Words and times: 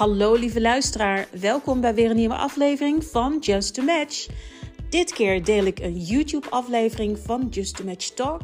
Hallo 0.00 0.34
lieve 0.34 0.60
luisteraar, 0.60 1.28
welkom 1.40 1.80
bij 1.80 1.94
weer 1.94 2.10
een 2.10 2.16
nieuwe 2.16 2.34
aflevering 2.36 3.04
van 3.04 3.38
Just 3.40 3.74
to 3.74 3.82
Match. 3.82 4.26
Dit 4.88 5.12
keer 5.12 5.44
deel 5.44 5.64
ik 5.64 5.78
een 5.78 5.98
YouTube-aflevering 5.98 7.18
van 7.18 7.46
Just 7.50 7.76
to 7.76 7.84
Match 7.84 8.08
Talk, 8.08 8.42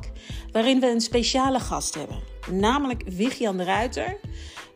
waarin 0.52 0.80
we 0.80 0.90
een 0.90 1.00
speciale 1.00 1.60
gast 1.60 1.94
hebben, 1.94 2.18
namelijk 2.50 3.02
Wigian 3.08 3.56
de 3.56 3.64
Ruiter, 3.64 4.16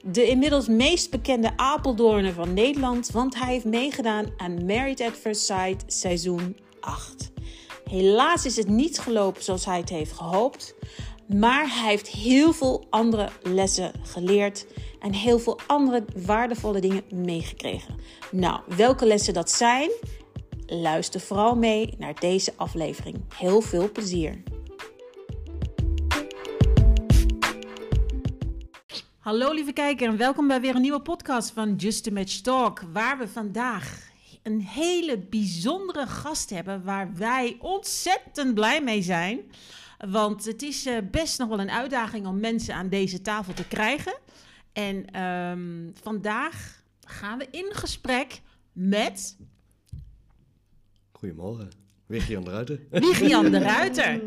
de 0.03 0.29
inmiddels 0.29 0.69
meest 0.69 1.11
bekende 1.11 1.57
Apeldoorner 1.57 2.33
van 2.33 2.55
Nederland, 2.55 3.11
want 3.11 3.39
hij 3.39 3.53
heeft 3.53 3.65
meegedaan 3.65 4.27
aan 4.37 4.67
Married 4.67 5.01
at 5.01 5.13
First 5.13 5.45
Sight 5.45 5.85
seizoen 5.87 6.57
8. 6.81 7.31
Helaas 7.85 8.45
is 8.45 8.57
het 8.57 8.69
niet 8.69 8.99
gelopen 8.99 9.43
zoals 9.43 9.65
hij 9.65 9.79
het 9.79 9.89
heeft 9.89 10.13
gehoopt, 10.13 10.75
maar 11.37 11.69
hij 11.69 11.89
heeft 11.89 12.09
heel 12.09 12.53
veel 12.53 12.87
andere 12.91 13.29
lessen 13.43 13.93
geleerd 14.03 14.67
en 15.01 15.13
heel 15.13 15.39
veel 15.39 15.61
andere 15.67 16.05
waardevolle 16.27 16.81
dingen 16.81 17.03
meegekregen. 17.11 17.95
Nou, 18.31 18.61
welke 18.77 19.07
lessen 19.07 19.35
dat 19.35 19.51
zijn? 19.51 19.91
Luister 20.67 21.21
vooral 21.21 21.57
mee 21.57 21.95
naar 21.99 22.15
deze 22.15 22.53
aflevering. 22.57 23.17
Heel 23.35 23.61
veel 23.61 23.93
plezier. 23.93 24.43
Hallo 29.19 29.53
lieve 29.53 29.73
kijker 29.73 30.09
en 30.09 30.17
welkom 30.17 30.49
bij 30.49 30.61
weer 30.61 30.75
een 30.75 30.81
nieuwe 30.81 31.03
podcast 31.03 31.51
van 31.51 31.75
Just 31.75 32.07
a 32.07 32.13
Match 32.13 32.41
Talk, 32.41 32.83
waar 32.93 33.19
we 33.19 33.29
vandaag 33.29 34.09
een 34.43 34.61
hele 34.61 35.19
bijzondere 35.19 36.07
gast 36.07 36.51
hebben 36.51 36.85
waar 36.85 37.11
wij 37.17 37.57
ontzettend 37.61 38.55
blij 38.55 38.83
mee 38.83 39.03
zijn. 39.03 39.41
Want 40.09 40.45
het 40.45 40.63
is 40.63 40.87
eh, 40.87 40.97
best 41.11 41.39
nog 41.39 41.49
wel 41.49 41.61
een 41.61 41.71
uitdaging 41.71 42.27
om 42.27 42.41
mensen 42.41 42.75
aan 42.75 42.89
deze 42.89 43.23
tafel 43.23 43.53
te 43.53 43.69
krijgen. 43.69 44.19
En 44.73 45.11
ehm, 45.11 46.03
vandaag 46.03 46.83
gaan 47.05 47.39
we 47.39 47.47
in 47.51 47.69
gesprek 47.71 48.41
met 48.73 49.37
Goedemorgen. 51.13 51.69
Wigian 52.07 52.45
de 52.45 52.51
Ruiter. 52.51 52.81
Wigian 52.91 53.51
de 53.51 53.59
Ruiter. 53.59 54.23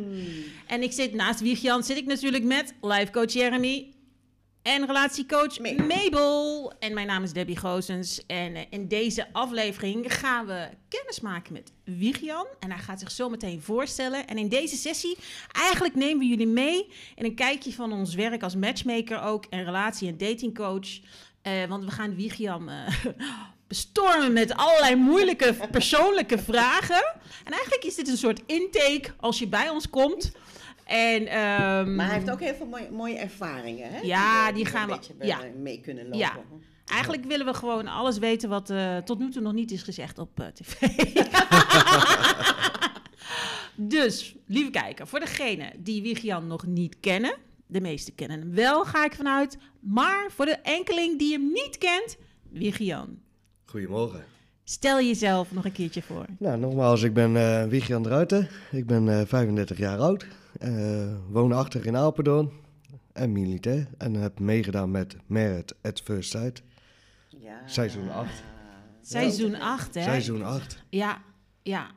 En 0.67 0.81
ik 0.81 0.91
zit 0.91 1.13
naast 1.13 1.39
Wigian 1.39 1.83
zit 1.83 1.97
ik 1.97 2.05
natuurlijk 2.05 2.44
met 2.44 2.73
life 2.81 3.11
coach 3.11 3.33
Jeremy 3.33 3.94
en 4.64 4.86
relatiecoach 4.86 5.59
Mabel. 5.59 5.86
Mabel. 5.86 6.73
En 6.80 6.94
mijn 6.94 7.08
naam 7.08 7.23
is 7.23 7.33
Debbie 7.33 7.58
Gozens. 7.58 8.25
En 8.25 8.56
eh, 8.56 8.61
in 8.69 8.88
deze 8.88 9.28
aflevering 9.31 10.14
gaan 10.14 10.45
we 10.45 10.67
kennis 10.89 11.19
maken 11.19 11.53
met 11.53 11.72
Wigian. 11.83 12.47
En 12.59 12.72
hij 12.72 12.80
gaat 12.80 13.00
zich 13.00 13.11
zo 13.11 13.30
meteen 13.30 13.61
voorstellen. 13.61 14.28
En 14.28 14.38
in 14.38 14.50
deze 14.50 14.75
sessie, 14.75 15.17
eigenlijk 15.52 15.95
nemen 15.95 16.19
we 16.19 16.25
jullie 16.25 16.47
mee 16.47 16.91
in 17.16 17.25
een 17.25 17.36
kijkje 17.36 17.73
van 17.73 17.94
ons 17.94 18.16
werk 18.16 18.44
als 18.44 18.56
matchmaker 18.56 19.22
ook. 19.22 19.45
En 19.50 19.64
relatie- 19.64 20.08
en 20.08 20.17
datingcoach. 20.17 21.00
Eh, 21.41 21.66
want 21.66 21.84
we 21.84 21.91
gaan 21.91 22.16
Wigian 22.16 22.69
eh, 22.69 23.06
bestormen 23.67 24.34
met 24.34 24.56
allerlei 24.56 24.95
moeilijke 24.95 25.56
persoonlijke 25.72 26.38
vragen. 26.38 27.06
En 27.44 27.52
eigenlijk 27.52 27.84
is 27.84 27.95
dit 27.95 28.08
een 28.08 28.17
soort 28.17 28.41
intake 28.45 29.14
als 29.19 29.39
je 29.39 29.47
bij 29.47 29.69
ons 29.69 29.89
komt. 29.89 30.31
En, 30.85 31.27
ehm, 31.27 31.95
Maar 31.95 32.05
hij 32.05 32.15
heeft 32.15 32.31
ook 32.31 32.39
heel 32.39 32.55
veel 32.55 32.65
mooie, 32.65 32.91
mooie 32.91 33.17
ervaringen, 33.17 33.91
hè? 33.91 33.99
Ja, 33.99 34.51
die 34.51 34.63
we 34.63 34.69
gaan 34.69 34.87
we- 34.89 35.25
ja. 35.25 35.37
bij 35.39 35.51
mee 35.57 35.81
kunnen 35.81 36.03
lopen. 36.03 36.19
Ja. 36.19 36.35
Eigenlijk 36.85 37.25
willen 37.25 37.45
we 37.45 37.53
gewoon 37.53 37.87
alles 37.87 38.17
weten 38.17 38.49
wat 38.49 38.69
eh, 38.69 38.97
tot 38.97 39.19
nu 39.19 39.29
toe 39.31 39.41
nog 39.41 39.53
niet 39.53 39.71
is 39.71 39.83
gezegd 39.83 40.17
op 40.17 40.39
eh, 40.39 40.45
tv. 40.47 40.81
dus, 43.75 44.35
lieve 44.45 44.71
kijker, 44.71 45.07
voor 45.07 45.19
degene 45.19 45.71
die 45.77 46.01
Wigian 46.01 46.47
nog 46.47 46.65
niet 46.65 46.99
kennen, 46.99 47.35
de 47.67 47.81
meesten 47.81 48.15
kennen 48.15 48.39
hem 48.39 48.53
wel, 48.53 48.85
ga 48.85 49.05
ik 49.05 49.13
vanuit. 49.13 49.57
Maar 49.79 50.25
voor 50.35 50.45
de 50.45 50.57
enkeling 50.63 51.19
die 51.19 51.31
hem 51.33 51.51
niet 51.51 51.77
kent, 51.77 52.17
Wigian, 52.51 53.17
Goedemorgen. 53.65 54.25
stel 54.63 55.01
jezelf 55.01 55.51
nog 55.51 55.65
een 55.65 55.71
keertje 55.71 56.01
voor. 56.01 56.25
Nou, 56.39 56.59
nogmaals, 56.59 57.01
ik 57.01 57.13
ben 57.13 57.35
eh 57.38 57.63
Wigian 57.67 58.03
de 58.03 58.09
Ruiter. 58.09 58.49
Ik 58.72 58.85
ben 58.88 59.09
eh 59.19 59.25
35 59.25 59.77
jaar 59.77 59.97
oud. 59.99 60.25
Eh, 60.59 61.16
woon 61.30 61.52
achter 61.52 61.86
in 61.86 61.96
Apeldoorn. 61.97 62.52
En 63.14 63.31
militair. 63.31 63.88
En 63.97 64.14
heb 64.14 64.40
meegedaan 64.40 64.91
met 64.91 65.16
Merit 65.25 65.75
at 65.81 66.02
First 66.02 66.30
Sight. 66.31 66.64
Ja. 67.28 67.68
Seizoen 67.68 68.09
acht. 68.09 68.44
Seizoen 69.02 69.56
8, 69.56 69.94
hè? 69.96 70.02
Seizoen 70.03 70.44
8. 70.44 70.84
Ja, 70.90 71.22
ja. 71.64 71.91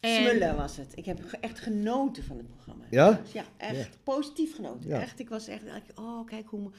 En- 0.00 0.22
Smullen 0.22 0.56
was 0.56 0.76
het. 0.76 0.92
Ik 0.96 1.04
heb 1.04 1.20
echt 1.40 1.58
genoten 1.60 2.24
van 2.24 2.36
het 2.36 2.48
programma. 2.48 2.84
Ja? 2.90 3.20
Ja, 3.32 3.44
echt 3.56 3.76
Ja. 3.76 3.86
positief 4.02 4.54
genoten. 4.54 4.88
Ja. 4.90 5.00
Echt, 5.00 5.18
ik 5.18 5.28
was 5.28 5.48
echt, 5.48 5.62
oh 5.94 6.26
kijk 6.26 6.48
hoe... 6.48 6.70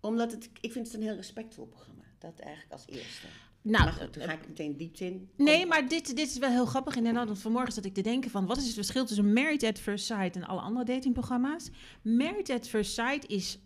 Omdat 0.00 0.32
het, 0.32 0.50
ik 0.60 0.72
vind 0.72 0.86
het 0.86 0.96
een 0.96 1.02
heel 1.02 1.14
respectvol 1.14 1.66
programma. 1.66 2.02
Dat 2.18 2.38
eigenlijk 2.38 2.72
als 2.72 2.84
eerste. 2.86 3.26
Nou, 3.62 3.84
maar 3.84 3.92
goed, 3.92 4.12
toen 4.12 4.22
ga 4.22 4.32
ik 4.32 4.48
meteen 4.48 4.76
diepte 4.76 5.04
in. 5.04 5.28
Nee, 5.36 5.66
maar 5.66 5.88
dit, 5.88 6.16
dit 6.16 6.28
is 6.28 6.38
wel 6.38 6.50
heel 6.50 6.66
grappig 6.66 6.96
inderdaad. 6.96 7.26
Want 7.26 7.38
vanmorgen 7.38 7.72
zat 7.72 7.84
ik 7.84 7.94
te 7.94 8.00
denken 8.00 8.30
van... 8.30 8.46
wat 8.46 8.56
is 8.56 8.64
het 8.64 8.74
verschil 8.74 9.04
tussen 9.04 9.32
Married 9.32 9.64
at 9.64 9.78
First 9.78 10.06
Sight 10.06 10.36
en 10.36 10.44
alle 10.44 10.60
andere 10.60 10.84
datingprogramma's? 10.84 11.70
Married 12.02 12.50
at 12.50 12.68
First 12.68 12.92
Sight 12.94 13.26
is 13.26 13.58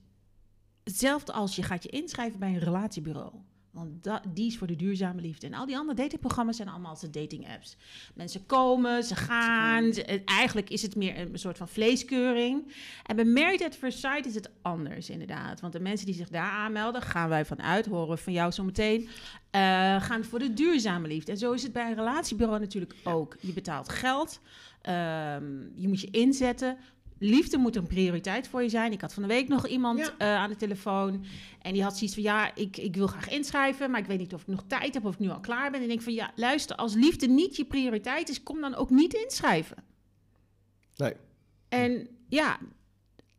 hetzelfde 0.84 1.32
als 1.32 1.56
je 1.56 1.62
gaat 1.62 1.82
je 1.82 1.88
inschrijven 1.88 2.38
bij 2.38 2.48
een 2.48 2.58
relatiebureau. 2.58 3.32
Want 3.74 4.04
dat, 4.04 4.22
die 4.34 4.46
is 4.46 4.58
voor 4.58 4.66
de 4.66 4.76
duurzame 4.76 5.20
liefde. 5.20 5.46
En 5.46 5.54
al 5.54 5.66
die 5.66 5.76
andere 5.76 5.96
datingprogramma's 5.96 6.56
zijn 6.56 6.68
allemaal 6.68 6.90
als 6.90 7.00
dating 7.00 7.48
apps. 7.48 7.76
Mensen 8.14 8.46
komen, 8.46 9.04
ze 9.04 9.14
gaan. 9.14 9.92
eigenlijk 10.24 10.70
is 10.70 10.82
het 10.82 10.96
meer 10.96 11.18
een 11.18 11.38
soort 11.38 11.56
van 11.56 11.68
vleeskeuring. 11.68 12.72
En 13.06 13.16
bij 13.16 13.24
Married 13.24 13.62
at 13.62 13.76
First 13.76 13.98
Sight 13.98 14.26
is 14.26 14.34
het 14.34 14.50
anders 14.62 15.10
inderdaad. 15.10 15.60
Want 15.60 15.72
de 15.72 15.80
mensen 15.80 16.06
die 16.06 16.14
zich 16.14 16.28
daar 16.28 16.50
aanmelden, 16.50 17.02
gaan 17.02 17.28
wij 17.28 17.44
vanuit, 17.44 17.86
horen 17.86 18.18
van 18.18 18.32
jou 18.32 18.52
zometeen, 18.52 19.08
eh, 19.50 19.60
gaan 20.02 20.24
voor 20.24 20.38
de 20.38 20.54
duurzame 20.54 21.08
liefde. 21.08 21.32
En 21.32 21.38
zo 21.38 21.52
is 21.52 21.62
het 21.62 21.72
bij 21.72 21.88
een 21.88 21.94
relatiebureau 21.94 22.60
natuurlijk 22.60 22.94
ook. 23.04 23.36
Je 23.40 23.52
betaalt 23.52 23.88
geld, 23.88 24.40
ehm, 24.80 25.44
je 25.74 25.88
moet 25.88 26.00
je 26.00 26.10
inzetten. 26.10 26.76
Liefde 27.26 27.56
moet 27.58 27.76
een 27.76 27.86
prioriteit 27.86 28.48
voor 28.48 28.62
je 28.62 28.68
zijn. 28.68 28.92
Ik 28.92 29.00
had 29.00 29.14
van 29.14 29.22
de 29.22 29.28
week 29.28 29.48
nog 29.48 29.66
iemand 29.66 29.98
Ja. 29.98 30.14
eh, 30.18 30.34
aan 30.34 30.48
de 30.50 30.56
telefoon. 30.56 31.24
En 31.62 31.72
die 31.72 31.82
had 31.82 31.96
zoiets 31.96 32.14
van: 32.14 32.22
ja, 32.24 32.54
ik, 32.54 32.76
ik 32.76 32.96
wil 32.96 33.06
graag 33.06 33.28
inschrijven. 33.28 33.90
Maar 33.90 34.00
ik 34.00 34.06
weet 34.06 34.18
niet 34.18 34.34
of 34.34 34.40
ik 34.40 34.46
nog 34.46 34.64
tijd 34.66 34.94
heb 34.94 35.04
of 35.04 35.12
ik 35.12 35.18
nu 35.18 35.28
al 35.30 35.40
klaar 35.40 35.70
ben. 35.70 35.74
En 35.78 35.82
ik 35.82 35.88
denk 35.88 36.02
van: 36.02 36.12
ja, 36.12 36.32
luister, 36.36 36.76
als 36.76 36.94
liefde 36.94 37.26
niet 37.26 37.56
je 37.56 37.64
prioriteit 37.64 38.28
is, 38.28 38.42
kom 38.42 38.60
dan 38.60 38.74
ook 38.74 38.90
niet 38.90 39.14
inschrijven. 39.14 39.76
Nee. 40.96 41.12
En 41.68 42.08
ja, 42.28 42.58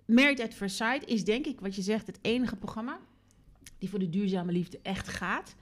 Married 0.05 0.41
at 0.41 0.53
First 0.53 0.75
Sight 0.75 1.05
is 1.07 1.23
denk 1.23 1.45
ik, 1.45 1.59
wat 1.59 1.75
je 1.75 1.81
zegt, 1.81 2.07
het 2.07 2.19
enige 2.21 2.55
programma 2.55 2.99
die 3.79 3.89
voor 3.89 3.99
de 3.99 4.09
duurzame 4.09 4.51
liefde 4.51 4.79
echt 4.83 5.07
gaat. 5.07 5.55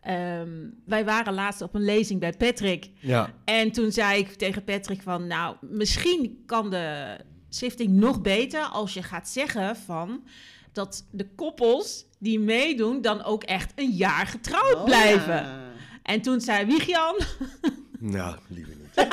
Ehm, 0.00 0.68
wij 0.86 1.04
waren 1.04 1.34
laatst 1.34 1.60
op 1.62 1.74
een 1.74 1.84
lezing 1.84 2.20
bij 2.20 2.32
Patrick. 2.32 2.90
Ja. 3.00 3.34
En 3.44 3.72
toen 3.72 3.92
zei 3.92 4.18
ik 4.20 4.28
tegen 4.34 4.64
Patrick 4.64 5.02
van, 5.02 5.26
nou, 5.26 5.56
misschien 5.60 6.42
kan 6.46 6.70
de 6.70 7.16
shifting 7.54 7.90
nog 7.92 8.20
beter 8.20 8.60
als 8.62 8.94
je 8.94 9.02
gaat 9.02 9.28
zeggen 9.28 9.76
van 9.76 10.24
dat 10.72 11.04
de 11.10 11.28
koppels 11.34 12.04
die 12.18 12.40
meedoen 12.40 13.00
dan 13.02 13.22
ook 13.24 13.42
echt 13.42 13.72
een 13.74 13.90
jaar 13.90 14.26
getrouwd 14.26 14.74
Oh, 14.74 14.84
blijven. 14.84 15.34
ja. 15.34 15.62
En 16.02 16.20
toen 16.20 16.40
zei 16.40 16.66
Wigian, 16.66 17.16
Nou, 17.98 18.36
liever 18.48 18.74
niet. 18.76 18.82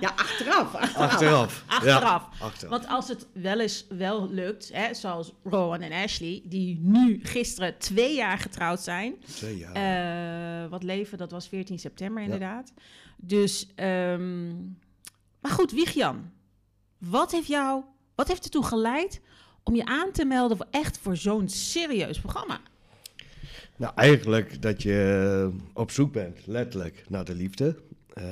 Ja, 0.00 0.12
achteraf. 0.16 0.74
achteraf. 0.74 0.94
Achteraf. 0.96 1.62
Achteraf. 1.66 2.28
Ja, 2.38 2.44
achteraf. 2.46 2.70
Want 2.70 2.88
als 2.88 3.08
het 3.08 3.26
wel 3.32 3.60
eens 3.60 3.86
wel 3.88 4.30
lukt, 4.30 4.70
hè, 4.72 4.94
zoals 4.94 5.32
Rowan 5.44 5.80
en 5.80 5.92
Ashley, 6.04 6.42
die 6.44 6.78
nu 6.82 7.20
gisteren 7.22 7.78
twee 7.78 8.14
jaar 8.14 8.38
getrouwd 8.38 8.80
zijn. 8.80 9.14
Twee 9.34 9.58
jaar. 9.58 9.72
Eh, 10.64 10.70
wat 10.70 10.82
leven, 10.82 11.18
dat 11.18 11.30
was 11.30 11.48
14 11.48 11.78
september 11.78 12.22
inderdaad. 12.22 12.72
Dus, 13.16 13.66
ehm, 13.74 14.48
maar 15.40 15.50
goed, 15.52 15.72
Wigian, 15.72 16.30
wat 17.10 17.32
heeft 17.32 17.46
jou, 17.46 17.82
wat 18.14 18.28
heeft 18.28 18.44
ertoe 18.44 18.64
geleid 18.64 19.20
om 19.62 19.74
je 19.74 19.84
aan 19.84 20.12
te 20.12 20.24
melden 20.24 20.56
voor 20.56 20.66
echt 20.70 20.98
voor 20.98 21.16
zo'n 21.16 21.48
serieus 21.48 22.20
programma? 22.20 22.60
Nou, 23.76 23.92
eigenlijk 23.94 24.62
dat 24.62 24.82
je 24.82 25.48
eh, 25.52 25.60
op 25.74 25.90
zoek 25.90 26.12
bent, 26.12 26.46
letterlijk, 26.46 27.04
naar 27.08 27.24
de 27.24 27.34
liefde. 27.34 27.76
Eh, 28.12 28.24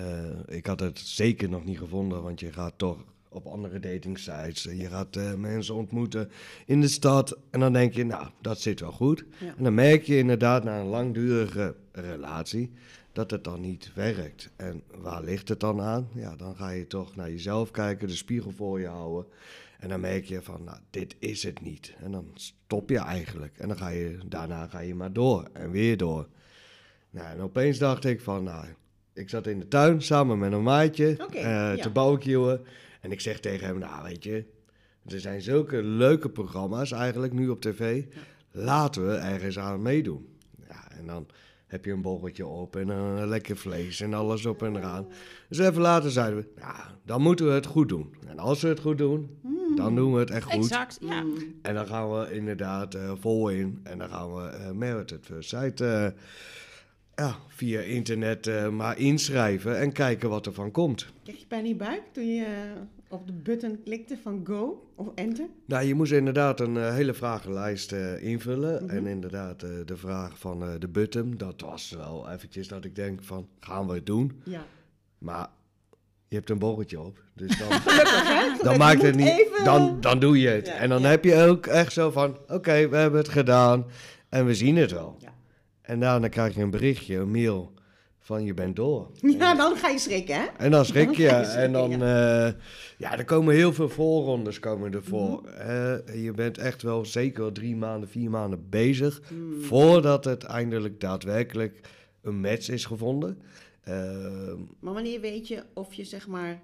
ik 0.47 0.67
had 0.67 0.81
het 0.81 0.99
zeker 0.99 1.49
nog 1.49 1.65
niet 1.65 1.79
gevonden, 1.79 2.23
want 2.23 2.41
je 2.41 2.53
gaat 2.53 2.75
toch 2.77 3.05
op 3.29 3.47
andere 3.47 3.81
datingsites. 3.81 4.67
en 4.67 4.77
Je 4.77 4.89
gaat 4.89 5.17
eh, 5.17 5.35
mensen 5.35 5.75
ontmoeten 5.75 6.31
in 6.67 6.81
de 6.81 6.89
stad. 6.89 7.39
En 7.51 7.61
dan 7.61 7.73
denk 7.73 7.95
je, 7.95 8.05
nou, 8.05 8.27
dat 8.41 8.61
zit 8.61 8.81
wel 8.81 8.93
goed. 8.93 9.25
Ja. 9.41 9.55
En 9.57 9.65
dan 9.65 9.75
merk 9.75 10.03
je 10.03 10.19
inderdaad 10.19 10.65
na 10.65 10.81
een 10.81 10.87
langdurige 10.87 11.75
relatie 11.93 12.73
dat 13.13 13.31
het 13.31 13.45
dan 13.45 13.61
niet 13.61 13.91
werkt. 13.95 14.51
En 14.57 14.83
waar 14.95 15.23
ligt 15.23 15.49
het 15.49 15.61
dan 15.61 15.81
aan? 15.81 16.09
Ja, 16.15 16.37
dan 16.37 16.57
ga 16.57 16.71
je 16.71 16.87
toch 16.87 17.17
naar 17.17 17.31
jezelf 17.31 17.71
kijken, 17.71 18.09
de 18.09 18.15
spiegel 18.15 18.51
voor 18.51 18.81
je 18.81 18.87
houden. 18.87 19.31
En 19.79 19.89
dan 19.89 20.01
merk 20.01 20.25
je 20.25 20.43
van, 20.43 20.65
nou, 20.65 20.79
dit 20.91 21.17
is 21.19 21.43
het 21.43 21.61
niet. 21.61 21.95
En 21.99 22.13
dan 22.13 22.31
stop 22.35 22.91
je 22.91 22.99
eigenlijk. 22.99 23.59
En 23.59 23.69
dan 23.69 23.77
ga 23.77 23.89
je, 23.89 24.19
daarna 24.27 24.67
ga 24.67 24.81
je 24.81 24.95
maar 24.95 25.13
door 25.13 25.49
en 25.53 25.71
weer 25.71 25.97
door. 25.97 26.29
Nou, 27.11 27.27
en 27.27 27.41
opeens 27.41 27.79
dacht 27.79 28.05
ik 28.05 28.21
van, 28.21 28.45
nou, 28.45 28.67
ik 29.13 29.29
zat 29.29 29.47
in 29.47 29.59
de 29.59 29.69
tuin 29.69 30.03
samen 30.03 30.39
met 30.39 30.53
een 30.53 30.63
maatje 30.63 31.17
eh, 31.17 31.43
ja. 31.43 31.77
te 31.77 31.91
barbecuen. 31.91 32.61
En 33.01 33.13
ik 33.13 33.21
zeg 33.21 33.41
tegen 33.41 33.67
hem, 33.67 33.79
nou 33.79 34.03
weet 34.03 34.25
je, 34.25 34.45
er 35.07 35.21
zijn 35.21 35.43
zulke 35.43 35.83
leuke 35.83 36.29
programma's 36.29 36.93
eigenlijk 36.93 37.33
nu 37.33 37.49
op 37.49 37.61
tv. 37.61 38.05
laten 38.51 39.07
we 39.07 39.15
ergens 39.15 39.59
aan 39.59 39.83
meedoen. 39.83 40.27
Ja, 40.69 40.91
en 40.91 41.07
dan 41.07 41.27
heb 41.73 41.85
je 41.85 41.93
een 41.93 42.03
borreltje 42.03 42.47
op 42.47 42.77
en 42.77 42.89
een 42.89 43.29
lekker 43.29 43.57
vlees 43.57 44.01
en 44.01 44.15
alles 44.15 44.47
op 44.47 44.63
en 44.63 44.77
eraan. 44.77 45.07
Dus 45.49 45.59
even 45.59 45.81
later 45.81 46.11
zeiden 46.11 46.39
we, 46.39 46.49
ja, 46.61 46.97
dan 47.05 47.23
moeten 47.23 47.47
we 47.47 47.53
het 47.53 47.67
goed 47.67 47.89
doen. 47.89 48.15
En 48.27 48.39
als 48.39 48.63
we 48.63 48.69
het 48.69 48.81
goed 48.81 48.99
doen, 48.99 49.39
dan 49.77 49.95
doen 49.95 50.13
we 50.13 50.21
het 50.21 50.31
echt 50.31 50.45
goed. 50.45 50.55
Exact, 50.55 50.99
ja. 51.01 51.23
Mm. 51.23 51.37
En 51.63 51.75
dan 51.75 51.87
gaan 51.87 52.13
we 52.13 52.35
inderdaad 52.35 52.95
eh, 52.95 53.13
vol 53.21 53.49
in. 53.49 53.81
En 53.83 53.99
dan 53.99 54.09
gaan 54.09 54.35
we 54.35 54.59
uh, 54.59 54.71
Merit 54.71 55.13
at 55.13 55.19
First 55.23 55.49
Sight 55.49 55.81
eh, 55.81 56.07
ja, 57.15 57.37
via 57.49 57.81
internet 57.81 58.47
eh, 58.47 58.69
maar 58.69 58.99
inschrijven 58.99 59.79
en 59.79 59.93
kijken 59.93 60.29
wat 60.29 60.47
er 60.47 60.53
van 60.53 60.71
komt. 60.71 61.07
Kreeg 61.23 61.39
je 61.39 61.47
pijn 61.47 61.63
in 61.63 61.69
je 61.69 61.77
buik 61.77 62.03
toen 62.13 62.35
je 62.35 62.45
eh, 62.45 62.81
op 63.13 63.27
de 63.27 63.33
button 63.33 63.83
klikte 63.85 64.17
van 64.23 64.41
go 64.45 64.91
of 64.95 65.09
enter? 65.15 65.47
Nou, 65.67 65.85
je 65.85 65.95
moest 65.95 66.13
inderdaad 66.13 66.61
een 66.61 66.77
eh, 66.77 66.95
hele 66.95 67.15
vragenlijst 67.15 67.93
eh, 67.93 68.23
invullen. 68.23 68.85
Mhm. 68.85 68.97
En 68.97 69.07
inderdaad, 69.07 69.63
eh, 69.63 69.71
de 69.85 69.97
vraag 69.97 70.39
van 70.39 70.79
de 70.79 70.89
button, 70.89 71.35
dat 71.37 71.61
was 71.61 71.91
wel 71.91 72.31
eventjes 72.31 72.69
dat 72.69 72.85
ik 72.85 72.95
denk 72.95 73.23
van, 73.23 73.49
gaan 73.61 73.87
we 73.87 73.95
het 73.95 74.07
doen? 74.07 74.43
Ja. 74.45 74.65
Maar 75.19 75.49
je 76.29 76.37
hebt 76.37 76.51
een 76.51 76.59
borreltje 76.59 77.01
op, 77.01 77.23
dus 77.35 77.59
dan, 77.59 77.69
dan 78.67 78.79
maakt 78.79 79.03
het 79.03 79.17
niet, 79.17 79.27
even- 79.39 79.65
dan, 79.65 80.01
dan 80.01 80.19
doe 80.19 80.41
je 80.41 80.49
het. 80.49 80.67
Ja, 80.67 80.75
en 80.75 80.89
dan 80.89 81.01
ja. 81.03 81.09
heb 81.09 81.25
je 81.25 81.43
ook 81.43 81.67
echt 81.67 81.93
zo 81.93 82.11
van, 82.11 82.39
oké, 82.49 82.89
we 82.89 82.97
hebben 82.97 83.21
het 83.21 83.29
gedaan 83.29 83.85
en 84.29 84.47
we 84.47 84.55
zien 84.55 84.77
het 84.77 84.91
wel. 84.91 85.17
Ja. 85.19 85.35
En 85.83 86.01
daarna 86.01 86.29
krijg 86.29 86.55
je 86.55 86.63
een 86.63 86.71
berichtje, 86.71 87.17
een 87.17 87.31
mail 87.31 87.73
van 88.25 88.45
je 88.45 88.55
bent 88.55 88.77
door. 88.77 89.11
Ja, 89.39 89.55
dan 89.55 89.77
ga 89.77 89.89
je 89.89 89.99
schrikken, 89.99 90.35
hè? 90.35 90.47
En 90.59 90.71
dan 90.71 90.85
schrik 90.85 91.15
je. 91.17 91.29
ga 91.29 91.39
je 91.39 91.45
schrikken, 91.45 91.63
En 91.63 91.73
dan, 91.73 91.93
eh, 91.93 92.53
ja, 92.99 93.19
er 93.19 93.25
komen 93.25 93.55
heel 93.55 93.73
veel 93.73 93.89
voorrondes 93.89 94.59
komen 94.59 94.93
ervoor. 94.95 95.45
Eh, 95.47 96.23
je 96.23 96.33
bent 96.35 96.59
echt 96.59 96.83
wel 96.83 97.05
zeker 97.05 97.41
wel 97.43 97.53
drie 97.53 97.77
maanden, 97.77 98.09
vier 98.09 98.31
maanden 98.31 98.67
bezig 98.71 99.23
Mm. 99.33 99.61
voordat 99.63 100.25
het 100.25 100.43
eindelijk 100.43 101.01
daadwerkelijk 101.01 101.81
een 102.23 102.41
match 102.41 102.69
is 102.69 102.85
gevonden. 102.85 103.43
Eh, 103.83 103.95
Maar 104.81 104.95
wanneer 104.95 105.21
weet 105.21 105.49
je 105.49 105.63
of 105.75 105.95
je 105.95 106.05
zeg 106.05 106.27
maar 106.29 106.63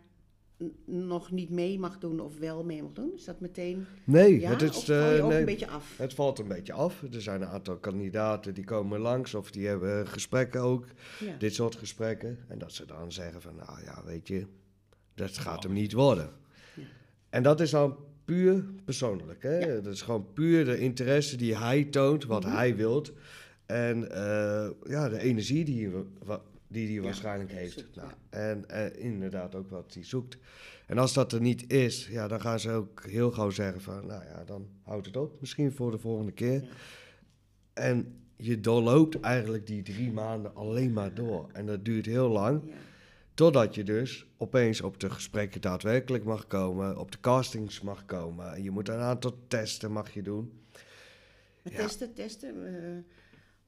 nog 0.85 1.31
niet 1.31 1.51
mee 1.51 1.79
mag 1.79 1.99
doen 1.99 2.21
of 2.21 2.39
wel 2.39 2.65
mee 2.65 2.83
mag 2.83 2.93
doen? 2.93 3.13
Is 3.15 3.25
dat 3.25 3.41
meteen 3.41 3.87
nee, 4.05 4.41
ja? 4.41 4.51
het 4.51 4.63
is, 4.63 4.69
of 4.69 4.85
val 4.85 5.11
je 5.11 5.17
eh, 5.19 5.25
ook 5.25 5.31
nee, 5.31 5.39
een 5.39 5.45
beetje 5.45 5.69
af? 5.69 5.95
het 5.99 6.15
valt 6.15 6.39
een 6.39 6.49
beetje 6.49 6.73
af. 6.73 7.03
Er 7.13 7.23
zijn 7.23 7.43
een 7.43 7.49
aantal 7.49 7.77
kandidaten 7.77 8.55
die 8.55 8.65
komen 8.65 9.01
langs 9.01 9.35
of 9.35 9.51
die 9.51 9.67
hebben 9.67 10.07
gesprekken 10.09 10.61
ook. 10.61 10.87
Ja. 11.21 11.37
dit 11.39 11.55
soort 11.55 11.77
gesprekken. 11.77 12.39
En 12.49 12.59
dat 12.59 12.73
ze 12.73 12.87
dan 12.87 13.13
zeggen 13.13 13.43
van, 13.43 13.57
nou 13.57 13.83
ja, 13.85 14.03
weet 14.05 14.29
je, 14.29 14.47
dat 15.15 15.39
gaat 15.39 15.63
hem 15.63 15.73
niet 15.73 15.93
worden. 15.93 16.31
Ja. 16.75 16.83
En 17.31 17.43
dat 17.43 17.61
is 17.61 17.71
dan 17.71 17.97
puur 18.25 18.65
persoonlijk. 18.85 19.43
Hè? 19.43 19.81
Dat 19.83 19.93
is 19.93 20.03
gewoon 20.03 20.33
puur 20.33 20.65
de 20.65 20.79
interesse 20.79 21.37
die 21.37 21.57
hij 21.57 21.85
toont, 21.85 22.25
wat 22.25 22.45
Mhm. 22.45 22.55
hij 22.55 22.77
wilt. 22.77 23.13
En 23.67 24.11
eh, 24.11 24.71
ja, 24.89 25.09
de 25.09 25.19
energie 25.21 25.65
die 25.65 25.91
die 26.69 26.85
hij 26.87 26.95
Ja, 26.95 27.03
waarschijnlijk 27.03 27.53
heeft. 27.53 27.73
zoekt, 27.79 27.97
nou. 27.97 28.09
En 28.31 28.69
eh, 28.69 29.05
inderdaad 29.05 29.55
ook 29.55 29.71
wat 29.71 29.95
hij 29.95 30.05
zoekt. 30.05 30.39
En 30.87 30.99
als 30.99 31.13
dat 31.15 31.33
er 31.33 31.41
niet 31.41 31.73
is, 31.73 32.07
ja, 32.11 32.29
dan 32.29 32.41
gaan 32.41 32.61
ze 32.61 32.71
ook 32.71 33.05
heel 33.07 33.31
gauw 33.31 33.51
zeggen 33.51 33.81
van, 33.81 34.07
nou 34.07 34.25
ja, 34.25 34.45
dan 34.45 34.69
houdt 34.83 35.07
het 35.07 35.17
op. 35.17 35.41
Misschien 35.41 35.73
voor 35.73 35.91
de 35.91 35.99
volgende 35.99 36.33
keer. 36.33 36.63
Ja. 36.63 36.69
En 37.73 38.21
je 38.37 38.61
doorloopt 38.61 39.21
eigenlijk 39.21 39.67
die 39.67 39.83
drie 39.83 40.13
maanden 40.13 40.55
alleen 40.55 40.93
maar 40.93 41.15
door. 41.15 41.49
En 41.53 41.67
dat 41.67 41.85
duurt 41.85 42.07
heel 42.07 42.29
lang. 42.29 42.63
Ja. 42.67 42.73
Totdat 43.35 43.75
je 43.75 43.85
dus 43.85 44.27
opeens 44.37 44.81
op 44.81 45.01
de 45.01 45.11
gesprekken 45.11 45.61
daadwerkelijk 45.61 46.25
mag 46.25 46.47
komen, 46.47 46.99
op 46.99 47.13
de 47.13 47.21
castings 47.21 47.81
mag 47.81 48.05
komen. 48.07 48.55
En 48.55 48.63
je 48.63 48.71
moet 48.71 48.89
een 48.89 48.99
aantal 48.99 49.39
testen 49.49 49.93
mag 49.93 50.15
je 50.15 50.23
doen. 50.23 50.53
Testen, 51.75 52.15
testen. 52.15 52.67
eh, 52.67 52.99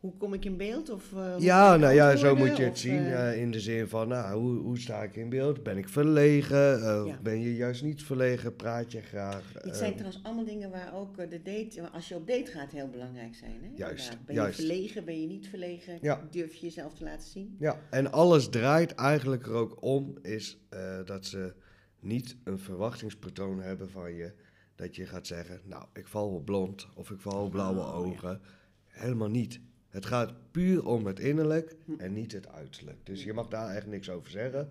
hoe 0.00 0.16
kom 0.16 0.34
ik 0.34 0.44
in 0.44 0.56
beeld? 0.56 0.90
Of, 0.90 1.12
eh, 1.12 1.34
ja, 1.38 1.76
nou 1.76 1.94
ja, 1.94 2.16
zo 2.16 2.36
moet 2.36 2.56
je 2.56 2.62
het 2.62 2.72
Of, 2.72 2.78
zien. 2.78 2.98
eh, 2.98 3.30
eh, 3.30 3.40
in 3.40 3.50
de 3.50 3.60
zin 3.60 3.88
van, 3.88 4.08
nou, 4.08 4.40
hoe, 4.40 4.58
hoe 4.58 4.78
sta 4.78 5.02
ik 5.02 5.16
in 5.16 5.28
beeld? 5.28 5.62
Ben 5.62 5.78
ik 5.78 5.88
verlegen? 5.88 6.84
Ja. 7.06 7.18
Ben 7.22 7.40
je 7.40 7.56
juist 7.56 7.82
niet 7.82 8.02
verlegen? 8.02 8.56
Praat 8.56 8.92
je 8.92 9.00
graag? 9.00 9.52
Dit 9.52 9.76
zijn 9.76 9.92
trouwens 9.94 10.22
allemaal 10.24 10.44
dingen 10.44 10.70
waar 10.70 10.94
ook 10.94 11.16
de 11.30 11.42
date, 11.42 11.88
als 11.92 12.08
je 12.08 12.14
op 12.14 12.26
date 12.26 12.50
gaat, 12.50 12.70
heel 12.72 12.88
belangrijk 12.88 13.34
zijn. 13.34 13.58
Hè? 13.62 13.68
Juist. 13.74 14.18
Ben 14.26 14.34
juist. 14.34 14.58
je 14.58 14.66
verlegen, 14.66 15.04
ben 15.04 15.20
je 15.20 15.26
niet 15.26 15.48
verlegen? 15.48 15.98
Ja. 16.02 16.26
Durf 16.30 16.54
je 16.54 16.66
jezelf 16.66 16.94
te 16.94 17.04
laten 17.04 17.28
zien? 17.28 17.56
Ja, 17.58 17.80
en 17.90 18.12
alles 18.12 18.48
draait 18.48 18.94
eigenlijk 18.94 19.46
er 19.46 19.52
ook 19.52 19.82
om, 19.82 20.18
is 20.22 20.58
dat 21.04 21.26
ze 21.26 21.54
niet 22.00 22.36
een 22.44 22.58
verwachtingspatroon 22.58 23.60
hebben 23.60 23.90
van 23.90 24.14
je. 24.14 24.32
Dat 24.74 24.96
je 24.96 25.06
gaat 25.06 25.26
zeggen, 25.26 25.60
nou, 25.64 25.84
ik 25.92 26.06
val 26.08 26.28
op 26.28 26.44
blond 26.44 26.88
of 26.94 27.10
ik 27.10 27.20
val 27.20 27.44
op 27.44 27.50
blauwe 27.50 27.80
Oh, 27.80 27.86
ja. 27.86 27.92
ogen. 27.92 28.40
Helemaal 28.86 29.28
niet. 29.28 29.60
Het 29.90 30.06
gaat 30.06 30.32
puur 30.50 30.86
om 30.86 31.06
het 31.06 31.18
innerlijk 31.18 31.76
Hm. 31.84 31.92
en 31.98 32.12
niet 32.12 32.32
het 32.32 32.48
uiterlijk. 32.48 33.06
Dus 33.06 33.24
je 33.24 33.32
mag 33.32 33.48
daar 33.48 33.74
echt 33.74 33.86
niks 33.86 34.10
over 34.10 34.30
zeggen. 34.30 34.68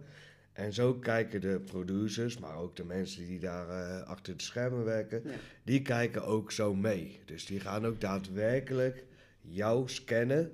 En 0.53 0.73
zo 0.73 0.93
kijken 0.93 1.41
de 1.41 1.59
producers, 1.65 2.37
maar 2.39 2.55
ook 2.55 2.75
de 2.75 2.83
mensen 2.83 3.25
die 3.25 3.39
daar 3.39 3.69
eh, 3.69 4.07
achter 4.07 4.37
de 4.37 4.43
schermen 4.43 4.83
werken, 4.83 5.21
Ja. 5.23 5.29
die 5.63 5.81
kijken 5.81 6.25
ook 6.25 6.51
zo 6.51 6.75
mee. 6.75 7.19
Dus 7.25 7.45
die 7.45 7.59
gaan 7.59 7.85
ook 7.85 8.01
daadwerkelijk 8.01 9.05
jou 9.41 9.89
scannen. 9.89 10.51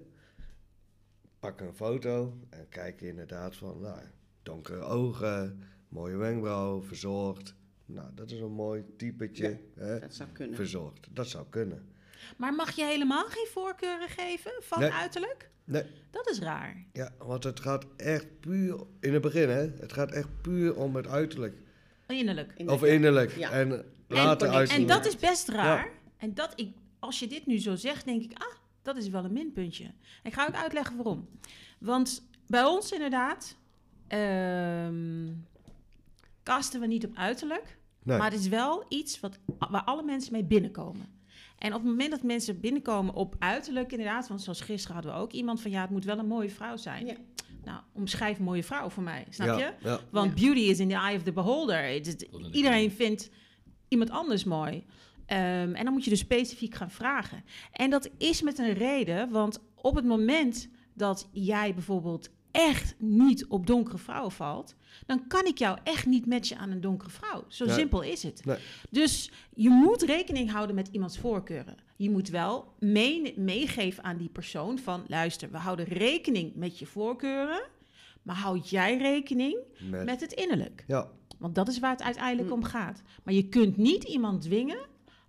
Pakken 1.40 1.68
een 1.68 1.76
foto 1.76 2.38
en 2.50 2.66
kijken 2.70 3.08
inderdaad 3.08 3.56
van, 3.56 3.80
nou, 3.82 4.00
donkere 4.44 4.82
ogen, 4.82 5.64
mooie 5.90 6.16
wenkbrauw, 6.18 6.82
verzorgd. 6.82 7.56
Nou, 7.86 8.08
dat 8.16 8.32
is 8.32 8.40
een 8.40 8.52
mooi 8.52 8.84
typetje. 8.98 9.60
Hè? 9.76 10.00
Dat 10.00 10.14
zou 10.14 10.30
kunnen. 10.30 10.56
Verzorgd. 10.56 11.08
Dat 11.12 11.28
zou 11.28 11.46
kunnen. 11.50 11.86
Maar 12.38 12.54
mag 12.54 12.72
je 12.72 12.84
helemaal 12.84 13.26
geen 13.26 13.48
voorkeuren 13.52 14.10
geven 14.10 14.52
van 14.60 14.80
Nee. 14.80 14.92
uiterlijk? 14.92 15.50
Nee, 15.64 15.84
Dat 16.12 16.30
is 16.30 16.40
raar. 16.40 16.86
ja, 16.94 17.12
want 17.18 17.44
het 17.44 17.60
gaat 17.60 17.86
echt 17.98 18.40
puur, 18.40 18.80
in 19.00 19.14
het 19.14 19.22
begin 19.22 19.50
hè, 19.50 19.70
het 19.80 19.94
gaat 19.94 20.12
echt 20.12 20.42
puur 20.42 20.76
om 20.76 20.96
het 20.96 21.08
uiterlijk. 21.08 21.56
Innerlijk. 22.08 22.54
In 22.58 22.70
Of 22.70 22.84
innerlijk. 22.84 23.38
Ja. 23.38 23.52
En 23.52 23.70
later 24.08 24.50
uiterlijk. 24.50 24.72
En 24.72 24.96
dat 24.98 25.06
is 25.06 25.16
best 25.16 25.48
raar. 25.48 25.90
En 26.18 26.34
dat 26.34 26.54
ik, 26.56 26.76
als 27.00 27.20
je 27.20 27.28
dit 27.28 27.46
nu 27.46 27.60
zo 27.60 27.76
zegt, 27.76 28.06
denk 28.06 28.24
ik, 28.24 28.32
ah, 28.38 28.54
dat 28.82 28.98
is 28.98 29.10
wel 29.10 29.24
een 29.24 29.34
minpuntje. 29.34 29.92
Ik 30.24 30.34
ga 30.34 30.48
ook 30.48 30.56
uitleggen 30.56 30.96
waarom. 30.96 31.30
Want 31.80 32.28
bij 32.48 32.64
ons 32.64 32.92
inderdaad, 32.92 33.56
ehm 34.08 35.34
casten 36.44 36.80
we 36.80 36.88
niet 36.88 37.06
op 37.06 37.16
uiterlijk. 37.16 37.78
Nee. 38.04 38.18
Maar 38.18 38.32
het 38.32 38.40
is 38.40 38.48
wel 38.48 38.86
iets 38.90 39.20
wat, 39.20 39.40
waar 39.46 39.84
alle 39.84 40.04
mensen 40.04 40.32
mee 40.32 40.44
binnenkomen. 40.44 41.08
En 41.58 41.74
op 41.74 41.80
het 41.82 41.90
moment 41.90 42.12
dat 42.12 42.24
mensen 42.24 42.60
binnenkomen 42.60 43.14
op 43.14 43.36
uiterlijk, 43.40 43.92
inderdaad, 43.92 44.28
want 44.28 44.42
zoals 44.42 44.62
gisteren 44.62 44.96
hadden 44.96 45.14
we 45.14 45.20
ook 45.20 45.32
iemand 45.32 45.62
van 45.62 45.72
ja, 45.72 45.82
het 45.82 45.90
moet 45.90 46.06
wel 46.06 46.20
een 46.20 46.28
mooie 46.28 46.50
vrouw 46.50 46.78
zijn. 46.78 47.06
Ja. 47.06 47.16
Nou, 47.64 47.80
omschrijf 47.94 48.38
een 48.38 48.44
mooie 48.44 48.64
vrouw 48.64 48.90
voor 48.90 49.04
mij, 49.04 49.26
snap 49.30 49.48
ja, 49.48 49.58
je? 49.58 49.74
Ja. 49.80 50.00
Want 50.12 50.36
beauty 50.36 50.60
is 50.60 50.80
in 50.80 50.90
the 50.90 50.96
eye 50.96 51.16
of 51.16 51.24
the 51.24 51.32
beholder. 51.32 52.02
Iedereen 52.52 52.92
vindt 52.92 53.30
iemand 53.88 54.10
anders 54.10 54.44
mooi. 54.44 54.86
Ehm, 55.26 55.74
en 55.74 55.84
dan 55.84 55.94
moet 55.94 56.04
je 56.04 56.10
dus 56.10 56.20
specifiek 56.20 56.76
gaan 56.76 56.92
vragen. 56.92 57.44
En 57.72 57.90
dat 57.90 58.10
is 58.18 58.42
met 58.42 58.60
een 58.60 58.74
reden, 58.74 59.30
want 59.30 59.60
op 59.76 59.96
het 59.96 60.06
moment 60.06 60.70
dat 60.94 61.30
jij 61.32 61.74
bijvoorbeeld 61.74 62.30
echt 62.56 62.96
niet 62.98 63.46
op 63.48 63.68
donkere 63.68 63.98
vrouwen 63.98 64.32
valt, 64.32 64.76
dan 65.06 65.28
kan 65.28 65.46
ik 65.46 65.58
jou 65.58 65.78
echt 65.84 66.06
niet 66.06 66.26
matchen 66.26 66.58
aan 66.58 66.72
een 66.72 66.82
donkere 66.82 67.10
vrouw. 67.12 67.44
Zo 67.48 67.66
Nee. 67.66 67.76
simpel 67.76 68.02
is 68.02 68.24
het. 68.24 68.46
Nee. 68.46 68.58
Dus 68.90 69.32
je 69.56 69.70
moet 69.70 70.02
rekening 70.02 70.52
houden 70.52 70.76
met 70.76 70.88
iemands 70.92 71.18
voorkeuren. 71.18 71.76
Je 71.96 72.10
moet 72.10 72.30
wel 72.30 72.74
mee- 72.80 73.34
meegeven 73.40 74.04
aan 74.04 74.18
die 74.18 74.30
persoon 74.30 74.78
van, 74.80 75.04
luister, 75.08 75.52
we 75.52 75.58
houden 75.58 75.86
rekening 75.86 76.56
met 76.56 76.80
je 76.80 76.86
voorkeuren, 76.86 77.62
maar 78.22 78.36
houd 78.36 78.70
jij 78.70 78.98
rekening 78.98 79.58
Met, 79.90 80.06
met 80.06 80.22
het 80.22 80.34
innerlijk. 80.34 80.84
ja. 80.88 81.10
Want 81.40 81.56
dat 81.56 81.68
is 81.68 81.80
waar 81.80 81.92
het 81.92 82.02
uiteindelijk 82.04 82.48
Hm. 82.48 82.54
om 82.54 82.64
gaat. 82.64 83.02
Maar 83.24 83.34
je 83.34 83.50
kunt 83.50 83.78
niet 83.78 84.04
iemand 84.04 84.42
dwingen 84.42 84.78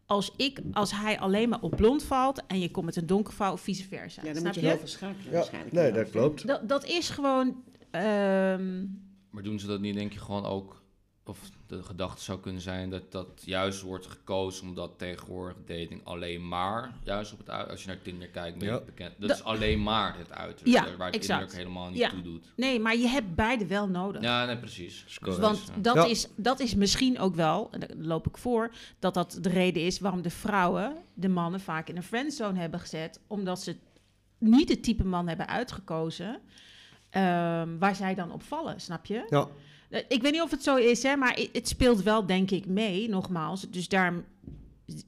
als, 0.07 0.33
ik, 0.37 0.61
als 0.73 0.93
hij 0.93 1.19
alleen 1.19 1.49
maar 1.49 1.61
op 1.61 1.77
blond 1.77 2.03
valt 2.03 2.47
en 2.47 2.61
je 2.61 2.71
komt 2.71 2.87
met 2.87 2.97
een 2.97 3.07
donkere 3.07 3.53
of 3.53 3.61
vice 3.61 3.85
versa. 3.89 4.23
Ja, 4.25 4.33
dan 4.33 4.43
moet 4.43 4.55
je 4.55 4.61
je? 4.61 4.67
heel 4.67 4.79
veel 4.79 4.87
schakelen 4.89 5.25
ja. 5.25 5.31
waarschijnlijk. 5.31 5.73
Nee, 5.75 5.93
dat 5.93 6.11
klopt. 6.11 6.47
Dat, 6.47 6.69
dat 6.69 6.85
is 6.85 7.09
gewoon. 7.11 7.63
ehm, 7.91 8.85
Maar 9.31 9.43
doen 9.43 9.59
ze 9.59 9.67
dat 9.67 9.81
niet, 9.81 9.95
denk 9.95 10.13
je, 10.13 10.19
gewoon 10.19 10.45
ook... 10.45 10.85
Of 11.29 11.39
de 11.67 11.83
gedachte 11.83 12.23
zou 12.23 12.41
kunnen 12.41 12.63
zijn 12.63 12.91
dat 12.91 13.13
dat 13.13 13.43
juist 13.45 13.81
wordt 13.83 14.07
gekozen 14.07 14.67
omdat 14.69 14.91
tegenwoordig 14.99 15.57
dating 15.67 16.05
alleen 16.05 16.49
maar, 16.49 16.93
juist 17.05 17.33
op 17.33 17.39
het 17.39 17.51
uit, 17.51 17.69
als 17.71 17.81
je 17.83 17.89
naar 17.89 18.03
Tinder 18.03 18.29
kijkt, 18.29 18.63
Ja. 18.63 18.81
bekend. 18.87 19.15
Dat 19.19 19.29
Dat- 19.29 19.39
is 19.39 19.45
alleen 19.45 19.83
maar 19.83 20.19
het 20.19 20.33
uiterlijk, 20.33 20.77
Ja, 20.87 20.97
waar 20.97 21.07
het 21.07 21.17
exact. 21.17 21.29
innerlijk 21.41 21.53
helemaal 21.59 21.89
niet 21.91 21.99
Ja. 21.99 22.11
toe 22.11 22.23
doet. 22.23 22.53
nee, 22.57 22.81
maar 22.81 22.97
je 22.97 23.09
hebt 23.09 23.35
beide 23.35 23.67
wel 23.67 23.89
nodig. 23.89 24.23
Ja, 24.23 24.45
nee, 24.45 24.59
precies. 24.59 25.05
Dus 25.21 25.37
Want 25.39 25.71
dat, 25.81 25.95
Ja. 25.95 26.05
is, 26.05 26.29
dat 26.37 26.61
is 26.61 26.75
misschien 26.75 27.19
ook 27.19 27.35
wel, 27.35 27.69
en 27.71 27.81
daar 27.81 27.91
loop 27.99 28.27
ik 28.27 28.37
voor, 28.39 28.73
dat 28.99 29.15
dat 29.15 29.39
de 29.41 29.49
reden 29.49 29.83
is 29.83 29.99
waarom 30.01 30.23
de 30.23 30.31
vrouwen 30.31 30.97
de 31.15 31.29
mannen 31.29 31.61
vaak 31.61 31.89
in 31.89 31.97
een 31.97 32.03
friendzone 32.03 32.59
hebben 32.59 32.81
gezet. 32.81 33.21
Omdat 33.27 33.63
ze 33.63 33.77
niet 34.39 34.69
het 34.69 34.83
type 34.83 35.05
man 35.05 35.29
hebben 35.29 35.49
uitgekozen 35.49 36.41
ehm, 37.11 37.79
waar 37.79 37.95
zij 37.95 38.15
dan 38.15 38.33
op 38.33 38.43
vallen, 38.43 38.81
snap 38.81 39.07
je? 39.07 39.27
Ja, 39.29 39.49
Ik 40.09 40.23
weet 40.23 40.33
niet 40.33 40.43
of 40.43 40.51
het 40.51 40.63
zo 40.63 40.77
is, 40.77 41.03
hè, 41.03 41.17
maar 41.17 41.41
het 41.53 41.69
speelt 41.69 42.03
wel, 42.03 42.27
denk 42.27 42.51
ik, 42.51 42.67
mee, 42.67 43.09
nogmaals. 43.09 43.71
Dus 43.71 43.89
daar 43.89 44.25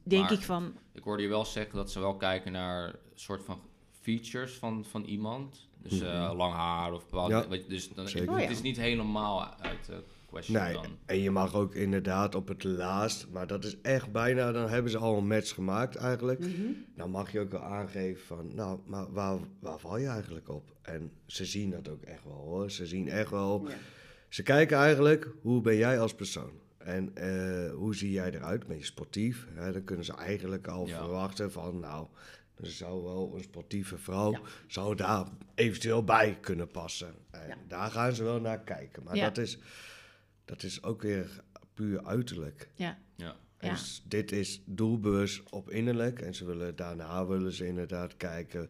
denk 0.03 0.23
Maar- 0.23 0.31
ik 0.33 0.41
van, 0.41 0.73
ik 0.93 1.03
hoorde 1.03 1.23
je 1.23 1.29
wel 1.29 1.45
zeggen 1.45 1.75
dat 1.75 1.91
ze 1.91 1.99
wel 1.99 2.15
kijken 2.15 2.51
naar 2.51 2.95
soort 3.13 3.43
van 3.43 3.59
features 4.01 4.53
van, 4.53 4.85
van 4.85 5.03
iemand. 5.03 5.67
Dus 5.81 6.01
eh, 6.01 6.31
lang 6.35 6.53
haar 6.53 6.93
of 6.93 7.03
bepaalde... 7.09 7.33
Mhm. 7.33 7.43
Ja, 7.43 7.49
weet 7.49 7.63
je, 7.63 7.69
dus 7.69 7.89
dan, 7.89 8.07
zeker. 8.07 8.29
Oh, 8.29 8.35
het 8.35 8.43
ja. 8.43 8.49
is 8.49 8.61
niet 8.61 8.77
helemaal 8.77 9.43
uit 9.59 9.85
de 9.85 10.03
question 10.25 10.61
Nee, 10.61 10.73
dan. 10.73 10.85
en 11.05 11.19
je 11.19 11.31
mag 11.31 11.53
ook 11.53 11.75
inderdaad 11.75 12.35
op 12.35 12.47
het 12.47 12.63
laatst, 12.63 13.27
maar 13.31 13.47
dat 13.47 13.63
is 13.63 13.81
echt 13.81 14.11
bijna, 14.11 14.51
dan 14.51 14.69
hebben 14.69 14.91
ze 14.91 14.97
al 14.97 15.17
een 15.17 15.27
match 15.27 15.53
gemaakt 15.53 15.95
eigenlijk. 15.95 16.39
Mhm. 16.39 16.71
Dan 16.95 17.09
mag 17.11 17.31
je 17.31 17.39
ook 17.39 17.51
wel 17.51 17.61
aangeven 17.63 18.25
van, 18.25 18.55
nou, 18.55 18.79
maar 18.85 19.11
waar, 19.11 19.37
waar 19.59 19.79
val 19.79 19.97
je 19.97 20.07
eigenlijk 20.07 20.49
op? 20.49 20.73
En 20.81 21.11
ze 21.25 21.45
zien 21.45 21.69
dat 21.71 21.89
ook 21.89 22.01
echt 22.01 22.23
wel 22.23 22.33
hoor. 22.45 22.71
Ze 22.71 22.85
zien 22.85 23.09
echt 23.09 23.29
wel, 23.29 23.65
Ja. 23.67 23.75
Ze 24.29 24.43
kijken 24.43 24.77
eigenlijk, 24.77 25.27
hoe 25.41 25.61
ben 25.61 25.75
jij 25.75 25.99
als 25.99 26.13
persoon? 26.15 26.51
En 26.77 27.15
eh, 27.15 27.71
hoe 27.73 27.95
zie 27.95 28.11
jij 28.11 28.31
eruit? 28.33 28.67
Ben 28.67 28.77
je 28.77 28.83
sportief? 28.85 29.47
Hè, 29.53 29.71
dan 29.71 29.83
kunnen 29.83 30.05
ze 30.05 30.13
eigenlijk 30.13 30.67
al 30.67 30.87
Ja. 30.87 30.97
verwachten 30.97 31.51
van, 31.51 31.79
nou, 31.79 32.07
er 32.55 32.67
zou 32.67 33.03
wel 33.03 33.31
een 33.35 33.43
sportieve 33.43 33.97
vrouw, 33.97 34.31
Ja. 34.31 34.39
zou 34.67 34.95
daar 34.95 35.27
eventueel 35.55 36.03
bij 36.03 36.37
kunnen 36.41 36.67
passen. 36.67 37.13
En 37.31 37.47
Ja. 37.47 37.55
daar 37.67 37.91
gaan 37.91 38.13
ze 38.13 38.23
wel 38.23 38.39
naar 38.41 38.59
kijken. 38.63 39.03
Maar 39.03 39.15
Ja. 39.15 39.23
dat, 39.25 39.37
is, 39.37 39.57
dat 40.45 40.63
is 40.63 40.83
ook 40.83 41.01
weer 41.01 41.43
puur 41.73 42.05
uiterlijk. 42.05 42.69
Ja. 42.75 42.97
Ja. 43.15 43.35
Ja. 43.59 43.69
Dus 43.69 44.03
dit 44.07 44.31
is 44.31 44.61
doelbewust 44.65 45.49
op 45.49 45.69
innerlijk. 45.69 46.21
En 46.21 46.35
ze 46.35 46.45
willen, 46.45 46.75
daarna 46.75 47.25
willen 47.25 47.51
ze 47.51 47.67
inderdaad 47.67 48.17
kijken 48.17 48.69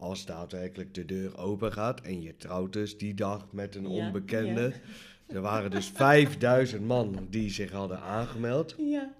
als 0.00 0.26
daadwerkelijk 0.26 0.94
de 0.94 1.04
deur 1.04 1.38
open 1.38 1.72
gaat. 1.72 2.00
En 2.00 2.22
je 2.22 2.36
trouwt 2.36 2.72
dus 2.72 2.98
die 2.98 3.14
dag 3.14 3.46
met 3.52 3.74
een 3.74 3.90
Ja, 3.90 4.06
onbekende. 4.06 4.72
Er 5.26 5.40
waren 5.40 5.70
dus 5.70 5.86
5000 5.86 6.86
man 6.86 7.26
die 7.28 7.50
zich 7.50 7.70
hadden 7.70 8.00
aangemeld. 8.00 8.74
Ja, 8.78 9.12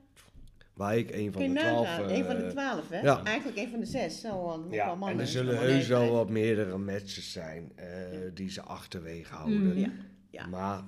Waar 0.81 0.97
ik 0.97 1.11
een 1.11 1.33
van 1.33 1.43
de 1.43 1.61
twaalf... 1.61 1.87
nagaan. 1.87 2.11
Een 2.11 2.25
van 2.25 2.37
de 2.37 2.43
eh, 2.43 2.51
twaalf, 2.51 2.89
hè? 2.89 3.01
ja. 3.01 3.25
Eigenlijk 3.25 3.59
een 3.59 3.71
van 3.71 3.81
de 3.81 3.87
zes. 3.87 4.21
Zo, 4.21 4.47
wel 4.47 4.67
ja, 4.71 4.87
mannen. 4.87 5.09
en 5.09 5.21
er 5.21 5.27
zullen 5.27 5.59
heus 5.59 5.89
wel 5.89 6.11
wat 6.11 6.31
meerdere 6.31 6.79
matches 6.79 7.33
zijn 7.33 7.73
eh, 7.75 7.87
die 8.35 8.51
ze 8.51 8.63
achterwege 8.63 9.35
houden. 9.35 9.67
Mhm. 9.67 9.91
Ja. 10.31 10.47
Maar 10.47 10.85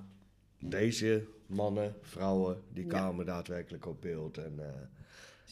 deze 0.58 1.24
mannen, 1.46 1.94
vrouwen, 2.02 2.62
die 2.72 2.86
kwamen 2.86 3.26
daadwerkelijk 3.26 3.86
op 3.86 4.00
beeld. 4.00 4.38
En, 4.38 4.54
eh, 4.58 4.66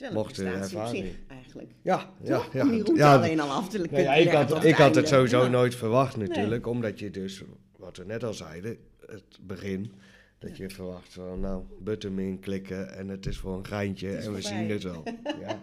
een 0.03 0.13
Mocht 0.13 0.37
de 0.37 0.43
prestatie 0.43 0.77
op 0.77 0.83
ervaring. 0.83 1.05
zich, 1.07 1.19
eigenlijk. 1.29 1.71
ja, 1.83 2.11
ja, 2.23 2.43
ja. 2.53 2.63
Om 2.63 2.71
die 2.71 2.83
route 2.83 3.01
ja, 3.01 3.15
alleen 3.17 3.41
al 3.41 3.51
af 3.51 3.69
te 3.69 3.87
ja, 3.91 4.15
ik 4.15 4.29
had, 4.31 4.65
ik 4.65 4.75
had 4.75 4.95
het 4.95 5.09
sowieso 5.09 5.43
Ja. 5.43 5.49
nooit 5.49 5.75
verwacht 5.75 6.17
natuurlijk, 6.17 6.67
omdat 6.67 6.99
je 6.99 7.11
dus, 7.11 7.43
wat 7.77 7.97
we 7.97 8.05
net 8.05 8.25
al 8.25 8.35
zeiden, 8.35 8.77
het 9.07 9.39
begin, 9.41 9.93
dat 10.39 10.57
je 10.57 10.71
verwacht 10.71 11.13
van, 11.13 11.41
nou, 11.41 11.63
button 11.81 12.19
in 12.19 12.39
klikken 12.41 12.97
en 12.97 13.09
het 13.09 13.27
is 13.27 13.37
voor 13.39 13.55
een 13.57 13.67
geintje 13.67 14.17
en 14.17 14.33
we 14.33 14.41
zien 14.43 14.71
het 14.71 14.83
wel. 14.83 15.03
Ja. 15.41 15.63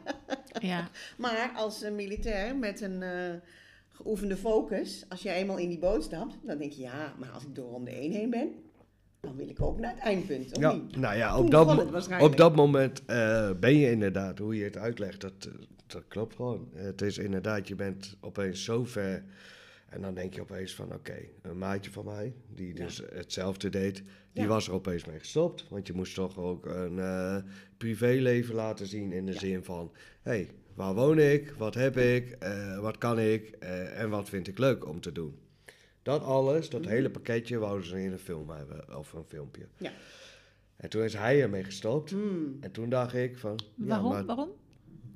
Ja. 0.61 0.89
Maar 1.17 1.51
als 1.55 1.81
een 1.81 1.95
militair 1.95 2.55
met 2.55 2.81
een 2.81 3.01
eh, 3.03 3.33
geoefende 3.91 4.37
focus, 4.37 5.05
als 5.09 5.21
je 5.21 5.29
eenmaal 5.31 5.57
in 5.57 5.69
die 5.69 5.79
boot 5.79 6.03
stapt, 6.03 6.37
dan 6.43 6.57
denk 6.57 6.71
je, 6.71 6.81
ja, 6.81 7.13
maar 7.19 7.29
als 7.29 7.43
ik 7.43 7.55
door 7.55 7.69
ronde 7.69 7.91
1 7.91 8.11
heen 8.11 8.29
ben, 8.29 8.49
dan 9.27 9.35
wil 9.37 9.49
ik 9.49 9.61
ook 9.61 9.79
naar 9.79 9.91
het 9.93 9.99
eindpunt. 10.03 10.51
Of 10.53 10.59
Ja, 10.61 10.73
niet? 10.73 10.95
nou 10.95 11.17
ja, 11.17 11.35
Toen 11.35 11.45
op 11.45 11.51
dat, 11.51 12.21
op 12.21 12.37
dat 12.37 12.55
moment 12.55 13.05
eh, 13.05 13.51
ben 13.59 13.75
je 13.77 13.91
inderdaad, 13.91 14.39
hoe 14.39 14.55
je 14.57 14.63
het 14.63 14.77
uitlegt, 14.77 15.21
dat, 15.21 15.33
eh, 15.39 15.51
dat 15.87 16.03
klopt 16.07 16.35
gewoon. 16.35 16.69
Het 16.73 17.01
is 17.01 17.17
inderdaad, 17.17 17.67
je 17.67 17.75
bent 17.75 18.17
opeens 18.21 18.63
zo 18.63 18.85
ver 18.85 19.23
en 19.89 20.01
dan 20.01 20.13
denk 20.13 20.33
je 20.33 20.41
opeens 20.41 20.75
van, 20.75 20.93
oké, 20.93 21.17
een 21.41 21.57
maatje 21.57 21.91
van 21.91 22.05
mij, 22.05 22.33
die 22.47 22.67
Ja. 22.75 22.83
dus 22.85 23.01
hetzelfde 23.13 23.69
deed, 23.69 23.95
die 24.33 24.43
Ja. 24.43 24.47
was 24.47 24.67
er 24.67 24.73
opeens 24.73 25.05
mee 25.05 25.19
gestopt. 25.19 25.65
Want 25.69 25.87
je 25.87 25.93
moest 25.93 26.15
toch 26.15 26.37
ook 26.37 26.65
een 26.65 26.99
eh, 26.99 27.37
privéleven 27.77 28.55
laten 28.55 28.87
zien 28.87 29.11
in 29.11 29.25
de 29.25 29.31
Ja. 29.33 29.39
zin 29.39 29.63
van, 29.63 29.91
hé, 30.21 30.31
hey, 30.31 30.49
waar 30.73 30.93
woon 30.93 31.19
ik, 31.19 31.53
wat 31.57 31.73
heb 31.73 31.97
ik, 31.97 32.37
wat 32.81 32.97
kan 32.97 33.19
ik 33.19 33.49
en 33.95 34.09
wat 34.09 34.29
vind 34.29 34.47
ik 34.47 34.57
leuk 34.57 34.87
om 34.87 35.01
te 35.01 35.11
doen. 35.11 35.35
Dat 36.07 36.23
alles, 36.23 36.69
dat 36.69 36.81
Mhm. 36.81 36.89
hele 36.89 37.09
pakketje, 37.09 37.57
wouden 37.57 37.87
ze 37.87 38.03
in 38.03 38.11
een 38.11 38.19
film 38.19 38.49
hebben, 38.49 38.97
of 38.97 39.13
een 39.13 39.23
filmpje. 39.23 39.67
Ja. 39.77 39.91
En 40.75 40.89
toen 40.89 41.03
is 41.03 41.13
hij 41.13 41.41
ermee 41.41 41.63
gestopt. 41.63 42.09
Hmm. 42.09 42.57
En 42.59 42.71
toen 42.71 42.89
dacht 42.89 43.13
ik 43.13 43.37
van... 43.37 43.59
ja, 43.75 43.85
Waarom? 43.87 44.09
maar, 44.11 44.25
Waarom? 44.25 44.49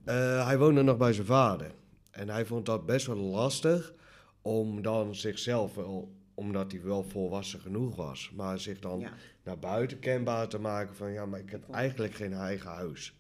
eh, 0.03 0.45
hij 0.45 0.57
woonde 0.57 0.81
nog 0.81 0.97
bij 0.97 1.13
zijn 1.13 1.25
vader. 1.25 1.71
En 2.11 2.29
hij 2.29 2.45
vond 2.45 2.65
dat 2.65 2.85
best 2.85 3.05
wel 3.05 3.15
lastig 3.17 3.93
om 4.41 4.81
dan 4.81 5.15
zichzelf 5.15 5.75
wel... 5.75 6.11
Omdat 6.33 6.71
hij 6.71 6.81
wel 6.83 7.03
volwassen 7.03 7.59
genoeg 7.59 7.95
was. 7.95 8.31
Maar 8.35 8.59
zich 8.59 8.79
dan 8.79 8.99
Ja. 8.99 9.13
naar 9.43 9.59
buiten 9.59 9.99
kenbaar 9.99 10.47
te 10.47 10.59
maken 10.59 10.95
van... 10.95 11.11
Ja, 11.11 11.25
maar 11.25 11.39
ik 11.39 11.49
heb 11.49 11.69
eigenlijk 11.69 12.13
geen 12.13 12.33
eigen 12.33 12.69
huis. 12.69 13.19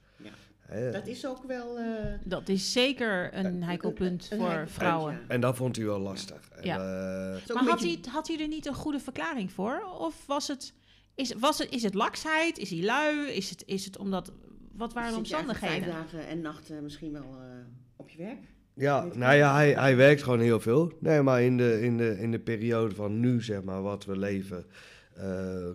Dat 0.91 1.07
is 1.07 1.25
ook 1.27 1.43
wel... 1.47 1.77
eh, 1.79 1.85
Dat 2.23 2.49
is 2.49 2.71
zeker 2.71 3.29
een 3.37 3.63
heikel 3.63 3.91
punt 3.91 4.27
voor 4.37 4.47
heikel 4.49 4.67
vrouwen. 4.73 5.19
En 5.27 5.41
dat 5.41 5.55
vond 5.55 5.75
hij 5.75 5.85
wel 5.85 5.99
lastig. 5.99 6.49
En, 6.55 6.65
Ja. 6.65 6.75
eh, 6.75 7.53
Maar 7.55 7.63
had 7.63 7.79
beetje- 7.79 7.97
hij, 8.01 8.11
had 8.11 8.27
hij 8.27 8.39
er 8.39 8.47
niet 8.47 8.65
een 8.65 8.73
goede 8.73 8.99
verklaring 8.99 9.51
voor? 9.51 9.83
Of 9.99 10.25
was 10.27 10.47
het, 10.47 10.73
is, 11.15 11.33
was 11.39 11.57
het, 11.57 11.69
is 11.71 11.83
het 11.83 11.93
laksheid? 11.93 12.57
Is 12.57 12.69
hij 12.69 12.81
lui? 12.83 13.29
Is 13.29 13.49
het, 13.49 13.63
is 13.65 13.85
het 13.85 13.97
omdat... 13.97 14.31
Wat 14.75 14.93
waren 14.93 15.11
de 15.11 15.17
omstandigheden? 15.17 15.83
Vijf 15.83 15.93
dagen 15.95 16.27
en 16.27 16.41
nachten 16.41 16.83
misschien 16.83 17.11
wel 17.11 17.21
eh, 17.39 17.47
op 17.95 18.09
je 18.09 18.17
werk. 18.17 18.39
Ja, 18.75 19.05
nou 19.13 19.35
ja, 19.35 19.53
hij, 19.53 19.73
hij 19.73 19.95
werkt 19.95 20.23
gewoon 20.23 20.39
heel 20.39 20.59
veel. 20.59 20.91
Nee, 20.99 21.21
maar 21.21 21.41
in 21.41 21.57
de, 21.57 21.81
in, 21.81 21.97
de, 21.97 22.17
in 22.19 22.31
de 22.31 22.39
periode 22.39 22.95
van 22.95 23.19
nu, 23.19 23.41
zeg 23.43 23.63
maar, 23.63 23.81
wat 23.81 24.05
we 24.05 24.17
leven, 24.17 24.65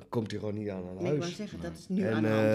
komt 0.09 0.31
hij 0.31 0.41
gewoon 0.41 0.55
niet 0.55 0.69
aan 0.69 0.79
een 0.87 0.95
Nee, 0.95 0.97
ik 0.97 1.03
wou 1.03 1.19
huis. 1.21 1.37
zeggen, 1.37 1.61
dat 1.61 1.73
is 1.79 1.89
nu 1.89 2.03
en 2.03 2.15
aan 2.15 2.23
de 2.23 2.29
hand. 2.29 2.47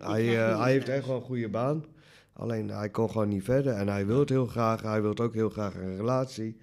eh? 0.00 0.08
Die 0.08 0.32
hij, 0.34 0.48
eh, 0.48 0.60
hij 0.60 0.72
heeft 0.72 0.88
echt 0.88 1.06
wel 1.06 1.16
een 1.16 1.22
goede 1.22 1.48
baan. 1.48 1.84
Alleen 2.32 2.68
hij 2.70 2.90
kon 2.90 3.10
gewoon 3.10 3.28
niet 3.28 3.44
verder. 3.44 3.72
En 3.72 3.88
hij 3.88 4.06
wil 4.06 4.18
het 4.18 4.28
heel 4.28 4.46
graag. 4.46 4.82
Hij 4.82 5.02
wil 5.02 5.18
ook 5.18 5.34
heel 5.34 5.50
graag 5.50 5.74
een 5.74 5.96
relatie. 5.96 6.56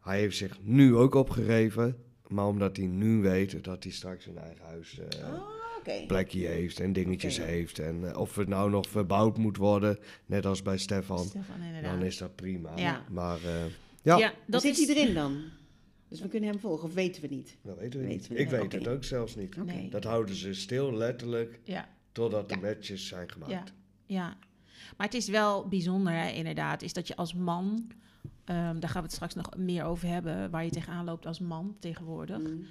Hij 0.00 0.18
heeft 0.18 0.36
zich 0.36 0.58
nu 0.62 0.96
ook 0.96 1.14
opgegeven. 1.14 1.96
Maar 2.28 2.46
omdat 2.46 2.76
hij 2.76 2.86
nu 2.86 3.20
weet 3.22 3.64
dat 3.64 3.82
hij 3.82 3.92
straks 3.92 4.26
een 4.26 4.38
eigen 4.38 4.64
huis 4.64 4.98
eh, 4.98 5.28
Oh, 5.32 5.40
oké. 5.78 6.06
plekje 6.06 6.46
heeft 6.46 6.80
en 6.80 6.92
dingetjes 6.92 7.38
heeft. 7.38 7.78
En 7.78 8.10
eh, 8.12 8.20
of 8.20 8.36
het 8.36 8.48
nou 8.48 8.70
nog 8.70 8.88
verbouwd 8.88 9.36
moet 9.38 9.56
worden, 9.56 9.98
net 10.26 10.46
als 10.46 10.62
bij 10.62 10.78
Stefan, 10.78 11.18
Stefan, 11.18 11.62
inderdaad. 11.66 11.92
dan 11.92 12.02
is 12.02 12.18
dat 12.18 12.34
prima. 12.34 12.70
Ja. 12.76 13.04
Maar 13.10 13.36
eh, 13.44 13.52
ja, 14.02 14.16
ja, 14.18 14.32
dat 14.46 14.62
zit 14.62 14.78
is... 14.78 14.86
hij 14.86 14.96
erin 14.96 15.14
dan? 15.14 15.42
Dus 16.12 16.20
we 16.20 16.28
kunnen 16.28 16.50
hem 16.50 16.58
volgen, 16.58 16.88
of 16.88 16.94
weten 16.94 17.22
we 17.22 17.28
niet? 17.28 17.56
dat 17.62 17.78
weten 17.78 18.00
we 18.00 18.06
Weten 18.06 18.18
niet. 18.18 18.28
we 18.28 18.34
Ik 18.34 18.50
niet. 18.50 18.60
weet 18.60 18.72
het 18.72 18.88
ook 18.88 19.04
zelfs 19.04 19.34
niet. 19.36 19.56
Nee. 19.64 19.88
Dat 19.90 20.04
houden 20.04 20.34
ze 20.34 20.54
stil, 20.54 20.92
letterlijk, 20.96 21.60
Ja, 21.64 21.88
totdat 22.12 22.48
de 22.48 22.54
Ja. 22.54 22.60
matches 22.60 23.06
zijn 23.06 23.30
gemaakt. 23.30 23.52
ja, 23.52 23.64
ja. 24.06 24.36
Maar 24.96 25.06
het 25.06 25.16
is 25.16 25.28
wel 25.28 25.68
bijzonder, 25.68 26.12
hè, 26.12 26.28
inderdaad, 26.30 26.82
is 26.82 26.92
dat 26.92 27.06
je 27.08 27.16
als 27.16 27.34
man... 27.34 27.90
ehm, 28.44 28.78
daar 28.80 28.90
gaan 28.90 29.00
we 29.00 29.06
het 29.06 29.12
straks 29.12 29.34
nog 29.34 29.56
meer 29.56 29.84
over 29.84 30.08
hebben, 30.08 30.50
waar 30.50 30.64
je 30.64 30.70
tegenaan 30.70 31.04
loopt 31.04 31.26
als 31.26 31.38
man 31.38 31.76
tegenwoordig. 31.78 32.38
Mm. 32.38 32.64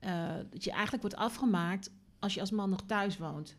eh, 0.00 0.34
dat 0.50 0.64
je 0.64 0.70
eigenlijk 0.70 1.02
wordt 1.02 1.16
afgemaakt 1.16 1.90
als 2.18 2.34
je 2.34 2.40
als 2.40 2.50
man 2.50 2.70
nog 2.70 2.82
thuis 2.86 3.18
woont. 3.18 3.56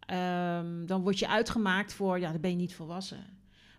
Ehm, 0.00 0.86
dan 0.86 1.02
word 1.02 1.18
je 1.18 1.28
uitgemaakt 1.28 1.92
voor, 1.92 2.18
ja, 2.18 2.32
dan 2.32 2.40
ben 2.40 2.50
je 2.50 2.56
niet 2.56 2.74
volwassen. 2.74 3.24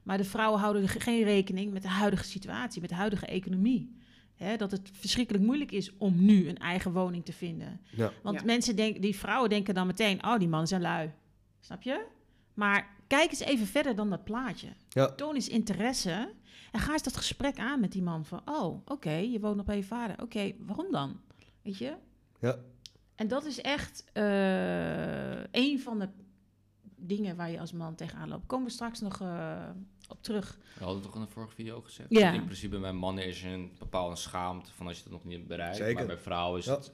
Maar 0.03 0.17
de 0.17 0.23
vrouwen 0.23 0.59
houden 0.59 0.81
er 0.81 0.89
ge- 0.89 0.99
geen 0.99 1.23
rekening 1.23 1.73
met 1.73 1.81
de 1.81 1.87
huidige 1.87 2.23
situatie, 2.23 2.81
met 2.81 2.89
de 2.89 2.95
huidige 2.95 3.25
economie. 3.25 3.95
Hè, 4.37 4.57
dat 4.57 4.71
het 4.71 4.89
verschrikkelijk 4.93 5.43
moeilijk 5.45 5.71
is 5.71 5.97
om 5.97 6.25
nu 6.25 6.49
een 6.49 6.57
eigen 6.57 6.91
woning 6.93 7.25
te 7.25 7.33
vinden. 7.33 7.81
Ja. 7.91 8.11
Want 8.23 8.39
Ja. 8.39 8.45
mensen 8.45 8.75
denken, 8.75 9.01
die 9.01 9.15
vrouwen 9.15 9.49
denken 9.49 9.73
dan 9.73 9.87
meteen, 9.87 10.23
oh, 10.25 10.37
die 10.39 10.47
mannen 10.47 10.67
zijn 10.67 10.81
lui. 10.81 11.11
Snap 11.59 11.81
je? 11.81 12.05
Maar 12.53 12.87
kijk 13.07 13.29
eens 13.29 13.39
even 13.39 13.67
verder 13.67 13.95
dan 13.95 14.09
dat 14.09 14.23
plaatje. 14.23 14.67
Ja. 14.89 15.11
Toon 15.11 15.35
eens 15.35 15.47
interesse 15.49 16.33
en 16.71 16.79
ga 16.79 16.91
eens 16.91 17.03
dat 17.03 17.17
gesprek 17.17 17.59
aan 17.59 17.79
met 17.79 17.91
die 17.91 18.01
man 18.01 18.25
van, 18.25 18.41
oh, 18.45 18.81
oké, 18.85 19.11
je 19.11 19.39
woont 19.39 19.55
nog 19.55 19.65
bij 19.65 19.75
je 19.77 19.83
vader. 19.83 20.21
Oké, 20.21 20.53
waarom 20.59 20.91
dan? 20.91 21.19
Weet 21.61 21.77
je? 21.77 21.93
Ja. 22.39 22.57
En 23.15 23.27
dat 23.27 23.45
is 23.45 23.61
echt 23.61 24.03
eh 24.13 25.43
een 25.51 25.79
van 25.79 25.99
de 25.99 26.09
dingen 26.95 27.35
waar 27.35 27.49
je 27.51 27.59
als 27.59 27.71
man 27.71 27.95
tegenaan 27.95 28.29
loopt. 28.29 28.45
Komen 28.45 28.65
we 28.67 28.71
straks 28.71 28.99
nog 28.99 29.21
eh, 29.21 29.69
op 30.07 30.23
terug. 30.23 30.57
We 30.77 30.83
hadden 30.83 31.01
toch 31.03 31.15
in 31.15 31.21
de 31.21 31.27
vorige 31.27 31.53
video 31.55 31.75
ook 31.75 31.85
gezegd? 31.85 32.09
Ja. 32.09 32.31
In 32.31 32.43
principe 32.45 32.79
bij 32.79 32.93
mannen 32.93 33.25
is 33.25 33.43
er 33.43 33.51
een 33.51 33.71
bepaalde 33.79 34.15
schaamte 34.15 34.71
van 34.73 34.87
als 34.87 34.97
je 34.97 35.03
dat 35.03 35.11
nog 35.11 35.23
niet 35.23 35.47
bereikt. 35.47 35.77
Zeker. 35.77 35.95
Maar 35.95 36.05
bij 36.05 36.17
vrouwen 36.17 36.59
is, 36.59 36.65
Ja. 36.65 36.75
het, 36.75 36.91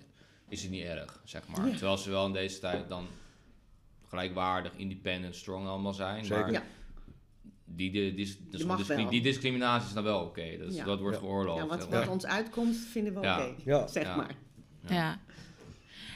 is 0.50 0.62
het 0.62 0.72
niet 0.72 0.84
erg, 0.84 1.22
zeg 1.24 1.48
maar. 1.48 1.66
Ja. 1.68 1.72
Terwijl 1.72 1.98
ze 1.98 2.10
wel 2.10 2.26
in 2.26 2.34
deze 2.34 2.60
tijd 2.60 2.90
dan 2.90 3.08
gelijkwaardig, 4.08 4.74
independent, 4.76 5.36
strong 5.36 5.68
allemaal 5.68 5.94
zijn. 5.94 6.26
Zeker. 6.26 6.52
Maar 6.52 6.64
die, 7.66 7.92
die, 7.92 8.14
die, 8.14 8.38
discri- 8.50 9.22
discriminatie 9.22 9.88
is 9.88 9.94
dan 9.94 10.04
wel 10.04 10.22
oké. 10.24 10.58
Dat, 10.58 10.86
dat 10.86 11.00
wordt 11.00 11.16
Ja. 11.16 11.22
geoorloofd. 11.22 11.60
Ja, 11.90 11.90
wat, 11.90 12.08
ons 12.08 12.26
uitkomt, 12.26 12.76
vinden 12.78 13.14
we 13.14 13.22
Ja. 13.22 13.48
oké. 13.48 13.62
Ja. 13.66 13.88
Zeg 13.88 14.04
Ja. 14.04 14.16
maar. 14.16 14.36
Ja. 14.88 14.94
Ja. 14.96 15.20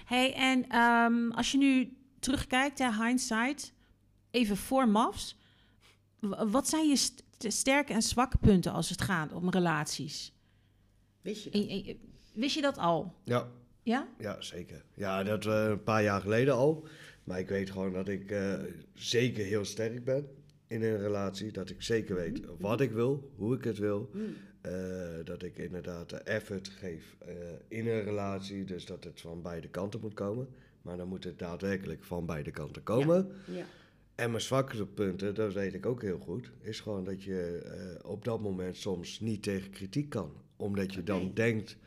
Hey, 0.06 0.34
en 0.34 0.70
ehm, 0.70 1.32
als 1.32 1.52
je 1.52 1.58
nu 1.58 1.98
terugkijkt, 2.20 2.80
hè, 2.80 2.94
hindsight, 3.06 3.74
even 4.32 4.58
voor 4.58 4.88
MAFs. 4.90 5.37
Wat 6.52 6.68
zijn 6.70 6.88
je 6.88 6.96
st- 6.96 7.24
sterke 7.38 7.94
en 7.94 8.02
zwakke 8.02 8.38
punten 8.38 8.72
als 8.72 8.90
het 8.90 9.02
gaat 9.02 9.32
om 9.34 9.50
relaties? 9.50 10.34
Wist 11.22 11.44
je 11.44 11.50
dat? 11.50 11.62
En- 11.62 11.70
en- 11.86 11.98
wist 12.34 12.56
je 12.56 12.62
dat 12.62 12.78
al? 12.78 13.14
Ja, 13.24 13.48
Ja? 13.84 14.08
ja, 14.20 14.42
zeker. 14.42 14.84
Ja, 14.94 15.24
dat 15.24 15.46
eh, 15.46 15.66
een 15.68 15.84
paar 15.84 16.04
jaar 16.04 16.22
geleden 16.22 16.54
al. 16.54 16.88
Maar 17.24 17.40
ik 17.40 17.48
weet 17.50 17.70
gewoon 17.72 17.94
dat 17.94 18.08
ik 18.08 18.32
eh, 18.32 18.54
zeker 18.94 19.46
heel 19.46 19.66
sterk 19.66 20.04
ben. 20.04 20.28
in 20.70 20.84
een 20.84 20.98
relatie. 20.98 21.52
Dat 21.52 21.70
ik 21.70 21.82
zeker 21.82 22.16
weet 22.16 22.40
wat 22.60 22.82
ik 22.82 22.92
wil, 22.92 23.32
hoe 23.36 23.56
ik 23.56 23.64
het 23.64 23.78
wil. 23.78 24.10
Mm. 24.14 24.36
Eh, 24.62 24.72
dat 25.24 25.44
ik 25.44 25.58
inderdaad 25.58 26.10
de 26.10 26.18
effort 26.18 26.68
geef 26.68 27.16
in 27.68 27.88
een 27.88 28.04
relatie. 28.04 28.64
Dus 28.64 28.86
dat 28.86 29.04
het 29.04 29.22
van 29.22 29.42
beide 29.42 29.68
kanten 29.68 30.00
moet 30.00 30.14
komen. 30.14 30.48
Maar 30.82 30.98
dan 30.98 31.08
moet 31.08 31.24
het 31.24 31.40
daadwerkelijk 31.40 32.04
van 32.04 32.26
beide 32.26 32.52
kanten 32.52 32.84
komen. 32.84 33.32
Ja. 33.46 33.66
En 34.18 34.30
mijn 34.30 34.42
zwakkere 34.42 34.86
punten, 34.86 35.36
dat 35.36 35.54
weet 35.54 35.74
ik 35.74 35.86
ook 35.86 36.02
heel 36.02 36.20
goed, 36.20 36.52
is 36.62 36.80
gewoon 36.80 37.04
dat 37.04 37.24
je 37.24 37.58
eh, 37.58 38.10
op 38.10 38.24
dat 38.24 38.42
moment 38.42 38.78
soms 38.78 39.20
niet 39.20 39.44
tegen 39.44 39.70
kritiek 39.70 40.10
kan. 40.10 40.32
Omdat 40.56 40.94
je 40.94 41.04
dan 41.04 41.34
denkt, 41.34 41.78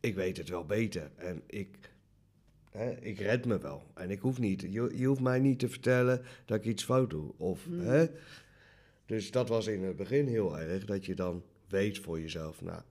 ik 0.00 0.14
weet 0.14 0.36
het 0.36 0.48
wel 0.48 0.66
beter 0.66 1.10
en 1.16 1.42
ik, 1.46 1.78
hè, 2.70 2.90
ik 3.00 3.18
red 3.18 3.46
me 3.46 3.58
wel. 3.58 3.86
En 3.94 4.10
ik 4.10 4.20
hoef 4.20 4.38
niet, 4.38 4.60
je, 4.60 4.90
je 4.96 5.06
hoeft 5.06 5.20
mij 5.20 5.38
niet 5.38 5.58
te 5.58 5.68
vertellen 5.68 6.22
dat 6.44 6.56
ik 6.56 6.64
iets 6.64 6.84
fout 6.84 7.10
doe. 7.10 7.32
Of, 7.36 7.64
Hmm. 7.64 7.80
hè? 7.80 8.06
Dus 9.06 9.30
dat 9.30 9.48
was 9.48 9.66
in 9.66 9.82
het 9.82 9.96
begin 9.96 10.26
heel 10.26 10.58
erg, 10.58 10.84
dat 10.84 11.04
je 11.04 11.14
dan 11.14 11.42
weet 11.68 11.98
voor 11.98 12.20
jezelf, 12.20 12.60
nou, 12.60 12.82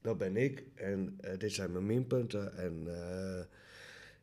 dat 0.00 0.18
ben 0.18 0.36
ik 0.36 0.64
en 0.74 1.14
eh, 1.20 1.38
dit 1.38 1.52
zijn 1.52 1.72
mijn 1.72 1.86
minpunten. 1.86 2.56
En 2.56 2.82
eh, 2.86 3.44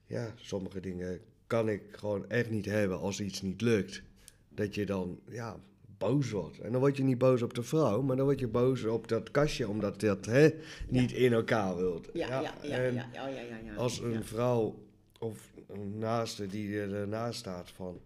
ja, 0.06 0.34
sommige 0.36 0.80
dingen 0.80 1.22
kan 1.54 1.70
ik 1.70 1.82
gewoon 1.92 2.30
echt 2.30 2.50
niet 2.50 2.66
hebben 2.66 3.00
als 3.00 3.20
iets 3.20 3.42
niet 3.42 3.62
lukt. 3.62 4.02
Dat 4.50 4.76
je 4.76 4.86
dan, 4.86 5.20
ja, 5.30 5.60
boos 5.98 6.32
wordt. 6.32 6.60
En 6.60 6.72
dan 6.72 6.82
word 6.82 6.98
je 6.98 7.04
niet 7.04 7.18
boos 7.18 7.42
op 7.42 7.54
de 7.54 7.64
vrouw, 7.64 8.02
maar 8.02 8.16
dan 8.16 8.26
word 8.26 8.40
je 8.40 8.48
boos 8.48 8.84
op 8.84 9.08
dat 9.08 9.32
kastje, 9.32 9.68
omdat 9.68 10.00
dat 10.00 10.26
hè, 10.26 10.50
niet 10.88 11.12
in 11.12 11.34
elkaar 11.34 11.76
wilt. 11.76 12.10
Ja, 12.14 12.28
ja, 12.28 12.42
ja, 12.42 12.54
ja, 12.64 12.78
en 12.78 12.94
ja, 12.94 13.76
als 13.76 14.00
een 14.00 14.24
vrouw 14.24 14.84
of 15.20 15.54
een 15.68 15.98
naaste 15.98 16.48
die 16.48 16.80
ernaast 16.80 17.40
staat 17.40 17.72
van, 17.72 18.00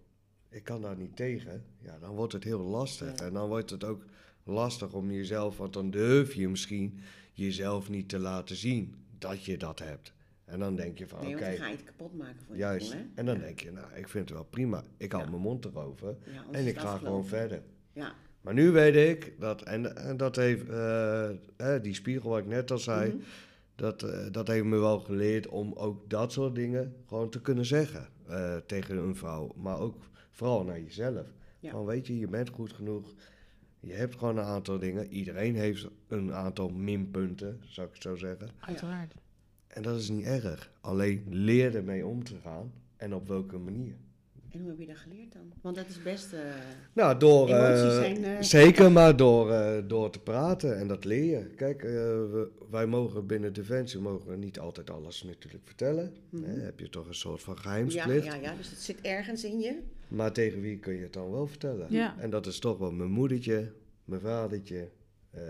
ik 0.49 0.63
kan 0.63 0.81
daar 0.81 0.97
niet 0.97 1.15
tegen, 1.15 1.63
ja, 1.81 1.97
dan 1.99 2.15
wordt 2.15 2.33
het 2.33 2.43
heel 2.43 2.61
lastig. 2.61 3.15
En 3.15 3.33
dan 3.33 3.47
wordt 3.47 3.69
het 3.69 3.83
ook 3.83 4.03
lastig 4.43 4.93
om 4.93 5.11
jezelf, 5.11 5.57
want 5.57 5.73
dan 5.73 5.91
durf 5.91 6.33
je 6.33 6.49
misschien 6.49 6.99
jezelf 7.33 7.89
niet 7.89 8.09
te 8.09 8.19
laten 8.19 8.55
zien 8.55 8.95
dat 9.17 9.45
je 9.45 9.57
dat 9.57 9.79
hebt. 9.79 10.15
En 10.47 10.59
dan 10.59 10.75
denk 10.75 10.97
je 10.97 11.07
van, 11.07 11.19
Nee, 11.23 11.33
oké, 11.35 11.43
want 11.45 11.57
dan 11.57 11.65
ga 11.65 11.71
je 11.71 11.75
het 11.75 11.85
kapot 11.85 12.17
maken 12.17 12.41
voor 12.45 12.55
je 12.55 12.61
juist. 12.61 12.95
En 13.15 13.25
dan 13.25 13.37
denk 13.39 13.59
je, 13.59 13.71
nou, 13.71 13.87
ik 13.95 14.07
vind 14.07 14.29
het 14.29 14.37
wel 14.37 14.47
prima. 14.47 14.83
Ik 14.97 15.11
hou 15.11 15.23
Ja. 15.23 15.29
mijn 15.29 15.41
mond 15.41 15.65
erover 15.65 16.15
Ja, 16.25 16.43
en 16.51 16.67
ik 16.67 16.77
ga 16.79 16.97
gewoon 16.97 17.25
verder. 17.25 17.61
Ja, 17.93 18.13
Maar 18.41 18.53
nu 18.53 18.71
weet 18.71 18.95
ik 18.95 19.33
dat, 19.39 19.61
en, 19.61 19.95
en 19.95 20.17
dat 20.17 20.35
heeft 20.35 20.69
eh, 20.69 21.29
eh, 21.29 21.81
die 21.81 21.93
spiegel 21.93 22.29
wat 22.29 22.39
ik 22.39 22.45
net 22.45 22.71
al 22.71 22.77
zei, 22.77 23.09
Mhm. 23.13 23.17
dat, 23.75 24.03
eh, 24.03 24.25
dat 24.31 24.47
heeft 24.47 24.65
me 24.65 24.77
wel 24.77 24.99
geleerd 24.99 25.47
om 25.47 25.73
ook 25.73 26.09
dat 26.09 26.31
soort 26.31 26.55
dingen 26.55 26.95
gewoon 27.07 27.29
te 27.29 27.41
kunnen 27.41 27.65
zeggen 27.65 28.07
eh, 28.27 28.55
tegen 28.57 28.97
een 28.97 29.15
vrouw. 29.15 29.51
Maar 29.55 29.79
ook 29.79 29.95
vooral 30.31 30.63
naar 30.63 30.79
jezelf. 30.81 31.27
Ja. 31.59 31.71
Van 31.71 31.85
weet 31.85 32.07
je, 32.07 32.19
je 32.19 32.27
bent 32.27 32.49
goed 32.49 32.73
genoeg. 32.73 33.13
Je 33.79 33.93
hebt 33.93 34.15
gewoon 34.15 34.37
een 34.37 34.43
aantal 34.43 34.79
dingen. 34.79 35.07
Iedereen 35.11 35.55
heeft 35.55 35.87
een 36.07 36.33
aantal 36.33 36.69
minpunten, 36.69 37.61
zou 37.65 37.87
ik 37.87 37.93
het 37.93 38.01
zo 38.03 38.15
zeggen. 38.15 38.49
Uiteraard. 38.59 39.13
En 39.77 39.83
dat 39.83 39.99
is 39.99 40.09
niet 40.09 40.25
erg. 40.25 40.71
Alleen 40.81 41.23
leer 41.29 41.75
ermee 41.75 42.05
om 42.05 42.23
te 42.23 42.35
gaan 42.43 42.71
en 42.95 43.13
op 43.13 43.27
welke 43.27 43.57
manier. 43.57 43.95
en 44.51 44.59
hoe 44.59 44.69
heb 44.69 44.79
je 44.79 44.85
dat 44.85 44.97
geleerd 44.97 45.33
dan? 45.33 45.53
Want 45.61 45.75
dat 45.75 45.87
is 45.87 46.01
best... 46.03 46.33
eh, 46.33 46.39
Nou, 46.93 47.19
door. 47.19 47.47
Emoties 47.49 47.81
eh, 47.83 47.95
zijn, 47.95 48.23
eh, 48.23 48.41
Zeker, 48.41 48.91
maar 48.91 49.15
door, 49.17 49.51
eh, 49.51 49.83
door 49.87 50.09
te 50.09 50.19
praten 50.19 50.77
en 50.77 50.87
dat 50.87 51.05
leer 51.05 51.23
je. 51.39 51.45
Kijk, 51.55 51.81
we- 51.81 52.49
wij 52.69 52.85
mogen 52.85 53.25
binnen 53.27 53.53
Defensie 53.53 53.99
mogen 53.99 54.29
we 54.29 54.35
niet 54.35 54.59
altijd 54.59 54.89
alles 54.89 55.23
natuurlijk 55.23 55.65
vertellen. 55.65 56.13
Mhm. 56.29 56.43
Hè, 56.43 56.59
heb 56.59 56.79
je 56.79 56.89
toch 56.89 57.07
een 57.07 57.15
soort 57.15 57.41
van 57.41 57.53
ja, 57.55 57.61
geheimsplicht. 57.61 58.25
ja, 58.25 58.35
ja, 58.35 58.55
dus 58.55 58.69
het 58.69 58.79
zit 58.79 59.01
ergens 59.01 59.43
in 59.43 59.59
je. 59.59 59.79
Maar 60.07 60.31
tegen 60.33 60.61
wie 60.61 60.77
kun 60.79 60.93
je 60.93 61.01
het 61.03 61.13
dan 61.13 61.31
wel 61.31 61.47
vertellen? 61.47 61.87
Ja. 61.89 62.15
En 62.19 62.29
dat 62.29 62.45
is 62.45 62.59
toch 62.59 62.77
wel 62.77 62.91
mijn 62.91 63.11
moedertje, 63.11 63.71
mijn 64.05 64.21
vadertje, 64.21 64.89
eh, 65.31 65.41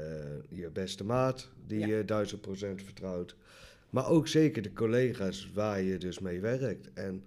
je 0.50 0.70
beste 0.74 1.04
maat, 1.04 1.50
die 1.68 1.80
Ja. 1.80 1.88
je 1.88 2.06
duizend 2.06 2.42
procent 2.42 2.82
vertrouwt. 2.82 3.36
Maar 3.98 4.10
ook 4.10 4.28
zeker 4.28 4.62
de 4.62 4.74
collega's 4.74 5.52
waar 5.54 5.82
je 5.82 5.98
dus 5.98 6.20
mee 6.20 6.40
werkt. 6.40 6.94
En 6.94 7.24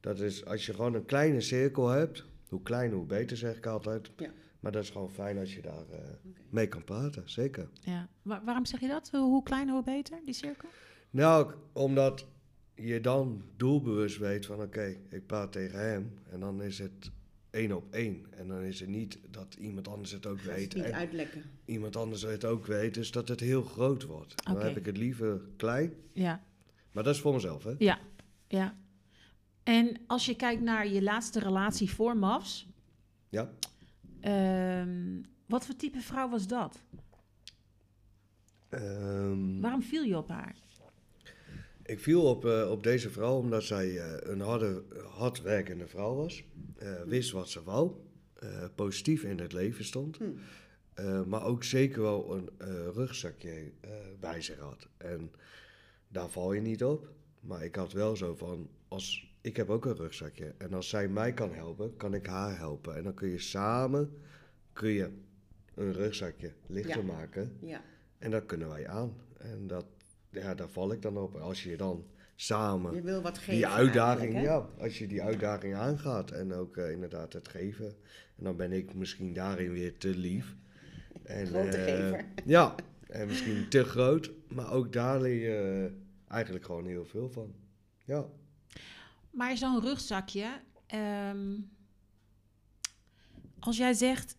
dat 0.00 0.20
is, 0.20 0.44
als 0.44 0.66
je 0.66 0.74
gewoon 0.74 0.94
een 0.94 1.04
kleine 1.04 1.40
cirkel 1.40 1.88
hebt, 1.88 2.24
hoe 2.48 2.62
kleiner 2.62 2.96
hoe 2.96 3.06
beter 3.06 3.36
zeg 3.36 3.56
ik 3.56 3.66
altijd. 3.66 4.10
Ja. 4.16 4.30
Maar 4.60 4.72
dat 4.72 4.82
is 4.82 4.90
gewoon 4.90 5.10
fijn 5.10 5.38
als 5.38 5.54
je 5.54 5.62
daar 5.62 5.84
eh, 5.90 5.98
mee 6.50 6.68
kan 6.68 6.84
praten, 6.84 7.22
zeker. 7.30 7.68
Ja. 7.80 8.08
Wa- 8.22 8.42
waarom 8.44 8.66
zeg 8.66 8.80
je 8.80 8.88
dat? 8.88 9.10
Hoe, 9.10 9.20
hoe 9.20 9.42
kleiner, 9.42 9.74
hoe 9.74 9.82
beter, 9.84 10.18
die 10.24 10.34
cirkel? 10.34 10.68
Nou, 11.10 11.54
omdat 11.72 12.26
je 12.74 13.00
dan 13.00 13.42
doelbewust 13.56 14.18
weet 14.18 14.46
van 14.46 14.62
oké, 14.62 14.96
ik 15.08 15.26
praat 15.26 15.52
tegen 15.52 15.78
hem 15.78 16.12
en 16.30 16.40
dan 16.40 16.62
is 16.62 16.78
het 16.78 17.10
één 17.54 17.72
op 17.76 17.92
één. 17.92 18.26
En 18.30 18.48
dan 18.48 18.60
is 18.62 18.80
het 18.80 18.88
niet 18.88 19.18
dat 19.30 19.54
iemand 19.54 19.88
anders 19.88 20.10
het 20.10 20.26
ook 20.26 20.36
het 20.36 20.46
weet 20.46 20.74
niet 20.74 20.84
en 20.84 20.92
uitlekken. 20.94 21.42
iemand 21.64 21.96
anders 21.96 22.22
het 22.22 22.44
ook 22.44 22.66
weet, 22.66 22.94
dus 22.94 23.10
dat 23.10 23.28
het 23.28 23.40
heel 23.40 23.62
groot 23.62 24.02
wordt. 24.02 24.44
Dan 24.46 24.60
heb 24.60 24.76
ik 24.76 24.86
het 24.86 24.96
liever 24.96 25.40
klein, 25.56 25.92
Ja. 26.12 26.42
maar 26.92 27.02
dat 27.04 27.14
is 27.14 27.20
voor 27.20 27.34
mezelf 27.34 27.64
hè. 27.64 27.74
Ja. 27.78 27.98
Ja. 28.48 28.76
En 29.62 29.96
als 30.06 30.26
je 30.26 30.36
kijkt 30.36 30.62
naar 30.62 30.88
je 30.88 31.02
laatste 31.02 31.38
relatie 31.40 31.90
voor 31.90 32.16
MAFS, 32.16 32.66
Ja. 33.28 33.50
ehm, 34.20 35.22
wat 35.46 35.66
voor 35.66 35.76
type 35.76 36.00
vrouw 36.00 36.28
was 36.28 36.46
dat? 36.46 36.82
Ehm, 38.68 39.60
Waarom 39.60 39.82
viel 39.82 40.02
je 40.02 40.16
op 40.16 40.28
haar? 40.28 40.56
Ik 41.84 42.00
viel 42.00 42.22
op, 42.24 42.44
eh, 42.44 42.70
op 42.70 42.82
deze 42.82 43.10
vrouw 43.10 43.36
omdat 43.38 43.62
zij 43.62 43.98
eh, 43.98 44.30
een 44.32 44.40
harde, 44.40 44.82
hardwerkende 45.10 45.86
vrouw 45.86 46.14
was. 46.14 46.44
eh, 46.78 47.02
wist 47.02 47.30
wat 47.30 47.48
ze 47.48 47.62
wou. 47.62 47.92
positief 48.74 49.22
in 49.24 49.38
het 49.38 49.52
leven 49.52 49.84
stond. 49.84 50.16
Hm. 50.16 50.24
eh, 50.94 51.22
maar 51.22 51.44
ook 51.44 51.64
zeker 51.64 52.02
wel 52.02 52.34
een 52.34 52.50
rugzakje 52.92 53.72
bij 54.20 54.40
zich 54.40 54.58
had. 54.58 54.88
En 54.96 55.30
daar 56.08 56.28
val 56.28 56.52
je 56.52 56.60
niet 56.60 56.84
op. 56.84 57.08
Maar 57.40 57.64
ik 57.64 57.74
had 57.74 57.92
wel 57.92 58.16
zo 58.16 58.34
van, 58.34 58.68
als, 58.88 59.34
ik 59.40 59.56
heb 59.56 59.70
ook 59.70 59.84
een 59.84 59.96
rugzakje. 59.96 60.54
En 60.58 60.72
als 60.74 60.88
zij 60.88 61.08
mij 61.08 61.32
kan 61.32 61.52
helpen, 61.52 61.96
kan 61.96 62.14
ik 62.14 62.26
haar 62.26 62.58
helpen. 62.58 62.96
En 62.96 63.02
dan 63.04 63.14
kun 63.14 63.28
je 63.28 63.38
samen 63.38 64.12
kun 64.72 64.90
je 64.90 65.10
een 65.74 65.92
rugzakje 65.92 66.52
lichter 66.66 66.96
Ja. 67.04 67.12
maken. 67.12 67.56
Ja, 67.60 67.82
En 68.18 68.30
dat 68.30 68.46
kunnen 68.46 68.68
wij 68.68 68.88
aan. 68.88 69.14
En 69.38 69.66
dat, 69.66 69.86
ja, 70.34 70.54
daar 70.54 70.68
val 70.68 70.92
ik 70.92 71.02
dan 71.02 71.16
op. 71.16 71.34
Als 71.34 71.62
je 71.62 71.76
dan 71.76 72.04
samen 72.36 72.94
je 72.94 73.02
wil 73.02 73.22
wat 73.22 73.38
geven 73.38 73.54
die 73.54 73.66
uitdaging, 73.66 74.42
ja, 74.42 74.68
als 74.78 74.98
je 74.98 75.06
die 75.06 75.22
uitdaging 75.22 75.74
aangaat 75.74 76.30
en 76.30 76.52
ook 76.52 76.76
eh, 76.76 76.90
inderdaad 76.90 77.32
het 77.32 77.48
geven. 77.48 77.86
En 78.36 78.44
dan 78.44 78.56
ben 78.56 78.72
ik 78.72 78.94
misschien 78.94 79.32
daarin 79.32 79.72
weer 79.72 79.98
te 79.98 80.16
lief. 80.16 80.54
En, 81.22 81.46
Grote 81.46 81.76
eh, 81.76 81.94
gever. 81.94 82.24
Ja, 82.44 82.74
en 83.08 83.26
misschien 83.26 83.68
te 83.68 83.84
groot. 83.84 84.30
Maar 84.48 84.72
ook 84.72 84.92
daar 84.92 85.20
leer 85.20 85.40
je 85.40 85.90
eigenlijk 86.28 86.64
gewoon 86.64 86.86
heel 86.86 87.04
veel 87.04 87.30
van. 87.30 87.54
Ja. 88.04 88.26
Maar 89.30 89.56
zo'n 89.56 89.80
rugzakje, 89.80 90.60
ehm, 90.86 91.56
als 93.58 93.76
jij 93.76 93.92
zegt, 93.92 94.36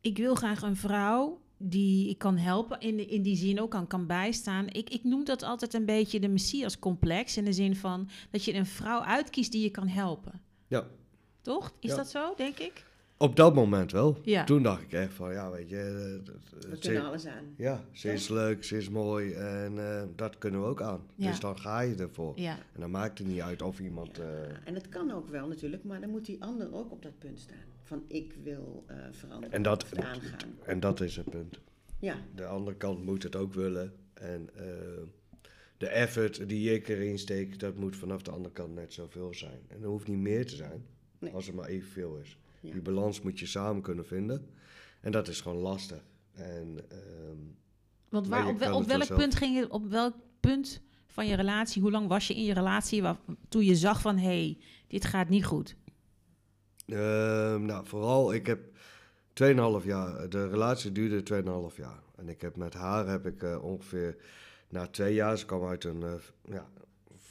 ik 0.00 0.16
wil 0.16 0.34
graag 0.34 0.62
een 0.62 0.76
vrouw 0.76 1.45
die 1.58 2.08
ik 2.08 2.18
kan 2.18 2.36
helpen, 2.36 2.80
in, 2.80 3.08
in 3.08 3.22
die 3.22 3.36
zin 3.36 3.60
ook 3.60 3.70
kan, 3.70 3.86
kan 3.86 4.06
bijstaan. 4.06 4.66
Ik, 4.68 4.90
ik 4.90 5.04
noem 5.04 5.24
dat 5.24 5.42
altijd 5.42 5.74
een 5.74 5.84
beetje 5.84 6.20
de 6.20 6.28
Messias-complex, 6.28 7.36
in 7.36 7.44
de 7.44 7.52
zin 7.52 7.76
van 7.76 8.08
dat 8.30 8.44
je 8.44 8.54
een 8.54 8.66
vrouw 8.66 9.00
uitkiest 9.00 9.52
die 9.52 9.62
je 9.62 9.70
kan 9.70 9.88
helpen. 9.88 10.40
Ja. 10.66 10.86
Toch? 11.42 11.72
Is 11.80 11.90
Ja. 11.90 11.96
dat 11.96 12.08
zo, 12.10 12.34
denk 12.36 12.58
ik? 12.58 12.84
Op 13.18 13.36
dat 13.36 13.54
moment 13.54 13.92
wel. 13.92 14.18
Ja. 14.22 14.44
Toen 14.44 14.62
dacht 14.62 14.82
ik 14.82 14.92
echt 14.92 15.12
van, 15.14 15.32
ja, 15.32 15.50
weet 15.50 15.68
je... 15.68 16.20
dat- 16.24 16.64
We 16.70 16.78
kunnen 16.78 17.04
alles 17.04 17.26
aan. 17.26 17.44
Ja, 17.56 17.84
ze 17.92 18.12
is 18.12 18.28
leuk, 18.28 18.64
ze 18.64 18.76
is 18.76 18.88
mooi 18.88 19.32
en 19.32 19.78
eh, 19.78 20.02
dat 20.16 20.38
kunnen 20.38 20.60
we 20.60 20.66
ook 20.66 20.82
aan. 20.82 21.00
Ja. 21.14 21.30
Dus 21.30 21.40
dan 21.40 21.58
ga 21.58 21.80
je 21.80 21.94
ervoor. 21.94 22.32
Ja. 22.40 22.58
En 22.72 22.80
dan 22.80 22.90
maakt 22.90 23.18
het 23.18 23.26
niet 23.28 23.40
uit 23.40 23.62
of 23.62 23.80
iemand... 23.80 24.18
eh, 24.18 24.24
Ja, 24.26 24.60
en 24.64 24.74
het 24.74 24.88
kan 24.88 25.10
ook 25.10 25.28
wel 25.28 25.48
natuurlijk, 25.48 25.84
maar 25.84 26.00
dan 26.00 26.10
moet 26.10 26.26
die 26.26 26.42
ander 26.42 26.74
ook 26.74 26.92
op 26.92 27.02
dat 27.02 27.18
punt 27.18 27.38
staan. 27.40 27.56
Van 27.86 28.04
ik 28.08 28.34
wil 28.42 28.84
eh, 28.86 28.96
veranderen 29.10 29.54
En 29.54 29.62
dat- 29.62 29.82
of 29.82 29.90
het 29.90 29.98
aangaan. 30.00 30.50
en 30.64 30.80
dat 30.80 31.00
is 31.00 31.16
het 31.16 31.30
punt. 31.30 31.58
Ja, 32.00 32.16
De 32.34 32.46
andere 32.46 32.76
kant 32.76 33.04
moet 33.04 33.22
het 33.22 33.36
ook 33.36 33.52
willen. 33.54 33.94
En 34.14 34.48
eh, 34.54 34.64
de 35.76 35.86
effort 35.88 36.48
die 36.48 36.74
ik 36.74 36.88
erin 36.88 37.18
steek, 37.18 37.58
dat 37.58 37.76
moet 37.76 37.96
vanaf 37.96 38.22
de 38.22 38.30
andere 38.30 38.54
kant 38.54 38.74
net 38.74 38.92
zoveel 38.92 39.34
zijn. 39.34 39.60
En 39.68 39.82
er 39.82 39.88
hoeft 39.88 40.08
niet 40.08 40.18
meer 40.18 40.46
te 40.46 40.56
zijn, 40.56 40.84
Nee. 41.18 41.32
als 41.32 41.46
het 41.46 41.54
maar 41.54 41.66
evenveel 41.68 42.16
is. 42.16 42.38
Ja. 42.60 42.72
Die 42.72 42.80
balans 42.82 43.20
moet 43.20 43.38
je 43.38 43.46
samen 43.46 43.82
kunnen 43.82 44.06
vinden. 44.06 44.46
En 45.00 45.12
dat 45.12 45.28
is 45.28 45.40
gewoon 45.40 45.58
lastig. 45.62 46.02
En 46.32 46.78
ehm, 46.88 47.36
Want 48.08 48.28
waar, 48.28 48.48
op, 48.48 48.58
wel- 48.58 48.84
welk 48.86 49.14
punt 49.16 49.34
ging 49.34 49.56
je, 49.58 49.70
op 49.70 49.86
welk 49.88 50.14
punt 50.40 50.80
van 51.06 51.26
je 51.26 51.36
relatie, 51.36 51.82
hoe 51.82 51.90
lang 51.90 52.08
was 52.08 52.26
je 52.26 52.34
in 52.34 52.44
je 52.44 52.52
relatie, 52.54 53.02
waar, 53.02 53.16
toen 53.48 53.64
je 53.64 53.76
zag 53.76 54.00
van, 54.00 54.16
hé, 54.18 54.24
hey, 54.44 54.58
dit 54.86 55.04
gaat 55.04 55.28
niet 55.28 55.44
goed? 55.44 55.76
Ehm, 56.86 57.64
nou, 57.64 57.86
vooral, 57.86 58.34
ik 58.34 58.46
heb 58.46 58.60
2,5 59.32 59.84
jaar, 59.84 60.28
de 60.28 60.48
relatie 60.48 60.92
duurde 60.92 61.22
2,5 61.22 61.76
jaar. 61.76 62.02
En 62.16 62.28
ik 62.28 62.40
heb 62.40 62.56
met 62.56 62.74
haar 62.74 63.08
heb 63.08 63.26
ik 63.26 63.42
eh, 63.42 63.64
ongeveer, 63.64 64.16
na 64.68 64.86
twee 64.86 65.14
jaar, 65.14 65.38
ze 65.38 65.46
kwam 65.46 65.66
uit 65.66 65.84
een 65.84 66.02
eh, 66.02 66.14
ja, 66.42 66.68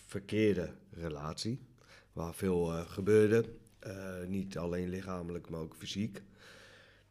verkeerde 0.05 0.69
relatie, 0.91 1.59
waar 2.13 2.33
veel 2.33 2.71
eh, 2.71 2.89
gebeurde. 2.89 3.45
Eh, 3.79 4.27
niet 4.27 4.57
alleen 4.57 4.89
lichamelijk, 4.89 5.49
maar 5.49 5.59
ook 5.59 5.75
fysiek. 5.75 6.21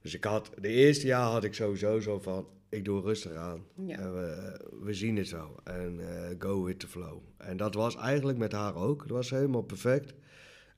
Dus 0.00 0.14
ik 0.14 0.24
had, 0.24 0.50
de 0.60 0.68
eerste 0.68 1.06
jaar 1.06 1.30
had 1.30 1.44
ik 1.44 1.54
sowieso 1.54 2.00
zo 2.00 2.18
van, 2.18 2.48
ik 2.68 2.84
doe 2.84 3.00
rustig 3.00 3.32
aan. 3.32 3.64
Ja. 3.74 3.98
En 3.98 4.14
we, 4.14 4.60
we 4.80 4.94
zien 4.94 5.16
het 5.16 5.28
zo. 5.28 5.56
En 5.64 6.00
eh, 6.00 6.34
go 6.38 6.62
with 6.62 6.78
the 6.78 6.88
flow. 6.88 7.18
En 7.36 7.56
dat 7.56 7.74
was 7.74 7.96
eigenlijk 7.96 8.38
met 8.38 8.52
haar 8.52 8.74
ook. 8.74 9.02
Het 9.02 9.10
was 9.10 9.30
helemaal 9.30 9.62
perfect. 9.62 10.14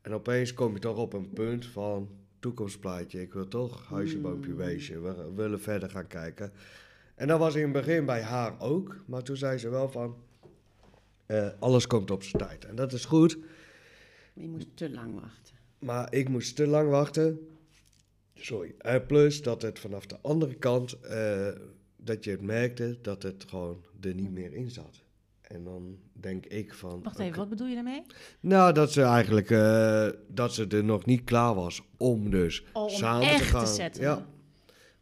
En 0.06 0.14
opeens 0.14 0.54
kom 0.54 0.72
je 0.72 0.78
toch 0.78 0.96
op 0.96 1.12
een 1.12 1.30
punt 1.30 1.66
van 1.66 2.08
toekomstplaatje. 2.38 3.20
Ik 3.20 3.32
wil 3.32 3.48
toch 3.48 3.86
huisje, 3.88 4.18
boompje, 4.18 4.52
beestje. 4.52 5.00
We 5.00 5.32
willen 5.34 5.60
verder 5.60 5.90
gaan 5.90 6.06
kijken. 6.06 6.52
En 7.14 7.28
dat 7.28 7.38
was 7.38 7.54
in 7.54 7.62
het 7.62 7.72
begin 7.72 8.04
bij 8.04 8.22
haar 8.22 8.60
ook. 8.60 8.96
Maar 9.06 9.22
toen 9.22 9.36
zei 9.36 9.58
ze 9.58 9.68
wel 9.68 9.88
van, 9.88 10.16
eh, 11.26 11.48
alles 11.58 11.86
komt 11.86 12.10
op 12.10 12.22
zijn 12.22 12.42
tijd. 12.42 12.64
En 12.64 12.74
dat 12.74 12.92
is 12.92 13.04
goed. 13.04 13.38
Maar 13.38 14.44
je 14.44 14.48
moest 14.48 14.76
te 14.76 14.90
lang 14.90 15.20
wachten. 15.20 15.54
Maar 15.78 16.14
ik 16.14 16.28
moest 16.28 16.56
te 16.56 16.66
lang 16.66 16.90
wachten. 16.90 17.48
Sorry. 18.34 18.74
En 18.78 19.06
plus 19.06 19.42
dat 19.42 19.62
het 19.62 19.78
vanaf 19.78 20.06
de 20.06 20.18
andere 20.20 20.54
kant, 20.54 21.00
eh, 21.00 21.48
dat 21.96 22.24
je 22.24 22.30
het 22.30 22.42
merkte 22.42 22.98
dat 23.02 23.22
het 23.22 23.44
gewoon 23.48 23.84
er 24.00 24.14
niet 24.14 24.32
meer 24.32 24.52
in 24.52 24.70
zat. 24.70 25.04
En 25.46 25.64
dan 25.64 25.96
denk 26.12 26.46
ik 26.46 26.74
van... 26.74 27.02
Wacht 27.02 27.18
even, 27.18 27.36
wat 27.38 27.48
bedoel 27.48 27.66
je 27.66 27.74
daarmee? 27.74 28.02
Nou, 28.40 28.72
dat 28.72 28.92
ze 28.92 29.02
eigenlijk, 29.02 29.50
eh, 29.50 30.08
dat 30.28 30.54
ze 30.54 30.66
er 30.66 30.84
nog 30.84 31.04
niet 31.04 31.24
klaar 31.24 31.54
was 31.54 31.82
om 31.96 32.30
dus 32.30 32.64
Om 32.72 32.88
samen 32.88 33.28
echt 33.28 33.38
te 33.38 33.44
te 33.44 33.50
gaan. 33.50 33.66
zetten. 33.66 34.02
Ja. 34.02 34.26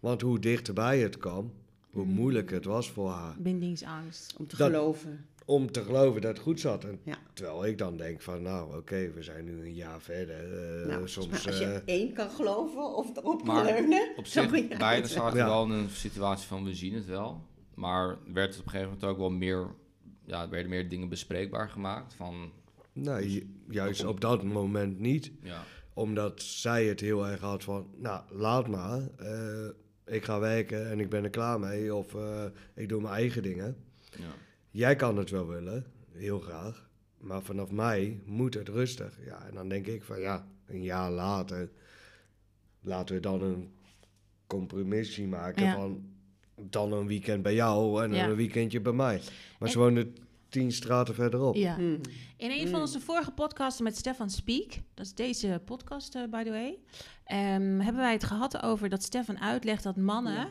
Want 0.01 0.21
hoe 0.21 0.39
dichterbij 0.39 0.99
het 0.99 1.17
kwam, 1.19 1.53
hoe 1.91 2.05
Mhm. 2.05 2.15
moeilijk 2.15 2.51
het 2.51 2.65
was 2.65 2.91
voor 2.91 3.11
haar. 3.11 3.35
Bindingsangst. 3.39 4.35
Om 4.39 4.47
te 4.47 4.57
Dat- 4.57 4.67
geloven. 4.71 5.27
Om 5.47 5.71
te 5.73 5.83
geloven 5.83 6.21
dat 6.21 6.31
het 6.31 6.43
goed 6.43 6.61
zat. 6.61 6.85
En 6.85 6.99
Ja. 7.03 7.17
terwijl 7.33 7.67
ik 7.67 7.79
dan 7.79 7.97
denk 7.97 8.21
van, 8.21 8.43
nou 8.43 8.77
oké, 8.77 9.11
we 9.15 9.23
zijn 9.23 9.45
nu 9.45 9.61
een 9.61 9.75
jaar 9.75 10.01
verder. 10.01 10.37
eh, 10.83 10.87
nou, 10.89 11.09
soms... 11.09 11.47
als 11.47 11.59
je 11.59 11.65
eh, 11.65 11.81
één 11.85 12.13
kan 12.13 12.31
geloven 12.31 12.95
of 12.97 13.17
erop 13.17 13.45
kan 13.45 13.55
Maar 13.55 13.65
leunen, 13.65 14.09
Op 14.17 14.27
zich, 14.27 14.79
beide 14.79 15.09
zaten 15.09 15.39
Ja. 15.39 15.47
wel 15.47 15.65
in 15.65 15.71
een 15.71 15.89
situatie 15.91 16.47
van 16.47 16.65
we 16.65 16.75
zien 16.75 16.95
het 16.95 17.07
wel. 17.07 17.43
Maar 17.75 18.17
werd 18.33 18.49
het 18.51 18.59
op 18.59 18.65
een 18.65 18.71
gegeven 18.71 18.93
moment 18.93 19.11
ook 19.11 19.19
wel 19.19 19.31
meer, 19.31 19.67
ja, 20.25 20.43
er 20.43 20.49
werden 20.51 20.71
meer 20.71 20.89
dingen 20.89 21.09
bespreekbaar 21.09 21.69
gemaakt. 21.69 22.15
Van, 22.15 22.51
Nee, 22.93 23.33
ju- 23.33 23.47
juist 23.69 24.05
op 24.05 24.21
dat 24.21 24.43
moment 24.43 24.99
niet. 24.99 25.33
ja, 25.43 25.63
Omdat 25.95 26.43
zij 26.43 26.85
het 26.87 27.01
heel 27.01 27.27
erg 27.27 27.41
had 27.41 27.65
van, 27.65 27.87
nou, 27.97 28.23
laat 28.35 28.69
maar. 28.69 29.01
eh, 29.17 29.69
ik 30.07 30.25
ga 30.25 30.39
werken 30.41 30.91
en 30.91 31.01
ik 31.01 31.09
ben 31.09 31.25
er 31.25 31.31
klaar 31.31 31.61
mee. 31.61 31.95
Of 31.95 32.15
eh, 32.15 32.45
ik 32.75 32.89
doe 32.89 33.01
mijn 33.03 33.15
eigen 33.15 33.43
dingen. 33.43 33.77
ja. 34.19 34.33
Jij 34.71 34.97
kan 34.97 35.17
het 35.17 35.31
wel 35.31 35.47
willen, 35.49 35.85
heel 36.13 36.41
graag. 36.41 36.89
Maar 37.19 37.43
vanaf 37.43 37.71
mij 37.71 38.21
moet 38.25 38.55
het 38.55 38.69
rustig. 38.69 39.19
Ja, 39.25 39.47
en 39.47 39.55
dan 39.55 39.69
denk 39.69 39.87
ik 39.87 40.05
van, 40.05 40.21
ja, 40.21 40.49
een 40.67 40.83
jaar 40.83 41.11
later... 41.11 41.71
laten 42.81 43.15
we 43.15 43.21
dan 43.21 43.43
een 43.43 43.71
compromissie 44.47 45.27
maken 45.27 45.65
Ja. 45.65 45.75
van... 45.75 46.13
dan 46.57 46.93
een 46.93 47.07
weekend 47.07 47.43
bij 47.43 47.55
jou 47.55 48.03
en 48.05 48.15
Ja. 48.15 48.25
een 48.27 48.35
weekendje 48.37 48.81
bij 48.81 48.93
mij. 48.93 49.21
Maar 49.59 49.69
ze 49.69 49.75
En- 49.75 49.81
wonen 49.81 50.17
tien 50.49 50.73
straten 50.73 51.15
verderop. 51.15 51.55
Ja. 51.55 51.75
Hmm. 51.75 52.01
In 52.37 52.51
een 52.51 52.69
van 52.69 52.81
onze 52.81 53.01
vorige 53.01 53.31
podcasten 53.31 53.85
met 53.85 53.97
Stefan 53.97 54.31
Speak, 54.31 54.73
dat 54.95 55.07
is 55.07 55.15
deze 55.15 55.63
podcast, 55.65 56.15
eh, 56.15 56.23
by 56.31 56.43
the 56.43 56.51
way, 56.51 56.79
ehm, 57.25 57.79
hebben 57.81 57.97
wij 58.03 58.13
het 58.13 58.25
gehad 58.25 58.63
over 58.63 58.89
dat 58.89 59.03
Stefan 59.03 59.41
uitlegt 59.41 59.83
dat 59.83 59.97
mannen 59.97 60.33
Ja. 60.35 60.49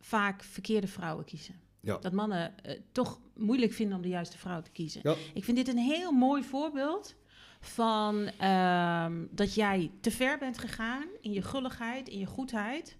vaak 0.00 0.42
verkeerde 0.42 0.86
vrouwen 0.86 1.24
kiezen. 1.24 1.54
Ja. 1.80 1.98
Dat 1.98 2.12
mannen 2.12 2.58
eh, 2.64 2.80
toch 2.92 3.20
moeilijk 3.36 3.72
vinden 3.72 3.96
om 3.96 4.02
de 4.02 4.08
juiste 4.08 4.38
vrouw 4.38 4.62
te 4.62 4.70
kiezen. 4.70 5.00
Ja. 5.02 5.14
Ik 5.34 5.44
vind 5.44 5.56
dit 5.56 5.68
een 5.68 5.78
heel 5.78 6.12
mooi 6.12 6.42
voorbeeld 6.42 7.14
van 7.60 8.30
ehm, 8.38 9.12
dat 9.30 9.54
jij 9.54 9.90
te 10.00 10.10
ver 10.10 10.38
bent 10.38 10.58
gegaan 10.58 11.04
in 11.20 11.32
je 11.32 11.42
gulligheid, 11.42 12.08
in 12.08 12.18
je 12.18 12.26
goedheid. 12.26 12.96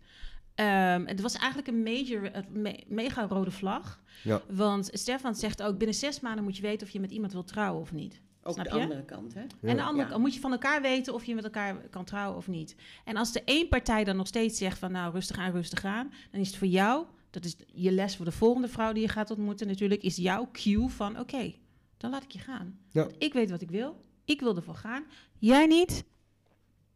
Ehm, 0.58 1.06
het 1.06 1.20
was 1.20 1.34
eigenlijk 1.34 1.68
een 1.68 1.82
major, 1.82 2.30
me- 2.50 2.84
mega 2.86 3.26
rode 3.26 3.50
vlag. 3.50 4.00
Ja. 4.24 4.42
Want 4.50 4.88
Stefan 4.92 5.34
zegt 5.34 5.62
ook, 5.62 5.78
binnen 5.78 5.96
zes 5.96 6.20
maanden 6.20 6.44
moet 6.44 6.56
je 6.56 6.62
weten 6.62 6.86
of 6.86 6.92
je 6.92 7.00
met 7.00 7.10
iemand 7.10 7.32
wilt 7.32 7.46
trouwen 7.46 7.80
of 7.80 7.92
niet. 7.92 8.20
Ook 8.42 8.54
Snap 8.54 8.68
de 8.68 8.74
je? 8.76 8.82
andere 8.82 9.04
kant, 9.04 9.34
hè? 9.34 9.40
En 9.40 9.76
de 9.76 9.82
andere 9.82 10.04
Ja. 10.04 10.10
kant 10.10 10.20
moet 10.22 10.34
je 10.34 10.40
van 10.40 10.52
elkaar 10.52 10.82
weten 10.82 11.14
of 11.14 11.24
je 11.24 11.34
met 11.34 11.44
elkaar 11.44 11.74
kan 11.88 12.04
trouwen 12.04 12.36
of 12.36 12.48
niet. 12.48 12.76
En 13.04 13.16
als 13.16 13.32
de 13.32 13.42
één 13.44 13.68
partij 13.68 14.04
dan 14.04 14.16
nog 14.16 14.26
steeds 14.26 14.58
zegt 14.58 14.78
van 14.78 14.92
nou 14.92 15.12
rustig 15.12 15.38
aan, 15.38 15.52
rustig 15.52 15.84
aan, 15.84 16.12
dan 16.30 16.40
is 16.40 16.46
het 16.48 16.56
voor 16.56 16.66
jou, 16.66 17.06
dat 17.30 17.44
is 17.44 17.56
je 17.66 17.92
les 17.92 18.16
voor 18.16 18.24
de 18.24 18.32
volgende 18.32 18.68
vrouw 18.68 18.92
die 18.92 19.02
je 19.02 19.08
gaat 19.08 19.30
ontmoeten 19.30 19.66
natuurlijk, 19.66 20.02
is 20.02 20.16
jouw 20.16 20.48
cue 20.52 20.88
van 20.88 21.18
oké, 21.18 21.54
dan 21.96 22.10
laat 22.10 22.22
ik 22.22 22.30
je 22.32 22.38
gaan. 22.38 22.78
Ja. 22.90 23.06
Ik 23.18 23.32
weet 23.32 23.50
wat 23.50 23.60
ik 23.60 23.70
wil, 23.70 24.04
ik 24.24 24.40
wil 24.40 24.56
ervoor 24.56 24.74
gaan, 24.74 25.04
jij 25.38 25.66
niet, 25.66 26.04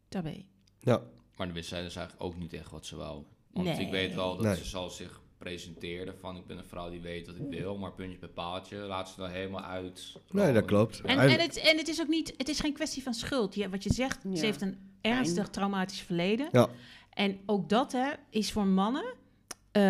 daar 0.09 0.23
ben 0.23 0.33
je. 0.33 0.43
Ja, 0.79 1.01
Maar 1.37 1.45
dan 1.47 1.55
wist 1.55 1.69
zij 1.69 1.81
dus 1.83 1.95
eigenlijk 1.95 2.25
ook 2.25 2.37
niet 2.37 2.53
echt 2.53 2.71
wat 2.71 2.85
ze 2.85 2.95
wou. 2.95 3.23
Want 3.53 3.67
Nee. 3.67 3.79
ik 3.85 3.91
weet 3.91 4.15
wel 4.15 4.35
dat 4.35 4.45
Nee. 4.45 4.55
ze 4.55 4.65
zal 4.65 4.89
zich 4.89 5.21
presenteerde 5.37 6.13
van 6.19 6.37
ik 6.37 6.45
ben 6.47 6.57
een 6.57 6.65
vrouw 6.65 6.89
die 6.89 7.01
weet 7.01 7.27
wat 7.27 7.35
ik 7.35 7.45
wil, 7.49 7.77
maar 7.77 7.93
puntje 7.93 8.17
bij 8.19 8.29
paaltje 8.29 8.77
laat 8.77 9.09
ze 9.09 9.23
er 9.23 9.29
helemaal 9.29 9.63
uit. 9.63 10.13
nee, 10.31 10.53
dat 10.53 10.65
klopt. 10.65 11.01
En, 11.01 11.19
en, 11.19 11.39
het, 11.39 11.57
en 11.57 11.77
het 11.77 11.87
is 11.87 12.01
ook 12.01 12.07
niet, 12.07 12.33
het 12.37 12.49
is 12.49 12.59
geen 12.59 12.73
kwestie 12.73 13.03
van 13.03 13.13
schuld. 13.13 13.55
Ja, 13.55 13.69
wat 13.69 13.83
je 13.83 13.93
zegt, 13.93 14.19
Ja. 14.23 14.35
ze 14.35 14.45
heeft 14.45 14.61
een 14.61 14.77
ernstig 15.01 15.49
traumatisch 15.49 16.01
verleden. 16.01 16.47
Ja. 16.51 16.67
En 17.09 17.39
ook 17.45 17.69
dat 17.69 17.91
hè, 17.91 18.11
is 18.29 18.51
voor 18.51 18.65
mannen, 18.67 19.03
eh, 19.71 19.81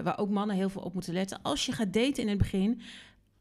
waar 0.00 0.18
ook 0.18 0.30
mannen 0.30 0.56
heel 0.56 0.68
veel 0.68 0.82
op 0.82 0.94
moeten 0.94 1.12
letten. 1.12 1.38
Als 1.42 1.66
je 1.66 1.72
gaat 1.72 1.92
daten 1.92 2.22
in 2.22 2.28
het 2.28 2.38
begin, 2.38 2.80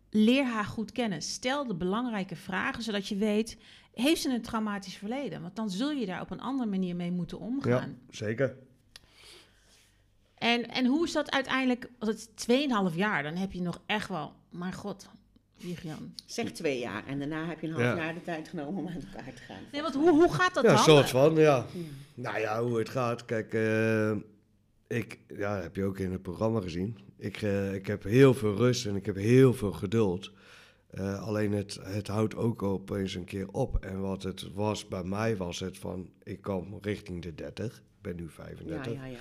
leer 0.10 0.46
haar 0.46 0.66
goed 0.66 0.92
kennen. 0.92 1.22
Stel 1.22 1.68
de 1.68 1.76
belangrijke 1.76 2.36
vragen, 2.36 2.84
zodat 2.84 3.08
je 3.08 3.16
weet, 3.16 3.58
heeft 3.94 4.22
ze 4.22 4.30
een 4.30 4.42
traumatisch 4.42 4.96
verleden? 4.96 5.42
Want 5.42 5.56
dan 5.56 5.70
zul 5.70 5.92
je 5.92 6.06
daar 6.06 6.22
op 6.22 6.32
een 6.32 6.42
andere 6.42 6.70
manier 6.70 6.96
mee 6.96 7.12
moeten 7.12 7.38
Ja, 7.40 7.44
omgaan. 7.46 7.98
zeker. 8.10 8.58
En, 10.40 10.70
en 10.70 10.86
hoe 10.86 11.06
is 11.06 11.12
dat 11.12 11.32
uiteindelijk, 11.32 11.90
als 12.00 12.10
het 12.10 12.30
2,5 12.92 12.96
jaar, 12.96 13.24
dan 13.24 13.36
heb 13.36 13.52
je 13.52 13.62
nog 13.62 13.82
echt 13.86 14.10
wel, 14.10 14.34
maar 14.50 14.74
god, 14.74 15.10
Vivian. 15.58 16.14
Zeg 16.26 16.52
twee 16.52 16.80
jaar 16.80 17.08
en 17.08 17.20
daarna 17.20 17.46
heb 17.46 17.60
je 17.62 17.68
een 17.68 17.74
half 17.74 17.86
Ja. 17.86 17.96
jaar 17.96 18.14
de 18.14 18.22
tijd 18.22 18.48
genomen 18.48 18.82
om 18.84 18.88
uit 18.90 19.06
elkaar 19.14 19.34
te 19.34 19.42
gaan. 19.42 19.62
Nee, 19.72 19.82
want 19.82 19.94
hoe, 19.96 20.10
hoe 20.10 20.34
gaat 20.34 20.54
dat 20.54 20.64
Ja, 20.64 20.74
dan? 20.76 20.84
soort 20.84 21.10
van, 21.10 21.36
ja. 21.36 21.40
Ja. 21.42 21.66
Nou 22.14 22.40
ja, 22.40 22.64
hoe 22.64 22.78
het 22.80 22.90
gaat. 22.90 23.26
Kijk, 23.26 23.54
eh, 23.54 24.12
ik, 24.88 25.20
ja, 25.28 25.54
dat 25.54 25.64
heb 25.64 25.76
je 25.76 25.84
ook 25.84 25.98
in 26.00 26.12
het 26.12 26.22
programma 26.22 26.62
gezien. 26.62 26.98
Ik, 27.18 27.42
eh, 27.42 27.74
ik 27.74 27.88
heb 27.88 28.04
heel 28.04 28.34
veel 28.34 28.56
rust 28.56 28.86
en 28.86 28.96
ik 28.96 29.06
heb 29.06 29.16
heel 29.16 29.54
veel 29.54 29.72
geduld. 29.72 30.32
Eh, 30.90 31.22
alleen 31.24 31.52
het, 31.52 31.80
het 31.84 32.08
houdt 32.08 32.36
ook 32.36 32.64
opeens 32.64 33.14
een 33.16 33.24
keer 33.26 33.48
op. 33.52 33.78
En 33.86 34.00
wat 34.02 34.24
het 34.24 34.54
was 34.54 34.88
bij 34.88 35.04
mij, 35.04 35.38
was 35.38 35.60
het 35.60 35.78
van, 35.78 36.10
ik 36.24 36.42
kwam 36.42 36.78
richting 36.82 37.22
de 37.22 37.36
30. 37.36 37.76
Ik 37.78 37.82
ben 38.02 38.16
nu 38.16 38.24
Ja, 38.24 38.30
35. 38.30 38.94
ja, 38.94 39.06
ja. 39.06 39.18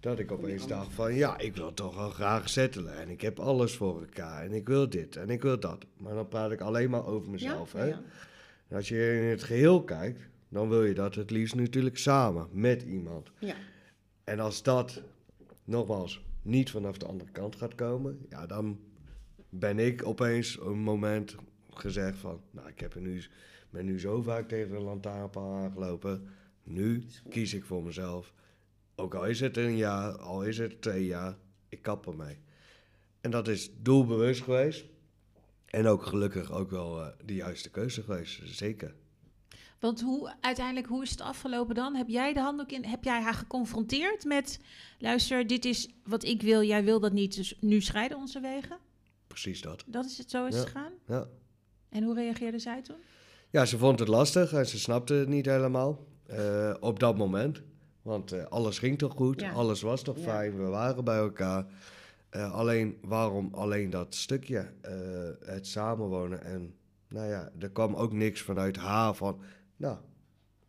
Dat 0.00 0.18
ik 0.18 0.32
opeens 0.32 0.66
dacht 0.66 0.92
van, 0.92 1.14
ja, 1.14 1.38
ik 1.38 1.56
wil 1.56 1.74
toch 1.74 1.94
wel 1.94 2.10
graag 2.10 2.48
settelen. 2.48 2.98
En 2.98 3.08
ik 3.08 3.20
heb 3.20 3.38
alles 3.38 3.76
voor 3.76 4.00
elkaar. 4.00 4.44
En 4.44 4.52
ik 4.52 4.68
wil 4.68 4.88
dit 4.88 5.16
en 5.16 5.30
ik 5.30 5.42
wil 5.42 5.60
dat. 5.60 5.86
Maar 5.96 6.14
dan 6.14 6.28
praat 6.28 6.50
ik 6.50 6.60
alleen 6.60 6.90
maar 6.90 7.06
over 7.06 7.30
mezelf, 7.30 7.72
ja, 7.72 7.78
hè. 7.78 7.84
ja. 7.84 8.02
En 8.68 8.76
als 8.76 8.88
je 8.88 9.18
in 9.22 9.28
het 9.28 9.42
geheel 9.42 9.84
kijkt, 9.84 10.28
dan 10.48 10.68
wil 10.68 10.84
je 10.84 10.94
dat 10.94 11.14
het 11.14 11.30
liefst 11.30 11.54
natuurlijk 11.54 11.98
samen, 11.98 12.48
met 12.52 12.82
iemand. 12.82 13.30
Ja. 13.38 13.54
En 14.24 14.40
als 14.40 14.62
dat, 14.62 15.02
nogmaals, 15.64 16.24
niet 16.42 16.70
vanaf 16.70 16.98
de 16.98 17.06
andere 17.06 17.30
kant 17.30 17.56
gaat 17.56 17.74
komen, 17.74 18.26
ja, 18.28 18.46
dan 18.46 18.80
ben 19.48 19.78
ik 19.78 20.06
opeens 20.06 20.60
een 20.60 20.78
moment 20.78 21.36
gezegd 21.70 22.18
van, 22.18 22.40
nou, 22.50 22.68
ik 22.68 22.80
heb 22.80 22.94
er 22.94 23.00
nu, 23.00 23.22
ben 23.70 23.84
nu 23.84 24.00
zo 24.00 24.22
vaak 24.22 24.48
tegen 24.48 24.70
de 24.70 24.80
lantaarnpaal 24.80 25.54
aangelopen, 25.54 26.28
nu 26.62 27.04
kies 27.28 27.54
ik 27.54 27.64
voor 27.64 27.82
mezelf. 27.82 28.32
Ook 29.00 29.14
al 29.14 29.26
is 29.26 29.40
het 29.40 29.56
een 29.56 29.76
jaar, 29.76 30.18
al 30.18 30.42
is 30.42 30.58
het 30.58 30.82
twee 30.82 31.06
jaar, 31.06 31.36
ik 31.68 31.82
kap 31.82 32.06
ermee. 32.06 32.38
En 33.20 33.30
dat 33.30 33.48
is 33.48 33.70
doelbewust 33.78 34.42
geweest. 34.42 34.84
En 35.66 35.86
ook 35.86 36.06
gelukkig 36.06 36.52
ook 36.52 36.70
wel 36.70 37.00
eh, 37.00 37.08
de 37.24 37.34
juiste 37.34 37.70
keuze 37.70 38.02
geweest, 38.02 38.40
zeker. 38.44 38.94
Want 39.78 40.00
hoe, 40.00 40.34
uiteindelijk, 40.40 40.86
hoe 40.86 41.02
is 41.02 41.10
het 41.10 41.20
afgelopen 41.20 41.74
dan? 41.74 41.94
Heb 41.94 42.08
jij 42.08 42.32
de 42.32 42.40
handdoek 42.40 42.70
in? 42.72 42.84
Heb 42.84 43.04
jij 43.04 43.20
haar 43.22 43.34
geconfronteerd 43.34 44.24
met... 44.24 44.60
luister, 44.98 45.46
dit 45.46 45.64
is 45.64 45.88
wat 46.04 46.24
ik 46.24 46.42
wil, 46.42 46.62
jij 46.62 46.84
wil 46.84 47.00
dat 47.00 47.12
niet, 47.12 47.36
dus 47.36 47.56
nu 47.60 47.80
scheiden 47.80 48.18
onze 48.18 48.40
wegen? 48.40 48.78
Precies 49.26 49.60
dat. 49.60 49.84
Dat 49.86 50.04
is 50.04 50.18
het, 50.18 50.30
zo 50.30 50.46
is 50.46 50.54
Ja. 50.54 50.60
het 50.60 50.68
gegaan? 50.68 50.92
Ja. 51.06 51.26
En 51.88 52.02
hoe 52.02 52.14
reageerde 52.14 52.58
zij 52.58 52.82
toen? 52.82 52.96
Ja, 53.50 53.64
ze 53.64 53.78
vond 53.78 53.98
het 53.98 54.08
lastig 54.08 54.52
en 54.52 54.66
ze 54.66 54.78
snapte 54.78 55.14
het 55.14 55.28
niet 55.28 55.46
helemaal 55.46 56.06
eh, 56.26 56.74
op 56.80 56.98
dat 56.98 57.16
moment. 57.16 57.62
Want 58.02 58.32
eh, 58.32 58.44
alles 58.44 58.78
ging 58.78 58.98
toch 58.98 59.12
goed, 59.14 59.40
Ja. 59.40 59.52
alles 59.52 59.82
was 59.82 60.02
toch 60.02 60.16
Ja. 60.16 60.22
fijn, 60.22 60.56
we 60.56 60.64
waren 60.64 61.04
bij 61.04 61.18
elkaar. 61.18 61.66
Eh, 62.30 62.52
alleen, 62.52 62.98
waarom 63.02 63.48
alleen 63.54 63.90
dat 63.90 64.14
stukje, 64.14 64.72
eh, 64.80 64.94
het 65.40 65.66
samenwonen? 65.66 66.42
En 66.44 66.74
nou 67.08 67.28
ja, 67.28 67.50
er 67.58 67.70
kwam 67.70 67.94
ook 67.94 68.12
niks 68.12 68.42
vanuit 68.42 68.76
haar 68.76 69.14
van, 69.14 69.40
nou, 69.76 69.96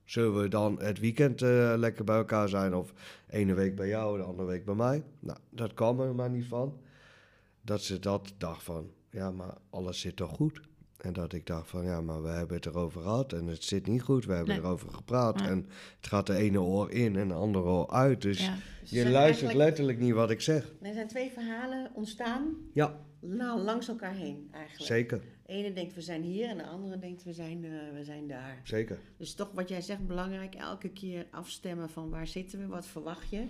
zullen 0.03 0.41
we 0.41 0.47
dan 0.47 0.79
het 0.81 0.99
weekend 0.99 1.41
lekker 1.77 2.03
bij 2.03 2.17
elkaar 2.17 2.49
zijn? 2.49 2.75
Of 2.75 2.93
ene 3.29 3.53
week 3.53 3.75
bij 3.75 3.87
jou, 3.87 4.17
de 4.17 4.23
andere 4.23 4.47
week 4.47 4.65
bij 4.65 4.75
mij? 4.75 5.03
Nou, 5.19 5.37
dat 5.49 5.73
kwam 5.73 5.99
er 5.99 6.15
maar 6.15 6.29
niet 6.29 6.45
van. 6.47 6.77
Dat 7.61 7.81
ze 7.81 7.99
dat 7.99 8.33
dacht 8.37 8.63
van, 8.63 8.91
ja, 9.09 9.31
maar 9.31 9.57
alles 9.69 9.99
zit 9.99 10.15
toch 10.15 10.31
goed? 10.35 10.61
En 11.01 11.13
dat 11.13 11.33
ik 11.33 11.45
dacht 11.45 11.69
van, 11.69 11.83
ja, 11.85 12.01
maar 12.01 12.21
we 12.23 12.29
hebben 12.29 12.55
het 12.55 12.65
erover 12.65 13.01
gehad 13.01 13.33
en 13.33 13.47
het 13.47 13.63
zit 13.63 13.87
niet 13.87 14.01
goed. 14.01 14.25
We 14.25 14.33
hebben 14.33 14.55
Nee. 14.55 14.63
erover 14.63 14.89
gepraat 14.93 15.39
Ja. 15.39 15.47
en 15.47 15.65
het 15.97 16.07
gaat 16.07 16.27
de 16.27 16.35
ene 16.35 16.61
oor 16.61 16.91
in 16.91 17.15
en 17.15 17.27
de 17.27 17.33
andere 17.33 17.65
oor 17.65 17.89
uit. 17.89 18.21
Dus 18.21 18.45
Ja. 18.45 18.55
Je 18.83 19.09
luistert 19.09 19.53
letterlijk 19.53 19.99
niet 19.99 20.13
wat 20.13 20.29
ik 20.29 20.41
zeg. 20.41 20.73
Er 20.81 20.93
zijn 20.93 21.07
twee 21.07 21.29
verhalen 21.31 21.91
ontstaan, 21.93 22.55
Ja, 22.73 22.99
nou, 23.19 23.59
langs 23.59 23.87
elkaar 23.87 24.13
heen 24.13 24.47
eigenlijk. 24.51 24.85
zeker, 24.85 25.21
De 25.45 25.53
ene 25.57 25.73
denkt 25.73 25.93
we 25.93 26.01
zijn 26.01 26.21
hier 26.23 26.47
en 26.49 26.57
de 26.57 26.65
andere 26.67 26.99
denkt 26.99 27.23
we 27.23 27.33
zijn, 27.33 27.65
eh, 27.65 27.71
we 27.93 28.03
zijn 28.03 28.27
daar. 28.27 28.59
zeker. 28.63 28.97
Dus 29.17 29.33
toch 29.33 29.49
wat 29.53 29.69
jij 29.69 29.81
zegt, 29.81 30.07
belangrijk, 30.07 30.55
elke 30.55 30.89
keer 30.89 31.25
afstemmen 31.31 31.89
van 31.89 32.09
waar 32.09 32.27
zitten 32.27 32.59
we, 32.59 32.67
wat 32.67 32.85
verwacht 32.87 33.29
je. 33.29 33.47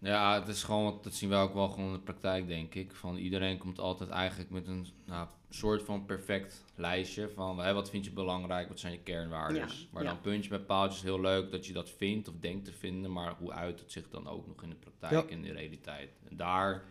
Ja, 0.00 0.38
het 0.38 0.48
is 0.48 0.62
gewoon, 0.62 0.98
dat 1.02 1.14
zien 1.14 1.28
wij 1.28 1.40
ook 1.40 1.54
wel 1.54 1.68
gewoon 1.68 1.86
in 1.86 1.92
de 1.92 2.00
praktijk, 2.00 2.46
denk 2.46 2.74
ik. 2.74 2.92
Van 2.92 3.16
iedereen 3.16 3.58
komt 3.58 3.78
altijd 3.78 4.10
eigenlijk 4.10 4.50
met 4.50 4.66
een 4.66 4.86
nou, 5.04 5.28
soort 5.50 5.82
van 5.82 6.04
perfect 6.04 6.64
lijstje 6.74 7.28
van 7.28 7.58
hè, 7.58 7.72
wat 7.72 7.90
vind 7.90 8.04
je 8.04 8.10
belangrijk, 8.10 8.68
wat 8.68 8.80
zijn 8.80 8.92
je 8.92 8.98
kernwaarden. 8.98 9.56
Ja, 9.56 9.68
maar 9.90 10.02
ja. 10.02 10.08
dan 10.08 10.20
puntje 10.20 10.50
bij 10.50 10.58
paaltjes 10.60 11.02
heel 11.02 11.20
leuk 11.20 11.50
dat 11.50 11.66
je 11.66 11.72
dat 11.72 11.90
vindt 11.90 12.28
of 12.28 12.34
denkt 12.40 12.64
te 12.64 12.72
vinden, 12.72 13.12
maar 13.12 13.34
hoe 13.38 13.52
uit 13.52 13.80
het 13.80 13.92
zich 13.92 14.08
dan 14.08 14.28
ook 14.28 14.46
nog 14.46 14.62
in 14.62 14.68
de 14.68 14.74
praktijk 14.74 15.12
Ja. 15.12 15.22
en 15.22 15.30
in 15.30 15.42
de 15.42 15.52
realiteit. 15.52 16.10
En 16.28 16.36
daar 16.36 16.84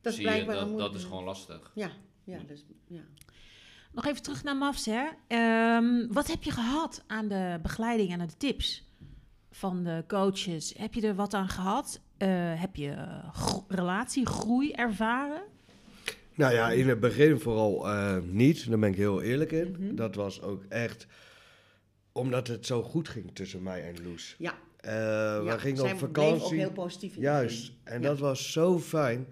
Dat 0.00 0.12
is 0.12 0.18
zie 0.18 0.30
je, 0.30 0.44
dat, 0.44 0.78
dat 0.78 0.94
is 0.94 1.04
gewoon 1.04 1.24
lastig. 1.24 1.70
Ja, 1.74 1.90
ja, 2.24 2.38
dus, 2.46 2.64
ja. 2.86 3.02
Nog 3.92 4.06
even 4.06 4.22
terug 4.22 4.42
naar 4.42 4.56
Mavs, 4.56 4.86
hè. 4.86 5.08
Ehm, 5.26 6.12
wat 6.12 6.26
heb 6.26 6.42
je 6.42 6.50
gehad 6.50 7.04
aan 7.06 7.28
de 7.28 7.58
begeleiding 7.62 8.12
en 8.12 8.20
aan 8.20 8.26
de 8.26 8.36
tips 8.36 8.84
van 9.50 9.82
de 9.84 10.04
coaches? 10.08 10.74
Heb 10.76 10.94
je 10.94 11.06
er 11.06 11.14
wat 11.14 11.34
aan 11.34 11.48
gehad? 11.48 12.00
Eh, 12.16 12.28
heb 12.60 12.76
je 12.76 12.90
eh, 12.90 13.34
gro- 13.34 13.64
relatiegroei 13.68 14.72
ervaren? 14.72 15.42
Nou 16.34 16.54
ja, 16.54 16.70
in 16.70 16.88
het 16.88 17.00
begin 17.00 17.40
vooral 17.40 17.88
eh, 17.88 18.16
niet, 18.22 18.68
daar 18.68 18.78
ben 18.78 18.88
ik 18.90 18.96
heel 18.96 19.22
eerlijk 19.22 19.52
in. 19.52 19.76
Mhm. 19.78 19.94
Dat 19.94 20.14
was 20.14 20.42
ook 20.42 20.64
echt 20.68 21.06
omdat 22.12 22.46
het 22.46 22.66
zo 22.66 22.82
goed 22.82 23.08
ging 23.08 23.30
tussen 23.34 23.62
mij 23.62 23.84
en 23.88 24.04
Loes. 24.04 24.34
Ja, 24.38 24.54
ja. 24.80 25.42
we 25.44 25.58
gingen 25.58 25.80
op 25.82 25.88
bleef 25.88 26.02
ook 26.02 26.14
vakantie. 26.14 26.58
heel 26.58 26.72
positief 26.72 27.14
in 27.16 27.20
Juist. 27.22 27.72
En 27.84 28.00
Ja. 28.02 28.08
dat 28.08 28.18
was 28.18 28.52
zo 28.52 28.78
fijn 28.78 29.26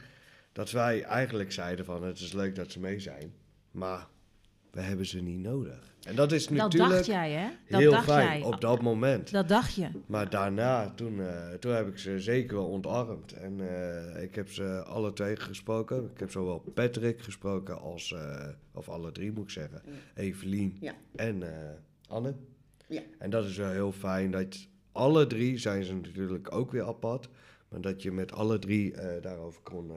dat 0.52 0.70
wij 0.70 1.02
eigenlijk 1.02 1.52
zeiden 1.52 1.84
van 1.84 2.02
het 2.04 2.18
is 2.20 2.32
leuk 2.32 2.54
dat 2.56 2.70
ze 2.70 2.80
mee 2.80 3.00
zijn. 3.00 3.32
Maar 3.70 4.06
we 4.72 4.80
hebben 4.80 5.06
ze 5.06 5.20
niet 5.20 5.38
nodig. 5.38 5.94
En 6.02 6.14
dat 6.14 6.32
is 6.32 6.46
Dat 6.46 6.56
natuurlijk 6.56 6.92
dacht 6.92 7.06
jij, 7.06 7.30
hè? 7.32 7.48
Dat 7.68 7.80
heel 7.80 7.90
dacht 7.90 8.04
fijn 8.04 8.38
jij. 8.38 8.42
op 8.46 8.60
dat 8.60 8.82
moment. 8.82 9.30
Dat 9.30 9.48
dacht 9.48 9.74
je. 9.74 9.88
Maar 10.06 10.30
daarna, 10.30 10.90
toen, 10.94 11.20
eh, 11.20 11.52
toen 11.52 11.72
heb 11.72 11.88
ik 11.88 11.98
ze 11.98 12.20
zeker 12.20 12.56
wel 12.56 12.68
ontarmd. 12.68 13.32
En 13.32 13.60
eh, 14.14 14.22
ik 14.22 14.34
heb 14.34 14.50
ze 14.50 14.82
alle 14.82 15.12
twee 15.12 15.36
gesproken. 15.36 16.10
Ik 16.14 16.20
heb 16.20 16.30
zowel 16.30 16.58
Patrick 16.74 17.20
gesproken 17.22 17.80
als, 17.80 18.12
eh, 18.12 18.48
of 18.72 18.88
alle 18.88 19.12
drie 19.12 19.32
moet 19.32 19.44
ik 19.44 19.50
zeggen, 19.50 19.82
Ja. 19.84 19.92
Evelien 20.14 20.76
Ja. 20.80 20.92
en 21.16 21.42
eh, 21.42 21.70
Anne. 22.08 22.34
Ja. 22.88 23.02
En 23.18 23.30
dat 23.30 23.44
is 23.44 23.56
wel 23.56 23.70
heel 23.70 23.92
fijn. 23.92 24.30
Dat 24.30 24.68
alle 24.92 25.26
drie 25.26 25.58
zijn 25.58 25.84
ze 25.84 25.94
natuurlijk 25.94 26.54
ook 26.54 26.70
weer 26.72 26.84
apart. 26.86 27.28
Maar 27.68 27.80
dat 27.80 28.02
je 28.02 28.12
met 28.12 28.32
alle 28.32 28.58
drie 28.58 28.94
eh, 28.94 29.22
daarover 29.22 29.60
kon 29.62 29.90
eh, 29.90 29.96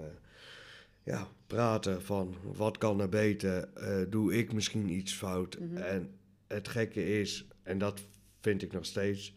ja, 1.03 1.27
praten 1.47 2.01
van 2.01 2.36
wat 2.53 2.77
kan 2.77 2.99
er 3.01 3.10
beter? 3.10 3.73
Eh, 3.73 4.01
doe 4.10 4.34
ik 4.38 4.53
misschien 4.53 4.89
iets 4.89 5.13
fout? 5.13 5.60
Mhm. 5.60 5.77
En 5.77 6.15
het 6.47 6.67
gekke 6.67 7.19
is, 7.19 7.47
en 7.63 7.77
dat 7.77 8.01
vind 8.41 8.62
ik 8.62 8.71
nog 8.71 8.86
steeds, 8.86 9.36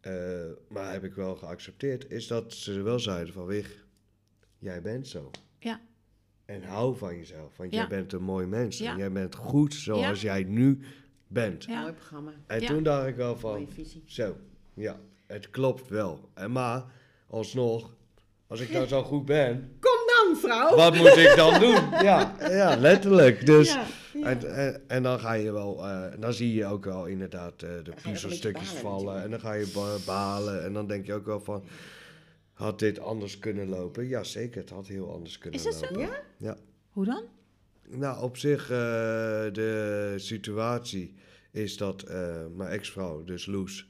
eh, 0.00 0.12
maar 0.68 0.92
heb 0.92 1.04
ik 1.04 1.14
wel 1.14 1.36
geaccepteerd, 1.36 2.10
is 2.10 2.26
dat 2.26 2.52
ze 2.52 2.82
wel 2.82 2.98
zeiden 2.98 3.32
van 3.34 3.46
Wig, 3.46 3.84
jij 4.58 4.82
bent 4.82 5.08
zo. 5.08 5.30
Ja. 5.58 5.80
En 6.44 6.62
hou 6.62 6.96
van 6.96 7.16
jezelf, 7.16 7.56
want 7.56 7.72
Ja. 7.72 7.78
jij 7.78 7.88
bent 7.88 8.12
een 8.12 8.22
mooi 8.22 8.46
mens. 8.46 8.78
Ja. 8.78 8.92
En 8.92 8.98
jij 8.98 9.12
bent 9.12 9.34
goed 9.34 9.74
zoals 9.74 10.20
jij 10.20 10.42
nu 10.42 10.80
bent. 11.26 11.64
Ja. 11.64 11.80
Mooi 11.80 11.92
programma, 11.92 12.32
En 12.46 12.60
Ja. 12.60 12.66
toen 12.66 12.82
dacht 12.82 13.06
ik 13.06 13.16
wel 13.16 13.36
van, 13.36 13.68
zo, 14.04 14.36
ja, 14.74 15.00
het 15.26 15.50
klopt 15.50 15.88
wel. 15.88 16.30
En 16.34 16.52
maar, 16.52 16.84
alsnog, 17.26 17.94
als 18.46 18.60
ik 18.60 18.70
nou 18.70 18.86
zo 18.94 19.02
goed 19.02 19.24
ben, 19.24 19.76
Kom 19.80 19.91
vrouw! 20.36 20.76
wat 20.76 20.94
moet 20.96 21.16
ik 21.16 21.32
dan 21.36 21.60
doen? 21.60 21.78
Ja, 22.02 22.34
ja 22.40 22.76
letterlijk. 22.76 23.46
Dus, 23.46 23.72
Ja, 23.72 23.84
ja. 24.12 24.24
En, 24.26 24.54
en, 24.54 24.82
en 24.88 25.02
dan 25.02 25.20
ga 25.20 25.32
je 25.32 25.52
wel, 25.52 25.86
eh, 25.88 26.02
dan 26.18 26.32
zie 26.32 26.54
je 26.54 26.66
ook 26.66 26.84
wel 26.84 27.06
inderdaad 27.06 27.62
eh, 27.62 27.70
de 27.82 27.92
puzzelstukjes 28.02 28.68
vallen. 28.68 29.22
En 29.22 29.30
dan 29.30 29.40
ga 29.40 29.52
je 29.52 29.70
ba- 29.74 29.96
balen. 30.06 30.64
En 30.64 30.72
dan 30.72 30.86
denk 30.86 31.06
je 31.06 31.14
ook 31.14 31.26
wel 31.26 31.40
van, 31.40 31.64
had 32.52 32.78
dit 32.78 32.98
anders 32.98 33.38
kunnen 33.38 33.68
lopen? 33.68 34.08
Ja, 34.08 34.22
zeker, 34.24 34.60
het 34.60 34.70
had 34.70 34.86
heel 34.86 35.12
anders 35.12 35.38
kunnen 35.38 35.58
Is 35.60 35.64
dat 35.64 35.74
zo? 35.74 35.94
lopen. 35.94 36.08
Ja? 36.36 36.56
Hoe 36.90 37.04
dan? 37.04 37.22
Nou, 37.88 38.22
op 38.22 38.36
zich, 38.36 38.62
eh, 38.62 38.76
de 39.52 40.12
situatie 40.16 41.14
is 41.50 41.76
dat 41.76 42.02
eh, 42.02 42.26
mijn 42.56 42.70
ex-vrouw, 42.70 43.24
dus 43.24 43.46
Loes, 43.46 43.88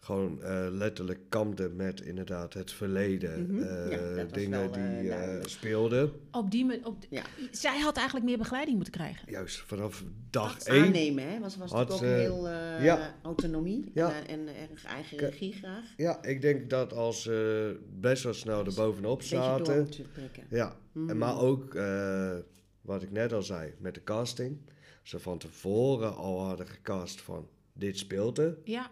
gewoon 0.00 0.42
eh, 0.42 0.66
letterlijk 0.70 1.20
kampte 1.28 1.68
met 1.68 2.00
inderdaad 2.00 2.54
het 2.54 2.72
verleden. 2.72 3.46
Mhm. 3.46 3.62
eh, 3.62 4.16
Ja, 4.16 4.24
dingen 4.24 4.60
wel, 4.60 4.72
die 4.72 5.10
eh, 5.10 5.44
speelden. 5.44 6.12
Op 6.30 6.50
die 6.50 6.84
op 6.86 6.96
Ja. 7.10 7.22
Zij 7.50 7.78
had 7.78 7.96
eigenlijk 7.96 8.26
meer 8.26 8.38
begeleiding 8.38 8.76
moeten 8.76 8.94
krijgen. 8.94 9.30
Juist 9.30 9.60
vanaf 9.60 10.04
dag 10.30 10.58
Dat 10.58 10.66
één. 10.66 10.84
aannemen, 10.84 11.28
hè? 11.30 11.38
Was, 11.40 11.56
was 11.56 11.70
Had 11.72 11.88
natuurlijk 11.88 12.30
ook 12.30 12.44
ze- 12.46 12.46
heel 12.46 12.48
eh, 12.48 12.84
ja. 12.84 13.14
autonomie 13.22 13.90
Ja. 13.94 14.12
en, 14.12 14.26
en 14.26 14.48
erg 14.70 14.84
eigen 14.84 15.18
regie 15.18 15.52
graag. 15.52 15.84
Ja, 15.96 16.22
ik 16.22 16.40
denk 16.40 16.70
dat 16.70 16.92
als 16.92 17.22
ze 17.22 17.76
best 18.00 18.22
wel 18.22 18.34
snel 18.34 18.64
er 18.66 18.74
bovenop 18.74 19.22
zaten. 19.22 19.88
Ja, 20.50 20.76
Mhm. 20.92 21.10
en 21.10 21.18
maar 21.18 21.40
ook 21.40 21.74
eh, 21.74 22.36
wat 22.80 23.02
ik 23.02 23.10
net 23.10 23.32
al 23.32 23.42
zei 23.42 23.72
met 23.78 23.94
de 23.94 24.02
casting. 24.04 24.58
Ze 25.02 25.18
van 25.18 25.38
tevoren 25.38 26.16
al 26.16 26.40
hadden 26.46 26.66
gecast 26.68 27.20
van 27.20 27.48
dit 27.72 27.98
speelt 27.98 28.38
er. 28.38 28.56
Ja. 28.64 28.90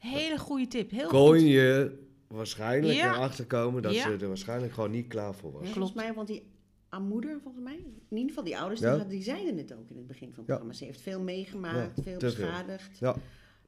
Hele 0.00 0.38
goede 0.38 0.66
tip. 0.66 0.90
Heel 0.90 1.08
kon 1.08 1.28
goed. 1.28 1.40
je 1.40 1.98
waarschijnlijk 2.28 2.94
Ja. 2.98 3.14
erachter 3.14 3.46
komen 3.46 3.82
dat 3.82 3.94
Ja. 3.94 4.02
ze 4.02 4.16
er 4.20 4.28
waarschijnlijk 4.28 4.72
gewoon 4.72 4.90
niet 4.90 5.06
klaar 5.08 5.34
voor 5.34 5.52
was. 5.52 5.66
Ja, 5.66 5.72
Klopt. 5.72 5.76
volgens 5.92 6.04
mij, 6.06 6.14
want 6.14 6.28
die 6.28 6.42
moeder, 7.00 7.40
volgens 7.42 7.64
mij, 7.64 7.74
in 8.08 8.16
ieder 8.16 8.28
geval 8.28 8.44
die 8.44 8.58
ouders, 8.58 8.80
Ja. 8.80 8.96
die, 8.96 9.06
die 9.06 9.22
zeiden 9.22 9.56
het 9.56 9.72
ook 9.74 9.90
in 9.90 9.96
het 9.96 10.06
begin 10.06 10.28
van 10.32 10.38
het 10.38 10.38
Ja. 10.38 10.42
programma. 10.44 10.72
Ze 10.72 10.84
heeft 10.84 11.00
veel 11.00 11.20
meegemaakt, 11.20 11.96
Ja, 11.96 12.02
veel 12.02 12.18
te 12.18 12.30
veel. 12.30 12.46
beschadigd. 12.46 12.98
Ja. 12.98 13.16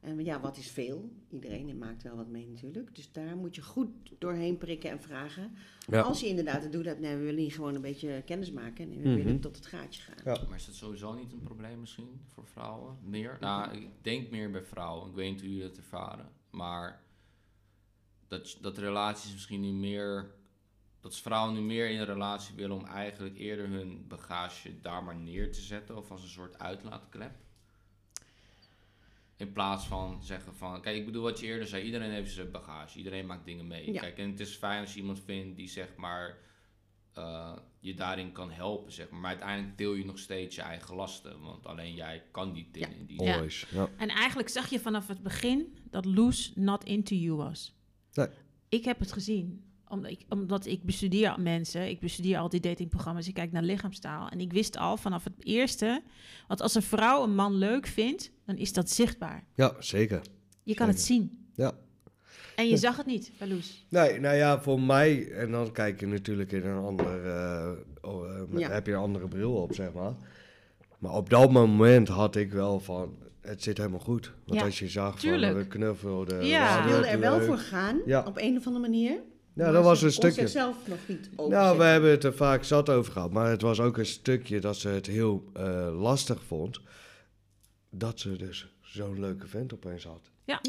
En 0.03 0.23
ja, 0.23 0.39
wat 0.39 0.57
is 0.57 0.69
veel? 0.71 1.09
Iedereen 1.29 1.77
maakt 1.77 2.03
wel 2.03 2.15
wat 2.15 2.27
mee 2.27 2.47
natuurlijk. 2.47 2.95
Dus 2.95 3.11
daar 3.11 3.35
moet 3.37 3.55
je 3.55 3.61
goed 3.61 3.89
doorheen 4.19 4.57
prikken 4.57 4.89
en 4.89 5.01
vragen. 5.01 5.55
Ja. 5.87 6.01
Als 6.01 6.19
je 6.19 6.27
inderdaad 6.27 6.63
het 6.63 6.71
doel 6.71 6.83
hebt, 6.83 6.99
nee, 6.99 7.15
we 7.15 7.23
willen 7.23 7.41
hier 7.41 7.51
gewoon 7.51 7.75
een 7.75 7.81
beetje 7.81 8.21
kennis 8.25 8.51
maken. 8.51 8.91
En 8.91 9.01
we 9.01 9.07
Mhm. 9.09 9.15
willen 9.15 9.39
tot 9.39 9.55
het 9.55 9.65
gaatje 9.65 10.01
gaan. 10.01 10.33
Ja. 10.33 10.43
Maar 10.47 10.57
is 10.57 10.65
dat 10.65 10.75
sowieso 10.75 11.13
niet 11.13 11.31
een 11.31 11.43
probleem 11.43 11.79
misschien 11.79 12.21
voor 12.27 12.45
vrouwen? 12.47 12.97
Meer? 13.03 13.37
Nou, 13.39 13.75
ik 13.77 13.87
denk 14.01 14.29
meer 14.29 14.51
bij 14.51 14.63
vrouwen. 14.63 15.09
Ik 15.09 15.15
weet 15.15 15.31
niet 15.31 15.39
hoe 15.41 15.49
jullie 15.49 15.67
dat 15.67 15.77
ervaren. 15.77 16.29
Maar 16.49 17.01
dat, 18.27 18.57
dat 18.61 18.77
relaties 18.77 19.33
misschien 19.33 19.61
nu 19.61 19.71
meer... 19.71 20.31
Dat 20.99 21.15
vrouwen 21.17 21.53
nu 21.53 21.61
meer 21.61 21.89
in 21.89 21.99
een 21.99 22.05
relatie 22.05 22.55
willen 22.55 22.75
om 22.77 22.85
eigenlijk 22.85 23.37
eerder 23.37 23.67
hun 23.69 24.05
bagage 24.07 24.79
daar 24.81 25.03
maar 25.03 25.15
neer 25.15 25.51
te 25.51 25.61
zetten. 25.61 25.97
Of 25.97 26.11
als 26.11 26.23
een 26.23 26.29
soort 26.29 26.59
uitlaatklep. 26.59 27.31
In 29.37 29.51
plaats 29.51 29.87
van 29.87 30.23
zeggen 30.23 30.55
van... 30.55 30.81
Kijk, 30.81 30.95
ik 30.97 31.05
bedoel 31.05 31.23
wat 31.23 31.39
je 31.39 31.45
eerder 31.45 31.67
zei. 31.67 31.83
Iedereen 31.83 32.11
heeft 32.11 32.31
zijn 32.31 32.51
bagage. 32.51 32.97
Iedereen 32.97 33.25
maakt 33.25 33.45
dingen 33.45 33.67
mee. 33.67 33.93
Ja. 33.93 34.01
Kijk, 34.01 34.17
en 34.17 34.29
het 34.29 34.39
is 34.39 34.55
fijn 34.55 34.81
als 34.81 34.93
je 34.93 34.99
iemand 34.99 35.19
vindt 35.25 35.57
die 35.57 35.67
zeg 35.67 35.95
maar... 35.95 36.37
eh, 37.13 37.57
je 37.79 37.93
daarin 37.93 38.31
kan 38.31 38.51
helpen, 38.51 38.91
zeg 38.91 39.09
maar. 39.09 39.19
Maar 39.19 39.29
uiteindelijk 39.29 39.77
deel 39.77 39.93
je 39.93 40.05
nog 40.05 40.19
steeds 40.19 40.55
je 40.55 40.61
eigen 40.61 40.95
lasten. 40.95 41.39
Want 41.39 41.65
alleen 41.65 41.93
jij 41.93 42.23
kan 42.31 42.53
die 42.53 42.69
dingen. 42.71 42.99
in 42.99 43.05
Die 43.05 43.23
Ja. 43.23 43.33
Always. 43.33 43.65
Ja. 43.71 43.89
En 43.97 44.09
eigenlijk 44.09 44.49
zag 44.49 44.69
je 44.69 44.79
vanaf 44.79 45.07
het 45.07 45.23
begin 45.23 45.77
dat 45.89 46.05
Loes 46.05 46.51
not 46.55 46.83
into 46.83 47.15
you 47.15 47.35
was. 47.35 47.75
Nee. 48.13 48.27
Ik 48.69 48.85
heb 48.85 48.99
het 48.99 49.11
gezien. 49.11 49.63
Omdat 49.93 50.11
ik, 50.11 50.19
omdat 50.29 50.65
ik 50.65 50.83
bestudeer 50.83 51.35
mensen. 51.39 51.89
Ik 51.89 51.99
bestudeer 51.99 52.37
altijd 52.37 52.63
datingprogramma's. 52.63 53.27
Ik 53.27 53.33
kijk 53.33 53.51
naar 53.51 53.63
lichaamstaal. 53.63 54.29
En 54.29 54.39
ik 54.39 54.51
wist 54.53 54.77
al 54.77 54.97
vanaf 54.97 55.23
het 55.23 55.33
eerste... 55.39 56.01
Want 56.47 56.61
als 56.61 56.75
een 56.75 56.81
vrouw 56.81 57.23
een 57.23 57.35
man 57.35 57.53
leuk 57.53 57.87
vindt, 57.87 58.31
dan 58.45 58.55
is 58.57 58.73
dat 58.73 58.89
zichtbaar. 58.89 59.43
ja, 59.55 59.73
zeker. 59.79 60.21
Je 60.63 60.73
kan 60.73 60.87
het 60.87 61.01
zien. 61.01 61.45
Ja. 61.55 61.71
En 62.55 62.67
je 62.69 62.77
zag 62.77 62.97
het 62.97 63.05
niet 63.05 63.31
bij 63.37 63.47
Loes. 63.47 63.85
Nee, 63.89 64.19
nou 64.19 64.35
ja, 64.35 64.61
voor 64.61 64.81
mij, 64.81 65.31
en 65.31 65.51
dan 65.51 65.71
kijk 65.71 65.99
je 65.99 66.07
natuurlijk 66.07 66.51
in 66.51 66.65
een 66.65 66.83
ander, 66.83 67.25
eh, 67.25 67.71
oh, 68.01 68.29
eh, 68.31 68.41
met- 68.49 68.59
Ja. 68.61 68.69
heb 68.69 68.85
je 68.85 68.91
een 68.93 68.99
andere 68.99 69.27
bril 69.27 69.53
op, 69.53 69.73
zeg 69.73 69.93
maar. 69.93 70.13
Maar 70.99 71.11
op 71.13 71.29
dat 71.29 71.51
moment 71.51 72.07
had 72.07 72.35
ik 72.35 72.51
wel 72.51 72.79
van, 72.79 73.17
het 73.41 73.63
zit 73.63 73.77
helemaal 73.77 73.99
goed. 73.99 74.33
Want 74.45 74.59
Ja, 74.59 74.65
als 74.65 74.79
je 74.79 74.87
zag 74.89 75.19
tuurlijk. 75.19 75.51
van, 75.51 75.61
we 75.61 75.67
knuffelden, 75.67 76.45
Ja. 76.45 76.87
Wilde 76.87 77.07
er 77.07 77.19
wel 77.19 77.41
voor 77.41 77.57
gaan, 77.57 78.01
Ja. 78.05 78.23
op 78.27 78.37
een 78.37 78.57
of 78.57 78.65
andere 78.67 78.89
manier. 78.89 79.21
Ja, 79.55 79.63
maar 79.63 79.73
dat 79.73 79.83
was 79.83 80.01
een 80.01 80.11
stukje. 80.11 80.41
zichzelf 80.41 80.75
nog 80.87 80.97
niet 81.07 81.29
Nou, 81.35 81.47
overzetten. 81.47 81.77
we 81.77 81.83
hebben 81.83 82.09
het 82.11 82.23
er 82.23 82.33
vaak 82.33 82.63
zat 82.63 82.89
over 82.89 83.11
gehad, 83.11 83.31
maar 83.31 83.49
het 83.49 83.61
was 83.61 83.79
ook 83.79 83.97
een 83.97 84.05
stukje 84.05 84.59
dat 84.59 84.75
ze 84.77 84.87
het 84.89 85.05
heel 85.05 85.43
eh, 85.53 85.89
lastig 86.01 86.43
vond. 86.43 86.79
Dat 87.89 88.19
ze 88.19 88.35
dus 88.35 88.67
zo'n 88.81 89.19
leuke 89.19 89.47
vent 89.47 89.73
opeens 89.73 90.03
had. 90.03 90.29
Ja, 90.45 90.59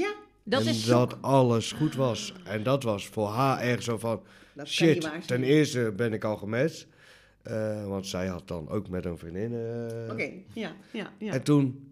Dat 0.42 0.60
en 0.60 0.68
is 0.68 0.84
dat 0.84 1.22
alles 1.22 1.72
goed 1.72 1.94
was. 1.94 2.32
En 2.44 2.62
dat 2.62 2.82
was 2.82 3.08
voor 3.08 3.28
haar 3.28 3.58
echt 3.58 3.82
zo 3.82 3.98
van, 3.98 4.22
dat 4.52 4.68
shit, 4.68 5.10
ten 5.26 5.42
eerste 5.42 5.92
ben 5.96 6.12
ik 6.12 6.24
al 6.24 6.36
gematcht. 6.36 6.86
Eh, 7.42 7.86
want 7.86 8.06
zij 8.06 8.26
had 8.26 8.48
dan 8.48 8.68
ook 8.68 8.88
met 8.88 9.04
een 9.04 9.18
vriendin. 9.18 9.52
eh, 9.54 10.10
Oké, 10.12 10.30
ja, 10.52 10.72
ja, 10.92 11.12
ja. 11.18 11.32
En 11.32 11.42
toen, 11.42 11.90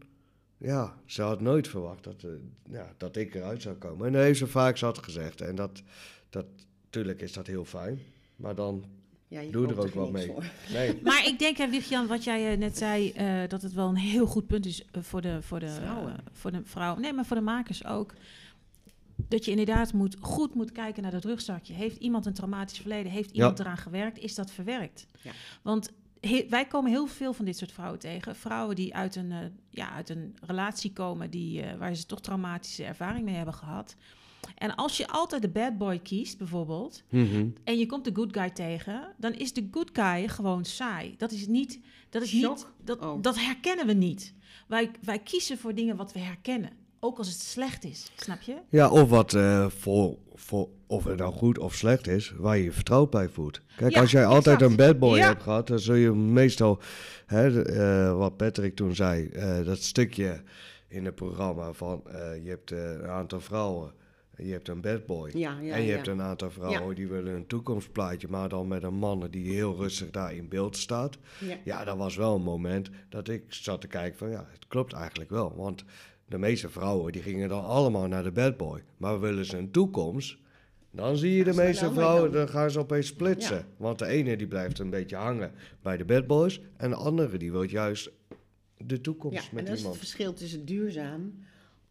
ja, 0.57 0.96
ze 1.07 1.22
had 1.22 1.40
nooit 1.40 1.68
verwacht 1.68 2.05
dat, 2.05 2.24
ja, 2.70 2.92
dat 2.96 3.16
ik 3.16 3.35
eruit 3.35 3.62
zou 3.62 3.74
komen. 3.76 4.07
En 4.07 4.12
dat 4.12 4.22
heeft 4.22 4.38
ze 4.38 4.46
vaak 4.46 4.76
zat 4.76 4.98
gezegd. 4.98 5.40
En 5.40 5.55
dat, 5.55 5.83
dat, 6.31 6.46
tuurlijk 6.92 7.20
is 7.20 7.33
dat 7.33 7.46
heel 7.46 7.64
fijn. 7.64 7.98
Maar 8.37 8.55
dan 8.55 8.85
ja 9.28 9.40
je 9.40 9.50
doe 9.50 9.66
er 9.68 9.81
ook 9.81 9.94
wat 9.94 10.12
niks 10.12 10.26
mee. 10.26 10.37
Nee. 10.72 11.00
Maar 11.02 11.26
ik 11.26 11.38
denk, 11.38 11.57
hè, 11.57 11.68
Wiegjan, 11.68 12.07
wat 12.07 12.24
jij 12.24 12.52
eh, 12.52 12.59
net 12.59 12.78
zei, 12.78 13.11
eh, 13.12 13.48
dat 13.48 13.62
het 13.62 13.72
wel 13.72 13.88
een 13.88 13.96
heel 13.96 14.26
goed 14.26 14.46
punt 14.46 14.66
is 14.66 14.85
eh, 14.85 15.02
voor, 15.02 15.20
de, 15.20 15.42
voor, 15.42 15.61
de, 15.61 15.68
Vrouwen. 15.68 16.16
voor 16.33 16.50
de 16.52 16.61
vrouw. 16.64 16.96
Nee, 16.96 17.12
maar 17.12 17.26
voor 17.26 17.37
de 17.37 17.42
makers 17.42 17.85
ook. 17.85 18.14
Dat 19.16 19.44
je 19.44 19.50
inderdaad 19.50 19.92
moet, 19.92 20.16
goed 20.20 20.55
moet 20.55 20.72
kijken 20.72 21.02
naar 21.02 21.11
dat 21.11 21.24
rugzakje. 21.24 21.72
Heeft 21.74 21.96
iemand 21.96 22.26
een 22.26 22.33
traumatisch 22.35 22.78
verleden? 22.78 23.12
Heeft 23.12 23.31
iemand 23.31 23.61
eraan 23.61 23.76
gewerkt? 23.76 24.18
Is 24.18 24.35
dat 24.35 24.50
verwerkt? 24.50 25.07
Ja. 25.22 25.31
Want 25.62 25.90
he- 26.20 26.46
wij 26.48 26.64
komen 26.66 26.90
heel 26.90 27.07
veel 27.07 27.33
van 27.33 27.44
dit 27.44 27.57
soort 27.57 27.72
vrouwen 27.72 27.98
tegen. 27.98 28.37
Vrouwen 28.37 28.76
die 28.76 28.94
uit 28.94 29.16
een, 29.16 29.33
ja, 29.70 29.90
uit 29.92 30.09
een 30.09 30.37
relatie 30.40 30.92
komen 30.92 31.31
die, 31.31 31.62
eh, 31.62 31.78
waar 31.78 31.94
ze 31.94 32.07
toch 32.07 32.20
traumatische 32.20 32.85
ervaring 32.85 33.24
mee 33.24 33.35
hebben 33.35 33.55
gehad. 33.55 33.96
En 34.55 34.74
als 34.74 34.96
je 34.96 35.09
altijd 35.09 35.42
de 35.42 35.48
bad 35.48 35.78
boy 35.78 35.98
kiest, 35.98 36.38
bijvoorbeeld, 36.38 37.02
Mhm. 37.11 37.46
en 37.64 37.78
je 37.78 37.87
komt 37.87 38.05
de 38.05 38.11
good 38.14 38.37
guy 38.37 38.50
tegen, 38.50 39.14
dan 39.16 39.33
is 39.35 39.52
de 39.52 39.68
good 39.70 39.90
guy 39.92 40.28
gewoon 40.28 40.64
saai. 40.64 41.14
Dat 41.18 41.33
is 41.33 41.46
niet, 41.46 41.81
dat 42.11 42.22
is 42.22 42.33
niet, 42.33 42.66
dat, 42.85 43.00
Oh. 43.00 43.22
dat 43.22 43.38
herkennen 43.38 43.87
we 43.87 43.92
niet. 43.92 44.35
Wij, 44.68 44.90
wij 45.02 45.18
kiezen 45.18 45.59
voor 45.59 45.74
dingen 45.74 45.96
wat 45.96 46.12
we 46.12 46.18
herkennen, 46.18 46.70
ook 47.00 47.18
als 47.18 47.28
het 47.28 47.40
slecht 47.40 47.85
is, 47.85 48.11
snap 48.16 48.40
je? 48.40 48.57
Ja, 48.68 48.90
of 48.90 49.09
wat 49.09 49.35
eh, 49.35 49.66
voor, 49.68 50.16
voor, 50.35 50.68
of 50.87 51.05
het 51.05 51.18
nou 51.18 51.33
goed 51.33 51.59
of 51.59 51.74
slecht 51.74 52.07
is, 52.07 52.33
waar 52.37 52.57
je 52.57 52.64
je 52.64 52.72
vertrouwd 52.72 53.11
bij 53.11 53.28
voelt. 53.28 53.61
Kijk, 53.76 53.94
Ja, 53.94 54.00
als 54.00 54.11
jij 54.11 54.26
altijd 54.26 54.61
exact. 54.61 54.70
een 54.81 54.87
bad 54.87 54.98
boy 54.98 55.16
Ja. 55.18 55.26
hebt 55.26 55.42
gehad, 55.42 55.66
dan 55.66 55.78
zul 55.78 55.94
je 55.94 56.11
meestal, 56.12 56.78
hè, 57.26 57.62
eh, 57.64 58.16
wat 58.16 58.37
Patrick 58.37 58.76
toen 58.76 58.94
zei, 58.94 59.26
eh, 59.28 59.64
dat 59.64 59.83
stukje 59.83 60.42
in 60.88 61.05
het 61.05 61.14
programma 61.14 61.72
van 61.72 62.02
eh, 62.07 62.44
je 62.44 62.48
hebt 62.48 62.70
een 62.70 63.07
aantal 63.07 63.40
vrouwen, 63.40 63.92
je 64.37 64.53
hebt 64.53 64.68
een 64.68 64.81
bad 64.81 65.07
boy. 65.07 65.31
Ja, 65.35 65.61
ja, 65.61 65.75
en 65.75 65.81
je 65.81 65.88
ja. 65.88 65.95
hebt 65.95 66.07
een 66.07 66.23
aantal 66.23 66.51
vrouwen 66.51 66.95
die 66.95 67.09
willen 67.09 67.35
een 67.35 67.47
toekomstplaatje, 67.47 68.29
maar 68.29 68.49
dan 68.49 68.68
met 68.68 68.83
een 68.83 68.95
man 68.95 69.29
die 69.31 69.53
heel 69.53 69.77
rustig 69.77 70.11
daar 70.11 70.35
in 70.35 70.49
beeld 70.49 70.77
staat. 70.77 71.18
Ja. 71.64 71.85
Dat 71.85 71.97
was 71.97 72.16
wel 72.16 72.35
een 72.35 72.42
moment 72.42 72.90
dat 73.09 73.29
ik 73.29 73.45
zat 73.49 73.81
te 73.81 73.87
kijken 73.87 74.18
van 74.18 74.31
ja, 74.31 74.47
het 74.53 74.66
klopt 74.66 74.92
eigenlijk 74.92 75.31
wel. 75.31 75.57
Want 75.57 75.85
de 76.29 76.38
meeste 76.38 76.68
vrouwen 76.68 77.12
die 77.12 77.23
gingen 77.23 77.49
dan 77.49 77.64
allemaal 77.64 78.07
naar 78.07 78.23
de 78.23 78.33
bad 78.33 78.57
boy. 78.57 78.83
Maar 78.97 79.21
willen 79.21 79.45
ze 79.45 79.57
een 79.57 79.71
toekomst, 79.71 80.37
dan 80.90 81.16
zie 81.16 81.33
je 81.33 81.45
de 81.45 81.55
meeste 81.55 81.92
vrouwen, 81.92 82.33
dan 82.33 82.49
gaan 82.49 82.71
ze 82.71 82.79
opeens 82.79 83.07
splitsen. 83.07 83.66
Want 83.77 83.99
de 83.99 84.07
ene 84.07 84.37
die 84.37 84.47
blijft 84.47 84.79
een 84.79 84.90
beetje 84.90 85.16
hangen 85.16 85.53
bij 85.83 85.97
de 85.97 86.05
bad 86.05 86.27
boys. 86.27 86.61
En 86.77 86.90
de 86.90 86.97
andere 86.97 87.37
die 87.38 87.53
wil 87.53 87.62
juist 87.62 88.11
de 88.77 89.01
toekomst 89.01 89.42
Ja, 89.42 89.49
en 89.49 89.55
met 89.55 89.66
dat 89.66 89.75
is 89.75 89.81
het 89.81 89.81
iemand. 89.81 89.99
verschil 89.99 90.33
tussen 90.33 90.64
duurzaam 90.64 91.35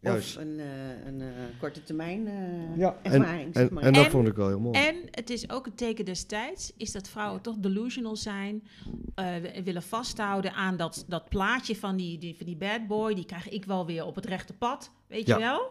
Juist. 0.02 0.36
of 0.36 0.42
een, 0.42 0.60
eh, 0.60 1.06
een 1.06 1.20
eh, 1.20 1.28
korte 1.60 1.82
termijn 1.82 2.26
eh, 2.26 2.76
Ja, 2.76 2.98
en, 3.02 3.12
ervaring. 3.12 3.54
zeg 3.54 3.68
en, 3.68 3.74
maar. 3.74 3.82
en 3.82 3.92
dat 3.92 4.04
En- 4.04 4.10
vond 4.10 4.28
ik 4.28 4.34
wel 4.36 4.48
heel 4.48 4.60
mooi. 4.60 4.78
En 4.78 4.96
het 5.10 5.30
is 5.30 5.50
ook 5.50 5.66
een 5.66 5.74
teken 5.74 6.04
destijds, 6.04 6.72
is 6.76 6.92
dat 6.92 7.08
vrouwen 7.08 7.40
toch 7.40 7.56
delusional 7.56 8.16
zijn, 8.16 8.66
eh, 9.14 9.34
willen 9.64 9.82
vasthouden 9.82 10.52
aan 10.52 10.76
dat, 10.76 11.04
dat 11.08 11.28
plaatje 11.28 11.76
van 11.76 11.96
die, 11.96 12.18
die, 12.18 12.36
van 12.36 12.46
die 12.46 12.56
bad 12.56 12.86
boy, 12.86 13.14
die 13.14 13.24
krijg 13.26 13.48
ik 13.48 13.64
wel 13.64 13.86
weer 13.86 14.04
op 14.04 14.14
het 14.14 14.24
rechte 14.26 14.52
pad, 14.52 14.90
weet 15.06 15.26
Ja. 15.26 15.36
je 15.36 15.42
wel? 15.42 15.70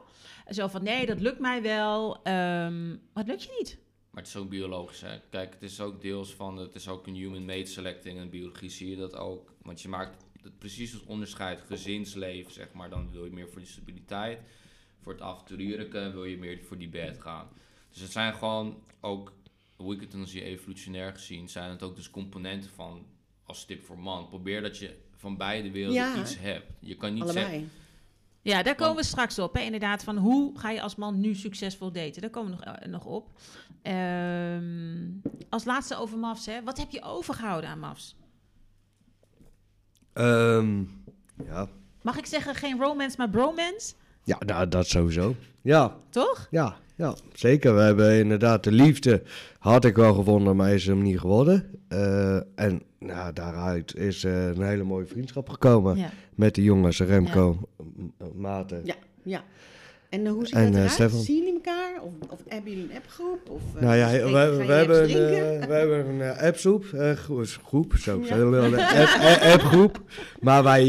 Zo 0.50 0.68
van, 0.68 0.84
nee, 0.84 1.06
dat 1.06 1.20
lukt 1.20 1.40
mij 1.40 1.62
wel, 1.62 2.24
ehm, 2.24 2.90
maar 2.90 2.98
het 3.24 3.28
lukt 3.28 3.44
je 3.44 3.56
niet. 3.60 3.78
Maar 4.12 4.22
het 4.24 4.32
is 4.32 4.38
ook 4.42 4.50
biologisch, 4.50 5.02
hè. 5.02 5.20
Kijk, 5.30 5.54
het 5.54 5.64
is 5.64 5.80
ook 5.82 6.02
deels 6.02 6.34
van, 6.34 6.58
het 6.58 6.76
is 6.76 6.88
ook 6.88 7.08
een 7.08 7.16
human 7.16 7.46
made 7.46 7.66
selecting 7.66 8.20
en 8.20 8.30
biologie 8.30 8.70
zie 8.70 8.90
je 8.90 8.96
dat 8.96 9.16
ook. 9.16 9.54
Want 9.62 9.82
je 9.82 9.88
maakt 9.90 10.26
het, 10.44 10.58
precies 10.60 10.92
het 10.92 11.04
onderscheid, 11.06 11.62
gezinsleven, 11.68 12.52
zeg 12.52 12.74
maar, 12.74 12.90
dan 12.90 13.12
wil 13.12 13.26
je 13.26 13.32
meer 13.32 13.50
voor 13.50 13.60
die 13.60 13.70
stabiliteit. 13.70 14.40
Voor 15.02 15.14
het 15.14 15.22
avonturierlijke 15.22 16.12
wil 16.12 16.26
je 16.26 16.38
meer 16.38 16.60
voor 16.68 16.78
die 16.78 16.90
bed 16.90 17.22
gaan. 17.22 17.48
Dus 17.92 18.02
het 18.02 18.12
zijn 18.12 18.34
gewoon 18.34 18.84
ook, 19.00 19.34
hoe 19.76 19.94
ik 19.94 20.02
het 20.02 20.12
dan 20.12 20.28
zie, 20.28 20.44
evolutionair 20.44 21.12
gezien, 21.14 21.50
zijn 21.50 21.70
het 21.70 21.84
ook 21.84 21.96
dus 21.96 22.10
componenten 22.10 22.70
van, 22.70 23.06
als 23.46 23.66
tip 23.66 23.86
voor 23.86 24.00
man. 24.00 24.28
Probeer 24.28 24.62
dat 24.62 24.78
je 24.78 24.96
van 25.18 25.38
beide 25.38 25.72
werelden 25.72 26.02
Ja. 26.02 26.20
iets 26.22 26.38
hebt. 26.40 26.72
Je 26.80 26.96
kan 26.96 27.14
niet 27.14 27.24
zeggen, 27.24 27.44
Allebei. 27.44 27.70
Ja, 28.42 28.64
daar 28.64 28.76
komen 28.76 28.96
we 28.96 29.04
straks 29.04 29.40
op. 29.40 29.54
Hè? 29.54 29.62
Inderdaad, 29.62 30.04
van 30.04 30.18
hoe 30.18 30.60
ga 30.60 30.70
je 30.70 30.82
als 30.82 30.96
man 30.96 31.20
nu 31.20 31.36
succesvol 31.36 31.92
daten? 31.92 32.22
Daar 32.22 32.30
komen 32.30 32.58
we 32.58 32.66
nog, 32.66 32.76
eh, 32.76 32.88
nog 32.88 33.06
op. 33.06 33.30
Ehm, 33.82 35.10
als 35.50 35.64
laatste 35.64 35.96
over 35.96 36.18
MAFs. 36.18 36.46
Hè? 36.46 36.64
Wat 36.64 36.78
heb 36.78 36.92
je 36.92 37.02
overgehouden 37.02 37.70
aan 37.70 37.80
MAFs? 37.80 38.16
Ehm, 40.14 40.80
ja. 41.46 41.68
Mag 42.02 42.18
ik 42.18 42.26
zeggen, 42.26 42.56
geen 42.56 42.80
romance, 42.80 43.18
maar 43.18 43.30
bromance? 43.30 43.94
ja, 44.24 44.38
nou, 44.46 44.68
dat 44.68 44.88
sowieso. 44.88 45.36
Ja, 45.62 45.96
Toch? 46.10 46.48
Ja, 46.52 46.76
ja, 46.96 47.16
zeker. 47.34 47.76
We 47.76 47.82
hebben 47.82 48.20
inderdaad 48.20 48.64
de 48.64 48.72
liefde, 48.72 49.24
had 49.60 49.86
ik 49.86 49.96
wel 49.96 50.14
gevonden, 50.14 50.56
maar 50.56 50.74
is 50.74 50.86
hem 50.86 51.02
niet 51.02 51.20
geworden. 51.20 51.70
Eh, 51.88 52.36
en 52.56 52.82
nou, 53.00 53.34
daaruit 53.34 53.96
is 53.96 54.24
eh, 54.24 54.48
een 54.48 54.62
hele 54.62 54.84
mooie 54.84 55.06
vriendschap 55.06 55.50
gekomen 55.50 55.98
Ja. 55.98 56.10
met 56.36 56.56
de 56.56 56.64
jongens, 56.64 57.00
Remco, 57.00 57.70
Maarten. 58.36 58.82
Ja, 58.86 58.96
ja. 59.24 59.44
En 60.12 60.26
eh, 60.26 60.32
hoe 60.32 60.46
ziet 60.46 60.56
En, 60.56 60.64
dat 60.66 60.72
eh, 60.74 60.78
eruit? 60.78 60.92
Stefan? 60.92 61.20
Zien 61.20 61.38
jullie 61.38 61.54
elkaar? 61.54 62.02
Of, 62.02 62.12
of 62.30 62.40
hebben 62.48 62.72
jullie 62.72 62.90
een 62.90 62.96
appgroep? 62.96 63.50
Of, 63.50 63.62
eh, 63.76 63.82
Nou 63.82 63.96
ja, 63.96 64.12
we, 64.12 64.64
we, 64.66 64.74
hebben, 64.74 65.04
een, 65.04 65.68
we 65.68 65.74
hebben 65.74 66.06
een 66.20 66.38
appgroep, 66.38 66.86
gro- 67.16 67.44
groep, 67.64 67.96
zo. 67.98 68.22
App- 68.22 69.42
appgroep. 69.42 70.02
Maar 70.40 70.64
wij, 70.64 70.84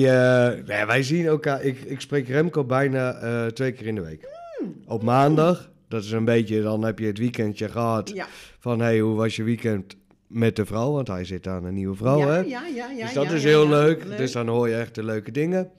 nee, 0.66 0.87
wij 0.87 1.02
zien 1.02 1.26
elkaar, 1.26 1.62
ik, 1.62 1.80
ik 1.80 2.00
spreek 2.00 2.28
Remco 2.28 2.64
bijna 2.64 3.50
twee 3.50 3.72
keer 3.72 3.87
in 3.87 3.94
de 3.94 4.00
week. 4.00 4.28
Hmm. 4.58 4.74
Op 4.87 5.02
maandag, 5.02 5.70
dat 5.88 6.04
is 6.04 6.11
een 6.11 6.24
beetje, 6.24 6.62
dan 6.62 6.85
heb 6.85 6.98
je 6.98 7.06
het 7.06 7.18
weekendje 7.18 7.68
gehad. 7.68 8.11
Ja, 8.14 8.26
Van, 8.58 8.80
hey, 8.80 8.98
hoe 8.98 9.14
was 9.16 9.37
je 9.37 9.42
weekend 9.42 9.96
met 10.26 10.56
de 10.56 10.66
vrouw? 10.66 10.92
Want 10.92 11.08
hij 11.08 11.24
zit 11.24 11.46
aan 11.46 11.64
een 11.64 11.74
nieuwe 11.74 11.96
vrouw, 11.96 12.18
ja, 12.18 12.26
hè? 12.26 12.38
ja, 12.38 12.66
ja, 12.74 12.90
ja. 12.90 13.04
dus 13.04 13.12
dat 13.12 13.30
is 13.30 13.44
heel 13.44 13.64
ja. 13.64 13.70
leuk. 13.70 14.16
Dus 14.16 14.32
dan 14.32 14.48
hoor 14.48 14.68
je 14.68 14.74
echt 14.74 14.94
de 14.94 15.04
leuke 15.04 15.30
dingen. 15.30 15.70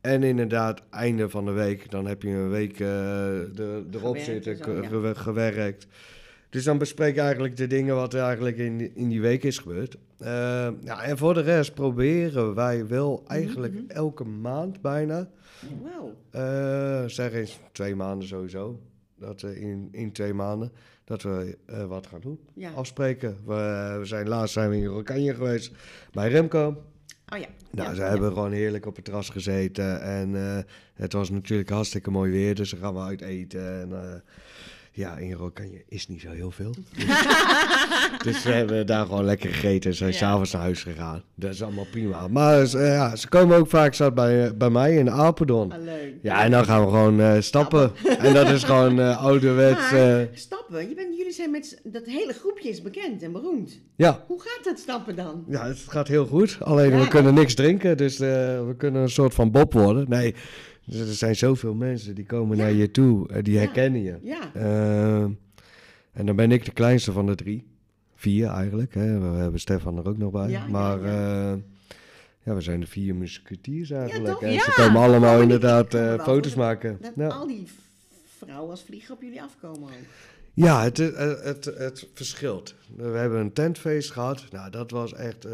En 0.00 0.22
inderdaad, 0.22 0.82
einde 0.90 1.28
van 1.28 1.44
de 1.44 1.50
week, 1.50 1.90
dan 1.90 2.06
heb 2.06 2.22
je 2.22 2.28
een 2.28 2.48
week 2.50 2.72
eh, 2.72 2.78
de, 2.78 3.84
erop 3.90 4.16
Gewerkt 4.16 4.24
zitten, 4.44 4.56
zo, 4.56 5.00
ja. 5.06 5.14
gewerkt. 5.14 5.86
Dus 6.50 6.64
dan 6.64 6.78
bespreek 6.78 7.14
je 7.14 7.20
eigenlijk 7.20 7.56
de 7.56 7.66
dingen 7.66 7.94
wat 7.94 8.14
er 8.14 8.22
eigenlijk 8.22 8.56
in, 8.56 8.78
die- 8.78 8.92
in 8.94 9.08
die 9.08 9.20
week 9.20 9.42
is 9.44 9.58
gebeurd. 9.58 9.96
Eh, 10.18 10.68
ja, 10.82 11.02
en 11.02 11.18
voor 11.18 11.34
de 11.34 11.40
rest 11.40 11.74
proberen 11.74 12.54
wij 12.54 12.86
wel 12.86 13.24
eigenlijk 13.26 13.72
mhm. 13.74 13.82
elke 13.88 14.24
maand 14.24 14.80
bijna, 14.80 15.28
Wauw. 15.82 16.14
eh, 16.30 17.04
zeg 17.08 17.32
eens 17.32 17.60
twee 17.72 17.94
maanden 17.94 18.28
sowieso, 18.28 18.80
dat 19.18 19.40
we 19.40 19.60
in, 19.60 19.88
in 19.92 20.12
twee 20.12 20.34
maanden, 20.34 20.72
dat 21.04 21.22
we 21.22 21.58
wat 21.88 22.06
gaan 22.06 22.20
doen 22.20 22.38
Ja. 22.54 22.70
afspreken. 22.70 23.36
We, 23.44 23.96
we 23.98 24.04
zijn 24.04 24.28
laatst 24.28 24.52
zijn 24.54 24.70
we 24.70 24.76
in 24.76 24.84
Rokanje 24.86 25.34
geweest 25.34 25.72
bij 26.12 26.28
Remco. 26.28 26.82
Oh 27.32 27.38
ja. 27.38 27.46
Nou, 27.70 27.88
ja, 27.88 27.94
ze 27.94 28.00
ja. 28.00 28.08
hebben 28.08 28.32
gewoon 28.32 28.52
heerlijk 28.52 28.86
op 28.86 28.96
het 28.96 29.04
terras 29.04 29.28
gezeten. 29.28 30.02
En 30.02 30.36
eh, 30.36 30.62
het 30.94 31.12
was 31.12 31.30
natuurlijk 31.30 31.70
hartstikke 31.70 32.10
mooi 32.10 32.30
weer, 32.30 32.54
dus 32.54 32.70
dan 32.70 32.80
gaan 32.80 32.94
we 32.94 33.00
uit 33.00 33.20
eten. 33.20 33.80
En 33.80 33.92
eh, 33.92 34.20
ja, 35.00 35.16
in 35.16 35.32
Rokanje 35.32 35.82
is 35.88 36.08
niet 36.08 36.20
zo 36.20 36.30
heel 36.30 36.50
veel. 36.50 36.74
dus 38.24 38.42
we 38.42 38.52
hebben 38.52 38.86
daar 38.86 39.06
gewoon 39.06 39.24
lekker 39.24 39.50
gegeten 39.50 39.90
en 39.90 39.96
zijn 39.96 40.10
Ja. 40.12 40.16
s'avonds 40.16 40.52
naar 40.52 40.62
huis 40.62 40.82
gegaan. 40.82 41.22
Dat 41.34 41.52
is 41.52 41.62
allemaal 41.62 41.86
prima. 41.90 42.28
Maar 42.28 42.62
eh, 42.62 42.70
ja, 42.94 43.16
ze 43.16 43.28
komen 43.28 43.56
ook 43.56 43.68
vaak 43.68 43.94
zat 43.94 44.14
bij, 44.14 44.44
eh, 44.46 44.50
bij 44.52 44.70
mij 44.70 44.94
in 44.96 45.10
Apeldoorn. 45.10 45.72
Ah, 45.72 45.82
leuk. 45.82 46.14
Ja, 46.22 46.42
en 46.44 46.50
dan 46.50 46.64
gaan 46.64 46.84
we 46.84 46.90
gewoon 46.90 47.20
eh, 47.20 47.40
stappen. 47.40 47.92
en 48.18 48.34
dat 48.34 48.48
is 48.50 48.62
gewoon 48.64 49.00
eh, 49.00 49.22
ouderwets. 49.26 49.90
Maar, 49.92 50.28
stappen. 50.32 50.88
Je 50.88 50.94
bent, 50.94 51.16
jullie 51.16 51.32
zijn 51.32 51.50
met 51.50 51.80
dat 51.84 52.06
hele 52.06 52.32
groepje 52.32 52.68
is 52.68 52.82
bekend 52.82 53.22
en 53.22 53.32
beroemd. 53.32 53.80
ja, 53.96 54.24
Hoe 54.26 54.40
gaat 54.40 54.64
dat 54.64 54.78
stappen 54.78 55.16
dan? 55.16 55.44
Ja, 55.48 55.66
het 55.66 55.78
gaat 55.88 56.08
heel 56.08 56.26
goed. 56.26 56.56
Alleen 56.60 56.90
Ja. 56.90 56.98
we 57.00 57.08
kunnen 57.08 57.34
niks 57.34 57.54
drinken, 57.54 57.96
dus 57.96 58.18
we 58.18 58.74
kunnen 58.76 59.02
een 59.02 59.08
soort 59.10 59.34
van 59.34 59.50
bob 59.50 59.72
worden. 59.72 60.04
Nee, 60.08 60.34
dus 60.90 61.08
er 61.08 61.14
zijn 61.14 61.36
zoveel 61.36 61.74
mensen 61.74 62.14
die 62.14 62.26
komen 62.26 62.56
Ja. 62.56 62.62
naar 62.62 62.72
je 62.72 62.90
toe, 62.90 63.28
eh, 63.28 63.42
die 63.42 63.58
herkennen 63.58 64.02
je. 64.02 64.16
Ja. 64.22 64.54
Eh, 64.54 65.22
en 66.12 66.26
dan 66.26 66.36
ben 66.36 66.52
ik 66.52 66.64
de 66.64 66.72
kleinste 66.72 67.12
van 67.12 67.26
de 67.26 67.34
drie. 67.34 67.66
Vier 68.14 68.48
eigenlijk. 68.48 68.94
Hè. 68.94 69.18
We 69.18 69.36
hebben 69.36 69.60
Stefan 69.60 69.98
er 69.98 70.08
ook 70.08 70.18
nog 70.18 70.30
bij. 70.32 70.60
Maar 70.70 71.00
ja. 71.06 71.52
eh, 71.52 71.58
ja, 72.42 72.54
we 72.54 72.60
zijn 72.60 72.80
de 72.80 72.86
vier 72.86 73.14
musketiers 73.14 73.90
eigenlijk. 73.90 74.32
toch? 74.32 74.42
en 74.42 74.60
ze 74.60 74.72
komen 74.76 75.00
allemaal 75.02 75.20
maar 75.20 75.32
die 75.34 75.42
inderdaad 75.42 75.94
eh, 75.94 76.24
foto's 76.24 76.54
maken. 76.54 76.98
Dat 77.16 77.32
al 77.32 77.46
die 77.46 77.66
vrouwen 78.38 78.70
als 78.70 78.82
vliegen 78.82 79.14
op 79.14 79.22
jullie 79.22 79.42
afkomen 79.42 79.82
ook. 79.82 79.94
Ja, 80.64 80.82
het, 80.82 80.96
het, 80.96 81.44
het, 81.44 81.64
het 81.78 82.08
verschilt. 82.14 82.74
We 82.96 83.02
hebben 83.18 83.40
een 83.40 83.52
tentfeest 83.52 84.10
gehad. 84.10 84.44
Nou, 84.50 84.70
dat 84.70 84.90
was 84.90 85.14
echt 85.14 85.44
eh, 85.44 85.52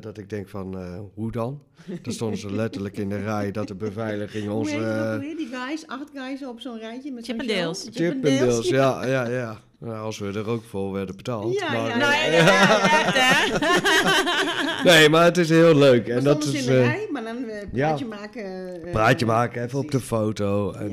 dat 0.00 0.18
ik 0.18 0.30
denk 0.30 0.48
van, 0.48 0.78
eh, 0.78 0.98
hoe 1.14 1.32
dan? 1.32 1.62
Dan 2.02 2.12
stonden 2.12 2.38
ze 2.38 2.52
letterlijk 2.52 2.96
in 2.96 3.08
de 3.08 3.22
rij 3.22 3.50
dat 3.50 3.68
de 3.68 3.74
beveiliging 3.74 4.50
ons... 4.50 4.72
Hoe 4.72 4.80
heet 4.80 4.88
het 4.88 5.06
eh, 5.06 5.12
ook 5.14 5.20
weer? 5.20 5.36
Die 5.36 5.48
guys, 5.52 5.86
acht 5.86 6.08
guys 6.14 6.44
op 6.44 6.60
zo'n 6.60 6.78
rijtje 6.78 7.12
met 7.12 7.24
zo'n 7.26 7.34
Chippendales. 7.38 7.88
Chippendales, 7.92 8.68
ja, 8.68 9.06
ja, 9.06 9.28
ja. 9.28 9.60
Nou, 9.78 9.96
als 10.04 10.18
we 10.18 10.26
er 10.32 10.48
ook 10.48 10.64
voor 10.64 10.92
werden 10.92 11.16
betaald. 11.16 11.54
Ja, 11.58 11.72
maar, 11.72 11.88
ja, 11.88 11.92
eh, 11.92 11.98
Nou, 11.98 12.12
ja, 12.12 13.12
ja? 13.14 14.82
Nee, 14.92 15.08
maar 15.08 15.24
het 15.24 15.36
is 15.38 15.48
heel 15.48 15.74
leuk. 15.76 16.08
En 16.08 16.16
En 16.16 16.24
dat 16.24 16.42
dat 16.42 16.52
in 16.52 16.58
is 16.58 16.64
de 16.66 16.72
eh, 16.78 16.84
rij, 16.86 17.08
maar 17.12 17.22
dan 17.22 17.44
eh, 17.48 17.66
praatje 17.72 18.04
maken. 18.06 18.44
eh, 18.84 18.90
praatje 18.92 19.26
maken, 19.26 19.62
even 19.64 19.78
op 19.78 19.90
de 19.90 20.00
foto. 20.00 20.72
En 20.72 20.90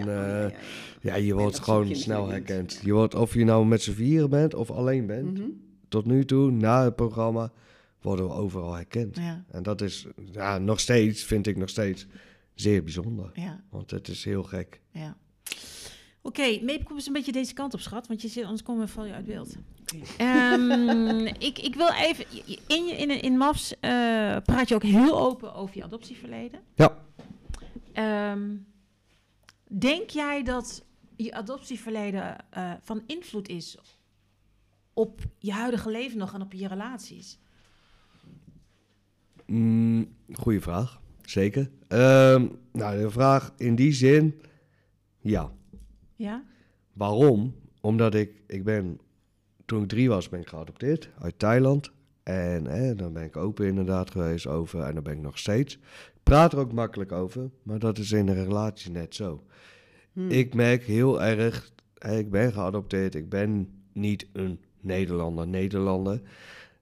Ja, 1.02 1.16
je 1.16 1.34
wordt 1.34 1.60
gewoon 1.60 1.96
snel 1.96 2.28
herkend. 2.30 2.80
Je 2.84 2.94
wordt, 2.94 3.16
of 3.16 3.34
je 3.34 3.44
nou 3.44 3.66
met 3.66 3.82
z'n 3.82 3.92
vieren 3.92 4.30
bent 4.30 4.54
of 4.54 4.72
alleen 4.72 5.06
bent, 5.06 5.38
Mhm. 5.38 5.50
tot 5.88 6.06
nu 6.06 6.26
toe, 6.26 6.52
na 6.52 6.84
het 6.84 6.96
programma, 6.96 7.52
worden 8.02 8.26
we 8.28 8.34
overal 8.34 8.74
herkend. 8.74 9.16
Ja, 9.16 9.44
En 9.52 9.64
dat 9.64 9.82
is 9.82 10.08
ja, 10.32 10.58
nog 10.58 10.80
steeds, 10.80 11.24
vind 11.24 11.48
ik 11.48 11.58
nog 11.58 11.70
steeds, 11.70 12.06
zeer 12.54 12.84
bijzonder. 12.84 13.30
ja, 13.34 13.64
Want 13.70 13.92
het 13.92 14.08
is 14.08 14.24
heel 14.24 14.44
gek. 14.44 14.82
ja. 14.92 15.18
Oké, 16.22 16.60
Meep, 16.62 16.84
kom 16.84 16.96
eens 16.96 17.08
een 17.08 17.14
beetje 17.14 17.32
deze 17.32 17.54
kant 17.54 17.74
op, 17.74 17.80
schat. 17.80 18.08
Want 18.08 18.22
je 18.22 18.28
zit, 18.28 18.44
anders 18.44 18.64
komen 18.64 18.86
we 18.86 18.92
val 18.92 19.06
je 19.06 19.14
uit 19.14 19.26
beeld. 19.26 19.56
Ehm, 20.18 21.20
ik, 21.50 21.60
ik 21.60 21.76
wil 21.76 21.90
even... 21.90 22.26
In, 22.68 22.86
je, 22.86 22.96
in, 22.98 23.22
in 23.22 23.38
MAFS 23.38 23.74
eh, 23.80 23.90
praat 24.46 24.68
je 24.70 24.76
ook 24.76 24.84
heel 24.84 25.20
open 25.20 25.54
over 25.54 25.78
je 25.78 25.84
adoptieverleden. 25.84 26.60
Ja. 26.76 26.98
Ehm, 27.94 28.42
denk 29.68 30.10
jij 30.10 30.44
dat 30.44 30.84
je 31.18 31.34
adoptieverleden 31.34 32.52
eh, 32.52 32.74
van 32.82 33.04
invloed 33.06 33.50
is 33.50 33.78
op 34.94 35.22
je 35.38 35.52
huidige 35.52 35.90
leven 35.90 36.18
nog 36.18 36.34
en 36.34 36.42
op 36.42 36.54
je 36.54 36.68
relaties? 36.68 37.40
Mm, 39.46 40.16
goeie 40.34 40.62
vraag, 40.62 41.02
zeker. 41.22 41.70
Ehm, 41.88 42.48
nou, 42.72 43.02
de 43.02 43.10
vraag 43.10 43.54
in 43.58 43.76
die 43.76 43.94
zin, 43.94 44.42
ja. 45.20 45.52
Ja? 46.16 46.44
Waarom? 46.94 47.56
Omdat 47.82 48.16
ik, 48.16 48.42
ik 48.48 48.64
ben, 48.64 49.00
toen 49.66 49.84
ik 49.84 49.90
drie 49.90 50.10
was, 50.10 50.30
ben 50.30 50.40
ik 50.40 50.48
geadopteerd 50.48 51.10
uit 51.20 51.40
Thailand. 51.40 51.92
En 52.24 52.66
hè, 52.66 52.96
dan 52.96 53.14
ben 53.14 53.24
ik 53.24 53.38
open 53.38 53.68
inderdaad 53.68 54.12
geweest 54.12 54.48
over 54.48 54.84
en 54.84 54.94
daar 54.94 55.04
ben 55.04 55.14
ik 55.14 55.22
nog 55.22 55.38
steeds. 55.38 55.76
Ik 56.16 56.24
praat 56.24 56.54
er 56.54 56.60
ook 56.60 56.74
makkelijk 56.74 57.12
over, 57.12 57.50
maar 57.64 57.80
dat 57.80 57.98
is 57.98 58.12
in 58.12 58.28
een 58.28 58.44
relatie 58.44 58.92
net 58.92 59.16
zo. 59.16 59.44
Hmm. 60.18 60.30
Ik 60.30 60.54
merk 60.54 60.84
heel 60.84 61.22
erg, 61.22 61.72
ik 61.98 62.30
ben 62.32 62.54
geadopteerd, 62.54 63.16
ik 63.16 63.30
ben 63.30 63.70
niet 63.94 64.28
een 64.34 64.60
Nederlander, 64.82 65.48
Nederlander. 65.48 66.22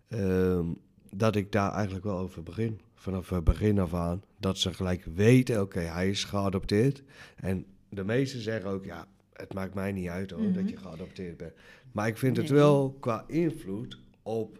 ehm, 0.08 0.66
dat 1.12 1.36
ik 1.36 1.52
daar 1.52 1.72
eigenlijk 1.74 2.06
wel 2.06 2.18
over 2.18 2.44
begin. 2.44 2.80
Vanaf 2.94 3.30
het 3.30 3.44
begin 3.44 3.80
af 3.80 3.94
aan. 3.94 4.24
Dat 4.40 4.58
ze 4.58 4.74
gelijk 4.74 5.06
weten, 5.16 5.62
oké, 5.62 5.80
hij 5.80 6.10
is 6.10 6.24
geadopteerd. 6.24 7.04
En 7.36 7.66
de 7.90 8.04
meesten 8.04 8.40
zeggen 8.42 8.70
ook, 8.70 8.86
ja, 8.86 9.08
het 9.34 9.54
maakt 9.54 9.74
mij 9.74 9.92
niet 9.92 10.08
uit 10.08 10.32
hoor, 10.32 10.42
Mhm. 10.42 10.54
dat 10.54 10.70
je 10.70 10.78
geadopteerd 10.78 11.38
bent. 11.38 11.54
Maar 11.92 12.08
ik 12.08 12.18
vind 12.18 12.38
het 12.38 12.50
wel 12.50 12.98
qua 13.00 13.24
invloed 13.28 14.00
op 14.24 14.60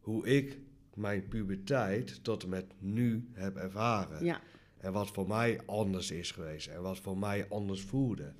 hoe 0.00 0.26
ik 0.26 0.58
mijn 0.94 1.28
puberteit 1.28 2.24
tot 2.24 2.42
en 2.42 2.48
met 2.48 2.64
nu 2.78 3.28
heb 3.32 3.56
ervaren. 3.56 4.24
Ja, 4.24 4.40
En 4.82 4.92
wat 4.92 5.08
voor 5.10 5.26
mij 5.28 5.60
anders 5.66 6.10
is 6.10 6.30
geweest 6.30 6.66
en 6.66 6.82
wat 6.82 6.98
voor 6.98 7.18
mij 7.18 7.46
anders 7.48 7.80
voelde. 7.80 8.32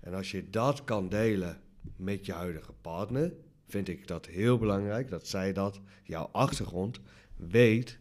En 0.00 0.14
als 0.14 0.30
je 0.30 0.50
dat 0.50 0.84
kan 0.84 1.08
delen 1.08 1.60
met 1.96 2.26
je 2.26 2.32
huidige 2.32 2.72
partner, 2.72 3.32
vind 3.66 3.88
ik 3.88 4.06
dat 4.06 4.26
heel 4.26 4.58
belangrijk 4.58 5.10
dat 5.10 5.26
zij 5.26 5.52
dat, 5.52 5.80
jouw 6.04 6.28
achtergrond, 6.32 7.00
weet 7.36 7.98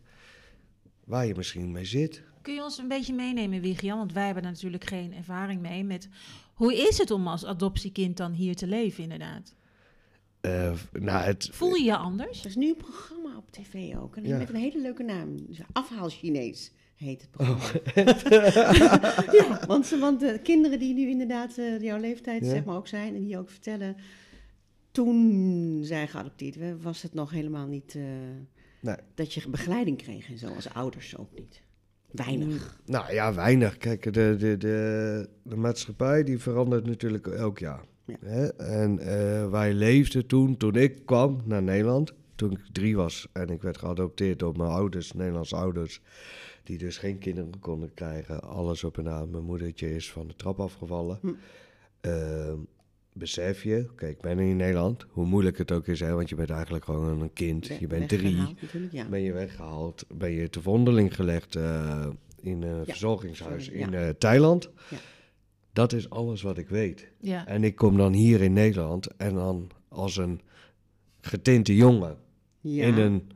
waar 1.04 1.26
je 1.26 1.36
misschien 1.36 1.72
mee 1.72 1.86
zit. 1.86 2.22
Kun 2.42 2.54
je 2.54 2.64
ons 2.64 2.78
een 2.78 2.88
beetje 2.88 3.14
meenemen, 3.14 3.62
Wigian? 3.62 3.98
Want 3.98 4.14
wij 4.14 4.26
hebben 4.26 4.44
er 4.44 4.52
natuurlijk 4.52 4.86
geen 4.86 5.14
ervaring 5.14 5.62
mee 5.62 5.84
met... 5.84 6.10
Hoe 6.54 6.76
is 6.76 6.98
het 6.98 7.12
om 7.12 7.28
als 7.28 7.46
adoptiekind 7.46 8.18
dan 8.18 8.32
hier 8.32 8.56
te 8.56 8.68
leven, 8.68 9.04
inderdaad? 9.04 9.56
Eh, 10.42 10.74
nou, 10.92 11.24
het, 11.24 11.50
Voel 11.52 11.74
je 11.76 11.84
je 11.84 11.98
anders? 11.98 12.40
er 12.40 12.46
is 12.46 12.56
nu 12.56 12.68
een 12.70 12.76
programma 12.78 13.38
op 13.38 13.52
tv 13.52 13.96
ook. 13.96 14.16
En 14.16 14.24
Ja. 14.28 14.38
met 14.38 14.50
een 14.50 14.56
hele 14.56 14.82
leuke 14.82 15.04
naam. 15.04 15.46
Dus 15.48 15.60
Afhaal 15.72 16.10
Chinees 16.10 16.72
heet 16.98 17.22
het 17.22 17.30
Oh. 17.50 17.60
programma. 17.60 19.24
ja, 19.40 19.60
want, 19.68 19.90
want 19.90 20.20
de 20.20 20.40
kinderen 20.44 20.80
die 20.80 20.94
nu 20.94 21.10
inderdaad 21.10 21.58
eh, 21.58 21.82
jouw 21.82 22.00
leeftijd 22.00 22.44
Ja. 22.46 22.50
zeg 22.50 22.66
maar 22.66 22.76
ook 22.76 22.88
zijn 22.88 23.16
en 23.16 23.24
die 23.24 23.38
ook 23.38 23.50
vertellen. 23.50 23.96
Toen 24.92 25.80
zij 25.84 26.08
geadopteerd 26.08 26.56
werden, 26.56 26.82
was 26.82 27.02
het 27.02 27.14
nog 27.14 27.32
helemaal 27.32 27.68
niet 27.68 27.96
eh, 27.96 28.04
Nee. 28.82 28.96
dat 29.16 29.34
je 29.34 29.50
begeleiding 29.50 29.98
kreeg 29.98 30.30
en 30.30 30.38
zo, 30.38 30.48
als 30.48 30.70
ouders 30.74 31.18
ook 31.18 31.30
niet. 31.36 31.62
Weinig. 32.12 32.80
Nou 32.86 33.14
ja, 33.14 33.34
weinig. 33.34 33.78
Kijk, 33.78 34.04
de, 34.14 34.36
de, 34.38 34.58
de, 34.58 35.30
de 35.44 35.56
maatschappij 35.56 36.24
die 36.24 36.40
verandert 36.40 36.86
natuurlijk 36.86 37.28
elk 37.28 37.60
jaar. 37.60 37.84
Ja. 38.06 38.16
Hè? 38.26 38.48
En 38.54 39.00
eh, 39.00 39.50
wij 39.50 39.74
leefden 39.74 40.26
toen, 40.28 40.58
toen 40.58 40.76
ik 40.76 41.06
kwam 41.06 41.42
naar 41.46 41.64
Nederland, 41.64 42.14
toen 42.36 42.52
ik 42.52 42.60
drie 42.72 42.96
was 42.96 43.28
en 43.34 43.50
ik 43.50 43.62
werd 43.62 43.78
geadopteerd 43.78 44.40
door 44.40 44.58
mijn 44.58 44.70
ouders, 44.70 45.12
Nederlandse 45.12 45.56
ouders, 45.56 46.02
die 46.68 46.78
dus 46.78 46.98
geen 46.98 47.18
kinderen 47.18 47.60
konden 47.60 47.94
krijgen. 47.94 48.42
Alles 48.42 48.84
op 48.84 48.98
en 48.98 49.10
aan. 49.10 49.30
Mijn 49.32 49.44
moedertje 49.44 49.96
is 49.96 50.12
van 50.12 50.28
de 50.28 50.36
trap 50.36 50.60
afgevallen. 50.60 51.20
Hm. 51.22 51.34
Ehm, 52.02 52.58
besef 53.14 53.64
je, 53.64 53.88
oké, 53.92 54.08
ik 54.08 54.22
ben 54.22 54.40
in 54.40 54.56
Nederland, 54.56 55.06
hoe 55.10 55.26
moeilijk 55.26 55.58
het 55.58 55.72
ook 55.72 55.88
is, 55.88 56.00
hè, 56.00 56.14
want 56.14 56.30
je 56.30 56.36
bent 56.36 56.50
eigenlijk 56.50 56.86
gewoon 56.86 57.22
een 57.22 57.34
kind. 57.34 57.68
Je 57.80 57.88
bent 57.88 58.10
drie. 58.10 58.56
ja. 58.92 59.08
Ben 59.10 59.22
je 59.22 59.34
weggehaald, 59.34 60.06
ben 60.14 60.32
je 60.32 60.50
te 60.50 60.62
vondeling 60.62 61.16
gelegd 61.16 61.56
eh, 61.56 62.08
in 62.42 62.62
een 62.62 62.86
verzorgingshuis 62.86 63.66
sorry, 63.66 63.80
in 63.80 63.92
ja. 63.92 64.08
eh, 64.08 64.10
Thailand. 64.10 64.70
Ja. 64.90 64.98
Dat 65.74 65.94
is 65.94 66.10
alles 66.10 66.42
wat 66.42 66.58
ik 66.58 66.70
weet. 66.70 67.12
Ja. 67.20 67.48
En 67.48 67.64
ik 67.64 67.76
kom 67.76 67.98
dan 67.98 68.14
hier 68.14 68.42
in 68.42 68.54
Nederland 68.54 69.08
en 69.16 69.34
dan 69.34 69.70
als 69.88 70.18
een 70.18 70.42
getinte 71.22 71.76
jongen 71.76 72.18
ja. 72.62 72.86
in 72.86 72.98
een 72.98 73.32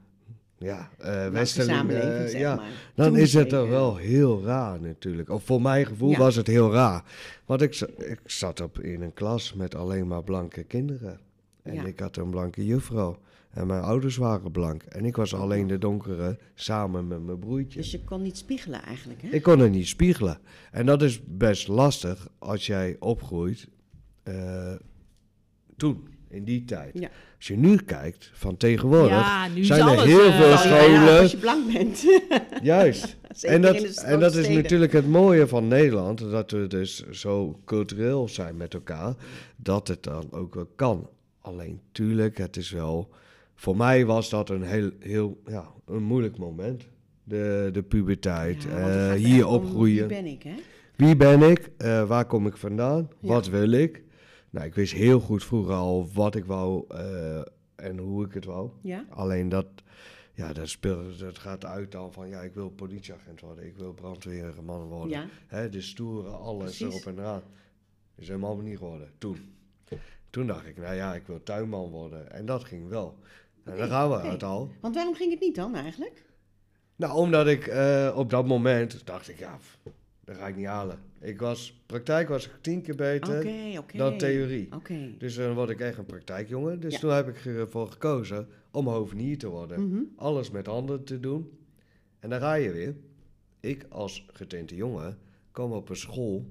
ja, 0.62 0.90
westerling, 1.32 1.72
samenleving, 1.78 2.14
eh, 2.14 2.26
zeg 2.30 2.40
ja, 2.40 2.56
maar. 2.56 2.70
dan 2.96 3.08
Toen 3.08 3.18
is 3.18 3.34
het 3.34 3.52
er 3.52 3.70
wel 3.70 3.96
heel 3.96 4.44
raar 4.44 4.82
natuurlijk. 4.82 5.30
Of 5.30 5.44
voor 5.44 5.62
mijn 5.62 5.86
gevoel 5.86 6.10
Ja. 6.12 6.18
was 6.18 6.36
het 6.36 6.48
heel 6.48 6.72
raar. 6.74 7.04
Want 7.46 7.62
ik, 7.62 7.80
ik 7.98 8.20
zat 8.26 8.62
op 8.62 8.80
in 8.80 9.02
een 9.02 9.14
klas 9.14 9.54
met 9.54 9.76
alleen 9.76 10.08
maar 10.08 10.24
blanke 10.24 10.64
kinderen. 10.64 11.20
En 11.64 11.74
Ja. 11.74 11.84
ik 11.86 12.00
had 12.00 12.18
een 12.18 12.30
blanke 12.30 12.66
juffrouw. 12.66 13.20
En 13.52 13.68
mijn 13.68 13.82
ouders 13.84 14.18
waren 14.18 14.52
blank. 14.52 14.84
En 14.84 15.06
ik 15.06 15.16
was 15.16 15.34
alleen 15.34 15.68
de 15.68 15.78
donkere 15.78 16.38
samen 16.54 17.08
met 17.08 17.24
mijn 17.26 17.40
broertje. 17.40 17.80
Dus 17.80 17.92
je 17.92 18.04
kon 18.04 18.22
niet 18.22 18.38
spiegelen 18.38 18.82
eigenlijk, 18.84 19.22
hè? 19.22 19.28
Ik 19.30 19.44
kon 19.44 19.60
het 19.60 19.72
niet 19.72 19.88
spiegelen. 19.88 20.40
En 20.72 20.86
dat 20.86 21.02
is 21.02 21.22
best 21.26 21.68
lastig 21.68 22.28
als 22.40 22.66
jij 22.66 22.96
opgroeit 23.00 23.68
eh, 24.24 24.74
toen, 25.78 26.08
in 26.32 26.44
die 26.44 26.66
tijd. 26.66 27.00
Ja. 27.00 27.10
Als 27.38 27.48
je 27.48 27.58
nu 27.58 27.76
kijkt, 27.76 28.32
van 28.34 28.58
tegenwoordig, 28.58 29.10
Ja, 29.10 29.48
zijn 29.62 29.88
er 29.88 30.06
heel 30.06 30.26
eh, 30.26 30.40
veel 30.40 30.50
Ja, 30.50 30.58
scholen. 30.58 31.20
als 31.20 31.32
je 31.32 31.38
blank 31.38 31.74
bent. 31.74 32.04
Juist. 32.64 33.18
En 33.42 33.62
dat, 33.62 33.82
en 34.04 34.20
dat 34.20 34.36
is 34.36 34.50
natuurlijk 34.50 34.92
het 34.92 35.08
mooie 35.08 35.48
van 35.48 35.68
Nederland, 35.68 36.20
dat 36.32 36.52
we 36.52 36.68
dus 36.68 37.10
zo 37.10 37.60
cultureel 37.66 38.28
zijn 38.28 38.58
met 38.58 38.74
elkaar, 38.74 39.14
dat 39.56 39.88
het 39.88 40.04
dan 40.04 40.28
ook 40.32 40.54
wel 40.56 40.68
kan. 40.76 41.10
Alleen, 41.42 41.80
tuurlijk, 41.92 42.38
het 42.38 42.58
is 42.58 42.72
wel... 42.72 43.10
Voor 43.56 43.78
mij 43.78 44.06
was 44.06 44.30
dat 44.30 44.50
een 44.50 44.64
heel, 44.64 44.90
heel 45.00 45.42
ja, 45.48 45.66
een 45.88 46.04
moeilijk 46.04 46.38
moment. 46.38 46.84
De, 47.24 47.70
de 47.74 47.84
puberteit, 47.84 48.66
eh, 48.76 49.12
hier 49.12 49.48
om 49.48 49.54
opgroeien. 49.54 50.08
Wie 50.08 50.22
ben 50.22 50.26
ik, 50.32 50.44
hè? 50.44 50.54
Wie 50.96 51.16
ben 51.16 51.42
ik? 51.42 51.70
Eh, 51.78 52.08
waar 52.08 52.26
kom 52.26 52.48
ik 52.48 52.58
vandaan? 52.58 53.10
Wat 53.20 53.48
wil 53.48 53.72
ik? 53.72 54.04
Nou, 54.52 54.66
ik 54.66 54.76
wist 54.76 54.94
heel 54.94 55.20
goed 55.20 55.44
vroeger 55.44 55.74
al 55.74 56.10
wat 56.14 56.36
ik 56.36 56.46
wou 56.46 56.86
eh, 56.88 57.42
en 57.76 57.98
hoe 57.98 58.26
ik 58.26 58.34
het 58.34 58.46
wou. 58.46 58.70
Ja? 58.82 59.06
Alleen 59.10 59.50
dat, 59.50 59.68
ja, 60.34 60.54
dat, 60.54 60.70
speelt, 60.70 61.20
dat 61.20 61.40
gaat 61.40 61.66
uit 61.66 61.92
dan 61.92 62.14
van, 62.14 62.30
ja, 62.30 62.42
ik 62.42 62.54
wil 62.54 62.70
politieagent 62.70 63.40
worden, 63.40 63.66
ik 63.66 63.76
wil 63.76 63.94
brandweerman 63.94 64.88
worden. 64.88 65.10
Ja. 65.10 65.28
Hè, 65.48 65.70
de 65.70 65.82
stoere, 65.82 66.30
alles 66.30 66.78
Precies. 66.78 66.96
erop 66.96 67.06
en 67.06 67.24
eraan. 67.24 67.44
Is 68.16 68.28
helemaal 68.28 68.58
niet 68.58 68.78
geworden, 68.78 69.12
toen. 69.18 69.56
Toen 70.30 70.48
dacht 70.48 70.68
ik, 70.68 70.78
nou 70.78 70.96
ja, 70.96 71.16
ik 71.16 71.28
wil 71.28 71.44
tuinman 71.44 71.90
worden. 71.90 72.32
En 72.32 72.46
dat 72.46 72.64
ging 72.64 72.88
wel. 72.90 73.18
En 73.64 73.78
daar 73.78 73.88
gaan 73.88 74.10
we 74.10 74.16
oké. 74.16 74.28
uit 74.30 74.44
al. 74.44 74.72
Want 74.82 74.96
waarom 74.96 75.16
ging 75.16 75.32
het 75.32 75.40
niet 75.40 75.56
dan 75.56 75.76
eigenlijk? 75.76 76.26
Nou, 76.96 77.14
omdat 77.14 77.48
ik 77.48 77.68
eh, 77.68 78.14
op 78.16 78.30
dat 78.30 78.48
moment 78.48 79.06
dacht 79.06 79.30
ik, 79.30 79.40
ja, 79.40 79.58
dat 80.32 80.40
ga 80.42 80.48
ik 80.48 80.56
niet 80.56 80.66
halen. 80.66 81.00
Ik 81.20 81.40
was, 81.40 81.82
praktijk 81.86 82.28
was 82.30 82.46
ik 82.46 82.52
tien 82.62 82.82
keer 82.82 82.96
beter 82.96 83.46
dan 83.94 84.18
theorie. 84.18 84.70
Dus 85.18 85.36
dan 85.36 85.54
word 85.54 85.70
ik 85.70 85.80
echt 85.80 85.98
een 85.98 86.06
praktijkjongen. 86.06 86.80
Dus 86.80 86.94
Ja. 86.94 87.00
toen 87.00 87.12
heb 87.12 87.28
ik 87.28 87.46
ervoor 87.46 87.88
gekozen 87.92 88.48
om 88.72 88.88
hovenier 88.88 89.38
te 89.38 89.48
worden. 89.48 89.88
Mhm. 89.88 90.02
Alles 90.16 90.52
met 90.52 90.66
handen 90.66 91.04
te 91.04 91.20
doen. 91.20 91.50
En 92.20 92.30
dan 92.30 92.40
ga 92.40 92.54
je 92.54 92.72
weer. 92.72 92.96
Ik 93.60 93.86
als 93.90 94.26
getinte 94.34 94.76
jongen 94.76 95.18
kom 95.52 95.72
op 95.72 95.90
een 95.90 95.96
school. 95.96 96.46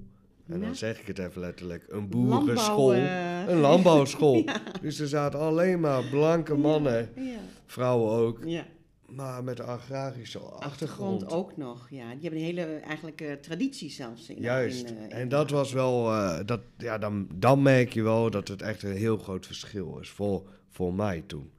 En 0.47 0.59
Ja. 0.59 0.65
dan 0.65 0.75
zeg 0.75 0.99
ik 0.99 1.07
het 1.07 1.19
even 1.19 1.41
letterlijk. 1.41 1.83
Een 1.87 1.97
Landbouw, 1.99 2.39
boerenschool. 2.39 2.93
Een 2.95 3.59
landbouwschool. 3.59 4.35
Ja. 4.45 4.61
Dus 4.81 4.99
er 4.99 5.07
zaten 5.07 5.39
alleen 5.39 5.79
maar 5.79 6.03
blanke 6.09 6.55
mannen. 6.55 7.09
Ja. 7.15 7.37
Vrouwen 7.65 8.11
ook. 8.11 8.39
Maar 9.15 9.43
met 9.43 9.59
een 9.59 9.65
agrarische 9.65 10.39
achtergrond. 10.39 10.71
Achtergrond 10.71 11.31
ook 11.31 11.57
nog, 11.57 11.87
ja. 11.89 12.11
Die 12.11 12.21
hebben 12.21 12.39
een 12.39 12.45
hele 12.45 12.63
eigenlijk 12.65 13.21
eh, 13.21 13.33
traditie 13.33 13.89
zelfs. 13.89 14.29
In, 14.29 14.41
Juist. 14.41 14.89
in, 14.89 14.97
in- 14.97 15.11
en 15.11 15.29
dat 15.29 15.49
was 15.49 15.71
wel, 15.71 16.11
eh, 16.13 16.39
dat, 16.45 16.61
ja, 16.77 16.97
dan, 16.97 17.27
dan 17.35 17.61
merk 17.61 17.93
je 17.93 18.01
wel 18.01 18.29
dat 18.29 18.47
het 18.47 18.61
echt 18.61 18.83
een 18.83 18.95
heel 18.95 19.17
groot 19.17 19.45
verschil 19.45 19.97
is 20.01 20.09
voor, 20.09 20.49
voor 20.69 20.93
mij 20.93 21.23
toen. 21.27 21.51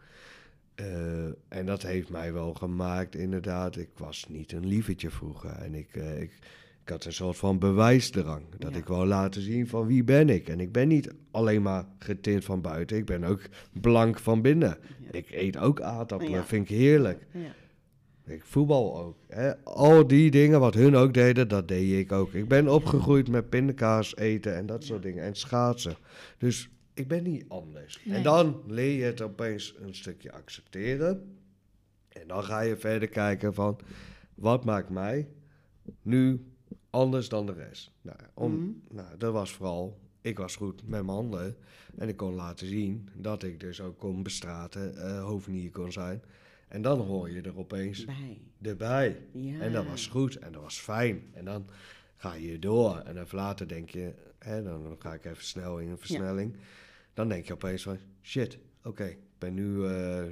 En 1.48 1.66
dat 1.66 1.82
heeft 1.82 2.08
mij 2.08 2.32
wel 2.32 2.54
gemaakt, 2.54 3.14
inderdaad. 3.14 3.76
Ik 3.76 3.88
was 3.96 4.24
niet 4.28 4.52
een 4.52 4.66
lievertje 4.66 5.10
vroeger. 5.10 5.50
En 5.50 5.74
ik, 5.74 5.94
ik, 5.94 6.38
ik 6.82 6.88
had 6.88 7.04
een 7.04 7.12
soort 7.12 7.36
van 7.36 7.58
bewijsdrang. 7.58 8.44
Dat 8.58 8.70
Ja. 8.70 8.76
ik 8.76 8.86
wou 8.86 9.06
laten 9.06 9.42
zien 9.42 9.68
van 9.68 9.86
wie 9.86 10.04
ben 10.04 10.28
ik. 10.28 10.48
En 10.48 10.60
ik 10.60 10.72
ben 10.72 10.88
niet 10.88 11.12
alleen 11.30 11.62
maar 11.62 11.84
getint 11.98 12.44
van 12.44 12.60
buiten. 12.60 12.96
Ik 12.96 13.04
ben 13.04 13.24
ook 13.24 13.40
blank 13.80 14.18
van 14.18 14.42
binnen. 14.42 14.78
Ja. 15.00 15.12
Ik 15.12 15.30
eet 15.30 15.56
ook 15.56 15.80
aardappelen. 15.80 16.32
Ja. 16.32 16.44
Vind 16.44 16.70
ik 16.70 16.76
heerlijk. 16.76 17.26
Ja. 17.32 17.54
Ik 18.24 18.44
voetbal 18.44 18.98
ook. 19.00 19.16
Hè. 19.28 19.64
Al 19.64 20.06
die 20.06 20.30
dingen 20.30 20.60
wat 20.60 20.74
hun 20.74 20.96
ook 20.96 21.14
deden, 21.14 21.48
dat 21.48 21.68
deed 21.68 21.92
ik 22.00 22.12
ook. 22.12 22.32
Ik 22.32 22.48
ben 22.48 22.68
opgegroeid 22.68 23.28
met 23.28 23.48
pindakaas 23.48 24.16
eten 24.16 24.56
en 24.56 24.66
dat 24.66 24.84
soort 24.84 25.02
dingen. 25.02 25.24
En 25.24 25.34
schaatsen. 25.34 25.96
Dus 26.38 26.68
ik 26.94 27.08
ben 27.08 27.22
niet 27.22 27.44
anders. 27.48 28.00
Nee. 28.04 28.16
En 28.16 28.22
dan 28.22 28.62
leer 28.66 28.98
je 28.98 29.04
het 29.04 29.20
opeens 29.20 29.74
een 29.80 29.94
stukje 29.94 30.32
accepteren. 30.32 31.36
En 32.08 32.26
dan 32.26 32.44
ga 32.44 32.60
je 32.60 32.76
verder 32.76 33.08
kijken 33.08 33.54
van... 33.54 33.78
Wat 34.34 34.64
maakt 34.64 34.90
mij 34.90 35.28
nu 36.02 36.51
anders 36.92 37.28
dan 37.28 37.46
de 37.46 37.52
rest? 37.52 37.90
Nou, 38.02 38.18
om, 38.34 38.52
Mhm. 38.52 38.70
nou, 38.96 39.16
dat 39.18 39.32
was 39.32 39.52
vooral... 39.52 40.00
Ik 40.20 40.38
was 40.38 40.56
goed 40.56 40.80
met 40.82 40.90
mijn 40.90 41.06
handen. 41.16 41.56
En 41.96 42.08
ik 42.08 42.16
kon 42.16 42.34
laten 42.34 42.66
zien 42.66 43.08
dat 43.14 43.42
ik 43.42 43.60
dus 43.60 43.80
ook 43.80 43.98
kon 43.98 44.22
bestraten, 44.22 45.18
hovenier 45.20 45.70
kon 45.70 45.92
zijn. 45.92 46.22
En 46.68 46.82
dan 46.82 47.00
hoor 47.00 47.30
je 47.30 47.40
er 47.40 47.58
opeens 47.58 48.04
Bij. 48.04 48.40
erbij. 48.62 49.26
Ja. 49.32 49.60
En 49.60 49.72
dat 49.72 49.86
was 49.86 50.06
goed 50.06 50.36
en 50.38 50.52
dat 50.52 50.62
was 50.62 50.78
fijn. 50.78 51.22
En 51.32 51.44
dan 51.44 51.66
ga 52.16 52.34
je 52.34 52.58
door. 52.58 52.96
En 52.98 53.20
even 53.20 53.36
later 53.38 53.68
denk 53.68 53.90
je, 53.90 54.14
hè, 54.38 54.62
dan 54.62 54.96
ga 54.98 55.14
ik 55.14 55.24
even 55.24 55.44
snel 55.44 55.78
in 55.78 55.88
een 55.88 55.98
versnelling. 55.98 56.56
Dan 57.14 57.28
denk 57.28 57.46
je 57.46 57.52
opeens 57.52 57.82
van, 57.82 57.98
shit, 58.22 58.58
oké, 58.84 59.04
ik 59.04 59.18
ben 59.38 59.54
nu 59.54 59.86
eh, 59.86 60.24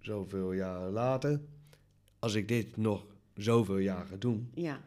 zoveel 0.00 0.52
jaar 0.52 0.90
later. 0.90 1.40
Als 2.18 2.34
ik 2.34 2.48
dit 2.48 2.76
nog 2.76 3.06
zoveel 3.34 3.78
jaar 3.78 4.06
ga 4.06 4.16
doen, 4.16 4.50
Ja, 4.54 4.80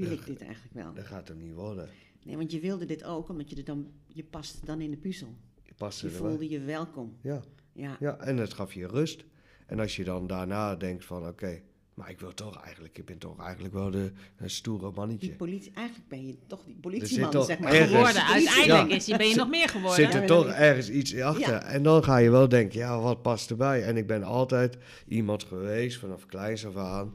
wil 0.00 0.12
ik 0.12 0.26
dit 0.26 0.40
eigenlijk 0.42 0.74
wel. 0.74 0.94
dan 0.94 1.04
gaat 1.04 1.28
het 1.28 1.38
niet 1.38 1.54
worden. 1.54 1.88
Nee, 2.24 2.36
want 2.36 2.52
je 2.52 2.60
wilde 2.60 2.84
dit 2.84 3.04
ook, 3.04 3.28
omdat 3.28 3.50
je 3.50 3.56
er 3.56 3.64
dan, 3.64 3.86
je 4.06 4.24
past 4.24 4.66
dan 4.66 4.80
in 4.80 4.90
de 4.90 4.96
puzzel. 4.96 5.34
Je 5.62 5.72
past 5.76 6.00
Je 6.00 6.06
er 6.06 6.12
wel. 6.12 6.28
voelde 6.28 6.48
je 6.48 6.60
welkom. 6.60 7.16
Ja, 7.20 7.40
Ja. 7.72 7.96
ja, 8.00 8.18
en 8.18 8.36
het 8.36 8.54
gaf 8.54 8.72
je 8.72 8.86
rust. 8.86 9.24
En 9.66 9.80
als 9.80 9.96
je 9.96 10.04
dan 10.04 10.26
daarna 10.26 10.76
denkt 10.76 11.04
van, 11.04 11.26
oké, 11.26 11.60
maar 11.94 12.10
ik 12.10 12.20
wil 12.20 12.34
toch 12.34 12.62
eigenlijk, 12.64 12.98
ik 12.98 13.04
ben 13.04 13.18
toch 13.18 13.40
eigenlijk 13.44 13.74
wel 13.74 13.90
de, 13.90 14.12
een 14.36 14.50
stoere 14.50 14.86
Die 14.86 14.94
mannetje. 14.96 15.32
politie, 15.32 15.72
eigenlijk 15.74 16.08
ben 16.08 16.26
je 16.26 16.36
toch 16.46 16.64
die 16.64 16.74
politieman, 16.80 17.44
zeg 17.44 17.58
maar. 17.58 17.72
ergens- 17.72 17.90
Geworden. 17.90 18.24
Uiteindelijk 18.26 18.88
Ja. 18.90 18.96
is 18.96 19.06
je, 19.06 19.16
ben 19.16 19.28
je 19.28 19.34
nog 19.36 19.48
meer 19.48 19.68
geworden. 19.68 20.04
Zit 20.04 20.14
er 20.14 20.26
toch 20.26 20.46
ergens 20.46 20.90
iets 20.90 21.16
achter. 21.20 21.52
Ja. 21.52 21.62
En 21.62 21.82
dan 21.82 22.04
ga 22.04 22.16
je 22.16 22.30
wel 22.30 22.48
denken, 22.48 22.78
ja, 22.78 23.00
wat 23.00 23.22
past 23.22 23.50
erbij? 23.50 23.82
En 23.84 23.96
ik 23.96 24.06
ben 24.06 24.22
altijd 24.22 24.76
iemand 25.08 25.44
geweest, 25.44 25.98
vanaf 25.98 26.26
kleins 26.26 26.66
af 26.66 26.76
aan. 26.76 27.14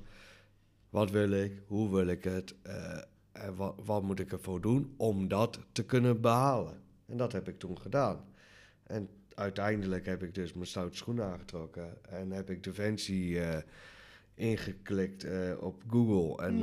Wat 0.95 1.11
wil 1.11 1.31
ik? 1.31 1.61
Hoe 1.67 1.91
wil 1.91 2.07
ik 2.07 2.23
het? 2.23 2.55
eh, 2.61 2.97
en 3.31 3.55
wat, 3.55 3.75
wat 3.85 4.03
moet 4.03 4.19
ik 4.19 4.31
ervoor 4.31 4.61
doen 4.61 4.93
om 4.97 5.27
dat 5.27 5.59
te 5.71 5.85
kunnen 5.85 6.21
behalen? 6.21 6.81
En 7.05 7.17
dat 7.17 7.31
heb 7.31 7.47
ik 7.47 7.59
toen 7.59 7.79
gedaan. 7.79 8.19
En 8.83 9.09
uiteindelijk 9.33 10.05
heb 10.05 10.23
ik 10.23 10.35
dus 10.35 10.53
mijn 10.53 10.67
stoute 10.67 10.97
schoenen 10.97 11.25
aangetrokken. 11.25 12.05
En 12.09 12.31
heb 12.31 12.49
ik 12.49 12.63
Defensie 12.63 13.39
eh, 13.39 13.61
ingeklikt 14.33 15.23
eh, 15.23 15.51
op 15.59 15.83
Google. 15.89 16.45
En, 16.45 16.59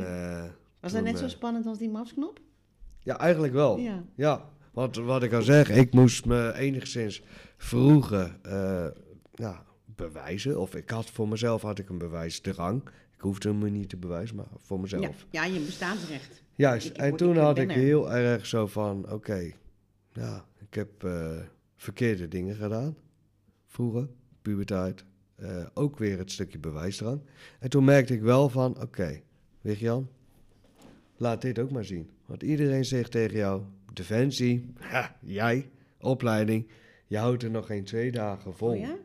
Was 0.80 0.92
dat 0.92 1.02
net 1.02 1.18
zo 1.18 1.28
spannend 1.28 1.66
als 1.66 1.78
die 1.78 1.90
mapsknop? 1.90 2.40
Ja, 2.98 3.18
eigenlijk 3.18 3.52
wel. 3.52 3.78
Ja. 3.78 4.04
Ja, 4.14 4.50
want 4.72 4.96
wat 4.96 5.22
ik 5.22 5.32
al 5.32 5.42
zeg, 5.42 5.70
ik 5.70 5.92
moest 5.92 6.24
me 6.24 6.52
enigszins 6.54 7.22
vroeger 7.56 8.38
ja, 9.34 9.64
bewijzen. 9.84 10.60
Of 10.60 10.74
ik 10.74 10.90
had 10.90 11.10
voor 11.10 11.28
mezelf 11.28 11.62
had 11.62 11.78
ik 11.78 11.88
een 11.88 11.98
bewijsdrang. 11.98 12.82
Ik 13.22 13.28
hoefde 13.28 13.52
me 13.52 13.68
niet 13.70 13.88
te 13.88 13.96
bewijzen, 13.96 14.36
maar 14.36 14.46
voor 14.56 14.80
mezelf. 14.80 15.26
ja, 15.30 15.44
je 15.44 15.60
bestaansrecht. 15.60 16.42
Juist, 16.54 16.86
Ik- 16.88 16.96
en 16.96 17.16
toen 17.16 17.32
ik 17.34 17.38
had 17.40 17.58
ik 17.58 17.68
er. 17.70 17.76
heel 17.76 18.12
erg 18.12 18.46
zo 18.46 18.66
van, 18.66 19.12
oké, 19.12 19.52
ja, 20.12 20.44
ik 20.58 20.74
heb 20.74 21.04
eh, 21.04 21.38
verkeerde 21.76 22.28
dingen 22.28 22.54
gedaan. 22.56 22.96
Vroeger, 23.66 24.08
puberteit. 24.42 25.04
eh, 25.36 25.66
ook 25.74 25.98
weer 25.98 26.18
het 26.18 26.30
stukje 26.30 26.58
bewijsdrang. 26.58 27.20
En 27.58 27.70
toen 27.70 27.84
merkte 27.84 28.14
ik 28.14 28.20
wel 28.20 28.48
van, 28.48 28.70
oké, 28.70 28.82
okay, 28.82 29.22
Jan, 29.78 30.08
laat 31.16 31.40
dit 31.42 31.58
ook 31.58 31.70
maar 31.70 31.84
zien. 31.84 32.10
Want 32.26 32.42
iedereen 32.42 32.84
zegt 32.84 33.10
tegen 33.10 33.36
jou, 33.36 33.62
defensie, 33.92 34.72
ha, 34.92 35.16
jij, 35.20 35.70
opleiding, 36.00 36.68
je 37.06 37.16
houdt 37.18 37.42
er 37.42 37.50
nog 37.50 37.66
geen 37.66 37.84
twee 37.84 38.12
dagen 38.12 38.54
vol. 38.54 38.68
Oh 38.70 38.78
ja? 38.78 38.96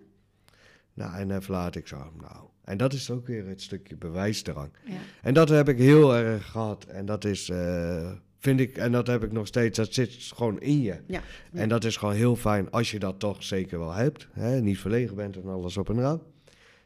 Nou, 0.94 1.16
en 1.16 1.32
even 1.32 1.54
later 1.54 1.82
ik 1.82 1.88
zo, 1.88 2.12
nou. 2.22 2.46
En 2.68 2.78
dat 2.78 2.94
is 2.94 3.10
ook 3.12 3.28
weer 3.28 3.48
het 3.48 3.62
stukje 3.62 3.96
bewijsdrang. 3.96 4.70
Ja. 4.86 4.94
En 5.22 5.34
dat 5.34 5.50
heb 5.50 5.70
ik 5.70 5.78
heel 5.78 6.16
erg 6.16 6.52
gehad. 6.52 6.86
En 6.86 7.06
dat 7.06 7.26
is, 7.26 7.50
eh, 7.50 8.12
vind 8.38 8.60
ik, 8.60 8.78
en 8.78 8.92
dat 8.92 9.08
heb 9.08 9.24
ik 9.24 9.32
nog 9.32 9.48
steeds, 9.48 9.78
dat 9.78 9.94
zit 9.94 10.12
gewoon 10.36 10.60
in 10.60 10.82
je. 10.82 10.96
Ja. 11.06 11.22
En 11.54 11.70
dat 11.70 11.84
is 11.84 11.98
gewoon 11.98 12.14
heel 12.14 12.36
fijn 12.36 12.72
als 12.72 12.92
je 12.92 13.00
dat 13.00 13.20
toch 13.20 13.44
zeker 13.44 13.80
wel 13.80 13.94
hebt. 13.94 14.28
Hè? 14.32 14.62
Niet 14.62 14.80
verlegen 14.80 15.16
bent 15.16 15.36
en 15.38 15.48
alles 15.48 15.78
op 15.78 15.90
en 15.90 15.98
eraan. 15.98 16.22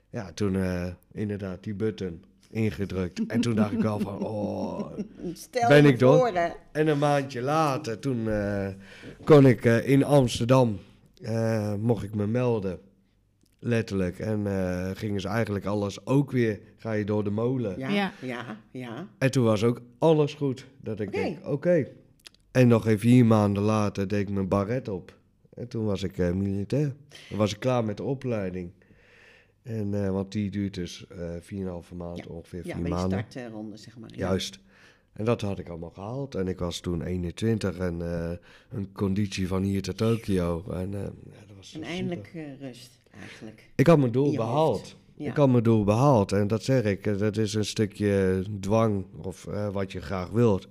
Ja, 0.10 0.32
toen 0.34 0.56
eh, 0.56 0.88
inderdaad 1.12 1.64
die 1.64 1.74
button 1.76 2.24
ingedrukt. 2.50 3.26
en 3.28 3.42
toen 3.42 3.56
dacht 3.56 3.72
ik 3.72 3.82
wel 3.82 4.00
van, 4.00 4.20
oh. 4.26 4.98
Stel 5.34 5.70
Ben 5.70 5.86
ik 5.86 6.00
door? 6.00 6.18
voor. 6.18 6.56
En 6.72 6.88
een 6.88 7.00
maandje 7.00 7.42
later, 7.42 8.00
toen 8.00 8.30
eh, 8.30 8.68
kon 9.24 9.46
ik 9.46 9.66
in 9.66 10.04
Amsterdam, 10.04 10.80
mocht 11.80 12.04
ik 12.04 12.16
me 12.16 12.28
melden. 12.28 12.80
Letterlijk. 13.64 14.20
En 14.20 14.47
eh, 14.47 14.91
gingen 14.93 15.22
ze 15.22 15.28
eigenlijk 15.28 15.66
alles 15.66 16.05
ook 16.05 16.32
weer, 16.32 16.59
ga 16.78 16.91
je 16.91 17.03
door 17.05 17.24
de 17.24 17.30
molen. 17.30 17.80
Ja, 17.80 17.89
Ja. 17.89 18.12
ja, 18.22 18.57
ja. 18.72 19.07
En 19.18 19.32
toen 19.32 19.43
was 19.43 19.64
ook 19.64 19.82
alles 19.97 20.34
goed. 20.34 20.66
Dat 20.82 20.99
ik 20.99 21.07
Oké. 21.07 21.18
denk, 21.18 21.45
oké. 21.47 21.88
En 22.51 22.68
nog 22.68 22.86
even 22.88 22.99
vier 22.99 23.26
maanden 23.26 23.64
later 23.64 24.07
deed 24.07 24.20
ik 24.20 24.30
mijn 24.30 24.47
baret 24.47 24.88
op. 24.88 25.18
En 25.53 25.68
toen 25.68 25.86
was 25.86 26.03
ik 26.03 26.18
eh, 26.18 26.32
militair. 26.32 26.93
Dan 27.30 27.38
was 27.38 27.53
ik 27.53 27.59
klaar 27.59 27.86
met 27.86 27.97
de 27.97 28.03
opleiding. 28.03 28.72
En, 29.64 30.03
eh, 30.03 30.09
want 30.09 30.32
die 30.32 30.51
duurt 30.51 30.74
dus 30.74 31.05
eh 31.07 31.36
4,5 31.39 31.93
maand, 31.95 32.18
Ja. 32.18 32.24
ongeveer 32.28 32.68
Ja, 32.68 32.74
vier 32.76 32.84
de 32.84 32.89
maanden. 32.89 33.26
startronde, 33.30 33.78
zeg 33.78 33.97
maar. 33.97 34.09
Ja. 34.14 34.18
Juist. 34.28 34.59
En 35.14 35.26
dat 35.26 35.41
had 35.41 35.59
ik 35.59 35.70
allemaal 35.70 35.89
gehaald. 35.89 36.36
En 36.36 36.47
ik 36.47 36.59
was 36.59 36.80
toen 36.80 37.01
21 37.01 37.78
en 37.78 38.01
eh, 38.01 38.32
een 38.70 38.91
conditie 38.91 39.47
van 39.47 39.64
hier 39.64 39.82
tot 39.82 39.97
Tokio. 39.97 40.64
En 40.72 40.93
eh, 40.93 41.01
ja, 41.01 41.39
dat 41.47 41.55
was 41.57 41.74
En 41.74 41.84
eindelijk 41.84 42.32
rust, 42.59 42.99
eigenlijk. 43.12 43.70
Ik 43.76 43.88
had 43.88 43.97
mijn 43.99 44.12
doel 44.12 44.36
behaald. 44.36 44.95
Ja. 45.16 45.30
Ik 45.30 45.36
had 45.36 45.49
mijn 45.49 45.64
doel 45.64 45.84
behaald. 45.84 46.32
En 46.32 46.47
dat 46.47 46.64
zeg 46.64 46.84
ik, 46.84 47.05
eh, 47.07 47.18
dat 47.18 47.38
is 47.38 47.53
een 47.53 47.66
stukje 47.66 48.43
dwang 48.59 49.05
of 49.22 49.47
eh, 49.47 49.70
wat 49.70 49.91
je 49.91 50.01
graag 50.01 50.30
wilt. 50.30 50.68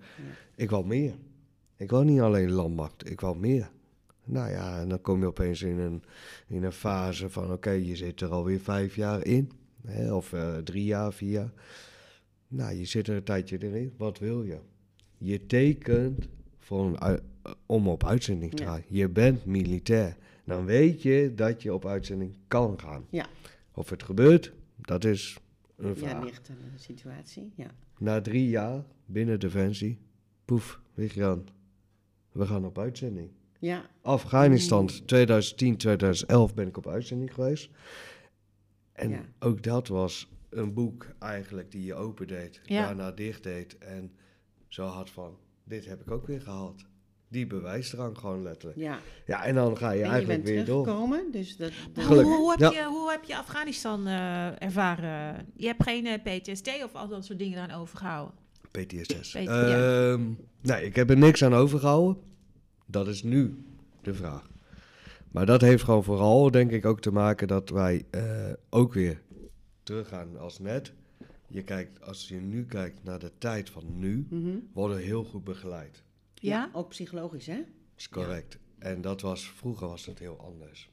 Ik 0.57 0.71
wou 0.71 0.87
meer. 0.87 1.15
Ik 1.77 1.91
wou 1.91 2.05
niet 2.05 2.21
alleen 2.21 2.51
landmacht, 2.51 3.11
ik 3.11 3.21
wou 3.21 3.39
meer. 3.39 3.71
Nou 4.25 4.51
ja, 4.51 4.81
en 4.81 4.89
dan 4.89 5.01
kom 5.01 5.21
je 5.21 5.27
opeens 5.27 5.63
in 5.63 5.79
een, 5.79 6.03
in 6.49 6.65
een 6.65 6.73
fase 6.73 7.31
van... 7.31 7.53
oké, 7.53 7.71
je 7.71 7.97
zit 7.97 8.21
er 8.21 8.29
alweer 8.31 8.61
vijf 8.61 8.97
jaar 8.97 9.25
in. 9.27 9.51
Hè, 9.87 10.15
of 10.15 10.33
eh, 10.33 10.57
drie 10.57 10.85
jaar, 10.85 11.13
vier 11.13 11.31
jaar. 11.31 11.53
Nou, 12.49 12.75
je 12.75 12.85
zit 12.85 13.09
er 13.09 13.17
een 13.17 13.23
tijdje 13.25 13.59
erin. 13.61 13.93
Wat 13.97 14.19
wil 14.19 14.43
je? 14.43 14.59
Je 15.19 15.47
tekent 15.47 16.29
voor 16.59 16.85
een 16.99 17.21
om 17.67 17.89
op 17.89 18.07
uitzending 18.07 18.55
te 18.55 18.63
Ja. 18.63 18.69
gaan. 18.71 18.83
Je 18.89 19.09
bent 19.09 19.45
militair. 19.45 20.17
Dan 20.51 20.65
weet 20.65 21.03
je 21.03 21.33
dat 21.35 21.63
je 21.63 21.75
op 21.75 21.87
uitzending 21.87 22.37
kan 22.49 22.81
gaan. 22.81 23.07
Ja. 23.11 23.27
Of 23.75 23.91
het 23.91 24.03
gebeurt, 24.03 24.53
dat 24.77 25.05
is 25.05 25.39
een 25.77 25.89
Ja, 25.89 25.95
vraag. 25.95 26.25
ligt 26.25 26.51
aan 26.51 26.57
de 26.75 26.79
situatie. 26.83 27.53
Ja. 27.57 27.71
Na 27.99 28.21
drie 28.21 28.49
jaar 28.49 28.85
binnen 29.07 29.41
Defensie, 29.41 29.99
poef, 30.45 30.81
Jan, 30.95 31.47
we 32.33 32.47
gaan 32.47 32.65
op 32.65 32.79
uitzending. 32.79 33.31
Ja, 33.59 33.91
Afghanistan, 34.03 34.87
2010, 35.07 35.77
2011 35.77 36.55
ben 36.55 36.67
ik 36.69 36.77
op 36.77 36.87
uitzending 36.89 37.35
geweest. 37.35 37.71
En 38.93 39.11
Ja. 39.11 39.25
ook 39.39 39.63
dat 39.63 39.89
was 39.89 40.31
een 40.49 40.75
boek 40.75 41.07
eigenlijk 41.19 41.71
die 41.71 41.85
je 41.85 41.95
opendeed, 41.95 42.61
Ja. 42.65 42.87
daarna 42.87 43.11
dicht 43.13 43.43
deed. 43.43 43.79
En 43.79 44.13
zo 44.69 44.85
had 44.85 45.11
van, 45.11 45.37
dit 45.65 45.85
heb 45.87 46.01
ik 46.01 46.11
ook 46.11 46.27
weer 46.27 46.41
gehaald. 46.41 46.85
Die 47.31 47.47
bewijsdrang 47.47 48.19
gewoon 48.19 48.43
letterlijk. 48.43 48.79
ja. 48.79 48.99
Ja, 49.27 49.45
en 49.45 49.55
dan 49.55 49.77
ga 49.77 49.91
je 49.91 49.99
En 50.01 50.07
je 50.07 50.13
eigenlijk 50.13 50.45
weer 50.45 50.65
door. 50.65 50.85
teruggekomen, 50.85 51.33
dus 51.33 51.57
dat... 51.57 51.73
dat- 51.93 52.05
Hoe, 52.05 52.05
Gelukkig. 52.05 52.37
hoe, 52.37 52.51
heb 52.51 52.61
Ja. 52.61 52.71
je, 52.71 52.85
hoe 52.87 53.11
heb 53.11 53.25
je 53.25 53.37
Afghanistan 53.37 54.07
eh, 54.07 54.63
ervaren? 54.63 55.47
Je 55.57 55.67
hebt 55.67 55.83
geen 55.83 56.07
eh, 56.07 56.15
PTSD 56.39 56.69
of 56.85 56.95
al 56.95 57.09
dat 57.09 57.25
soort 57.25 57.39
dingen 57.39 57.59
aan 57.71 57.81
overgehouden? 57.81 58.35
PTSS. 58.71 59.29
PT, 59.31 59.33
ja. 59.43 60.11
Ehm, 60.13 60.23
nee, 60.61 60.85
ik 60.85 60.97
heb 60.97 61.11
er 61.11 61.17
niks 61.19 61.45
aan 61.45 61.55
overgehouden. 61.55 62.23
Dat 62.87 63.09
is 63.09 63.23
nu 63.23 63.65
de 64.03 64.15
vraag. 64.15 64.49
Maar 65.31 65.47
dat 65.47 65.61
heeft 65.61 65.83
gewoon 65.83 66.05
vooral, 66.05 66.51
denk 66.51 66.71
ik, 66.71 66.85
ook 66.87 67.01
te 67.01 67.13
maken 67.13 67.49
dat 67.49 67.69
wij 67.71 68.05
eh, 68.11 68.23
ook 68.71 68.93
weer 68.93 69.21
teruggaan 69.83 70.39
als 70.39 70.59
net. 70.59 70.93
Je 71.47 71.63
kijkt, 71.63 72.03
als 72.03 72.29
je 72.29 72.37
nu 72.41 72.65
kijkt 72.65 73.05
naar 73.05 73.19
de 73.19 73.31
tijd 73.39 73.71
van 73.71 73.85
nu, 73.99 74.27
Mhm. 74.31 74.51
worden 74.73 74.97
we 74.97 75.03
heel 75.03 75.25
goed 75.25 75.45
begeleid. 75.45 76.03
Ja? 76.49 76.71
Ook 76.73 76.89
psychologisch, 76.89 77.47
hè? 77.47 77.57
Dat 77.57 77.67
is 77.97 78.09
correct. 78.09 78.59
En 78.79 79.01
dat 79.01 79.21
was, 79.21 79.51
vroeger 79.51 79.89
was 79.89 80.07
het 80.07 80.19
heel 80.19 80.39
anders. 80.41 80.91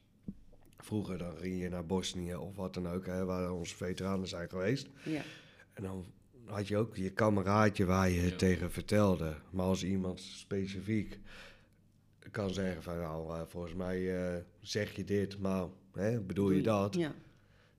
Vroeger 0.78 1.18
dan 1.18 1.36
ging 1.36 1.62
je 1.62 1.68
naar 1.68 1.86
Bosnië 1.86 2.34
of 2.34 2.56
wat 2.56 2.74
dan 2.74 2.88
ook, 2.88 3.06
hè, 3.06 3.24
waar 3.24 3.52
onze 3.52 3.76
veteranen 3.76 4.28
zijn 4.28 4.48
geweest. 4.48 4.88
Ja. 5.04 5.22
En 5.72 5.82
dan 5.82 6.04
had 6.44 6.68
je 6.68 6.76
ook 6.76 6.96
je 6.96 7.10
kameraadje 7.10 7.84
waar 7.84 8.10
je 8.10 8.20
het 8.20 8.30
Ja. 8.30 8.36
tegen 8.36 8.70
vertelde. 8.72 9.34
Maar 9.50 9.66
als 9.66 9.84
iemand 9.84 10.20
specifiek 10.20 11.18
kan 12.30 12.50
zeggen 12.50 12.82
van 12.82 12.98
nou, 12.98 13.34
eh, 13.38 13.42
volgens 13.46 13.74
mij 13.74 14.16
eh, 14.36 14.42
zeg 14.60 14.96
je 14.96 15.04
dit, 15.04 15.38
maar 15.38 15.66
hè, 15.92 16.20
bedoel 16.20 16.50
je 16.50 16.62
dat? 16.62 16.94
Ja. 16.94 17.14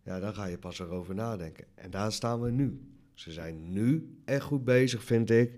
Ja, 0.03 0.19
dan 0.19 0.33
ga 0.33 0.45
je 0.45 0.57
pas 0.57 0.79
erover 0.79 1.15
nadenken. 1.15 1.65
En 1.75 1.91
daar 1.91 2.11
staan 2.11 2.41
we 2.41 2.51
nu. 2.51 2.81
Ze 3.13 3.31
zijn 3.31 3.71
nu 3.73 4.17
echt 4.25 4.43
goed 4.43 4.63
bezig, 4.63 5.03
vind 5.03 5.29
ik, 5.29 5.51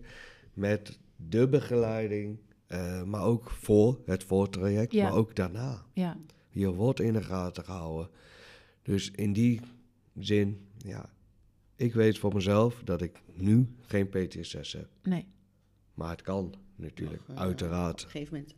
met 0.53 0.99
de 1.30 1.47
begeleiding. 1.47 2.39
eh, 2.67 3.03
maar 3.03 3.24
ook 3.24 3.49
voor 3.49 4.01
het 4.05 4.24
voortraject, 4.24 4.91
Ja. 4.91 5.03
maar 5.03 5.13
ook 5.17 5.36
daarna. 5.36 5.86
Ja. 5.93 6.17
Je 6.49 6.74
wordt 6.74 6.99
in 6.99 7.13
de 7.13 7.24
gaten 7.24 7.63
gehouden. 7.63 8.09
Dus 8.82 9.11
in 9.11 9.34
die 9.34 9.61
zin, 10.19 10.67
ja, 10.78 11.09
ik 11.76 11.93
weet 11.93 12.17
voor 12.17 12.34
mezelf 12.34 12.82
dat 12.84 13.01
ik 13.01 13.22
nu 13.34 13.76
geen 13.82 14.09
PTSS 14.09 14.74
heb. 14.74 14.89
Nee. 15.03 15.26
Maar 15.93 16.09
het 16.09 16.22
kan 16.22 16.53
natuurlijk, 16.76 17.22
eh, 17.28 17.36
uiteraard. 17.36 17.99
Op 17.99 18.05
een 18.05 18.11
gegeven 18.11 18.34
moment 18.34 18.55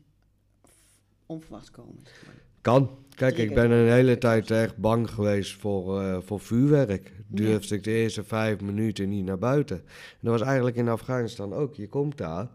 onverwachts 1.25 1.71
komen. 1.71 1.99
zeg 2.03 2.25
maar. 2.25 2.42
Kan. 2.63 2.89
Kijk, 3.15 3.37
ik 3.37 3.53
ben 3.53 3.71
een 3.71 3.91
hele 3.91 4.17
tijd 4.17 4.51
echt 4.51 4.77
bang 4.77 5.09
geweest 5.09 5.53
voor, 5.53 6.01
eh, 6.01 6.17
voor 6.21 6.39
vuurwerk. 6.39 7.11
Durfde 7.27 7.75
ik 7.75 7.83
de 7.83 7.91
eerste 7.91 8.23
vijf 8.23 8.59
minuten 8.61 9.09
niet 9.09 9.25
naar 9.25 9.37
buiten. 9.37 9.77
En 9.77 10.17
dat 10.21 10.31
was 10.39 10.47
eigenlijk 10.47 10.75
in 10.75 10.87
Afghanistan 10.89 11.53
ook. 11.53 11.75
Je 11.75 11.87
komt 11.87 12.17
daar 12.17 12.47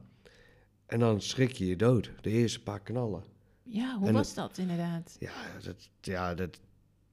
en 0.87 0.99
dan 0.99 1.21
schrik 1.21 1.53
je 1.53 1.67
je 1.67 1.77
dood. 1.77 2.11
De 2.21 2.31
eerste 2.31 2.63
paar 2.63 2.81
knallen. 2.81 3.23
Ja, 3.63 3.97
hoe 3.99 4.09
En 4.09 4.13
was 4.15 4.35
dat 4.35 4.59
inderdaad? 4.59 5.17
Ja, 5.21 5.33
dat, 5.65 5.89
ja, 6.01 6.35
dat, 6.35 6.61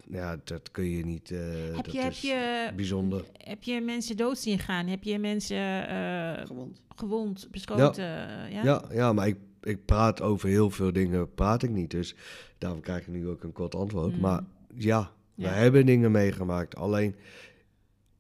ja, 0.09 0.37
dat 0.43 0.71
kun 0.71 0.89
je 0.89 1.05
niet. 1.05 1.31
eh, 1.31 1.39
Heb 1.75 1.83
dat 1.85 1.91
je, 1.93 1.99
heb, 2.01 2.11
is 2.11 2.21
je, 2.21 2.69
bijzonder. 2.75 3.23
heb 3.37 3.63
je 3.63 3.81
mensen 3.81 4.17
dood 4.17 4.37
zien 4.37 4.59
gaan? 4.59 4.87
Heb 4.87 5.03
je 5.03 5.19
mensen 5.19 5.87
eh, 5.87 6.45
Gewond. 6.45 6.81
gewond, 6.95 7.47
beschoten? 7.51 8.03
Ja. 8.51 8.63
Ja, 8.63 8.83
ja, 8.91 9.13
maar 9.13 9.27
ik, 9.27 9.37
ik 9.65 9.85
praat 9.85 10.21
over 10.21 10.49
heel 10.49 10.69
veel 10.69 10.93
dingen, 10.93 11.33
praat 11.33 11.63
ik 11.63 11.69
niet. 11.69 11.91
Dus 11.91 12.15
daarom 12.57 12.79
krijg 12.81 13.01
ik 13.01 13.07
nu 13.07 13.27
ook 13.27 13.43
een 13.43 13.51
kort 13.51 13.75
antwoord. 13.75 14.13
Mm. 14.13 14.19
Maar 14.19 14.43
ja, 14.75 15.11
we 15.35 15.41
Ja. 15.43 15.49
hebben 15.49 15.85
dingen 15.85 16.11
meegemaakt. 16.11 16.75
Alleen 16.75 17.15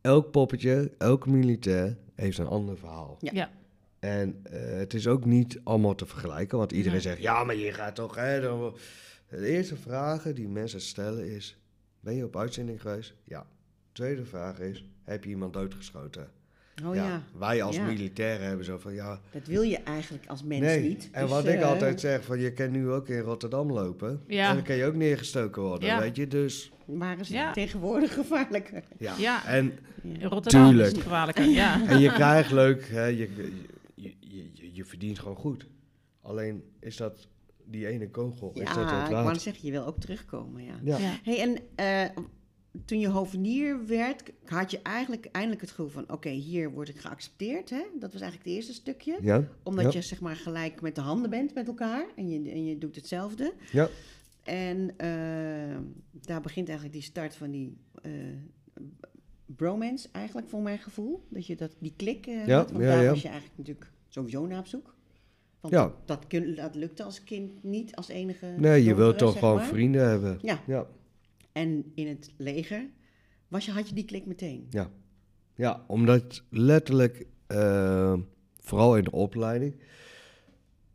elk 0.01 0.31
poppetje, 0.31 0.91
elk 0.97 1.27
militair 1.27 1.97
heeft 2.15 2.37
een 2.37 2.47
ander 2.47 2.77
verhaal. 2.77 3.17
Ja. 3.19 3.31
Ja. 3.33 3.49
En 3.99 4.39
eh, 4.43 4.77
het 4.77 4.93
is 4.93 5.07
ook 5.07 5.25
niet 5.25 5.59
allemaal 5.63 5.95
te 5.95 6.05
vergelijken, 6.05 6.57
want 6.57 6.71
iedereen 6.71 6.91
Nee. 6.93 7.01
zegt, 7.01 7.21
ja, 7.21 7.43
maar 7.43 7.55
je 7.55 7.73
gaat 7.73 7.95
toch... 7.95 8.15
Hè, 8.15 8.41
dan... 8.41 8.77
De 9.29 9.47
eerste 9.47 9.75
vragen 9.75 10.35
die 10.35 10.47
mensen 10.47 10.81
stellen 10.81 11.25
is, 11.31 11.57
ben 11.99 12.15
je 12.15 12.23
op 12.25 12.37
uitzending 12.37 12.81
geweest? 12.81 13.13
Ja. 13.23 13.45
Tweede 13.91 14.25
vraag 14.25 14.59
is, 14.59 14.89
heb 15.03 15.23
je 15.23 15.29
iemand 15.29 15.53
doodgeschoten? 15.53 16.29
Oh 16.83 16.95
ja. 16.95 17.23
Wij 17.37 17.63
als 17.63 17.75
Ja. 17.75 17.85
militairen 17.85 18.47
hebben 18.47 18.65
zo 18.65 18.77
van, 18.77 18.93
ja, 18.93 19.19
Dat 19.31 19.47
wil 19.47 19.61
je 19.61 19.77
eigenlijk 19.77 20.25
als 20.27 20.43
mens 20.43 20.61
nee. 20.61 20.81
niet. 20.87 21.09
En 21.11 21.21
Dus, 21.21 21.29
wat 21.31 21.45
ik 21.47 21.59
eh, 21.59 21.67
altijd 21.67 21.99
zeg, 21.99 22.23
van 22.25 22.39
je 22.39 22.53
kan 22.53 22.71
nu 22.71 22.89
ook 22.89 23.07
in 23.09 23.19
Rotterdam 23.19 23.71
lopen. 23.71 24.21
Ja. 24.27 24.49
En 24.49 24.55
dan 24.55 24.63
kan 24.63 24.75
je 24.75 24.85
ook 24.85 24.95
neergestoken 24.95 25.61
worden, 25.61 25.87
Ja. 25.87 25.99
weet 25.99 26.15
je. 26.15 26.27
Dus 26.27 26.71
Waar 26.85 27.13
is 27.19 27.27
het 27.27 27.37
Ja. 27.37 27.51
tegenwoordig 27.51 28.13
gevaarlijker? 28.13 28.83
ja. 28.97 29.13
Ja. 29.17 29.45
En, 29.47 29.73
In 30.03 30.23
Rotterdam 30.23 30.65
Tuurlijk. 30.67 30.87
is 30.87 30.93
het 30.93 31.03
gevaarlijker. 31.03 31.45
Ja. 31.45 31.81
en 31.89 31.99
je 31.99 32.11
krijgt 32.11 32.51
leuk, 32.51 32.87
hè, 32.89 33.05
je, 33.05 33.29
je, 33.95 34.13
je, 34.19 34.49
je, 34.53 34.73
je 34.73 34.85
verdient 34.85 35.19
gewoon 35.19 35.35
goed. 35.35 35.67
Alleen 36.21 36.63
is 36.79 36.97
dat 36.97 37.27
die 37.65 37.87
ene 37.87 38.09
kogel, 38.09 38.51
is 38.53 38.67
dat 38.67 38.75
Ja, 38.89 39.05
ik 39.05 39.11
wou 39.11 39.39
zeggen, 39.39 39.65
je 39.65 39.71
wil 39.71 39.85
ook 39.85 39.99
terugkomen, 39.99 40.63
ja. 40.63 40.73
Ja. 40.83 40.97
Ja. 40.97 41.11
Hey, 41.23 41.39
en 41.41 41.57
eh, 41.75 42.23
toen 42.85 42.99
je 42.99 43.07
hovenier 43.07 43.85
werd, 43.87 44.23
had 44.45 44.71
je 44.71 44.79
eigenlijk 44.81 45.25
eindelijk 45.31 45.61
het 45.61 45.69
gevoel 45.69 45.87
van... 45.89 46.11
oké, 46.11 46.29
hier 46.29 46.71
word 46.71 46.89
ik 46.89 46.97
geaccepteerd, 46.97 47.69
hè? 47.69 47.81
Dat 47.99 48.11
was 48.13 48.21
eigenlijk 48.21 48.43
het 48.49 48.53
eerste 48.57 48.73
stukje. 48.73 49.17
Ja, 49.21 49.43
Omdat 49.63 49.83
ja. 49.93 49.99
je 49.99 50.01
zeg 50.01 50.21
maar 50.21 50.35
gelijk 50.35 50.81
met 50.81 50.95
de 50.95 51.01
handen 51.01 51.29
bent 51.29 51.53
met 51.53 51.67
elkaar 51.67 52.05
en 52.15 52.29
je, 52.29 52.51
en 52.51 52.65
je 52.65 52.77
doet 52.77 52.95
hetzelfde. 52.95 53.53
ja. 53.71 53.89
En 54.43 54.93
eh, 54.97 55.77
daar 56.11 56.41
begint 56.41 56.67
eigenlijk 56.67 56.97
die 56.97 57.05
start 57.07 57.35
van 57.35 57.51
die 57.51 57.77
eh, 58.01 58.11
bromance 59.45 60.07
eigenlijk, 60.11 60.49
voor 60.49 60.61
mijn 60.61 60.79
gevoel. 60.79 61.25
Dat 61.29 61.45
je 61.47 61.55
dat, 61.55 61.75
die 61.79 61.93
klik 61.95 62.27
eh 62.27 62.47
Ja, 62.47 62.57
had, 62.57 62.71
want 62.71 62.83
daar 62.83 63.09
was 63.09 63.21
je 63.21 63.27
eigenlijk 63.27 63.57
natuurlijk 63.57 63.91
sowieso 64.07 64.45
naar 64.45 64.59
op 64.59 64.67
zoek. 64.67 64.95
Want 65.59 65.73
Ja. 65.73 65.93
dat, 66.05 66.25
dat, 66.29 66.55
dat 66.55 66.75
lukte 66.75 67.03
als 67.03 67.23
kind 67.23 67.63
niet 67.63 67.95
als 67.95 68.07
enige 68.07 68.45
Nee, 68.57 68.83
je 68.83 68.95
wilt 68.95 69.17
toch 69.17 69.39
gewoon 69.39 69.55
maar. 69.55 69.65
vrienden 69.65 70.07
hebben. 70.09 70.39
Ja, 70.41 70.59
Ja, 70.67 70.87
en 71.55 71.91
in 71.93 72.07
het 72.07 72.33
leger 72.37 72.89
was 73.47 73.65
je, 73.65 73.71
had 73.71 73.89
je 73.89 73.95
die 73.95 74.05
klik 74.05 74.25
meteen. 74.25 74.67
ja. 74.69 74.89
ja 75.55 75.83
omdat 75.87 76.43
letterlijk, 76.49 77.25
eh, 77.47 78.13
vooral 78.59 78.97
in 78.97 79.03
de 79.03 79.11
opleiding, 79.11 79.75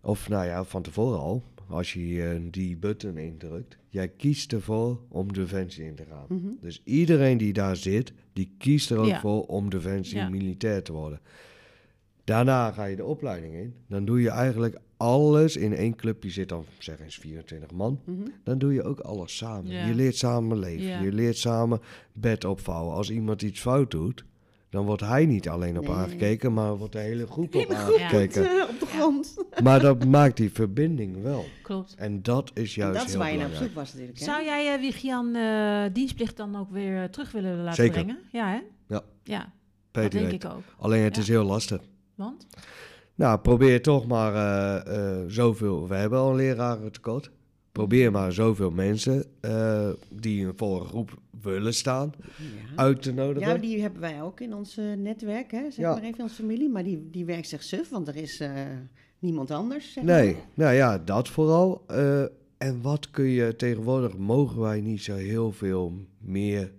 of 0.01 0.29
nou 0.29 0.47
ja, 0.47 0.65
van 0.65 0.83
tevoren 0.83 1.19
al, 1.19 1.43
als 1.69 1.93
je 1.93 2.49
die 2.51 2.77
button 2.77 3.17
indrukt, 3.17 3.77
jij 3.89 4.09
kiest 4.09 4.53
ervoor 4.53 5.01
om 5.09 5.33
Defensie 5.33 5.85
in 5.85 5.95
te 5.95 6.05
gaan. 6.05 6.25
Mhm. 6.29 6.49
Dus 6.61 6.83
iedereen 6.85 7.39
die 7.39 7.53
daar 7.53 7.77
zit, 7.77 8.13
die 8.33 8.55
kiest 8.59 8.91
er 8.91 8.99
ook 8.99 9.07
Ja. 9.07 9.21
voor 9.21 9.47
om 9.47 9.71
Defensie 9.71 10.17
Ja. 10.17 10.29
militair 10.29 10.83
te 10.83 10.93
worden. 10.93 11.21
Daarna 12.25 12.71
ga 12.73 12.85
je 12.85 12.97
de 12.97 13.05
opleiding 13.05 13.55
in. 13.55 13.75
Dan 13.89 14.05
doe 14.05 14.21
je 14.21 14.31
eigenlijk 14.31 14.79
alles 15.01 15.57
in 15.57 15.75
één 15.75 15.97
club. 15.97 16.23
Je 16.23 16.31
zit 16.31 16.49
dan, 16.49 16.65
zeg 16.79 17.01
eens, 17.01 17.17
24 17.17 17.71
man. 17.71 18.01
Mhm. 18.05 18.29
Dan 18.45 18.59
doe 18.59 18.73
je 18.73 18.83
ook 18.83 19.01
alles 19.01 19.37
samen. 19.37 19.71
Ja. 19.73 19.87
Je 19.87 19.95
leert 19.95 20.17
samen 20.17 20.59
leven. 20.59 20.87
Ja. 20.87 21.01
Je 21.01 21.13
leert 21.13 21.37
samen 21.37 21.81
bed 22.13 22.45
opvouwen. 22.45 22.95
Als 22.95 23.11
iemand 23.11 23.43
iets 23.43 23.61
fout 23.61 23.91
doet, 23.91 24.25
dan 24.71 24.85
wordt 24.85 25.03
hij 25.03 25.27
niet 25.27 25.49
alleen 25.49 25.79
op 25.79 25.87
Nee. 25.87 25.97
aangekeken, 25.97 26.53
maar 26.53 26.77
wordt 26.77 26.93
de 26.93 26.99
hele 26.99 27.27
groep 27.27 27.47
op 27.47 27.53
Hele 27.53 27.75
groep 27.75 27.99
aangekeken. 27.99 28.45
Eh, 28.45 28.69
op 28.71 28.81
de 28.81 28.87
grond. 28.87 29.35
Maar 29.63 29.81
dat 29.81 30.05
maakt 30.05 30.37
die 30.37 30.51
verbinding 30.53 31.23
wel. 31.23 31.45
Klopt. 31.63 31.95
En 31.95 32.23
dat 32.23 32.51
is 32.55 32.77
En 32.77 32.83
juist 32.83 32.99
dat 32.99 33.07
is 33.07 33.13
heel 33.13 33.23
waar 33.23 33.33
je 33.33 33.39
naar 33.39 33.49
op 33.49 33.55
zoek 33.55 33.75
was 33.75 33.93
natuurlijk. 33.93 34.19
Hè? 34.19 34.25
Zou 34.25 34.45
jij, 34.45 34.75
uh, 34.75 34.81
Wigian, 34.81 35.35
eh 35.35 35.85
dienstplicht 35.93 36.37
dan 36.37 36.57
ook 36.57 36.71
weer 36.71 37.11
terug 37.11 37.33
willen 37.33 37.57
laten 37.57 37.75
Zeker. 37.85 37.93
brengen? 38.05 38.19
Ja, 38.33 38.49
hè? 38.51 38.61
Ja. 38.89 39.03
Ja, 39.25 39.53
dat 39.91 40.11
denk 40.11 40.31
ik 40.33 40.45
ook. 40.45 40.63
Alleen 40.79 41.03
het 41.03 41.15
Ja. 41.17 41.23
is 41.23 41.29
heel 41.29 41.45
lastig. 41.45 41.81
Want? 42.15 42.47
Nou, 43.21 43.39
probeer 43.39 43.83
toch 43.83 44.07
maar 44.07 44.35
eh, 44.35 45.19
eh, 45.21 45.25
zoveel. 45.27 45.89
We 45.89 45.95
hebben 45.95 46.19
al 46.19 46.31
een 46.31 46.37
lerarentekort. 46.37 47.31
Probeer 47.73 48.11
maar 48.13 48.33
zoveel 48.33 48.71
mensen 48.71 49.25
eh, 49.41 49.89
die 50.09 50.49
voor 50.57 50.81
een 50.81 50.87
groep 50.87 51.19
willen 51.43 51.75
staan 51.75 52.13
Ja. 52.39 52.83
uit 52.83 53.03
te 53.03 53.13
nodigen. 53.13 53.49
Ja, 53.49 53.59
die 53.59 53.81
hebben 53.81 54.01
wij 54.01 54.23
ook 54.23 54.41
in 54.41 54.55
ons 54.55 54.79
netwerk, 54.97 55.51
hè, 55.51 55.61
zeg 55.71 55.77
Ja. 55.77 55.93
maar 55.93 56.03
even 56.03 56.17
in 56.17 56.23
onze 56.23 56.35
familie. 56.35 56.69
Maar 56.69 56.83
die, 56.85 57.09
die 57.11 57.25
werkt 57.25 57.49
zich 57.49 57.63
suf, 57.63 57.89
want 57.89 58.09
er 58.09 58.17
is 58.17 58.41
eh, 58.41 58.51
niemand 59.19 59.51
anders. 59.51 59.93
Zeg 59.93 60.05
Nee, 60.05 60.33
maar. 60.33 60.43
nou 60.55 60.75
ja, 60.75 60.99
dat 60.99 61.29
vooral. 61.29 61.85
Eh, 61.87 62.23
en 62.59 62.83
wat 62.83 63.11
kun 63.11 63.25
je 63.29 63.57
tegenwoordig, 63.57 64.17
mogen 64.17 64.61
wij 64.61 64.81
niet 64.81 65.03
zo 65.03 65.15
heel 65.15 65.53
veel 65.53 65.93
meer 66.19 66.73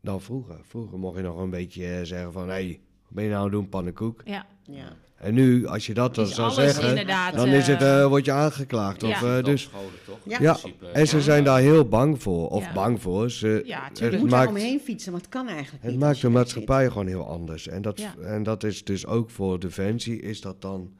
dan 0.00 0.20
vroeger. 0.20 0.58
Vroeger 0.62 0.98
mocht 0.98 1.16
je 1.16 1.22
nog 1.22 1.38
een 1.38 1.50
beetje 1.50 2.00
zeggen 2.04 2.32
van, 2.32 2.42
hé, 2.46 2.48
hey, 2.52 2.80
wat 3.02 3.12
ben 3.12 3.24
je 3.24 3.30
nou 3.30 3.40
aan 3.44 3.48
het 3.48 3.56
doen, 3.60 3.68
pannenkoek? 3.68 4.20
Ja, 4.24 4.46
Ja. 4.62 4.96
En 5.16 5.34
nu, 5.34 5.66
als 5.66 5.86
je 5.86 5.94
dat 5.94 6.14
dan 6.14 6.26
zou 6.26 6.50
zeggen, 6.52 7.06
dan 7.34 7.48
is 7.48 7.66
het, 7.66 7.80
eh, 7.82 8.00
eh, 8.02 8.08
word 8.08 8.24
je 8.24 8.32
aangeklaagd. 8.32 9.00
ja. 9.00 9.08
Of, 9.08 9.22
eh, 9.22 9.44
dus, 9.44 9.62
scholen, 9.62 9.90
toch? 10.06 10.18
Ja. 10.38 10.56
En 10.92 11.06
ze 11.08 11.20
zijn 11.20 11.44
daar 11.44 11.60
heel 11.60 11.88
bang 11.88 12.22
voor. 12.22 12.48
Of 12.48 12.64
Ja. 12.64 12.72
bang 12.72 13.02
voor. 13.02 13.30
Ze, 13.30 13.62
Ja, 13.64 13.90
Je 13.94 14.04
het 14.04 14.12
moet 14.12 14.22
er 14.22 14.36
maakt, 14.36 14.48
omheen 14.48 14.80
fietsen, 14.80 15.12
maar 15.12 15.20
het 15.20 15.30
kan 15.30 15.48
eigenlijk 15.48 15.82
het 15.82 15.90
niet. 15.90 16.00
maakt 16.00 16.12
als 16.12 16.20
de 16.20 16.26
je 16.28 16.32
maatschappij 16.32 16.88
gewoon 16.88 17.06
heel 17.06 17.26
anders. 17.28 17.68
En 17.68 17.82
dat, 17.82 18.00
Ja. 18.00 18.14
en 18.22 18.42
dat 18.42 18.64
is 18.64 18.84
dus 18.84 19.06
ook 19.06 19.30
voor 19.30 19.58
Defensie, 19.58 20.20
is 20.20 20.40
dat 20.40 20.62
dan... 20.62 20.92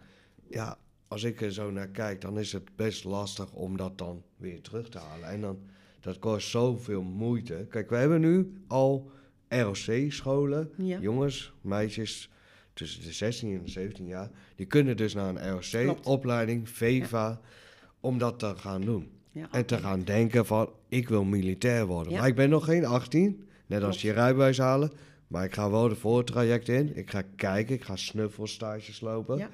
Ja, 0.51 0.79
als 1.09 1.25
ik 1.25 1.41
er 1.41 1.53
zo 1.53 1.71
naar 1.71 1.89
kijk, 1.89 2.21
dan 2.21 2.39
is 2.39 2.53
het 2.53 2.77
best 2.77 3.05
lastig 3.05 3.53
om 3.53 3.77
dat 3.77 3.99
dan 3.99 4.23
weer 4.37 4.61
terug 4.61 4.89
te 4.89 4.99
halen. 4.99 5.29
En 5.29 5.41
dan, 5.41 5.59
dat 6.01 6.19
kost 6.19 6.49
zoveel 6.49 7.03
moeite. 7.03 7.67
Kijk, 7.71 7.91
we 7.91 7.97
hebben 7.97 8.21
nu 8.21 8.53
al 8.69 9.11
ROC-scholen, 9.49 10.71
jongens, 11.01 11.53
meisjes 11.61 12.31
tussen 12.77 13.03
de 13.03 13.13
16 13.13 13.55
en 13.55 13.63
de 13.65 13.71
17 13.71 14.07
jaar, 14.07 14.31
die 14.55 14.67
kunnen 14.67 14.97
dus 14.97 15.15
naar 15.15 15.29
een. 15.29 15.61
ROC-opleiding, 15.61 16.69
VEVA, 16.69 17.41
om 18.01 18.19
dat 18.19 18.39
te 18.39 18.57
gaan 18.57 18.81
doen. 18.81 19.11
Ja. 19.31 19.49
En 19.51 19.67
te 19.67 19.79
gaan 19.79 20.05
denken 20.05 20.47
van, 20.47 20.71
ik 20.89 21.09
wil 21.09 21.25
militair 21.25 21.87
worden. 21.87 22.13
Ja. 22.13 22.19
Maar 22.19 22.29
ik 22.29 22.35
ben 22.35 22.51
nog 22.51 22.65
geen 22.65 22.85
18, 22.85 23.49
net 23.67 23.83
als 23.83 24.03
je 24.03 24.13
rijbewijs 24.13 24.59
halen. 24.59 24.93
Maar 25.27 25.45
ik 25.45 25.55
ga 25.55 25.71
wel 25.71 25.89
de 25.89 25.95
voortraject 25.95 26.69
in. 26.69 26.97
Ik 26.97 27.11
ga 27.11 27.23
kijken, 27.37 27.75
ik 27.75 27.83
ga 27.83 27.97
snuffelstages 27.97 29.01
lopen. 29.01 29.39
Ja. 29.39 29.51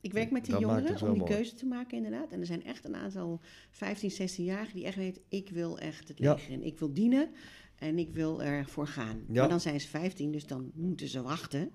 Ik 0.00 0.12
werk 0.12 0.30
met 0.30 0.44
die 0.44 0.52
Dat 0.52 0.62
jongeren 0.62 1.02
om 1.02 1.08
die 1.08 1.18
mooi. 1.18 1.32
keuze 1.34 1.54
te 1.54 1.66
maken, 1.66 1.96
inderdaad. 1.96 2.32
En 2.32 2.40
er 2.40 2.46
zijn 2.46 2.64
echt 2.64 2.84
een 2.84 2.96
aantal 2.96 3.40
15, 3.70 4.10
16-jarigen 4.10 4.74
die 4.74 4.84
echt 4.84 4.96
weten... 4.96 5.22
ik 5.28 5.50
wil 5.50 5.78
echt 5.78 6.08
het 6.08 6.18
leger 6.18 6.50
in. 6.50 6.62
Ik 6.62 6.78
wil 6.78 6.92
dienen 6.92 7.28
en 7.76 7.98
ik 7.98 8.10
wil 8.12 8.42
ervoor 8.42 8.86
gaan. 8.86 9.24
Maar 9.28 9.48
dan 9.48 9.60
zijn 9.60 9.80
ze 9.80 9.88
15, 9.88 10.32
dus 10.32 10.46
dan 10.46 10.70
moeten 10.74 11.08
ze 11.08 11.22
wachten. 11.22 11.70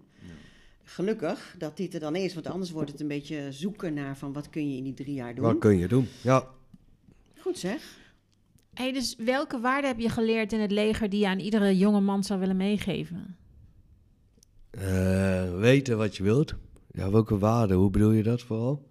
Gelukkig 0.88 1.56
dat 1.58 1.78
dit 1.78 1.94
er 1.94 2.00
dan 2.00 2.16
is, 2.16 2.34
want 2.34 2.48
anders 2.48 2.72
wordt 2.72 2.92
het 2.92 3.02
een 3.02 3.08
beetje 3.08 3.52
zoeken 3.52 3.94
naar... 3.94 4.18
van 4.18 4.34
wat 4.34 4.50
kun 4.50 4.72
je 4.72 4.78
in 4.78 4.84
die 4.84 4.94
drie 4.94 5.14
jaar 5.14 5.36
doen. 5.36 5.44
Wat 5.44 5.60
kun 5.60 5.78
je 5.78 5.88
doen? 5.88 6.08
Ja, 6.22 6.48
Goed 7.46 7.60
zeg. 7.60 7.98
Hey, 8.74 8.92
dus 8.92 9.16
welke 9.18 9.60
waarde 9.60 9.88
heb 9.88 10.00
je 10.00 10.10
geleerd 10.10 10.54
in 10.54 10.60
het 10.60 10.72
leger 10.72 11.10
die 11.10 11.20
je 11.20 11.28
aan 11.28 11.40
iedere 11.40 11.78
jonge 11.78 12.00
man 12.00 12.24
zou 12.24 12.40
willen 12.40 12.58
meegeven? 12.58 13.38
Eh, 14.70 15.58
weten 15.58 15.98
wat 15.98 16.18
je 16.18 16.24
wilt. 16.24 16.54
Ja, 16.92 17.12
welke 17.12 17.38
waarde? 17.38 17.74
Hoe 17.74 17.90
bedoel 17.90 18.12
je 18.12 18.24
dat 18.24 18.42
vooral? 18.42 18.88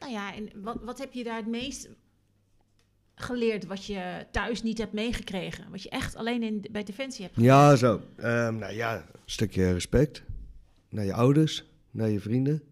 Nou 0.00 0.12
ja, 0.12 0.34
en 0.34 0.50
wat, 0.54 0.78
wat 0.82 0.98
heb 0.98 1.12
je 1.12 1.24
daar 1.24 1.36
het 1.36 1.46
meest 1.46 1.88
geleerd 3.14 3.66
wat 3.66 3.84
je 3.84 4.26
thuis 4.30 4.62
niet 4.62 4.78
hebt 4.78 4.92
meegekregen? 4.92 5.70
Wat 5.70 5.82
je 5.82 5.88
echt 5.88 6.16
alleen 6.16 6.42
in, 6.42 6.64
bij 6.70 6.84
Defensie 6.84 7.22
hebt 7.22 7.34
geleerd? 7.34 7.52
Ja, 7.52 7.76
zo. 7.76 8.00
Ehm, 8.16 8.56
nou 8.56 8.72
ja, 8.72 8.96
een 8.96 9.02
stukje 9.24 9.72
respect. 9.72 10.22
Naar 10.96 11.04
je 11.04 11.12
ouders, 11.14 11.64
naar 11.90 12.08
je 12.08 12.20
vrienden. 12.20 12.62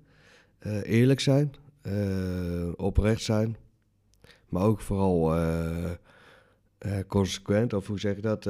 Eh, 0.59 0.83
eerlijk 0.85 1.21
zijn. 1.21 1.53
eh, 1.83 2.69
oprecht 2.77 3.23
zijn. 3.23 3.57
Maar 4.49 4.63
ook 4.63 4.81
vooral 4.81 5.35
eh, 5.37 5.91
consequent, 7.07 7.73
of 7.73 7.87
hoe 7.87 7.99
zeg 8.01 8.17
je 8.17 8.23
dat? 8.23 8.49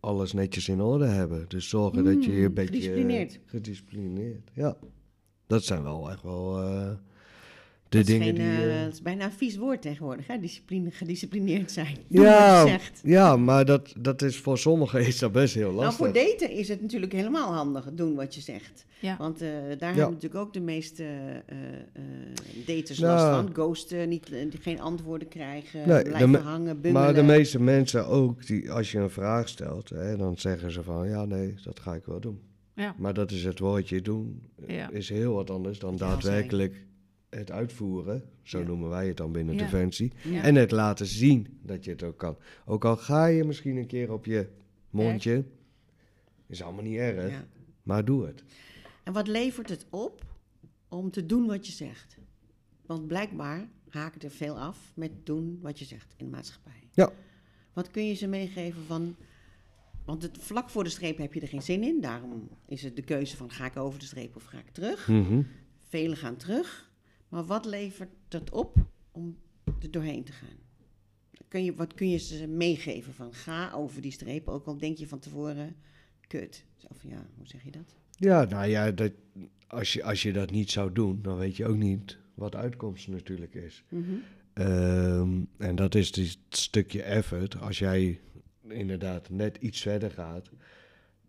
alles 0.00 0.32
netjes 0.32 0.68
in 0.68 0.80
orde 0.80 1.06
hebben. 1.06 1.44
Dus 1.48 1.68
zorgen 1.68 2.04
dat 2.04 2.24
je 2.24 2.30
je 2.32 2.36
een 2.36 2.48
Mm, 2.48 2.54
beetje... 2.54 2.72
gedisciplineerd. 2.74 3.40
gedisciplineerd, 3.46 4.50
ja. 4.52 4.76
Dat 5.46 5.62
zijn 5.64 5.82
wel 5.82 6.10
echt 6.10 6.22
wel 6.22 6.60
de 7.88 7.98
Dat 7.98 8.08
is, 8.08 8.12
dingen 8.18 8.26
geen, 8.26 8.34
die... 8.34 8.44
eh, 8.44 8.76
eh, 8.78 8.84
dat 8.84 8.92
is 8.92 9.02
bijna 9.02 9.24
een 9.24 9.32
vies 9.32 9.56
woord 9.56 9.82
tegenwoordig, 9.82 10.26
hè? 10.26 10.38
Discipline, 10.40 10.90
gedisciplineerd 10.90 11.70
zijn. 11.70 11.96
Doe 12.08 12.24
ja, 12.24 12.66
zegt. 12.66 13.00
ja, 13.04 13.36
maar 13.36 13.64
dat, 13.64 13.92
dat 13.98 14.22
is 14.22 14.36
voor 14.36 14.58
sommigen 14.58 15.06
is 15.06 15.18
dat 15.18 15.32
best 15.32 15.54
heel 15.54 15.62
Nou, 15.72 15.74
lastig. 15.84 15.96
voor 15.96 16.12
daten 16.14 16.50
is 16.50 16.68
het 16.68 16.80
natuurlijk 16.82 17.12
helemaal 17.12 17.52
handig, 17.54 17.88
doen 17.92 18.14
wat 18.14 18.34
je 18.34 18.40
zegt. 18.40 18.86
Ja. 19.00 19.16
Want 19.18 19.40
eh, 19.42 19.48
daar 19.50 19.78
Ja. 19.78 19.86
hebben 19.86 20.04
natuurlijk 20.12 20.34
ook 20.34 20.52
de 20.52 20.60
meeste 20.60 21.02
eh, 21.04 21.56
eh, 21.56 22.66
daters 22.66 22.98
Nou. 22.98 23.12
last 23.12 23.34
van. 23.44 23.50
Ghosten, 23.54 24.08
niet, 24.08 24.30
geen 24.60 24.80
antwoorden 24.80 25.28
krijgen, 25.28 25.88
Nee, 25.88 26.02
blijven 26.02 26.30
me- 26.30 26.38
hangen, 26.38 26.80
bungelen. 26.80 26.92
Maar 26.92 27.14
de 27.14 27.22
meeste 27.22 27.60
mensen 27.60 28.06
ook, 28.06 28.46
die, 28.46 28.72
als 28.72 28.92
je 28.92 28.98
een 28.98 29.10
vraag 29.10 29.48
stelt, 29.48 29.88
hè, 29.88 30.16
dan 30.16 30.36
zeggen 30.36 30.70
ze 30.72 30.82
van 30.82 31.08
ja, 31.08 31.24
nee, 31.24 31.54
dat 31.64 31.80
ga 31.80 31.94
ik 31.94 32.04
wel 32.04 32.20
doen. 32.20 32.40
Ja. 32.74 32.94
Maar 32.98 33.14
dat 33.14 33.30
is 33.30 33.44
het 33.44 33.58
woordje 33.58 34.02
doen, 34.02 34.42
Ja. 34.66 34.90
is 34.90 35.08
heel 35.08 35.32
wat 35.34 35.50
anders 35.50 35.78
dan 35.78 35.92
Ja, 35.92 35.96
daadwerkelijk 35.98 36.86
het 37.30 37.50
uitvoeren. 37.50 38.22
Zo 38.42 38.58
Ja. 38.58 38.66
noemen 38.66 38.88
wij 38.88 39.08
het 39.08 39.16
dan 39.16 39.32
binnen 39.32 39.54
Ja. 39.54 39.60
Defensie. 39.60 40.12
Ja. 40.24 40.42
En 40.42 40.54
het 40.54 40.70
laten 40.70 41.06
zien 41.06 41.58
dat 41.62 41.84
je 41.84 41.90
het 41.90 42.02
ook 42.02 42.18
kan. 42.18 42.36
Ook 42.64 42.84
al 42.84 42.96
ga 42.96 43.26
je 43.26 43.44
misschien 43.44 43.76
een 43.76 43.86
keer 43.86 44.12
op 44.12 44.24
je 44.24 44.48
mondje, 44.90 45.44
is 46.46 46.62
allemaal 46.62 46.82
niet 46.84 46.98
erg, 46.98 47.44
maar 47.82 48.04
doe 48.04 48.26
het. 48.26 48.44
En 49.04 49.12
wat 49.12 49.26
levert 49.26 49.68
het 49.68 49.86
op 49.90 50.24
om 50.88 51.10
te 51.10 51.26
doen 51.26 51.46
wat 51.46 51.66
je 51.66 51.72
zegt? 51.72 52.16
Want 52.86 53.06
blijkbaar 53.06 53.68
haken 53.88 54.20
er 54.20 54.30
veel 54.30 54.58
af 54.58 54.92
met 54.94 55.10
doen 55.24 55.58
wat 55.62 55.78
je 55.78 55.84
zegt 55.84 56.14
in 56.16 56.24
de 56.24 56.30
maatschappij. 56.30 56.88
Ja. 56.92 57.12
Wat 57.72 57.90
kun 57.90 58.06
je 58.06 58.14
ze 58.14 58.26
meegeven 58.26 58.82
van... 58.86 59.16
Want 60.04 60.22
het, 60.22 60.38
vlak 60.40 60.70
voor 60.70 60.84
de 60.84 60.90
streep 60.90 61.18
heb 61.18 61.34
je 61.34 61.40
er 61.40 61.48
geen 61.48 61.62
zin 61.62 61.82
in. 61.82 62.00
Daarom 62.00 62.48
is 62.66 62.82
het 62.82 62.96
de 62.96 63.02
keuze 63.02 63.36
van 63.36 63.50
ga 63.50 63.66
ik 63.66 63.76
over 63.76 63.98
de 63.98 64.04
streep 64.04 64.36
of 64.36 64.44
ga 64.44 64.58
ik 64.58 64.70
terug. 64.72 65.08
Mhm. 65.08 65.42
Velen 65.88 66.16
gaan 66.16 66.36
terug. 66.36 66.87
Maar 67.28 67.44
wat 67.44 67.64
levert 67.64 68.10
het 68.28 68.50
op 68.50 68.76
om 69.10 69.36
er 69.82 69.90
doorheen 69.90 70.24
te 70.24 70.32
gaan? 70.32 70.56
Kun 71.48 71.64
je, 71.64 71.74
wat 71.74 71.94
kun 71.94 72.10
je 72.10 72.18
ze 72.18 72.46
meegeven 72.46 73.14
van 73.14 73.32
ga 73.32 73.72
over 73.72 74.02
die 74.02 74.12
streep, 74.12 74.48
ook 74.48 74.66
al 74.66 74.78
denk 74.78 74.96
je 74.96 75.08
van 75.08 75.18
tevoren, 75.18 75.76
kut. 76.26 76.64
Of 76.88 77.02
ja, 77.02 77.26
hoe 77.36 77.46
zeg 77.46 77.64
je 77.64 77.70
dat? 77.70 77.96
Ja, 78.10 78.44
nou 78.44 78.66
ja, 78.66 78.90
dat, 78.90 79.12
als, 79.66 79.92
je, 79.92 80.04
als 80.04 80.22
je 80.22 80.32
dat 80.32 80.50
niet 80.50 80.70
zou 80.70 80.92
doen, 80.92 81.22
dan 81.22 81.36
weet 81.36 81.56
je 81.56 81.66
ook 81.66 81.76
niet 81.76 82.18
wat 82.34 82.52
de 82.52 82.58
uitkomst 82.58 83.08
natuurlijk 83.08 83.54
is. 83.54 83.84
Mhm. 83.88 84.04
Ehm, 84.52 85.40
en 85.56 85.74
dat 85.76 85.94
is 85.94 86.16
het 86.16 86.38
stukje 86.48 87.02
effort. 87.02 87.60
Als 87.60 87.78
jij 87.78 88.20
inderdaad 88.68 89.30
net 89.30 89.56
iets 89.56 89.80
verder 89.80 90.10
gaat, 90.10 90.50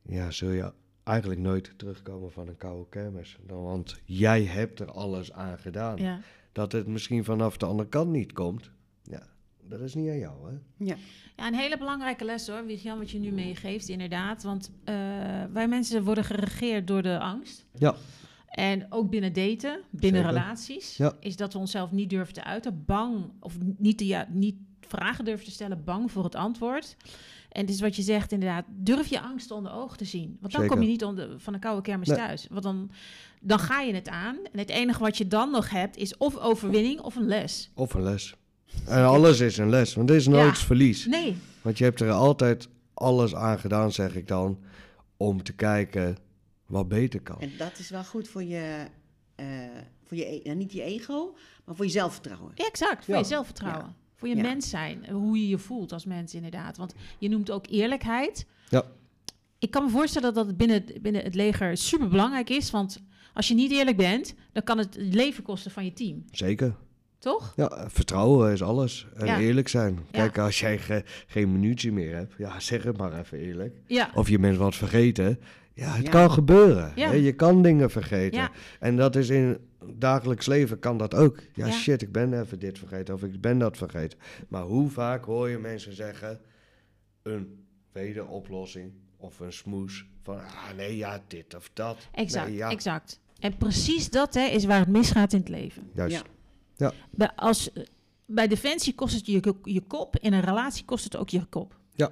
ja, 0.01 0.31
zul 0.31 0.51
je 0.51 0.73
eigenlijk 1.09 1.39
nooit 1.41 1.73
terugkomen 1.77 2.31
van 2.31 2.47
een 2.47 2.57
koude 2.57 2.89
kermis. 2.89 3.37
Dan, 3.45 3.63
want 3.63 3.99
jij 4.05 4.43
hebt 4.43 4.79
er 4.79 4.91
alles 4.91 5.31
aan 5.33 5.57
gedaan. 5.59 5.97
Ja. 5.97 6.19
Dat 6.51 6.71
het 6.71 6.87
misschien 6.87 7.23
vanaf 7.23 7.57
de 7.57 7.65
andere 7.65 7.89
kant 7.89 8.09
niet 8.11 8.33
komt, 8.33 8.71
ja, 9.03 9.21
dat 9.63 9.79
is 9.79 9.93
niet 9.93 10.09
aan 10.09 10.17
jou, 10.17 10.51
hè? 10.51 10.85
Ja. 10.85 10.95
Ja, 11.37 11.47
een 11.47 11.53
hele 11.55 11.77
belangrijke 11.77 12.25
les 12.25 12.47
hoor, 12.47 12.65
Wiegjan, 12.65 12.97
wat 12.97 13.11
je 13.11 13.19
nu 13.19 13.31
meegeeft, 13.31 13.89
inderdaad. 13.89 14.43
Want 14.43 14.71
eh, 14.83 14.95
wij 15.53 15.67
mensen 15.67 16.03
worden 16.03 16.23
geregeerd 16.23 16.87
door 16.87 17.01
de 17.01 17.19
angst. 17.19 17.65
Ja. 17.73 17.95
En 18.49 18.85
ook 18.89 19.09
binnen 19.09 19.33
daten, 19.33 19.81
binnen 19.89 20.21
Zeker. 20.21 20.37
relaties, 20.37 20.97
Ja. 20.97 21.13
is 21.19 21.35
dat 21.35 21.53
we 21.53 21.59
onszelf 21.59 21.91
niet 21.91 22.09
durven 22.09 22.33
te 22.33 22.43
uiten. 22.43 22.83
Bang, 22.85 23.31
of 23.39 23.57
niet, 23.77 23.99
ja, 23.99 24.27
niet 24.31 24.55
vragen 24.79 25.25
durven 25.25 25.45
te 25.45 25.51
stellen, 25.51 25.83
bang 25.83 26.11
voor 26.11 26.23
het 26.23 26.35
antwoord. 26.35 26.95
En 27.49 27.61
het 27.61 27.69
is 27.69 27.79
wat 27.81 27.95
je 27.95 28.01
zegt, 28.01 28.31
inderdaad, 28.31 28.65
durf 28.69 29.07
je 29.07 29.21
angst 29.21 29.51
onder 29.51 29.71
ogen 29.71 29.97
te 29.97 30.05
zien. 30.05 30.37
Want 30.39 30.51
dan 30.53 30.61
Zeker. 30.61 30.67
kom 30.69 30.81
je 30.81 30.87
niet 30.89 31.03
onder, 31.03 31.39
van 31.39 31.53
een 31.53 31.59
koude 31.59 31.81
kermis 31.81 32.07
Nee. 32.07 32.17
thuis. 32.17 32.47
Want 32.49 32.63
dan, 32.63 32.91
dan 33.41 33.59
ga 33.59 33.81
je 33.81 33.93
het 33.93 34.09
aan. 34.09 34.35
En 34.51 34.59
het 34.59 34.69
enige 34.69 34.99
wat 34.99 35.17
je 35.17 35.27
dan 35.27 35.51
nog 35.51 35.69
hebt, 35.69 35.97
is 35.97 36.17
of 36.17 36.37
overwinning 36.37 36.99
of 37.01 37.15
een 37.15 37.27
les. 37.27 37.71
Of 37.75 37.93
een 37.93 38.03
les. 38.03 38.35
En 38.87 39.05
alles 39.05 39.39
is 39.39 39.57
een 39.57 39.69
les, 39.69 39.93
want 39.93 40.09
er 40.09 40.15
is 40.15 40.27
nooit 40.27 40.57
Ja. 40.57 40.65
verlies. 40.65 41.05
Nee, 41.05 41.35
Want 41.61 41.77
je 41.77 41.83
hebt 41.83 41.99
er 41.99 42.11
altijd 42.11 42.67
alles 42.93 43.35
aan 43.35 43.59
gedaan, 43.59 43.91
zeg 43.91 44.15
ik 44.15 44.27
dan, 44.27 44.59
om 45.17 45.43
te 45.43 45.53
kijken 45.53 46.17
wat 46.65 46.87
beter 46.87 47.21
kan. 47.21 47.39
En 47.39 47.51
dat 47.57 47.79
is 47.79 47.89
wel 47.89 48.03
goed 48.03 48.27
voor 48.27 48.43
je, 48.43 48.85
eh, 49.35 49.45
voor 50.05 50.17
je 50.17 50.25
e- 50.33 50.41
nou, 50.43 50.55
niet 50.57 50.71
je 50.71 50.81
ego, 50.81 51.35
maar 51.65 51.75
voor 51.75 51.85
je 51.85 51.91
zelfvertrouwen. 51.91 52.51
Ja, 52.55 52.65
exact. 52.67 53.05
Voor 53.05 53.13
Ja. 53.13 53.19
je 53.19 53.25
zelfvertrouwen. 53.25 53.95
Voor 54.19 54.27
je 54.27 54.35
Ja. 54.35 54.41
mens 54.41 54.69
zijn. 54.69 55.05
Hoe 55.11 55.37
je 55.41 55.47
je 55.47 55.57
voelt 55.57 55.91
als 55.93 56.05
mens, 56.05 56.33
inderdaad. 56.33 56.77
Want 56.77 56.93
je 57.17 57.29
noemt 57.29 57.51
ook 57.51 57.65
eerlijkheid. 57.69 58.45
Ja. 58.69 58.83
Ik 59.59 59.71
kan 59.71 59.83
me 59.83 59.89
voorstellen 59.89 60.33
dat 60.33 60.47
het 60.47 60.57
binnen, 60.57 60.83
binnen 61.01 61.23
het 61.23 61.35
leger 61.35 61.77
super 61.77 62.07
belangrijk 62.09 62.49
is. 62.49 62.71
Want 62.71 63.01
als 63.33 63.47
je 63.47 63.53
niet 63.53 63.71
eerlijk 63.71 63.97
bent, 63.97 64.33
dan 64.51 64.63
kan 64.63 64.77
het 64.77 64.95
het 64.95 65.13
leven 65.13 65.43
kosten 65.43 65.71
van 65.71 65.85
je 65.85 65.93
team. 65.93 66.23
Zeker. 66.31 66.75
Toch? 67.19 67.53
Ja, 67.55 67.85
vertrouwen 67.89 68.51
is 68.51 68.61
alles. 68.61 69.07
En 69.15 69.25
Ja. 69.25 69.39
eerlijk 69.39 69.67
zijn. 69.67 69.99
Kijk, 70.11 70.37
als 70.37 70.59
jij 70.59 70.77
ge- 70.77 71.03
geen 71.27 71.51
minuutje 71.51 71.91
meer 71.91 72.15
hebt, 72.15 72.33
ja, 72.37 72.59
zeg 72.59 72.83
het 72.83 72.97
maar 72.97 73.19
even 73.19 73.37
eerlijk. 73.39 73.77
Ja. 73.87 74.11
Of 74.13 74.29
je 74.29 74.39
bent 74.39 74.57
wat 74.57 74.75
vergeten. 74.75 75.39
Ja, 75.79 75.91
het 75.95 76.05
Ja. 76.05 76.11
kan 76.11 76.31
gebeuren. 76.31 76.91
Ja. 76.95 77.11
Je 77.11 77.33
kan 77.33 77.61
dingen 77.61 77.89
vergeten. 77.91 78.39
Ja. 78.39 78.51
En 78.79 78.95
dat 78.95 79.15
is 79.15 79.29
in 79.29 79.57
dagelijks 79.93 80.45
leven 80.45 80.79
kan 80.79 80.97
dat 80.97 81.13
ook. 81.15 81.39
Ja, 81.53 81.65
Ja. 81.65 81.71
shit, 81.71 82.01
ik 82.01 82.11
ben 82.11 82.41
even 82.41 82.59
dit 82.59 82.77
vergeten 82.79 83.13
of 83.13 83.23
ik 83.23 83.41
ben 83.41 83.57
dat 83.59 83.77
vergeten. 83.77 84.19
Maar 84.47 84.63
hoe 84.63 84.89
vaak 84.89 85.25
hoor 85.25 85.49
je 85.49 85.57
mensen 85.57 85.93
zeggen 85.95 86.39
een 87.23 87.65
wederoplossing 87.91 88.91
of 89.17 89.39
een 89.39 89.53
smoes 89.53 90.05
van 90.23 90.35
ah 90.35 90.75
nee, 90.77 90.97
ja, 90.97 91.21
dit 91.27 91.55
of 91.55 91.69
dat. 91.73 91.97
Exact, 92.11 92.47
Nee, 92.47 92.55
ja. 92.55 92.69
exact. 92.69 93.19
En 93.39 93.57
precies 93.57 94.09
dat 94.09 94.33
hè, 94.33 94.45
is 94.45 94.65
waar 94.65 94.79
het 94.79 94.87
misgaat 94.87 95.33
in 95.33 95.39
het 95.39 95.49
leven. 95.49 95.89
Juist. 95.95 96.23
Ja. 96.75 96.91
Bij, 97.11 97.31
als, 97.35 97.69
bij 98.25 98.47
Defensie 98.47 98.95
kost 98.95 99.15
het 99.15 99.25
je, 99.25 99.53
je 99.63 99.81
kop. 99.81 100.17
In 100.17 100.33
een 100.33 100.41
relatie 100.41 100.85
kost 100.85 101.03
het 101.03 101.15
ook 101.15 101.29
je 101.29 101.45
kop. 101.45 101.77
Ja. 101.95 102.09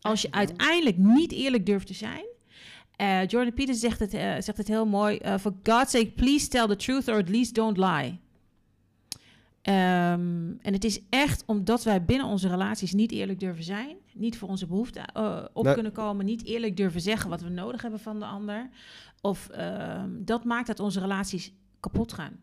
Als 0.00 0.22
je 0.22 0.32
uiteindelijk 0.32 0.96
niet 0.96 1.32
eerlijk 1.32 1.66
durft 1.66 1.86
te 1.86 1.94
zijn. 1.94 2.24
Eh, 2.96 3.26
Jordan 3.26 3.54
Peters 3.54 3.78
zegt 3.80 3.98
het, 4.00 4.14
eh, 4.14 4.32
zegt 4.40 4.56
het 4.56 4.68
heel 4.68 4.86
mooi. 4.86 5.16
eh, 5.16 5.38
For 5.38 5.52
God's 5.62 5.90
sake, 5.90 6.10
please 6.10 6.48
tell 6.48 6.66
the 6.66 6.76
truth 6.76 7.08
or 7.08 7.14
at 7.16 7.28
least 7.28 7.54
don't 7.54 7.76
lie. 7.76 8.18
Ehm, 9.62 10.50
en 10.62 10.72
het 10.72 10.84
is 10.84 11.00
echt 11.10 11.42
omdat 11.46 11.84
wij 11.84 12.04
binnen 12.04 12.26
onze 12.26 12.48
relaties 12.48 12.92
niet 12.92 13.12
eerlijk 13.12 13.40
durven 13.40 13.64
zijn. 13.64 13.96
Niet 14.14 14.38
voor 14.38 14.48
onze 14.48 14.66
behoeften 14.66 15.04
eh, 15.06 15.44
op 15.52 15.64
Nee. 15.64 15.74
kunnen 15.74 15.92
komen. 15.92 16.24
Niet 16.24 16.44
eerlijk 16.44 16.76
durven 16.76 17.00
zeggen 17.00 17.30
wat 17.30 17.40
we 17.40 17.48
nodig 17.48 17.82
hebben 17.82 18.00
van 18.00 18.18
de 18.18 18.24
ander. 18.26 18.68
Of 19.20 19.48
ehm, 19.48 20.10
dat 20.18 20.44
maakt 20.44 20.66
dat 20.66 20.80
onze 20.80 21.00
relaties 21.00 21.52
kapot 21.80 22.12
gaan. 22.12 22.40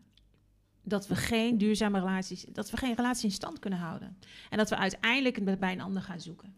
Dat 0.82 1.06
we 1.06 1.14
geen 1.16 1.58
duurzame 1.58 1.98
relaties, 1.98 2.44
dat 2.52 2.70
we 2.70 2.76
geen 2.76 2.94
relatie 2.94 3.24
in 3.24 3.30
stand 3.34 3.58
kunnen 3.58 3.78
houden. 3.78 4.16
En 4.50 4.58
dat 4.58 4.68
we 4.70 4.76
uiteindelijk 4.76 5.36
het 5.36 5.60
bij 5.60 5.72
een 5.72 5.80
ander 5.80 6.02
gaan 6.02 6.20
zoeken. 6.20 6.54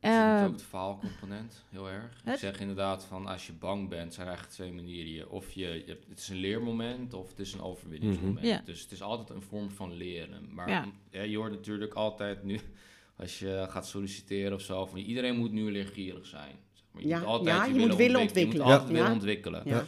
Ik 0.00 0.08
vind 0.10 0.14
Eh, 0.38 0.44
ook 0.46 0.52
het 0.52 0.62
faalcomponent 0.62 1.64
heel 1.68 1.88
erg. 1.88 2.20
het- 2.24 2.34
Ik 2.34 2.40
zeg 2.40 2.60
inderdaad 2.60 3.04
van 3.04 3.26
als 3.26 3.46
je 3.46 3.52
bang 3.52 3.88
bent, 3.88 4.14
zijn 4.14 4.26
er 4.26 4.32
eigenlijk 4.32 4.54
twee 4.62 4.72
manieren. 4.72 5.30
Of 5.30 5.50
je, 5.50 5.84
het 6.08 6.18
is 6.18 6.28
een 6.28 6.36
leermoment 6.36 7.14
of 7.14 7.28
het 7.28 7.38
is 7.38 7.52
een 7.52 7.60
overwinningsmoment. 7.60 8.44
Mhm. 8.44 8.64
Dus 8.64 8.80
het 8.80 8.92
is 8.92 9.02
altijd 9.02 9.30
een 9.30 9.42
vorm 9.42 9.70
van 9.70 9.92
leren. 9.96 10.54
Maar 10.54 10.68
Ja. 10.68 10.84
ja, 11.10 11.22
je 11.22 11.36
hoort 11.36 11.50
natuurlijk 11.52 11.94
altijd 11.94 12.44
nu, 12.44 12.60
als 13.16 13.38
je 13.38 13.66
gaat 13.68 13.86
solliciteren 13.86 14.52
of 14.54 14.60
zo, 14.60 14.86
van 14.86 14.98
iedereen 14.98 15.36
moet 15.36 15.52
nu 15.52 15.70
leergierig 15.72 16.26
zijn. 16.26 16.56
Zeg 16.72 16.84
maar, 16.92 17.02
je 17.02 17.08
Ja, 17.08 17.18
moet 17.18 17.26
altijd 17.26 17.56
ja, 17.56 17.64
je 17.64 17.72
je 17.72 17.78
moet 17.78 17.96
willen 17.96 18.04
Je 18.12 18.12
moet 18.18 18.26
ontwikkelen. 18.26 18.66
altijd 18.66 18.90
willen 18.90 19.12
ontwikkelen. 19.12 19.86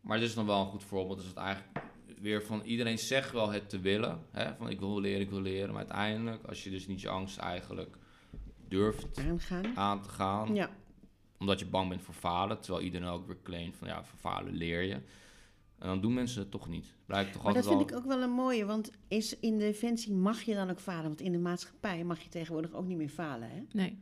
Maar 0.00 0.18
dit 0.18 0.28
is 0.28 0.34
dan 0.34 0.46
wel 0.46 0.60
een 0.60 0.66
goed 0.66 0.84
voorbeeld. 0.84 1.18
Dus 1.18 1.28
het 1.28 1.36
eigenlijk 1.36 1.78
weer 2.20 2.42
van 2.42 2.60
iedereen 2.64 2.98
zegt 2.98 3.32
wel 3.32 3.50
het 3.50 3.68
te 3.68 3.80
willen. 3.80 4.20
Hè? 4.30 4.54
Van 4.54 4.68
ik 4.70 4.78
wil 4.78 5.00
leren, 5.00 5.20
ik 5.20 5.30
wil 5.30 5.40
leren. 5.40 5.68
Maar 5.68 5.78
uiteindelijk, 5.78 6.44
als 6.46 6.64
je 6.64 6.70
dus 6.70 6.86
niet 6.86 7.00
je 7.00 7.08
angst 7.08 7.38
eigenlijk 7.38 7.96
durft 8.68 9.18
Aangaan. 9.18 9.76
aan 9.76 10.02
te 10.02 10.08
gaan. 10.08 10.54
Ja. 10.54 10.70
Omdat 11.38 11.58
je 11.58 11.66
bang 11.66 11.88
bent 11.88 12.02
voor 12.02 12.14
falen. 12.14 12.60
Terwijl 12.60 12.84
iedereen 12.84 13.08
ook 13.08 13.26
weer 13.26 13.42
claimt 13.42 13.76
van 13.76 13.88
ja, 13.88 14.04
voor 14.04 14.18
falen 14.18 14.52
leer 14.52 14.82
je. 14.82 14.94
En 15.78 15.88
dan 15.88 16.00
doen 16.00 16.14
mensen 16.14 16.40
het 16.40 16.50
toch 16.50 16.68
niet. 16.68 16.86
Blijkt 17.06 17.32
toch 17.32 17.42
Maar 17.42 17.54
dat 17.54 17.66
vind 17.66 17.78
wel... 17.78 17.88
ik 17.88 17.96
ook 17.96 18.04
wel 18.04 18.22
een 18.22 18.30
mooie, 18.30 18.64
want 18.64 18.90
is 19.08 19.38
in 19.38 19.58
defensie 19.58 20.12
mag 20.12 20.42
je 20.42 20.54
dan 20.54 20.70
ook 20.70 20.80
falen? 20.80 21.02
Want 21.04 21.20
in 21.20 21.32
de 21.32 21.38
maatschappij 21.38 22.04
mag 22.04 22.20
je 22.20 22.28
tegenwoordig 22.28 22.72
ook 22.72 22.86
niet 22.86 22.96
meer 22.96 23.08
falen, 23.08 23.50
hè? 23.50 23.62
Nee. 23.72 23.98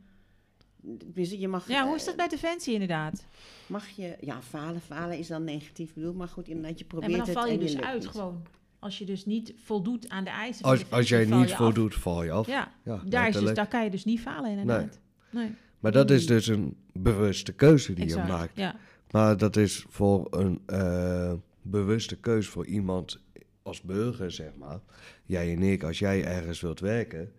Dus 1.05 1.31
je 1.31 1.47
mag, 1.47 1.67
Ja, 1.67 1.81
hoe 1.81 1.89
eh, 1.89 1.95
is 1.95 2.05
dat 2.05 2.15
bij 2.15 2.27
Defensie 2.27 2.73
inderdaad? 2.73 3.25
Mag 3.67 3.89
je, 3.89 4.17
ja, 4.21 4.41
falen, 4.41 4.81
falen 4.81 5.17
is 5.17 5.27
dan 5.27 5.43
negatief 5.43 5.93
bedoeld, 5.93 6.15
maar 6.15 6.27
goed, 6.27 6.47
inderdaad, 6.47 6.79
je 6.79 6.85
probeert 6.85 7.11
maar 7.11 7.25
dan 7.25 7.33
val 7.33 7.43
het 7.43 7.51
je 7.51 7.57
en 7.57 7.65
dus 7.65 7.77
uit 7.81 8.01
niet. 8.01 8.11
gewoon. 8.11 8.43
Als 8.85 8.97
je 8.97 9.05
dus 9.05 9.25
niet 9.25 9.53
voldoet 9.63 10.09
aan 10.09 10.23
de 10.23 10.29
eisen 10.29 10.61
van 10.61 10.71
Als, 10.71 10.91
als 10.91 11.09
jij 11.09 11.27
val 11.27 11.37
niet 11.37 11.47
je 11.47 11.53
af. 11.53 11.59
voldoet, 11.61 11.95
val 11.95 12.23
je 12.23 12.31
af. 12.31 12.47
Ja, 12.47 12.71
Ja, 12.83 13.01
daar, 13.05 13.27
is 13.27 13.35
dus, 13.35 13.53
daar 13.53 13.67
kan 13.67 13.83
je 13.83 13.89
dus 13.89 14.05
niet 14.05 14.19
falen 14.19 14.49
inderdaad. 14.51 14.99
Nee. 15.29 15.51
Maar 15.79 15.91
dat 15.91 16.11
is 16.11 16.25
dus 16.27 16.47
een 16.47 16.77
bewuste 16.93 17.53
keuze 17.53 17.93
die 17.93 18.03
Exact. 18.03 18.27
je 18.27 18.31
maakt. 18.33 18.51
Ja. 18.57 18.75
Maar 19.11 19.37
dat 19.37 19.55
is 19.55 19.85
voor 19.89 20.27
een 20.29 20.61
eh, 20.65 21.33
bewuste 21.61 22.15
keuze 22.15 22.49
voor 22.51 22.65
iemand 22.65 23.19
als 23.63 23.81
burger, 23.81 24.31
zeg 24.31 24.55
maar. 24.55 24.79
Jij 25.25 25.53
en 25.53 25.61
ik, 25.63 25.83
als 25.83 25.99
jij 25.99 26.23
ergens 26.25 26.61
wilt 26.61 26.79
werken, 26.79 27.31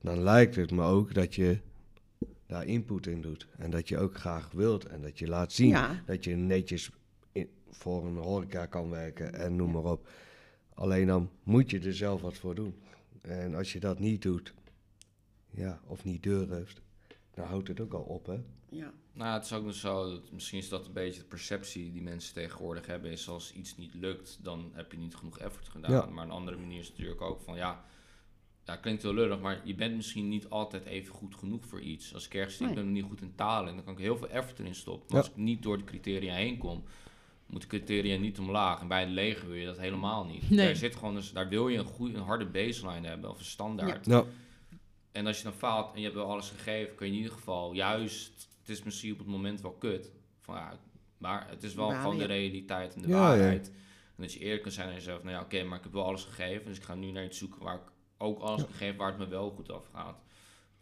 dan 0.00 0.22
lijkt 0.22 0.56
het 0.56 0.70
me 0.70 0.82
ook 0.82 1.14
dat 1.14 1.34
je 1.34 1.58
daar 2.46 2.64
input 2.66 3.06
in 3.06 3.20
doet. 3.20 3.46
En 3.58 3.70
dat 3.70 3.88
je 3.88 3.98
ook 3.98 4.14
graag 4.16 4.50
wilt 4.52 4.86
en 4.86 5.02
dat 5.02 5.18
je 5.18 5.26
laat 5.28 5.52
zien 5.52 5.68
Ja. 5.68 6.02
dat 6.06 6.24
je 6.24 6.34
netjes 6.36 6.90
in- 7.32 7.48
voor 7.70 8.06
een 8.06 8.16
horeca 8.16 8.66
kan 8.66 8.90
werken 8.90 9.34
en 9.34 9.56
noem 9.56 9.70
maar 9.70 9.84
op. 9.84 10.08
Alleen 10.74 11.06
dan 11.06 11.30
moet 11.42 11.70
je 11.70 11.80
er 11.80 11.94
zelf 11.94 12.20
wat 12.20 12.36
voor 12.36 12.54
doen. 12.54 12.74
En 13.22 13.54
als 13.54 13.72
je 13.72 13.80
dat 13.80 13.98
niet 13.98 14.22
doet, 14.22 14.54
ja, 15.50 15.80
of 15.86 16.04
niet 16.04 16.22
durft, 16.22 16.80
dan 17.34 17.46
houdt 17.46 17.68
het 17.68 17.80
ook 17.80 17.92
al 17.92 18.02
op, 18.02 18.26
hè? 18.26 18.38
Ja. 18.68 18.92
Nou, 19.12 19.34
het 19.34 19.44
is 19.44 19.52
ook 19.52 19.64
nog 19.64 19.74
zo, 19.74 20.10
dat, 20.10 20.32
misschien 20.32 20.58
is 20.58 20.68
dat 20.68 20.86
een 20.86 20.92
beetje 20.92 21.20
de 21.20 21.26
perceptie 21.26 21.92
die 21.92 22.02
mensen 22.02 22.34
tegenwoordig 22.34 22.86
hebben, 22.86 23.10
is 23.10 23.28
als 23.28 23.52
iets 23.52 23.76
niet 23.76 23.94
lukt, 23.94 24.38
dan 24.42 24.70
heb 24.72 24.92
je 24.92 24.98
niet 24.98 25.14
genoeg 25.14 25.38
effort 25.38 25.68
gedaan. 25.68 25.92
Ja. 25.92 26.06
Maar 26.06 26.24
een 26.24 26.30
andere 26.30 26.56
manier 26.56 26.78
is 26.78 26.88
natuurlijk 26.90 27.20
ook 27.20 27.40
van, 27.40 27.56
ja, 27.56 27.84
ja, 28.64 28.76
klinkt 28.76 29.02
wel 29.02 29.14
lullig, 29.14 29.40
maar 29.40 29.60
je 29.64 29.74
bent 29.74 29.96
misschien 29.96 30.28
niet 30.28 30.48
altijd 30.50 30.84
even 30.84 31.14
goed 31.14 31.34
genoeg 31.34 31.66
voor 31.66 31.80
iets. 31.80 32.14
Als 32.14 32.26
ik 32.26 32.34
ergens 32.34 32.60
ik 32.60 32.74
ben 32.74 32.92
niet 32.92 33.04
goed 33.04 33.20
in 33.20 33.34
talen, 33.34 33.68
en 33.68 33.74
dan 33.74 33.84
kan 33.84 33.94
ik 33.94 34.00
heel 34.00 34.16
veel 34.16 34.28
effort 34.28 34.58
erin 34.58 34.74
stoppen. 34.74 35.06
Maar 35.08 35.16
Ja. 35.16 35.28
als 35.28 35.36
ik 35.36 35.42
niet 35.44 35.62
door 35.62 35.78
de 35.78 35.84
criteria 35.84 36.34
heen 36.34 36.58
kom, 36.58 36.84
moet 37.46 37.60
de 37.60 37.66
criteria 37.66 38.18
niet 38.18 38.38
omlaag. 38.38 38.80
En 38.80 38.88
bij 38.88 39.00
het 39.00 39.10
leger 39.10 39.46
wil 39.48 39.56
je 39.56 39.66
dat 39.66 39.78
helemaal 39.78 40.24
niet. 40.24 40.50
Nee. 40.50 40.66
Daar, 40.66 40.76
zit 40.76 40.96
gewoon, 40.96 41.14
dus, 41.14 41.32
daar 41.32 41.48
wil 41.48 41.68
je 41.68 41.78
een, 41.78 41.84
goede, 41.84 42.14
een 42.14 42.22
harde 42.22 42.46
baseline 42.46 43.06
hebben, 43.08 43.30
of 43.30 43.38
een 43.38 43.44
standaard. 43.44 44.06
Ja, 44.06 44.24
En 45.12 45.26
als 45.26 45.36
je 45.38 45.44
dan 45.44 45.52
faalt 45.52 45.92
en 45.92 45.98
je 45.98 46.04
hebt 46.04 46.16
wel 46.16 46.30
alles 46.30 46.50
gegeven, 46.50 46.94
kun 46.94 47.06
je 47.06 47.12
in 47.12 47.18
ieder 47.18 47.34
geval 47.34 47.72
juist, 47.72 48.48
het 48.60 48.68
is 48.68 48.82
misschien 48.82 49.12
op 49.12 49.18
het 49.18 49.26
moment 49.26 49.60
wel 49.60 49.72
kut, 49.72 50.10
van, 50.40 50.54
ja, 50.54 50.78
maar 51.18 51.46
het 51.48 51.62
is 51.62 51.74
wel 51.74 51.86
Balen, 51.86 52.02
gewoon 52.02 52.18
de 52.18 52.24
realiteit 52.24 52.94
en 52.94 53.02
de 53.02 53.08
Ja, 53.08 53.18
waarheid. 53.18 53.66
En 54.16 54.22
dat 54.22 54.32
je 54.32 54.38
eerlijk 54.38 54.62
kan 54.62 54.72
zijn 54.72 54.88
aan 54.88 54.94
jezelf, 54.94 55.22
nou 55.22 55.34
ja, 55.34 55.42
oké, 55.42 55.62
maar 55.62 55.78
ik 55.78 55.84
heb 55.84 55.92
wel 55.92 56.04
alles 56.04 56.24
gegeven, 56.24 56.64
dus 56.66 56.76
ik 56.76 56.82
ga 56.82 56.94
nu 56.94 57.10
naar 57.10 57.24
iets 57.24 57.38
zoeken 57.38 57.62
waar 57.62 57.74
ik 57.74 57.92
ook 58.18 58.38
alles 58.40 58.60
heb 58.60 58.70
gegeven 58.70 58.96
waar 58.96 59.08
het 59.08 59.18
me 59.18 59.26
wel 59.28 59.50
goed 59.50 59.70
afgaat. 59.72 60.16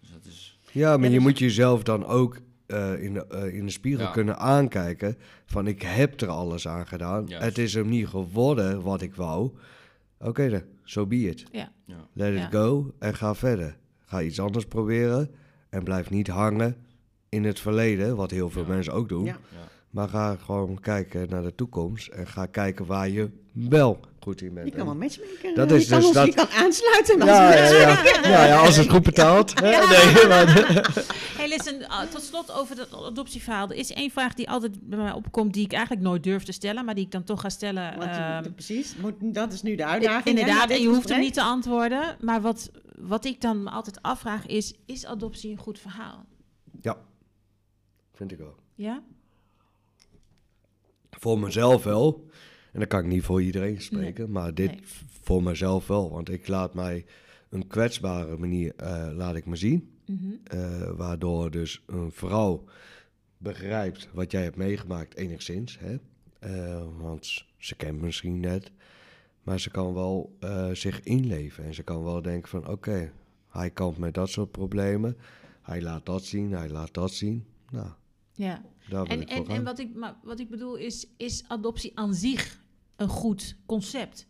Dus 0.01 0.11
dat 0.11 0.25
is, 0.25 0.59
Ja, 0.73 0.97
maar 0.97 1.09
je 1.09 1.15
dus- 1.15 1.23
moet 1.23 1.39
jezelf 1.39 1.83
dan 1.83 2.07
ook 2.07 2.39
eh, 2.73 3.03
in, 3.03 3.13
de, 3.15 3.27
eh, 3.27 3.55
in 3.55 3.65
de 3.67 3.73
spiegel 3.73 4.05
Ja. 4.05 4.11
kunnen 4.11 4.39
aankijken 4.39 5.17
van 5.47 5.67
ik 5.67 5.83
heb 5.83 6.21
er 6.21 6.29
alles 6.29 6.69
aan 6.69 6.87
gedaan. 6.87 7.27
Juist. 7.27 7.45
Het 7.45 7.59
is 7.59 7.75
hem 7.75 7.89
niet 7.89 8.07
geworden 8.09 8.83
wat 8.83 9.03
ik 9.03 9.15
wou. 9.15 9.51
Oké 10.19 10.49
dan, 10.49 10.63
so 10.85 11.07
be 11.07 11.17
it. 11.21 11.45
Ja. 11.53 11.73
ja. 11.85 12.09
Let 12.13 12.35
Ja. 12.35 12.45
it 12.47 12.53
go 12.55 12.95
en 12.99 13.15
ga 13.15 13.35
verder. 13.35 13.77
Ga 14.05 14.23
iets 14.23 14.41
anders 14.41 14.65
proberen 14.67 15.31
en 15.71 15.83
blijf 15.85 16.11
niet 16.11 16.29
hangen 16.29 16.77
in 17.29 17.45
het 17.45 17.61
verleden, 17.61 18.17
wat 18.17 18.31
heel 18.31 18.51
veel 18.51 18.63
Ja. 18.63 18.69
mensen 18.69 18.93
ook 18.93 19.09
doen. 19.09 19.25
Ja. 19.25 19.31
Ja. 19.53 19.59
Maar 19.91 20.09
ga 20.09 20.37
gewoon 20.37 20.81
kijken 20.81 21.29
naar 21.29 21.43
de 21.43 21.55
toekomst 21.55 22.09
en 22.09 22.27
ga 22.27 22.47
kijken 22.47 22.87
waar 22.87 23.09
je 23.09 23.31
wel 23.53 24.01
goed 24.21 24.41
in 24.43 24.55
bent. 24.55 24.67
Je 24.69 24.75
kan 24.75 24.87
wel 24.87 24.95
matchmaker. 24.95 25.55
Dat 25.55 25.71
eh, 25.71 25.77
is 25.77 25.83
je 25.83 25.89
kan 25.91 25.99
dus 25.99 26.07
ons- 26.07 26.17
dat- 26.17 26.27
Je 26.27 26.35
kan 26.35 26.49
aansluiten. 26.49 27.19
met 27.19 27.27
ja, 27.27 27.53
ja, 27.55 27.69
ja. 28.23 28.45
Ja, 28.47 28.61
als 28.61 28.77
het 28.77 28.91
goed 28.91 29.03
betaalt. 29.03 29.53
Ja. 29.61 29.89
Nee, 29.91 30.27
maar, 30.33 30.47
Hey, 31.37 31.49
listen, 31.49 31.81
uh, 31.81 32.01
tot 32.01 32.23
slot 32.23 32.53
over 32.53 32.77
dat 32.77 32.95
adoptieverhaal. 32.95 33.69
Er 33.71 33.77
is 33.77 33.93
één 33.93 34.11
vraag 34.11 34.35
die 34.35 34.51
altijd 34.51 34.89
bij 34.89 34.99
mij 34.99 35.13
opkomt, 35.13 35.53
die 35.55 35.65
ik 35.65 35.73
eigenlijk 35.73 36.03
nooit 36.07 36.23
durf 36.23 36.43
te 36.43 36.53
stellen, 36.53 36.85
maar 36.85 36.95
die 36.95 37.05
ik 37.05 37.11
dan 37.11 37.25
toch 37.25 37.41
ga 37.41 37.49
stellen. 37.49 37.99
Want 37.99 38.11
ehm, 38.11 38.53
precies, 38.53 38.97
moet, 38.97 39.15
dat 39.21 39.53
is 39.53 39.63
nu 39.63 39.75
de 39.75 39.85
uitdaging. 39.87 40.39
Inderdaad, 40.39 40.71
en 40.71 40.81
je 40.83 40.89
hoeft 40.89 41.09
hem 41.09 41.21
niet 41.21 41.35
te 41.35 41.43
antwoorden. 41.43 42.17
Maar 42.21 42.41
wat, 42.41 42.71
wat 42.99 43.25
ik 43.25 43.41
dan 43.41 43.63
me 43.63 43.71
altijd 43.71 44.03
afvraag 44.03 44.47
is, 44.47 44.75
is 44.87 45.07
adoptie 45.07 45.51
een 45.51 45.59
goed 45.59 45.79
verhaal? 45.79 46.25
ja, 46.83 46.97
vind 48.15 48.33
ik 48.33 48.39
wel. 48.39 48.55
Ja? 48.75 49.03
Voor 51.11 51.39
mezelf 51.39 51.85
wel. 51.85 52.27
En 52.73 52.79
dan 52.79 52.89
kan 52.89 53.01
ik 53.01 53.07
niet 53.07 53.23
voor 53.23 53.43
iedereen 53.43 53.81
spreken, 53.81 54.31
maar 54.31 54.55
dit 54.55 54.71
Nee. 54.71 54.81
voor 55.23 55.43
mezelf 55.43 55.87
wel. 55.87 56.11
Want 56.11 56.31
ik 56.31 56.49
laat 56.49 56.75
mij 56.75 57.05
een 57.49 57.67
kwetsbare 57.67 58.37
manier 58.37 58.73
eh, 58.77 59.09
laat 59.15 59.35
ik 59.37 59.47
me 59.47 59.57
zien. 59.57 59.91
Mhm. 60.07 60.19
eh, 60.45 60.91
waardoor 60.97 61.51
dus 61.51 61.83
een 61.87 62.13
vrouw 62.13 62.65
begrijpt 63.39 64.09
wat 64.13 64.31
jij 64.31 64.43
hebt 64.43 64.57
meegemaakt 64.57 65.17
enigszins. 65.17 65.79
Hè? 65.79 65.97
Eh, 66.39 66.85
want 66.99 67.45
ze 67.57 67.77
kent 67.77 67.97
me 68.01 68.05
misschien 68.05 68.41
net. 68.41 68.71
Maar 69.43 69.61
ze 69.61 69.71
kan 69.71 69.95
wel 69.95 70.37
zich 70.73 71.03
inleven. 71.03 71.65
En 71.65 71.75
ze 71.75 71.83
kan 71.83 72.05
wel 72.05 72.23
denken 72.23 72.49
van 72.49 72.69
oké, 72.69 73.13
hij 73.49 73.71
kampt 73.71 73.99
met 73.99 74.15
dat 74.15 74.29
soort 74.29 74.51
problemen. 74.51 75.17
Hij 75.63 75.83
laat 75.83 76.07
dat 76.07 76.25
zien, 76.25 76.53
hij 76.53 76.69
laat 76.69 76.95
dat 76.95 77.11
zien. 77.13 77.45
Nou, 77.71 77.89
Ja. 78.33 78.63
En, 78.89 79.27
en, 79.27 79.47
en 79.47 79.65
wat, 79.65 79.79
ik, 79.79 79.95
maar 79.95 80.17
wat 80.23 80.41
ik 80.41 80.51
bedoel 80.51 80.77
is, 80.77 81.07
is 81.17 81.45
adoptie 81.49 81.93
aan 81.95 82.15
zich 82.15 82.62
een 83.03 83.09
goed 83.09 83.57
concept? 83.67 84.27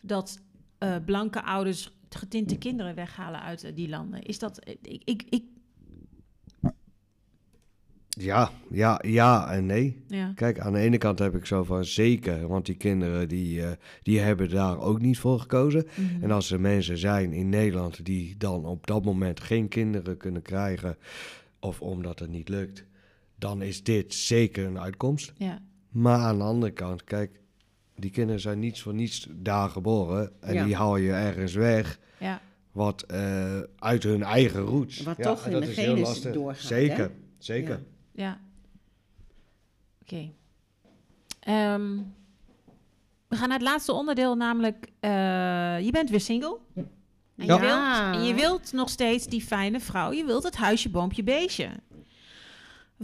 Dat 0.00 0.40
eh, 0.78 0.96
blanke 1.04 1.42
ouders 1.42 1.98
getinte 2.08 2.58
kinderen 2.58 2.94
weghalen 2.94 3.40
uit 3.42 3.64
eh, 3.64 3.74
die 3.74 3.88
landen. 3.88 4.22
Is 4.22 4.38
dat... 4.38 4.58
eh, 4.58 4.74
Ik, 4.82 5.02
ik, 5.04 5.22
ik, 5.28 5.44
Ja, 8.08 8.50
ja, 8.70 9.00
ja 9.06 9.50
en 9.52 9.66
nee. 9.66 10.02
ja. 10.08 10.32
Kijk, 10.34 10.58
aan 10.60 10.72
de 10.72 10.78
ene 10.78 10.98
kant 10.98 11.18
heb 11.18 11.34
ik 11.34 11.46
zo 11.46 11.64
van 11.64 11.84
zeker, 11.84 12.46
want 12.48 12.66
die 12.66 12.74
kinderen 12.74 13.28
die, 13.28 13.62
die 14.02 14.18
hebben 14.18 14.50
daar 14.50 14.78
ook 14.78 15.00
niet 15.00 15.18
voor 15.18 15.40
gekozen. 15.40 15.86
Mhm. 15.96 16.22
En 16.24 16.30
als 16.30 16.50
er 16.50 16.60
mensen 16.60 16.98
zijn 16.98 17.32
in 17.32 17.48
Nederland 17.48 18.04
die 18.04 18.36
dan 18.36 18.64
op 18.64 18.86
dat 18.86 19.04
moment 19.04 19.40
geen 19.40 19.68
kinderen 19.68 20.16
kunnen 20.16 20.42
krijgen, 20.42 20.96
of 21.60 21.80
omdat 21.80 22.18
het 22.18 22.30
niet 22.30 22.48
lukt, 22.48 22.84
dan 23.36 23.62
is 23.62 23.82
dit 23.82 24.14
zeker 24.14 24.66
een 24.66 24.78
uitkomst. 24.80 25.32
ja. 25.36 25.62
Maar 25.90 26.18
aan 26.18 26.38
de 26.38 26.44
andere 26.44 26.72
kant, 26.72 27.04
kijk, 27.04 27.40
die 28.00 28.10
kinderen 28.10 28.40
zijn 28.40 28.58
niets 28.58 28.80
voor 28.82 28.94
niets 28.94 29.26
daar 29.30 29.68
geboren 29.68 30.32
en 30.42 30.54
Ja. 30.54 30.64
die 30.64 30.76
haal 30.76 30.96
je 30.96 31.12
ergens 31.12 31.52
weg. 31.54 31.98
ja. 32.18 32.40
Wat 32.72 33.02
eh, 33.02 33.58
uit 33.78 34.02
hun 34.02 34.22
eigen 34.22 34.60
roots. 34.60 35.02
Wat 35.02 35.22
toch 35.22 35.40
en 35.40 35.46
in 35.46 35.52
dat 35.52 35.62
de 35.62 35.70
is 35.70 35.76
heel 35.76 35.86
genes 35.92 36.08
lastig. 36.08 36.32
doorgaat, 36.32 36.62
Zeker, 36.62 36.98
hè? 36.98 37.10
zeker. 37.38 37.82
Ja. 38.12 38.24
Ja. 38.24 38.40
Oké. 40.02 40.30
Ehm, 41.40 41.96
we 43.28 43.36
gaan 43.36 43.48
naar 43.48 43.58
het 43.58 43.66
laatste 43.66 43.92
onderdeel, 43.92 44.36
namelijk 44.36 44.86
eh, 45.00 45.10
je 45.80 45.88
bent 45.90 46.10
weer 46.10 46.20
single. 46.20 46.58
En, 46.74 46.88
Ja. 47.46 47.54
je 47.54 47.60
wilt, 47.60 48.16
en 48.22 48.24
je 48.28 48.34
wilt 48.34 48.72
nog 48.72 48.88
steeds 48.88 49.26
die 49.26 49.42
fijne 49.42 49.80
vrouw. 49.80 50.12
Je 50.12 50.24
wilt 50.24 50.42
het 50.42 50.56
huisje, 50.56 50.90
boompje, 50.90 51.22
beestje. 51.22 51.68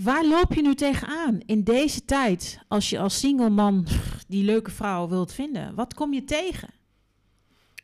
Waar 0.03 0.26
loop 0.26 0.55
je 0.55 0.62
nu 0.62 0.74
tegenaan 0.74 1.40
in 1.47 1.62
deze 1.62 2.05
tijd 2.05 2.59
als 2.68 2.90
je 2.90 2.99
als 2.99 3.18
single 3.18 3.51
man 3.51 3.86
die 4.28 4.44
leuke 4.44 4.70
vrouw 4.70 5.09
wilt 5.09 5.32
vinden? 5.32 5.74
Wat 5.74 5.94
kom 5.94 6.12
je 6.12 6.24
tegen? 6.24 6.68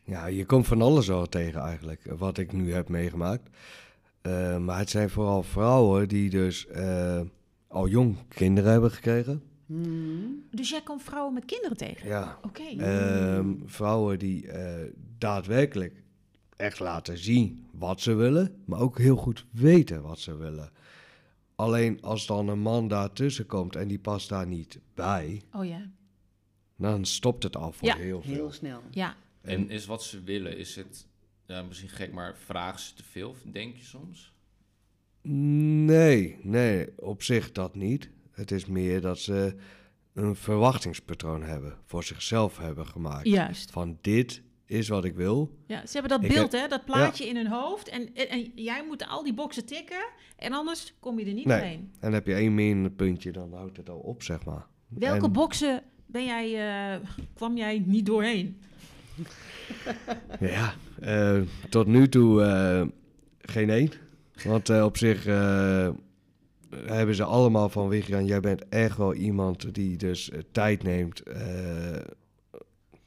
Ja, 0.02 0.26
je 0.26 0.46
komt 0.46 0.66
van 0.66 0.82
alles 0.82 1.10
al 1.10 1.26
tegen 1.26 1.60
eigenlijk, 1.60 2.04
wat 2.18 2.38
ik 2.38 2.52
nu 2.52 2.72
heb 2.72 2.88
meegemaakt. 2.88 3.48
Eh, 4.20 4.58
maar 4.58 4.78
het 4.78 4.90
zijn 4.90 5.10
vooral 5.10 5.42
vrouwen 5.42 6.08
die 6.08 6.30
dus 6.30 6.66
eh, 6.66 7.20
al 7.68 7.88
jong 7.88 8.16
kinderen 8.28 8.70
hebben 8.70 8.90
gekregen. 8.90 9.42
Hmm. 9.66 10.42
Dus 10.50 10.70
jij 10.70 10.82
komt 10.82 11.02
vrouwen 11.02 11.34
met 11.34 11.44
kinderen 11.44 11.76
tegen? 11.76 12.08
Ja. 12.08 12.38
Oké. 12.42 12.62
Ehm, 12.78 13.54
vrouwen 13.64 14.18
die 14.18 14.48
eh, 14.48 14.88
daadwerkelijk 15.18 16.02
echt 16.56 16.80
laten 16.80 17.18
zien 17.18 17.66
wat 17.70 18.00
ze 18.00 18.14
willen, 18.14 18.54
maar 18.64 18.80
ook 18.80 18.98
heel 18.98 19.16
goed 19.16 19.46
weten 19.50 20.02
wat 20.02 20.18
ze 20.18 20.36
willen. 20.36 20.70
Alleen 21.62 22.00
als 22.02 22.26
dan 22.26 22.48
een 22.48 22.58
man 22.60 22.88
daartussen 22.88 23.46
komt 23.46 23.76
en 23.76 23.88
die 23.88 23.98
past 23.98 24.28
daar 24.28 24.46
niet 24.46 24.80
bij, 24.94 25.42
Oh 25.52 25.64
ja. 25.64 25.90
dan 26.76 27.04
stopt 27.04 27.42
het 27.42 27.56
al 27.56 27.72
voor 27.72 27.88
Ja. 27.88 27.96
heel 27.96 28.22
veel. 28.22 28.32
Heel 28.34 28.52
snel. 28.52 28.82
Ja. 28.90 29.16
En 29.40 29.70
is 29.70 29.86
wat 29.86 30.02
ze 30.02 30.22
willen, 30.22 30.56
is 30.58 30.76
het, 30.76 31.06
ja, 31.46 31.62
misschien 31.62 31.88
gek, 31.88 32.12
maar 32.12 32.36
vragen 32.36 32.80
ze 32.80 32.94
te 32.94 33.04
veel, 33.04 33.36
denk 33.44 33.76
je 33.76 33.84
soms? 33.84 34.32
Nee, 35.84 36.38
nee, 36.42 36.98
op 36.98 37.22
zich 37.22 37.52
dat 37.52 37.74
niet. 37.74 38.10
Het 38.30 38.50
is 38.50 38.66
meer 38.66 39.00
dat 39.00 39.18
ze 39.18 39.56
een 40.12 40.36
verwachtingspatroon 40.36 41.42
hebben, 41.42 41.78
voor 41.86 42.04
zichzelf 42.04 42.58
hebben 42.58 42.86
gemaakt. 42.86 43.26
Juist. 43.28 43.70
Van 43.70 43.98
dit 44.00 44.42
is 44.72 44.88
wat 44.88 45.04
ik 45.04 45.14
wil. 45.14 45.56
Ja, 45.66 45.86
ze 45.86 45.92
hebben 45.92 46.10
dat 46.10 46.22
Ik 46.30 46.34
beeld, 46.36 46.52
hè, 46.52 46.68
dat 46.68 46.84
plaatje 46.84 47.26
in 47.28 47.36
hun 47.36 47.46
hoofd. 47.46 47.88
En, 47.88 48.14
en, 48.14 48.28
en 48.28 48.52
jij 48.54 48.84
moet 48.86 49.06
al 49.08 49.22
die 49.24 49.34
boxen 49.34 49.66
tikken. 49.66 50.04
En 50.36 50.52
anders 50.52 50.94
kom 51.00 51.18
je 51.18 51.24
er 51.26 51.32
niet 51.32 51.46
Nee. 51.46 51.58
doorheen. 51.58 51.78
En 51.80 51.98
dan 52.00 52.12
heb 52.12 52.26
je 52.26 52.34
één 52.34 52.54
minpuntje, 52.54 53.32
dan 53.32 53.52
houdt 53.54 53.76
het 53.76 53.88
al 53.90 53.98
op, 53.98 54.22
zeg 54.22 54.44
maar. 54.44 54.66
Welke 54.88 55.24
En- 55.24 55.32
boxen 55.32 55.82
ben 56.06 56.24
jij, 56.24 56.54
eh, 56.94 57.00
kwam 57.34 57.56
jij 57.56 57.82
niet 57.86 58.06
doorheen? 58.06 58.60
Ja, 60.40 60.74
eh, 61.00 61.40
tot 61.70 61.86
nu 61.86 62.08
toe 62.08 62.42
eh, 62.42 62.82
geen 63.38 63.70
één. 63.70 63.90
Want 64.44 64.70
op 64.82 64.96
zich 64.96 65.24
hebben 66.86 67.14
ze 67.14 67.24
allemaal 67.24 67.68
van 67.68 67.88
Wichian, 67.88 68.26
jij 68.26 68.40
bent 68.40 68.68
echt 68.68 68.96
wel 68.96 69.14
iemand 69.14 69.74
die 69.74 69.96
dus 69.96 70.30
tijd 70.52 70.82
neemt, 70.82 71.22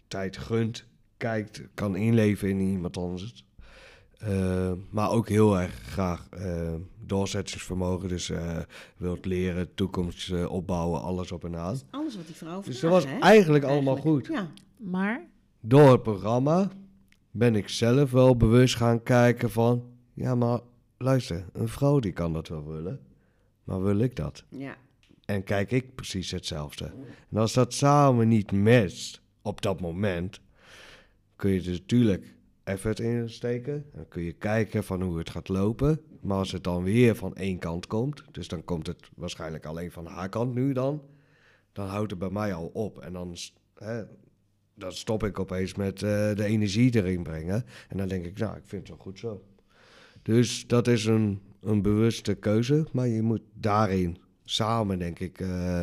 tijd 0.07 0.37
gunt, 0.37 0.85
kijkt, 1.17 1.61
kan 1.73 1.95
inleven 1.95 2.49
in 2.49 2.59
iemand 2.59 2.97
anders. 2.97 3.45
Eh, 4.17 4.71
maar 4.89 5.09
ook 5.11 5.29
heel 5.29 5.59
erg 5.59 5.73
graag 5.73 6.27
eh, 6.29 6.73
doorzettingsvermogen, 7.05 8.09
dus 8.09 8.29
eh, 8.29 8.57
wilt 8.97 9.25
leren, 9.25 9.73
toekomst 9.73 10.31
eh, 10.31 10.51
opbouwen, 10.51 11.01
alles 11.01 11.31
op 11.31 11.43
en 11.43 11.55
aan. 11.55 11.79
Alles 11.89 12.15
wat 12.15 12.25
die 12.25 12.35
vrouw 12.35 12.61
Dus 12.61 12.79
vraagt, 12.79 12.81
dat 12.81 12.91
was 12.91 13.05
hè? 13.13 13.19
eigenlijk 13.19 13.63
allemaal 13.63 13.93
Eigenlijk. 13.95 14.25
goed. 14.27 14.35
Ja, 14.35 14.49
Maar, 14.77 15.25
door 15.59 15.91
het 15.91 16.03
programma 16.03 16.69
ben 17.31 17.55
ik 17.55 17.69
zelf 17.69 18.11
wel 18.11 18.37
bewust 18.37 18.75
gaan 18.75 19.03
kijken 19.03 19.51
van... 19.51 19.83
Ja, 20.13 20.35
maar 20.35 20.59
luister, 20.97 21.45
een 21.53 21.67
vrouw 21.67 21.99
die 21.99 22.11
kan 22.11 22.33
dat 22.33 22.47
wel 22.47 22.67
willen. 22.67 22.99
Maar 23.63 23.83
wil 23.83 23.99
ik 23.99 24.15
dat? 24.15 24.43
ja. 24.49 24.75
En 25.25 25.43
kijk 25.43 25.71
ik 25.71 25.95
precies 25.95 26.31
hetzelfde. 26.31 26.91
En 27.31 27.37
als 27.37 27.53
dat 27.53 27.73
samen 27.73 28.27
niet 28.27 28.51
matcht 28.51 29.21
op 29.41 29.61
dat 29.61 29.81
moment... 29.81 30.39
kun 31.35 31.51
je 31.51 31.61
er 31.61 31.71
natuurlijk 31.71 32.35
effort 32.65 32.99
in 32.99 33.29
steken. 33.29 33.85
Dan 33.93 34.07
kun 34.07 34.23
je 34.23 34.33
kijken 34.33 34.83
van 34.83 35.01
hoe 35.01 35.17
het 35.17 35.29
gaat 35.29 35.47
lopen. 35.47 36.01
Maar 36.21 36.37
als 36.37 36.51
het 36.51 36.63
dan 36.63 36.83
weer 36.83 37.15
van 37.15 37.35
één 37.35 37.59
kant 37.59 37.87
komt... 37.87 38.23
dus 38.31 38.47
dan 38.47 38.63
komt 38.63 38.87
het 38.87 39.09
waarschijnlijk 39.15 39.65
alleen 39.65 39.91
van 39.91 40.05
haar 40.05 40.29
kant 40.29 40.53
nu 40.53 40.73
dan... 40.73 41.01
dan 41.71 41.87
houdt 41.87 42.09
het 42.09 42.19
bij 42.19 42.29
mij 42.29 42.53
al 42.53 42.67
op. 42.73 42.99
En 42.99 43.13
dan, 43.13 43.35
hè, 43.75 44.03
dan 44.73 44.91
stop 44.91 45.23
ik 45.23 45.39
opeens 45.39 45.75
met 45.75 46.03
eh, 46.03 46.35
de 46.35 46.45
energie 46.45 46.95
erin 46.95 47.23
brengen. 47.23 47.65
En 47.89 47.97
dan 47.97 48.07
denk 48.07 48.25
ik, 48.25 48.37
nou, 48.37 48.57
ik 48.57 48.65
vind 48.65 48.81
het 48.81 48.97
wel 48.97 49.05
goed 49.05 49.19
zo. 49.19 49.43
Dus 50.21 50.67
dat 50.67 50.87
is 50.87 51.05
een, 51.05 51.41
een 51.61 51.81
bewuste 51.81 52.35
keuze. 52.35 52.87
Maar 52.91 53.07
je 53.07 53.21
moet 53.21 53.43
daarin 53.53 54.17
samen, 54.43 54.99
denk 54.99 55.19
ik, 55.19 55.39
eh, 55.39 55.81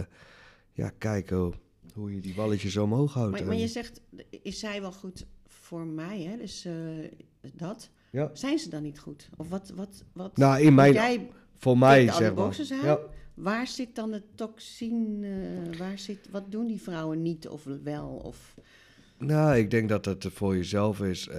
ja, 0.72 0.90
kijken 0.98 1.36
hoe, 1.36 1.52
hoe 1.94 2.14
je 2.14 2.20
die 2.20 2.34
balletjes 2.34 2.76
omhoog 2.76 3.12
houdt. 3.12 3.32
Maar, 3.32 3.44
maar 3.44 3.56
je 3.56 3.68
zegt, 3.68 4.00
is 4.30 4.58
zij 4.58 4.80
wel 4.80 4.92
goed 4.92 5.26
voor 5.72 5.86
mij, 5.86 6.22
hè? 6.22 6.36
Dus 6.36 6.64
eh, 6.64 6.72
dat. 7.54 7.90
ja. 8.10 8.30
Zijn 8.32 8.58
ze 8.58 8.68
dan 8.68 8.82
niet 8.82 8.98
goed? 8.98 9.28
Of 9.36 9.48
wat, 9.48 9.72
wat, 9.76 10.04
wat 10.12 10.36
Nou, 10.36 10.60
in 10.62 10.74
mijn, 10.74 10.92
jij 10.92 11.28
voor 11.54 11.78
mij, 11.78 12.08
zeg 12.12 12.34
maar. 12.34 12.60
Ja. 12.82 12.98
Waar 13.34 13.66
zit 13.66 13.94
dan 13.94 14.12
het 14.12 14.22
toxine? 14.34 15.26
eh, 15.72 15.78
waar 15.78 15.98
zit, 15.98 16.28
wat 16.30 16.52
doen 16.52 16.66
die 16.66 16.80
vrouwen 16.82 17.22
niet 17.22 17.48
of 17.48 17.64
wel? 17.82 18.08
Of, 18.08 18.54
Nou, 19.18 19.56
ik 19.56 19.70
denk 19.70 19.88
dat 19.88 20.04
het 20.04 20.26
voor 20.30 20.56
jezelf 20.56 21.00
is. 21.00 21.28
eh, 21.28 21.36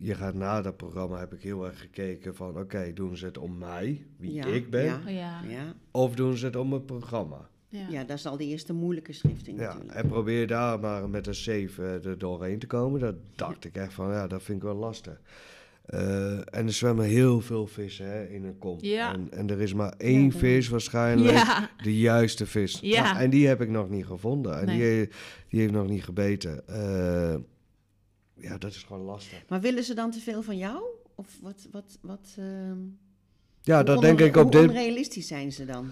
je 0.00 0.14
gaat 0.14 0.34
na 0.34 0.62
dat 0.62 0.76
programma, 0.76 1.18
heb 1.18 1.32
ik 1.32 1.40
heel 1.42 1.66
erg 1.66 1.80
gekeken 1.80 2.34
van... 2.34 2.58
Oké, 2.58 2.92
doen 2.94 3.16
ze 3.16 3.24
het 3.24 3.38
om 3.38 3.58
mij, 3.58 4.06
wie 4.16 4.32
Ja, 4.32 4.46
ik 4.46 4.70
ben? 4.70 4.84
ja. 4.84 5.00
ja, 5.06 5.40
ja, 5.48 5.74
Of 5.90 6.14
doen 6.14 6.36
ze 6.36 6.46
het 6.46 6.56
om 6.56 6.72
het 6.72 6.86
programma? 6.86 7.48
Ja. 7.68 7.86
ja, 7.90 8.04
dat 8.04 8.16
is 8.18 8.26
al 8.26 8.36
de 8.36 8.44
eerste 8.46 8.72
moeilijke 8.72 9.12
schrifting 9.12 9.58
Ja, 9.58 9.66
natuurlijk. 9.66 9.94
en 9.94 10.08
probeer 10.08 10.46
daar 10.46 10.80
maar 10.80 11.08
met 11.08 11.26
een 11.26 11.34
save 11.34 11.82
eh, 11.82 12.04
er 12.06 12.18
doorheen 12.18 12.58
te 12.58 12.66
komen. 12.66 13.00
Dat 13.00 13.14
dacht 13.34 13.64
ik 13.64 13.76
echt 13.76 13.92
van, 13.92 14.10
ja, 14.12 14.26
dat 14.26 14.42
vind 14.42 14.58
ik 14.58 14.62
wel 14.64 14.74
lastig. 14.76 15.20
Eh, 15.84 16.32
en 16.38 16.66
er 16.66 16.72
zwemmen 16.72 17.04
heel 17.04 17.40
veel 17.40 17.66
vissen 17.66 18.06
hè, 18.06 18.26
in 18.26 18.44
een 18.44 18.58
kom. 18.58 18.76
Ja. 18.80 19.12
En, 19.12 19.28
en 19.30 19.50
er 19.50 19.60
is 19.60 19.74
maar 19.74 19.94
één 19.96 20.24
Ja, 20.24 20.30
vis 20.30 20.68
waarschijnlijk, 20.68 21.36
Ja. 21.36 21.70
de 21.82 21.98
juiste 21.98 22.46
vis. 22.46 22.78
Ja. 22.80 23.02
Nou, 23.02 23.24
en 23.24 23.30
die 23.30 23.46
heb 23.46 23.60
ik 23.60 23.68
nog 23.68 23.88
niet 23.90 24.06
gevonden. 24.06 24.60
En 24.60 24.66
Nee. 24.66 24.78
die, 25.04 25.14
die 25.48 25.60
heeft 25.60 25.72
nog 25.72 25.88
niet 25.88 26.04
gebeten. 26.04 26.68
Eh, 26.68 27.34
ja, 28.34 28.58
dat 28.58 28.70
is 28.70 28.82
gewoon 28.82 29.02
lastig. 29.02 29.42
Maar 29.48 29.60
willen 29.60 29.84
ze 29.84 29.94
dan 29.94 30.10
te 30.10 30.20
veel 30.20 30.42
van 30.42 30.56
jou? 30.56 30.82
Of 31.14 31.26
wat, 31.42 31.68
wat, 31.70 31.98
wat 32.00 32.34
ehm, 32.38 32.78
Ja, 33.62 33.76
hoe 33.76 33.84
dat 33.84 34.00
denk 34.00 34.20
ik 34.20 34.36
op 34.36 34.42
hoe 34.42 34.50
dit... 34.60 34.70
onrealistisch 34.70 35.26
zijn 35.26 35.52
ze 35.52 35.64
dan? 35.64 35.90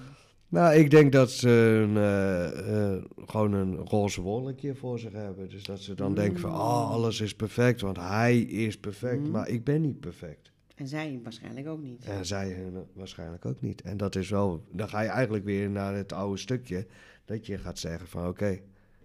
Nou, 0.48 0.74
ik 0.74 0.90
denk 0.90 1.12
dat 1.12 1.30
ze 1.30 1.48
een, 1.48 1.96
eh, 1.96 2.94
eh, 2.94 3.02
gewoon 3.26 3.52
een 3.52 3.76
roze 3.76 4.20
wolkje 4.20 4.74
voor 4.74 4.98
zich 4.98 5.12
hebben. 5.12 5.48
Dus 5.48 5.64
dat 5.64 5.80
ze 5.80 5.94
dan 5.94 6.14
denken 6.14 6.40
van, 6.40 6.50
oh, 6.50 6.90
alles 6.90 7.20
is 7.20 7.34
perfect, 7.34 7.80
want 7.80 7.96
hij 7.96 8.38
is 8.40 8.78
perfect. 8.78 9.22
Mm. 9.22 9.30
Maar 9.30 9.48
ik 9.48 9.64
ben 9.64 9.80
niet 9.80 10.00
perfect. 10.00 10.50
En 10.74 10.88
zij 10.88 11.20
waarschijnlijk 11.22 11.68
ook 11.68 11.82
niet. 11.82 12.04
En 12.04 12.26
zij 12.26 12.52
hun 12.52 12.84
waarschijnlijk 12.92 13.44
ook 13.44 13.60
niet. 13.60 13.82
En 13.82 13.96
dat 13.96 14.14
is 14.14 14.30
wel, 14.30 14.64
dan 14.72 14.88
ga 14.88 15.00
je 15.00 15.08
eigenlijk 15.08 15.44
weer 15.44 15.70
naar 15.70 15.94
het 15.94 16.12
oude 16.12 16.38
stukje. 16.38 16.86
Dat 17.24 17.46
je 17.46 17.58
gaat 17.58 17.78
zeggen 17.78 18.08
van, 18.08 18.26
oké, 18.26 18.58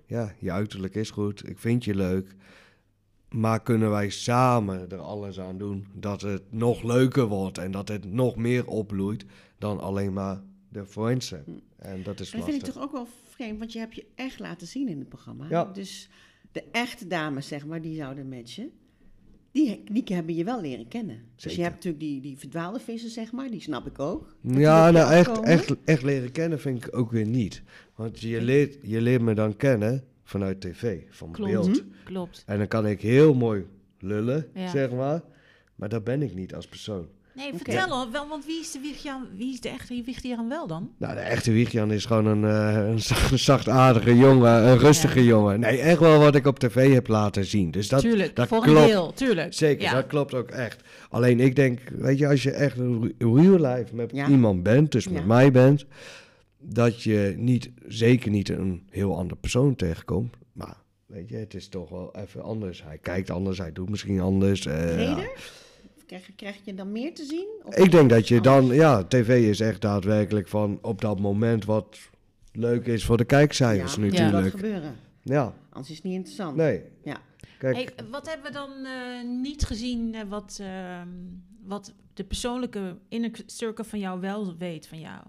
ja, 0.05 0.33
je 0.39 0.51
uiterlijk 0.51 0.95
is 0.95 1.09
goed, 1.09 1.49
ik 1.49 1.59
vind 1.59 1.83
je 1.83 1.95
leuk. 1.95 2.35
Maar 3.29 3.61
kunnen 3.61 3.89
wij 3.89 4.09
samen 4.09 4.91
er 4.91 4.97
alles 4.97 5.39
aan 5.39 5.57
doen 5.57 5.87
dat 5.93 6.21
het 6.21 6.43
nog 6.49 6.83
leuker 6.83 7.25
wordt 7.25 7.57
en 7.57 7.71
dat 7.71 7.87
het 7.87 8.11
nog 8.11 8.35
meer 8.35 8.67
opbloeit 8.67 9.25
dan 9.57 9.79
alleen 9.79 10.13
maar 10.13 10.41
de 10.71 10.85
forensen. 10.85 11.43
En 11.77 12.03
dat 12.03 12.19
is 12.19 12.31
Dat 12.31 12.39
lastig. 12.39 12.43
vind 12.55 12.67
ik 12.67 12.73
toch 12.73 12.83
ook 12.83 12.91
wel 12.91 13.07
vreemd, 13.29 13.59
want 13.59 13.73
je 13.73 13.79
hebt 13.79 13.95
je 13.95 14.05
echt 14.15 14.39
laten 14.39 14.67
zien 14.67 14.87
in 14.87 14.99
het 14.99 15.09
programma. 15.09 15.45
Ja. 15.49 15.63
Dus 15.65 16.09
de 16.51 16.63
echte 16.71 17.07
dames, 17.07 17.47
zeg 17.47 17.65
maar, 17.65 17.81
die 17.81 17.95
zouden 17.95 18.29
matchen. 18.29 18.71
Die, 19.51 19.83
die 19.91 20.03
hebben 20.05 20.35
je 20.35 20.43
wel 20.43 20.61
leren 20.61 20.87
kennen. 20.87 21.23
Dus 21.35 21.55
je 21.55 21.61
hebt 21.61 21.73
natuurlijk 21.73 22.03
die, 22.03 22.21
die 22.21 22.37
verdwaalde 22.37 22.79
vissen, 22.79 23.09
zeg 23.09 23.31
maar, 23.31 23.49
die 23.49 23.61
snap 23.61 23.85
ik 23.87 23.99
ook. 23.99 24.35
Ja, 24.41 24.91
nou 24.91 25.11
echt, 25.13 25.39
echt, 25.39 25.75
echt 25.85 26.03
leren 26.03 26.31
kennen 26.31 26.59
vind 26.59 26.85
ik 26.85 26.97
ook 26.97 27.11
weer 27.11 27.25
niet. 27.25 27.61
Want 27.95 28.19
je 28.19 28.41
leert, 28.41 28.77
je 28.81 29.01
leert 29.01 29.21
me 29.21 29.33
dan 29.33 29.55
kennen 29.57 30.03
vanuit 30.23 30.61
tv, 30.61 31.01
van 31.09 31.31
Klopt. 31.31 31.51
beeld. 31.51 31.83
Klopt. 32.03 32.43
En 32.45 32.57
dan 32.57 32.67
kan 32.67 32.87
ik 32.87 33.01
heel 33.01 33.33
mooi 33.33 33.65
lullen, 33.99 34.49
Ja. 34.53 34.67
zeg 34.69 34.91
maar. 34.91 35.21
Maar 35.75 35.89
dat 35.89 36.03
ben 36.03 36.21
ik 36.21 36.33
niet 36.35 36.55
als 36.55 36.67
persoon. 36.67 37.07
Nee, 37.35 37.51
vertel 37.55 37.89
hoor, 37.89 38.11
wel, 38.11 38.27
want 38.27 38.45
wie 38.45 38.59
is 38.59 38.71
de 38.71 38.79
wie 39.37 39.53
is 39.53 39.61
de 39.61 39.69
echte 39.69 40.01
Wichtjan 40.05 40.49
wel 40.49 40.67
dan? 40.67 40.91
Nou, 40.97 41.13
de 41.13 41.19
echte 41.19 41.51
Wiegjan 41.51 41.91
is 41.91 42.05
gewoon 42.05 42.25
een, 42.25 42.43
eh, 42.45 42.87
een 42.89 42.99
zacht- 43.01 43.39
zachtaardige 43.39 44.17
jongen, 44.17 44.67
een 44.67 44.77
rustige 44.77 45.19
Ja. 45.19 45.25
jongen. 45.25 45.59
Nee, 45.59 45.79
echt 45.79 45.99
wel 45.99 46.19
wat 46.19 46.35
ik 46.35 46.45
op 46.47 46.59
tv 46.59 46.93
heb 46.93 47.07
laten 47.07 47.45
zien. 47.45 47.71
Dus 47.71 47.87
dat, 47.87 48.01
tuurlijk, 48.01 48.35
dat 48.35 48.47
voor 48.47 48.61
klopt. 48.61 48.79
een 48.79 48.85
deel, 48.87 49.13
tuurlijk. 49.13 49.53
Zeker, 49.53 49.83
Ja. 49.83 49.93
dat 49.93 50.07
klopt 50.07 50.33
ook 50.33 50.49
echt. 50.49 50.81
Alleen 51.09 51.39
ik 51.39 51.55
denk, 51.55 51.79
weet 51.89 52.17
je, 52.17 52.27
als 52.27 52.43
je 52.43 52.51
echt 52.51 52.77
real 53.17 53.59
life 53.75 53.95
met 53.95 54.11
Ja. 54.13 54.27
iemand 54.27 54.63
bent, 54.63 54.91
dus 54.91 55.07
met 55.07 55.21
Ja. 55.21 55.27
mij 55.27 55.51
bent, 55.51 55.85
dat 56.59 57.03
je 57.03 57.33
niet, 57.37 57.69
zeker 57.87 58.31
niet 58.31 58.49
een 58.49 58.87
heel 58.89 59.17
ander 59.17 59.37
persoon 59.37 59.75
tegenkomt. 59.75 60.35
Maar 60.53 60.77
weet 61.05 61.29
je, 61.29 61.35
het 61.35 61.53
is 61.53 61.67
toch 61.67 61.89
wel 61.89 62.15
even 62.15 62.43
anders. 62.43 62.83
Hij 62.83 62.97
kijkt 62.97 63.29
anders, 63.29 63.57
hij 63.57 63.71
doet 63.71 63.89
misschien 63.89 64.19
anders. 64.19 64.65
eh, 64.65 65.01
ja. 65.03 65.17
Krijg, 66.11 66.35
krijg 66.35 66.57
je 66.63 66.73
dan 66.73 66.91
meer 66.91 67.13
te 67.13 67.25
zien? 67.25 67.47
Of 67.63 67.75
Ik 67.75 67.91
denk 67.91 68.09
dat 68.09 68.27
je 68.27 68.35
anders? 68.35 68.67
dan, 68.67 68.75
ja, 68.75 69.03
tv 69.03 69.49
is 69.49 69.59
echt 69.59 69.81
daadwerkelijk 69.81 70.47
van 70.47 70.79
op 70.81 71.01
dat 71.01 71.19
moment 71.19 71.65
wat 71.65 71.97
leuk 72.51 72.85
is 72.85 73.05
voor 73.05 73.17
de 73.17 73.25
kijkcijfers 73.25 73.95
ja, 73.95 74.01
moet 74.01 74.11
wat 74.11 74.19
natuurlijk. 74.19 74.51
gebeuren. 74.55 74.95
Ja, 75.21 75.53
Anders 75.69 75.89
is 75.89 75.95
het 75.95 76.05
niet 76.05 76.13
interessant. 76.15 76.55
nee. 76.55 76.81
Ja. 77.03 77.17
Kijk, 77.57 77.75
Hey, 77.75 77.89
wat 78.09 78.27
hebben 78.27 78.45
we 78.45 78.51
dan 78.57 78.71
eh, 78.85 79.23
niet 79.41 79.65
gezien 79.65 80.13
eh, 80.15 80.21
wat, 80.29 80.57
ehm, 80.61 81.07
wat 81.63 81.93
de 82.13 82.23
persoonlijke 82.23 82.97
inner 83.09 83.31
circle 83.45 83.83
van 83.85 83.99
jou 83.99 84.19
wel 84.19 84.57
weet 84.57 84.87
van 84.87 84.99
jou? 84.99 85.21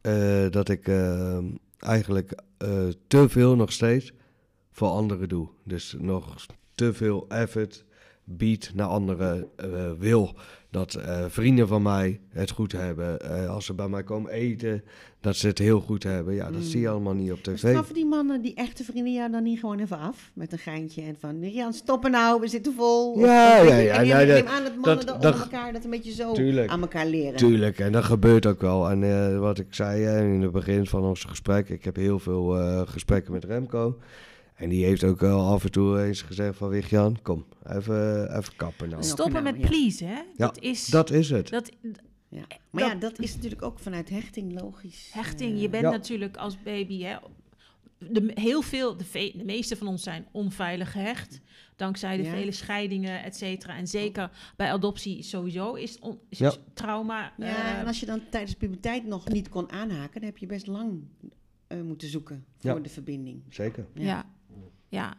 eh, 0.00 0.50
dat 0.50 0.68
ik 0.68 0.88
eh, 0.88 1.38
eigenlijk 1.78 2.42
eh, 2.58 2.86
te 3.06 3.28
veel 3.28 3.56
nog 3.56 3.72
steeds 3.72 4.12
voor 4.70 4.88
anderen 4.88 5.28
doe. 5.28 5.48
Dus 5.64 5.94
nog 5.98 6.46
te 6.74 6.92
veel 6.92 7.28
effort 7.28 7.84
bied 8.24 8.70
naar 8.74 8.86
anderen. 8.86 9.48
eh, 9.56 9.68
wil 9.98 10.34
dat 10.70 10.94
eh, 10.94 11.24
vrienden 11.28 11.68
van 11.68 11.82
mij 11.82 12.20
het 12.28 12.50
goed 12.50 12.72
hebben. 12.72 13.20
Eh, 13.20 13.48
als 13.50 13.64
ze 13.66 13.74
bij 13.74 13.88
mij 13.88 14.02
komen 14.02 14.30
eten, 14.30 14.82
dat 15.20 15.36
ze 15.36 15.46
het 15.46 15.58
heel 15.58 15.80
goed 15.80 16.02
hebben. 16.02 16.34
Ja, 16.34 16.44
dat 16.44 16.60
Mm. 16.60 16.62
zie 16.66 16.80
je 16.80 16.88
allemaal 16.88 17.14
niet 17.14 17.32
op 17.32 17.42
tv. 17.42 17.58
Straffen 17.58 17.94
die 17.94 18.06
mannen, 18.06 18.42
die 18.42 18.54
echte 18.54 18.84
vrienden 18.84 19.12
jou 19.12 19.30
dan 19.30 19.42
niet 19.42 19.58
gewoon 19.58 19.78
even 19.78 19.98
af? 19.98 20.30
Met 20.34 20.52
een 20.52 20.58
geintje 20.58 21.02
en 21.02 21.16
van, 21.18 21.50
Jan, 21.50 21.72
stoppen 21.72 22.10
nou, 22.10 22.40
we 22.40 22.48
zitten 22.48 22.74
vol. 22.74 23.18
Ja, 23.18 23.60
of- 23.62 23.68
ja, 23.68 23.76
ja, 23.76 23.98
Ik 24.00 24.06
ja, 24.06 24.18
neem 24.22 24.46
aan 24.46 24.64
dat 24.64 24.76
mannen 24.76 25.06
dat- 25.20 25.40
elkaar 25.40 25.72
dat 25.72 25.84
een 25.84 25.90
beetje 25.90 26.12
zo 26.12 26.32
Tuurlijk. 26.32 26.70
aan 26.70 26.80
elkaar 26.80 27.06
leren. 27.06 27.36
Tuurlijk, 27.36 27.78
en 27.78 27.92
dat 27.92 28.04
gebeurt 28.04 28.46
ook 28.46 28.60
wel. 28.60 28.90
En 28.90 29.40
wat 29.40 29.58
ik 29.58 29.66
zei 29.70 30.06
in 30.34 30.42
het 30.42 30.52
begin 30.52 30.86
van 30.86 31.02
ons 31.02 31.24
gesprek, 31.24 31.68
ik 31.68 31.84
heb 31.84 31.96
heel 31.96 32.18
veel 32.18 32.46
gesprekken 32.86 33.32
met 33.32 33.44
Remco. 33.44 33.98
En 34.54 34.68
die 34.68 34.84
heeft 34.84 35.04
ook 35.04 35.20
wel 35.20 35.46
af 35.46 35.64
en 35.64 35.70
toe 35.70 36.04
eens 36.04 36.22
gezegd 36.22 36.56
van 36.56 36.68
Wichtjan, 36.68 37.18
kom, 37.22 37.44
even, 37.66 38.36
even 38.36 38.56
kappen 38.56 38.88
nou. 38.88 39.02
Stoppen 39.02 39.42
met 39.42 39.60
please, 39.60 40.04
hè? 40.04 40.20
dat 40.36 40.60
is... 40.60 40.86
Dat 40.86 41.10
is 41.10 41.30
het. 41.30 41.48
dat, 41.48 41.70
Ja. 42.28 42.44
Maar 42.70 42.84
ja, 42.84 42.94
dat 42.94 43.18
is 43.18 43.34
natuurlijk 43.34 43.62
ook 43.62 43.78
vanuit 43.78 44.08
hechting 44.08 44.60
logisch. 44.60 45.10
hechting, 45.12 45.54
Eh, 45.54 45.60
je 45.60 45.68
bent 45.68 45.82
Ja. 45.82 45.90
natuurlijk 45.90 46.36
als 46.36 46.62
baby, 46.62 47.02
hè, 47.02 47.16
de, 47.98 48.30
heel 48.34 48.62
veel, 48.62 48.96
de, 48.96 49.04
ve- 49.04 49.32
de 49.36 49.44
meeste 49.44 49.76
van 49.76 49.86
ons 49.86 50.02
zijn 50.02 50.26
onveilig 50.32 50.92
gehecht. 50.92 51.40
Dankzij 51.76 52.16
de 52.16 52.22
Ja. 52.22 52.30
vele 52.30 52.52
scheidingen, 52.52 53.22
et 53.24 53.36
cetera. 53.36 53.76
En 53.76 53.86
zeker 53.86 54.30
bij 54.56 54.70
adoptie 54.70 55.22
sowieso 55.22 55.74
is, 55.74 55.98
on- 55.98 56.18
is 56.28 56.38
Ja. 56.38 56.52
trauma. 56.74 57.32
Ja, 57.38 57.46
eh, 57.46 57.78
en 57.78 57.86
als 57.86 58.00
je 58.00 58.06
dan 58.06 58.20
tijdens 58.30 58.54
puberteit 58.54 59.06
nog 59.06 59.28
niet 59.28 59.48
kon 59.48 59.70
aanhaken, 59.70 60.20
dan 60.20 60.28
heb 60.28 60.38
je 60.38 60.46
best 60.46 60.66
lang 60.66 61.02
eh, 61.66 61.80
moeten 61.80 62.08
zoeken 62.08 62.44
voor 62.58 62.70
Ja. 62.74 62.78
de 62.80 62.88
verbinding. 62.88 63.42
Zeker. 63.48 63.86
ja. 63.94 64.32
Ja. 64.94 65.14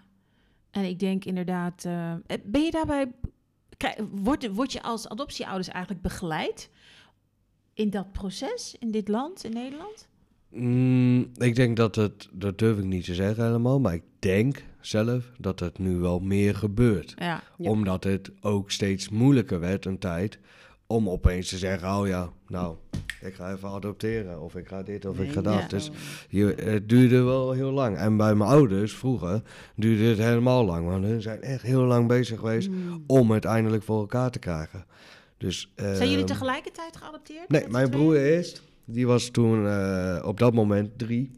En 0.72 0.84
ik 0.84 1.00
denk 1.00 1.26
inderdaad... 1.26 1.86
eh, 1.86 2.14
ben 2.44 2.62
je 2.62 2.72
daarbij... 2.72 3.12
Word, 4.12 4.48
word 4.54 4.72
je 4.72 4.82
als 4.82 5.08
adoptieouders 5.08 5.68
eigenlijk 5.68 6.04
begeleid 6.04 6.70
in 7.74 7.90
dat 7.90 8.12
proces, 8.12 8.76
in 8.80 8.92
dit 8.92 9.08
land, 9.08 9.44
in 9.44 9.54
Nederland? 9.54 10.08
Mm, 10.50 11.32
ik 11.38 11.56
denk 11.56 11.78
dat 11.78 11.96
het, 11.96 12.30
dat 12.32 12.58
durf 12.58 12.78
ik 12.78 12.84
niet 12.84 13.06
te 13.06 13.14
zeggen 13.14 13.46
helemaal, 13.46 13.80
maar 13.80 13.94
ik 13.94 14.04
denk 14.20 14.64
zelf 14.82 15.32
dat 15.38 15.60
het 15.60 15.78
nu 15.78 15.96
wel 15.98 16.20
meer 16.20 16.56
gebeurt. 16.56 17.14
Ja. 17.18 17.44
Ja. 17.58 17.70
Omdat 17.70 18.04
het 18.04 18.32
ook 18.42 18.72
steeds 18.72 19.10
moeilijker 19.10 19.60
werd 19.60 19.86
een 19.86 20.00
tijd 20.00 20.40
om 20.88 21.10
opeens 21.10 21.50
te 21.50 21.58
zeggen, 21.58 21.98
oh 22.00 22.08
ja, 22.08 22.30
nou, 22.48 22.76
ik 23.22 23.34
ga 23.34 23.52
even 23.54 23.70
adopteren 23.70 24.42
of 24.42 24.56
ik 24.56 24.68
ga 24.68 24.84
dit 24.84 25.06
of 25.06 25.20
ik 25.20 25.32
ga 25.32 25.42
dat. 25.42 25.54
Ja. 25.62 25.68
Dus 25.68 25.92
je, 26.30 26.46
het 26.46 26.90
duurde 26.90 27.22
wel 27.22 27.52
heel 27.52 27.72
lang. 27.72 27.98
En 27.98 28.18
bij 28.18 28.36
mijn 28.36 28.50
ouders 28.50 28.94
vroeger 28.94 29.42
duurde 29.76 30.04
het 30.04 30.18
helemaal 30.18 30.66
lang, 30.66 30.88
want 30.88 31.04
hun 31.06 31.22
zijn 31.22 31.42
echt 31.42 31.62
heel 31.62 31.84
lang 31.84 32.08
bezig 32.08 32.40
geweest 32.40 32.70
Mm. 32.70 33.04
om 33.08 33.32
het 33.32 33.46
eindelijk 33.46 33.84
voor 33.84 34.00
elkaar 34.00 34.32
te 34.32 34.40
krijgen. 34.40 34.86
Dus, 35.38 35.72
Zijn 35.76 35.98
jullie 35.98 36.18
ehm, 36.18 36.26
tegelijkertijd 36.26 36.98
geadopteerd? 36.98 37.50
Nee, 37.50 37.68
mijn 37.68 37.90
broer 37.90 38.16
eerst. 38.16 38.62
Die 38.86 39.08
was 39.08 39.30
toen 39.30 39.68
eh, 39.68 40.24
op 40.26 40.40
dat 40.40 40.54
moment 40.54 40.98
drie. 40.98 41.32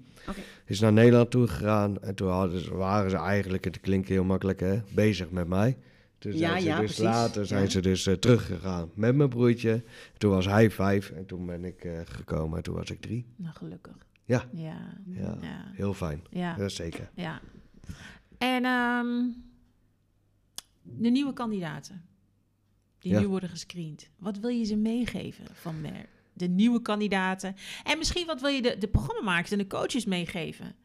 Is 0.66 0.80
naar 0.80 0.94
Nederland 0.94 1.32
toe 1.32 1.48
gegaan. 1.48 2.02
En 2.02 2.16
toen 2.16 2.30
hadden 2.30 2.60
ze, 2.60 2.76
waren 2.76 3.10
ze 3.10 3.18
eigenlijk, 3.18 3.64
het 3.64 3.80
klinkt 3.80 4.08
heel 4.10 4.24
makkelijk 4.24 4.60
hè, 4.60 4.80
bezig 4.94 5.30
met 5.30 5.48
mij. 5.48 5.78
Toen 6.18 6.32
Ja, 6.32 6.38
zijn 6.38 6.62
ze 6.62 6.68
ja, 6.68 6.76
dus 6.80 6.86
precies. 6.86 7.04
later 7.04 7.46
zijn 7.46 7.64
Ja. 7.64 7.70
ze 7.70 7.82
dus 7.82 8.06
eh, 8.08 8.14
teruggegaan 8.14 8.90
met 8.94 9.16
mijn 9.16 9.30
broertje. 9.30 9.84
Toen 10.18 10.32
was 10.32 10.46
hij 10.46 10.72
vijf 10.72 11.10
en 11.10 11.26
toen 11.26 11.46
ben 11.46 11.66
ik 11.66 11.84
eh, 11.84 12.00
gekomen 12.06 12.58
en 12.58 12.64
toen 12.64 12.76
was 12.76 12.90
ik 12.90 13.02
drie. 13.02 13.26
Nou, 13.36 13.54
gelukkig. 13.56 13.96
Ja. 14.26 14.46
Ja. 14.54 14.78
Ja, 15.06 15.38
heel 15.74 15.94
fijn. 15.94 16.24
Ja. 16.30 16.70
Zeker. 16.70 17.10
ja. 17.16 17.42
En 18.38 18.66
ehm, 18.66 19.24
de 20.82 21.10
nieuwe 21.10 21.34
kandidaten 21.34 22.06
die 23.00 23.16
nu 23.16 23.28
worden 23.28 23.50
gescreend. 23.50 24.10
Wat 24.18 24.40
wil 24.40 24.50
je 24.50 24.64
ze 24.64 24.76
meegeven 24.76 25.46
van 25.54 25.82
Mer? 25.82 26.06
De 26.34 26.48
nieuwe 26.48 26.82
kandidaten. 26.82 27.56
En 27.84 27.98
misschien 27.98 28.26
wat 28.26 28.42
wil 28.42 28.50
je 28.50 28.62
de, 28.62 28.78
de 28.78 28.88
programmamakers 28.88 29.52
en 29.52 29.58
de 29.58 29.68
coaches 29.68 30.06
meegeven? 30.06 30.76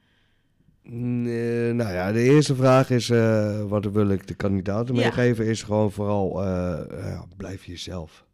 Nee, 0.84 1.72
nou 1.72 1.92
ja, 1.92 2.12
de 2.12 2.22
eerste 2.22 2.54
vraag 2.54 2.90
is, 2.90 3.10
eh, 3.10 3.62
wat 3.64 3.84
wil 3.84 4.08
ik 4.08 4.26
de 4.26 4.34
kandidaten 4.34 4.94
Ja. 4.94 5.00
meegeven, 5.00 5.46
is 5.46 5.62
gewoon 5.62 5.92
vooral, 5.92 6.42
eh, 6.44 6.78
ja, 7.02 7.24
blijf 7.36 7.64
jezelf. 7.64 8.24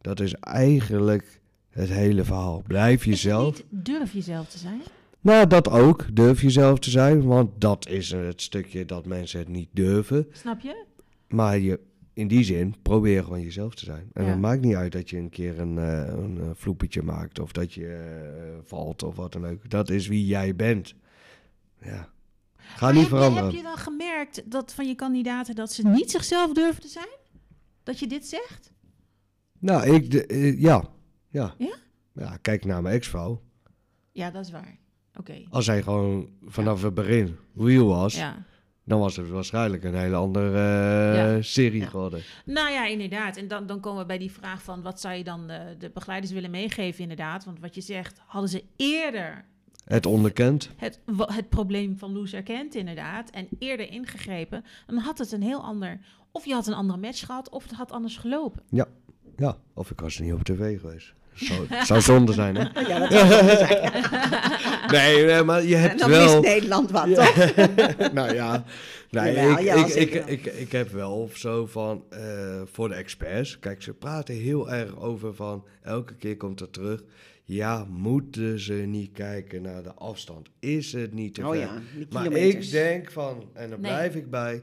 Dat 0.00 0.20
is 0.20 0.34
eigenlijk 0.34 1.40
het 1.70 1.88
hele 1.88 2.24
verhaal. 2.24 2.62
Blijf 2.66 3.04
jezelf. 3.04 3.44
niet 3.54 3.64
durf 3.86 4.12
jezelf 4.12 4.48
te 4.48 4.58
zijn? 4.58 4.80
Nou, 5.20 5.46
dat 5.46 5.70
ook. 5.70 6.06
Durf 6.12 6.42
jezelf 6.42 6.78
te 6.78 6.90
zijn, 6.90 7.24
want 7.24 7.50
dat 7.60 7.88
is 7.88 8.10
het 8.10 8.42
stukje 8.42 8.84
dat 8.84 9.06
mensen 9.06 9.38
het 9.38 9.48
niet 9.48 9.68
durven. 9.72 10.26
Snap 10.32 10.60
je? 10.60 10.84
Maar 11.28 11.58
je, 11.58 11.80
in 12.12 12.28
die 12.28 12.44
zin, 12.44 12.74
probeer 12.82 13.22
gewoon 13.24 13.42
jezelf 13.42 13.74
te 13.74 13.84
zijn. 13.84 14.10
En 14.12 14.24
Ja. 14.24 14.30
het 14.30 14.40
maakt 14.40 14.60
niet 14.60 14.74
uit 14.74 14.92
dat 14.92 15.10
je 15.10 15.16
een 15.16 15.30
keer 15.30 15.60
een, 15.60 15.78
eh 15.78 16.06
een 16.08 16.38
eh, 16.40 16.46
vloepetje 16.54 17.02
maakt 17.02 17.38
of 17.40 17.52
dat 17.52 17.72
je 17.72 17.86
eh, 17.86 18.58
valt 18.64 19.02
of 19.02 19.16
wat 19.16 19.32
dan 19.32 19.46
ook. 19.46 19.70
Dat 19.70 19.90
is 19.90 20.06
wie 20.08 20.26
jij 20.26 20.56
bent. 20.56 20.94
Ja. 21.84 22.12
Ga 22.56 22.90
niet 22.90 23.00
heb 23.00 23.08
veranderen. 23.08 23.44
heb 23.44 23.54
je 23.56 23.62
dan 23.62 23.76
gemerkt 23.76 24.50
dat 24.50 24.74
van 24.74 24.86
je 24.88 24.94
kandidaten 24.94 25.54
dat 25.54 25.72
ze 25.72 25.86
niet 25.88 26.10
zichzelf 26.10 26.52
durven 26.52 26.82
te 26.82 26.88
zijn? 26.88 27.08
Dat 27.82 27.98
je 27.98 28.06
dit 28.06 28.26
zegt? 28.26 28.72
Nou, 29.58 29.94
ik, 29.94 30.10
de, 30.10 30.26
eh, 30.26 30.60
ja. 30.60 30.84
ja. 31.28 31.54
Ja? 31.58 31.74
Ja, 32.14 32.36
kijk 32.42 32.64
naar 32.64 32.82
mijn 32.82 32.94
ex-vrouw. 32.94 33.42
Ja, 34.12 34.30
dat 34.30 34.44
is 34.44 34.50
waar. 34.50 34.78
Oké. 35.18 35.42
Als 35.50 35.64
zij 35.64 35.82
gewoon 35.82 36.28
vanaf 36.44 36.82
het 36.82 36.94
begin 36.94 37.36
real 37.56 37.86
was, 37.86 38.14
Ja. 38.14 38.44
dan 38.84 38.98
was 39.00 39.16
het 39.16 39.28
waarschijnlijk 39.28 39.84
een 39.84 39.94
hele 39.94 40.16
andere 40.16 40.56
eh, 40.58 41.34
Ja. 41.36 41.42
serie 41.42 41.80
Ja. 41.80 41.86
geworden. 41.88 42.22
Nou 42.44 42.70
ja, 42.70 42.86
inderdaad. 42.86 43.36
En 43.36 43.48
dan, 43.48 43.66
dan 43.66 43.80
komen 43.80 44.00
we 44.00 44.06
bij 44.06 44.18
die 44.18 44.32
vraag 44.32 44.62
van 44.62 44.82
wat 44.82 45.00
zou 45.00 45.14
je 45.14 45.24
dan 45.24 45.46
de, 45.46 45.74
de 45.78 45.90
begeleiders 45.90 46.32
willen 46.32 46.50
meegeven, 46.50 47.02
inderdaad. 47.02 47.44
Want 47.44 47.60
wat 47.60 47.74
je 47.74 47.80
zegt, 47.80 48.20
hadden 48.26 48.50
ze 48.50 48.64
eerder 48.76 49.44
Het 49.84 50.06
onderkend. 50.06 50.70
het, 50.76 51.00
het 51.18 51.48
probleem 51.48 51.98
van 51.98 52.12
Loes 52.12 52.32
erkend, 52.32 52.74
inderdaad, 52.74 53.30
en 53.30 53.48
eerder 53.58 53.90
ingegrepen, 53.90 54.64
dan 54.86 54.96
had 54.96 55.18
het 55.18 55.32
een 55.32 55.42
heel 55.42 55.62
ander... 55.62 56.00
Of 56.32 56.44
je 56.44 56.52
had 56.52 56.66
een 56.66 56.74
andere 56.74 56.98
match 56.98 57.26
gehad, 57.26 57.48
of 57.48 57.62
het 57.62 57.72
had 57.72 57.92
anders 57.92 58.16
gelopen. 58.16 58.62
Ja, 59.36 59.56
of 59.74 59.90
ik 59.90 60.00
was 60.00 60.18
niet 60.18 60.32
op 60.32 60.42
tv 60.42 60.80
geweest. 60.80 61.14
Zou, 61.34 61.66
zou 61.84 62.00
zonde 62.00 62.32
zijn, 62.32 62.56
hè? 62.56 62.80
Ja, 62.88 62.98
dat 62.98 63.12
zou 63.12 63.26
zonde 63.26 63.56
zijn. 63.56 63.92
Nee, 64.92 65.24
nee, 65.24 65.42
maar 65.42 65.62
je 65.64 65.74
En 65.74 65.80
hebt 65.80 65.98
dan 65.98 66.10
wel... 66.10 66.40
mist 66.40 66.52
Nederland 66.52 66.90
wat, 66.90 67.14
toch? 67.14 67.54
nou 68.12 68.34
ja, 68.34 68.64
nee, 69.10 69.34
Jawel, 69.34 69.58
ik, 69.58 69.64
ja, 69.64 69.74
ik, 69.84 70.14
ik, 70.14 70.46
ik, 70.46 70.72
heb 70.72 70.90
wel 70.90 71.30
zo 71.34 71.66
van, 71.66 72.04
eh, 72.10 72.20
voor 72.64 72.88
de 72.88 72.94
experts, 72.94 73.58
kijk, 73.58 73.82
ze 73.82 73.92
praten 73.92 74.34
heel 74.34 74.70
erg 74.70 74.96
over 74.96 75.34
van, 75.34 75.64
elke 75.82 76.14
keer 76.14 76.36
komt 76.36 76.60
het 76.60 76.72
terug, 76.72 77.02
ja, 77.44 77.84
moeten 77.84 78.60
ze 78.60 78.72
niet 78.74 79.12
kijken 79.12 79.62
naar 79.62 79.82
de 79.82 79.94
afstand? 79.94 80.48
Is 80.58 80.92
het 80.92 81.12
niet 81.12 81.34
te 81.34 81.42
Oh 81.42 81.50
ver? 81.50 81.58
ja, 81.58 81.82
maar 82.10 82.32
ik 82.32 82.70
denk 82.70 83.10
van, 83.10 83.48
en 83.52 83.68
daar 83.70 83.80
Nee. 83.80 83.90
blijf 83.90 84.14
ik 84.14 84.30
bij, 84.30 84.62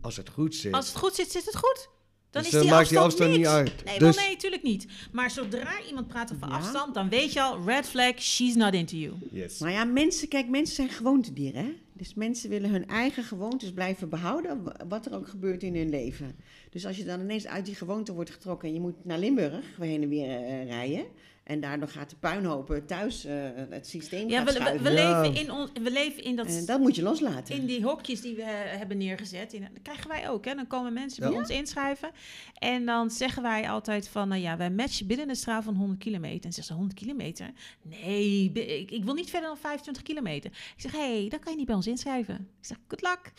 als 0.00 0.16
het 0.16 0.28
goed 0.28 0.54
zit, 0.54 0.72
Als 0.72 0.88
het 0.88 0.96
goed 0.96 1.14
zit, 1.14 1.30
zit 1.30 1.44
het 1.44 1.56
goed. 1.56 1.88
Dan 2.30 2.42
Dus 2.42 2.50
is 2.50 2.56
dan 2.58 2.66
die 2.66 2.76
maakt 2.76 2.88
die 2.88 2.98
afstand, 2.98 3.30
afstand 3.30 3.38
niet 3.38 3.46
uit. 3.76 3.84
Nee, 3.84 3.98
Dus- 3.98 4.16
wel 4.16 4.26
nee, 4.26 4.36
tuurlijk 4.36 4.62
niet. 4.62 4.86
Maar 5.12 5.30
zodra 5.30 5.82
iemand 5.88 6.08
praat 6.08 6.32
over 6.32 6.48
Ja. 6.48 6.54
afstand, 6.54 6.94
dan 6.94 7.08
weet 7.08 7.32
je 7.32 7.42
al, 7.42 7.64
red 7.66 7.86
flag, 7.86 8.18
she's 8.22 8.54
not 8.54 8.74
into 8.74 8.96
you. 8.96 9.14
yes. 9.30 9.58
Nou 9.58 9.72
ja, 9.72 9.84
mensen, 9.84 10.28
kijk, 10.28 10.48
mensen 10.48 10.74
zijn 10.74 10.88
gewoontedieren, 10.88 11.64
hè? 11.64 11.72
Dus 11.92 12.14
mensen 12.14 12.50
willen 12.50 12.70
hun 12.70 12.88
eigen 12.88 13.24
gewoontes 13.24 13.72
blijven 13.72 14.08
behouden, 14.08 14.62
wa- 14.62 14.76
wat 14.88 15.06
er 15.06 15.14
ook 15.14 15.28
gebeurt 15.28 15.62
in 15.62 15.76
hun 15.76 15.90
leven. 15.90 16.36
Dus 16.70 16.86
als 16.86 16.96
je 16.96 17.04
dan 17.04 17.20
ineens 17.20 17.46
uit 17.46 17.64
die 17.66 17.74
gewoonte 17.74 18.12
wordt 18.12 18.30
getrokken 18.30 18.68
en 18.68 18.74
je 18.74 18.80
moet 18.80 19.04
naar 19.04 19.18
Limburg 19.18 19.64
heen 19.78 20.02
en 20.02 20.08
weer 20.08 20.28
eh, 20.28 20.64
rijden, 20.66 21.04
en 21.50 21.60
daardoor 21.60 21.88
gaat 21.88 22.10
de 22.10 22.16
puinhopen 22.16 22.86
thuis 22.86 23.24
eh, 23.24 23.34
het 23.70 23.86
systeem 23.88 24.28
Ja, 24.28 24.36
gaat 24.38 24.46
we, 24.46 24.52
we, 24.52 24.58
schuiven. 24.60 24.84
we 24.84 24.90
Ja. 24.90 25.20
leven, 25.20 25.40
in 25.40 25.50
on, 25.52 25.68
we 25.82 25.90
leven 25.90 26.22
in 26.24 26.36
dat... 26.36 26.46
En 26.46 26.66
dat 26.66 26.80
moet 26.80 26.96
je 26.96 27.02
loslaten. 27.02 27.54
in 27.54 27.66
die 27.66 27.82
hokjes 27.84 28.20
die 28.20 28.34
we 28.36 28.42
eh, 28.42 28.78
hebben 28.78 28.98
neergezet, 28.98 29.52
in, 29.52 29.60
dat 29.60 29.82
krijgen 29.82 30.08
wij 30.08 30.28
ook. 30.30 30.44
Hè? 30.44 30.54
Dan 30.54 30.66
komen 30.66 30.92
mensen 30.92 31.20
bij 31.22 31.30
Ja. 31.32 31.38
ons 31.38 31.48
inschrijven. 31.48 32.10
En 32.54 32.86
dan 32.86 33.10
zeggen 33.10 33.42
wij 33.42 33.70
altijd 33.70 34.08
van, 34.08 34.28
nou 34.28 34.40
ja, 34.40 34.56
wij 34.56 34.70
matchen 34.70 35.06
binnen 35.06 35.28
een 35.28 35.36
straal 35.36 35.62
van 35.62 35.74
100 35.74 35.98
kilometer. 36.00 36.44
En 36.44 36.52
zegt 36.52 36.66
ze, 36.66 36.72
100 36.72 36.94
kilometer? 36.98 37.50
Nee, 37.82 38.50
ik, 38.52 38.90
ik 38.90 39.04
wil 39.04 39.14
niet 39.14 39.30
verder 39.30 39.48
dan 39.48 39.58
25 39.58 40.02
kilometer. 40.02 40.50
Ik 40.50 40.80
zeg, 40.80 40.92
hé, 40.92 41.18
hey, 41.20 41.28
dan 41.28 41.38
kan 41.38 41.52
je 41.52 41.58
niet 41.58 41.66
bij 41.66 41.76
ons 41.76 41.86
inschrijven. 41.86 42.34
Ik 42.34 42.66
zeg, 42.66 42.76
good 42.88 43.02
luck. 43.02 43.32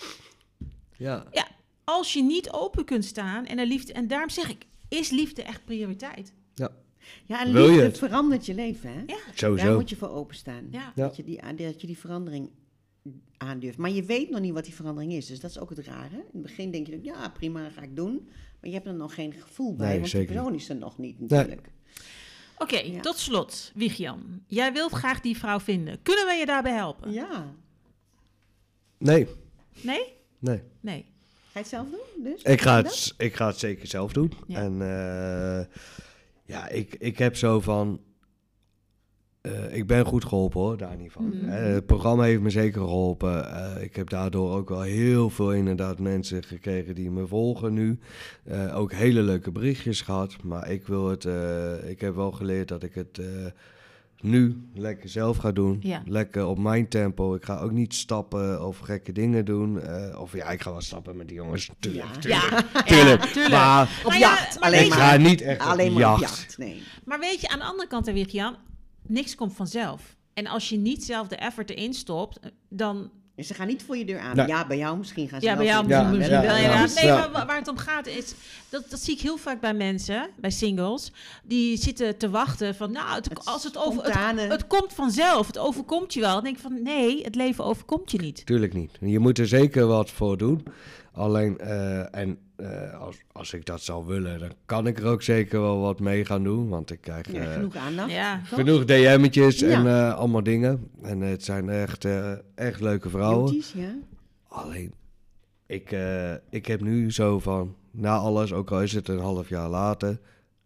Ja. 0.97 1.26
Als 1.84 2.14
je 2.14 2.24
niet 2.24 2.51
open 2.51 2.86
kunt 2.86 3.05
staan 3.05 3.45
en, 3.45 3.57
er 3.59 3.66
liefde, 3.66 3.93
en 3.93 4.07
daarom 4.07 4.30
zeg 4.30 4.49
ik, 4.49 4.66
is 4.89 5.09
liefde 5.09 5.43
echt 5.43 5.66
prioriteit? 5.66 6.34
Ja, 6.53 6.70
en 7.28 7.51
Wil 7.54 7.63
je 7.63 7.70
liefde 7.70 7.83
het? 7.86 7.97
verandert 7.97 8.46
je 8.46 8.54
leven, 8.54 8.89
hè? 8.89 9.00
Ja. 9.00 9.05
Daar 9.05 9.32
Sowieso. 9.33 9.75
moet 9.75 9.89
je 9.89 9.96
voor 9.96 10.09
openstaan. 10.09 10.67
Ja. 10.70 10.79
Ja. 10.96 11.04
Dat, 11.04 11.16
je 11.16 11.24
die, 11.24 11.39
dat 11.55 11.82
je 11.82 11.88
die 11.88 11.97
verandering 11.97 12.50
aandurft. 13.38 13.78
Maar 13.78 13.89
je 13.92 14.04
weet 14.04 14.29
nog 14.29 14.39
niet 14.39 14.54
wat 14.54 14.63
die 14.63 14.74
verandering 14.74 15.13
is. 15.13 15.25
Dus 15.25 15.39
dat 15.39 15.50
is 15.50 15.59
ook 15.59 15.70
het 15.70 15.79
rare. 15.79 16.16
In 16.16 16.24
het 16.32 16.42
begin 16.42 16.71
denk 16.71 16.88
je, 16.88 17.00
ja 17.04 17.29
prima, 17.29 17.70
ga 17.70 17.82
ik 17.82 17.96
doen. 17.96 18.28
Maar 18.59 18.70
je 18.70 18.75
hebt 18.75 18.88
er 18.88 18.93
nog 18.93 19.13
geen 19.13 19.33
gevoel 19.33 19.75
bij, 19.75 19.88
Nee, 19.88 19.97
want 20.00 20.09
zeker 20.09 20.28
die 20.28 20.36
persoon 20.36 20.55
is 20.55 20.70
er 20.70 20.75
nog 20.75 20.97
niet 20.97 21.20
Nee. 21.20 21.28
natuurlijk. 21.29 21.67
Oké, 22.58 22.78
Ja. 22.79 23.00
tot 23.00 23.17
slot, 23.17 23.71
Wigian. 23.75 24.43
Jij 24.47 24.74
wilt 24.74 24.92
graag 24.92 25.21
die 25.21 25.38
vrouw 25.38 25.59
vinden. 25.59 26.01
Kunnen 26.01 26.25
we 26.25 26.33
je 26.33 26.46
daarbij 26.46 26.74
helpen? 26.74 27.12
Ja. 27.12 27.54
Nee, 28.97 29.28
Nee? 29.82 30.13
nee. 30.39 30.62
Nee. 30.79 31.05
Ga 31.51 31.59
je 31.59 31.59
het 31.59 31.67
zelf 31.67 31.88
doen? 31.89 32.24
Dus? 32.24 32.42
Ik 32.42 32.62
ga, 32.62 32.75
het, 32.83 33.13
ik 33.17 33.36
ga 33.36 33.47
het 33.47 33.58
zeker 33.58 33.88
zelf 33.88 34.13
doen. 34.13 34.32
Ja. 34.47 34.59
En 34.59 34.71
eh, 34.82 35.66
ja, 36.52 36.68
ik, 36.70 36.96
ik 37.00 37.18
heb 37.18 37.36
zo 37.36 37.60
van... 37.60 38.00
eh, 39.42 39.76
ik 39.76 39.88
ben 39.88 40.06
goed 40.06 40.26
geholpen 40.26 40.60
hoor, 40.60 40.78
daar 40.78 40.98
niet 40.98 41.12
van. 41.12 41.26
Mhm. 41.26 41.50
Eh, 41.50 41.74
het 41.74 41.86
programma 41.86 42.24
heeft 42.24 42.42
me 42.42 42.50
zeker 42.50 42.82
geholpen. 42.82 43.54
Eh, 43.54 43.84
ik 43.84 43.96
heb 43.96 44.10
daardoor 44.10 44.56
ook 44.56 44.70
wel 44.70 44.82
heel 44.82 45.30
veel 45.30 45.54
inderdaad 45.54 46.00
mensen 46.00 46.44
gekregen 46.44 46.96
die 46.96 47.12
me 47.12 47.28
volgen 47.28 47.74
nu. 47.74 48.00
Ook 48.74 48.94
hele 48.94 49.22
leuke 49.22 49.52
berichtjes 49.52 50.02
gehad. 50.02 50.44
Maar 50.44 50.72
ik 50.72 50.88
wil 50.88 51.10
het... 51.10 51.28
ik 51.88 52.02
heb 52.02 52.16
wel 52.16 52.32
geleerd 52.32 52.68
dat 52.68 52.84
ik 52.84 52.94
het... 52.94 53.22
nu 54.22 54.68
lekker 54.74 55.10
zelf 55.10 55.38
ga 55.38 55.52
doen. 55.52 55.78
Ja. 55.82 56.02
Lekker 56.06 56.46
op 56.46 56.58
mijn 56.60 56.88
tempo. 56.88 57.36
Ik 57.36 57.46
ga 57.46 57.60
ook 57.60 57.72
niet 57.72 57.93
stappen 57.93 58.66
of 58.68 58.78
gekke 58.80 59.12
dingen 59.12 59.46
doen. 59.46 59.80
Eh, 59.82 60.20
of 60.22 60.34
ja, 60.34 60.50
ik 60.50 60.62
ga 60.62 60.72
wel 60.72 60.82
stappen 60.82 61.18
met 61.18 61.28
die 61.28 61.38
jongens. 61.38 61.70
Tuurlijk, 61.80 62.06
Ja. 62.06 62.20
tuurlijk. 62.20 62.64
Ja, 62.74 62.82
Tuurlijk. 62.82 63.24
ja, 63.24 63.32
tuurlijk. 63.34 63.52
Maar 63.54 63.89
Op 64.04 64.10
Maar 64.10 64.20
ja, 64.20 64.30
jacht, 64.30 64.60
maar 64.60 64.64
alleen 64.70 64.80
weet 64.80 64.88
ik 64.88 64.93
ga 64.93 65.18
niet 65.18 65.42
echt 65.42 65.60
Alleen 65.62 65.92
op 65.93 66.00
maar 66.00 66.14
op 66.14 66.20
jacht. 66.20 66.39
jacht, 66.39 66.58
nee. 66.58 66.84
Maar 67.06 67.20
weet 67.20 67.42
je, 67.42 67.50
aan 67.50 67.60
de 67.60 67.66
andere 67.66 67.88
kant, 67.88 68.06
Wigian, 68.06 68.56
niks 69.08 69.36
komt 69.36 69.54
vanzelf. 69.54 70.16
En 70.34 70.48
als 70.48 70.70
je 70.70 70.78
niet 70.78 71.04
zelf 71.04 71.28
de 71.28 71.36
effort 71.36 71.70
erin 71.70 71.93
stopt, 71.93 72.39
dan 72.70 73.12
En 73.42 73.47
ze 73.47 73.54
gaan 73.54 73.68
niet 73.68 73.84
voor 73.84 73.97
je 73.97 74.05
deur 74.05 74.20
aan. 74.20 74.47
Ja, 74.47 74.68
bij 74.68 74.78
jou 74.78 74.97
misschien 74.97 75.30
gaan 75.30 75.39
ze 75.39 75.46
Ja, 75.46 75.51
wel 75.58 75.63
bij 75.63 75.72
jou 75.74 75.88
Ja, 75.88 76.01
misschien, 76.01 76.36
ja, 76.36 76.42
wel 76.42 76.55
ja. 76.55 76.86
Nee, 76.96 77.05
maar 77.12 77.32
wa- 77.32 77.46
waar 77.46 77.58
het 77.58 77.68
om 77.68 77.78
gaat 77.78 78.08
is... 78.08 78.34
Dat, 78.70 78.89
dat 78.89 79.00
zie 79.00 79.13
ik 79.16 79.22
heel 79.22 79.38
vaak 79.38 79.59
bij 79.62 79.74
mensen, 79.74 80.30
bij 80.36 80.50
singles. 80.50 81.12
Die 81.43 81.78
zitten 81.78 82.18
te 82.18 82.30
wachten 82.30 82.76
van... 82.76 82.92
Nou, 82.92 83.16
het, 83.16 83.30
Het 83.30 83.46
als 83.46 83.63
het, 83.63 83.78
over, 83.78 84.04
het 84.50 84.68
komt 84.68 84.93
vanzelf. 84.93 85.47
Het 85.47 85.58
overkomt 85.58 86.13
je 86.13 86.20
wel. 86.20 86.34
Dan 86.34 86.43
denk 86.43 86.55
ik 86.55 86.62
van... 86.62 86.84
Nee, 86.84 87.24
het 87.24 87.36
leven 87.36 87.63
overkomt 87.63 88.12
je 88.12 88.18
niet. 88.18 88.46
Tuurlijk 88.46 88.74
niet. 88.74 88.92
Je 89.00 89.20
moet 89.20 89.39
er 89.39 89.47
zeker 89.47 89.88
wat 89.88 90.09
voor 90.09 90.38
doen. 90.38 90.63
Alleen, 91.13 91.58
eh, 91.59 92.16
en 92.16 92.38
eh, 92.55 93.00
als, 93.01 93.17
als 93.32 93.54
ik 93.54 93.66
dat 93.66 93.82
zou 93.82 94.05
willen, 94.05 94.39
dan 94.39 94.51
kan 94.66 94.88
ik 94.88 94.97
er 95.00 95.05
ook 95.05 95.21
zeker 95.21 95.62
wel 95.62 95.79
wat 95.79 96.00
mee 96.00 96.25
gaan 96.25 96.43
doen. 96.43 96.70
Want 96.70 96.92
ik 96.92 97.01
krijg 97.01 97.32
Ja, 97.32 97.42
eh, 97.43 97.54
genoeg 97.54 97.75
aandacht. 97.75 98.12
Ja. 98.12 98.39
genoeg 98.43 98.86
DM'tjes 98.86 99.59
Ja. 99.59 99.67
en 99.70 99.88
eh, 99.88 100.13
allemaal 100.17 100.43
dingen. 100.43 100.89
En 101.01 101.21
het 101.21 101.43
zijn 101.43 101.70
echt, 101.70 102.05
eh, 102.05 102.32
echt 102.55 102.79
leuke 102.82 103.09
vrouwen. 103.09 103.43
Beauties, 103.46 103.74
ja. 103.74 103.93
Alleen, 104.47 104.93
ik, 105.66 105.92
eh, 105.92 106.33
ik 106.50 106.66
heb 106.66 106.82
nu 106.82 107.12
zo 107.12 107.39
van, 107.39 107.75
na 107.92 108.16
alles, 108.17 108.54
ook 108.54 108.71
al 108.71 108.82
is 108.82 108.93
het 108.93 109.08
een 109.08 109.20
half 109.20 109.50
jaar 109.50 109.70
later, 109.70 110.20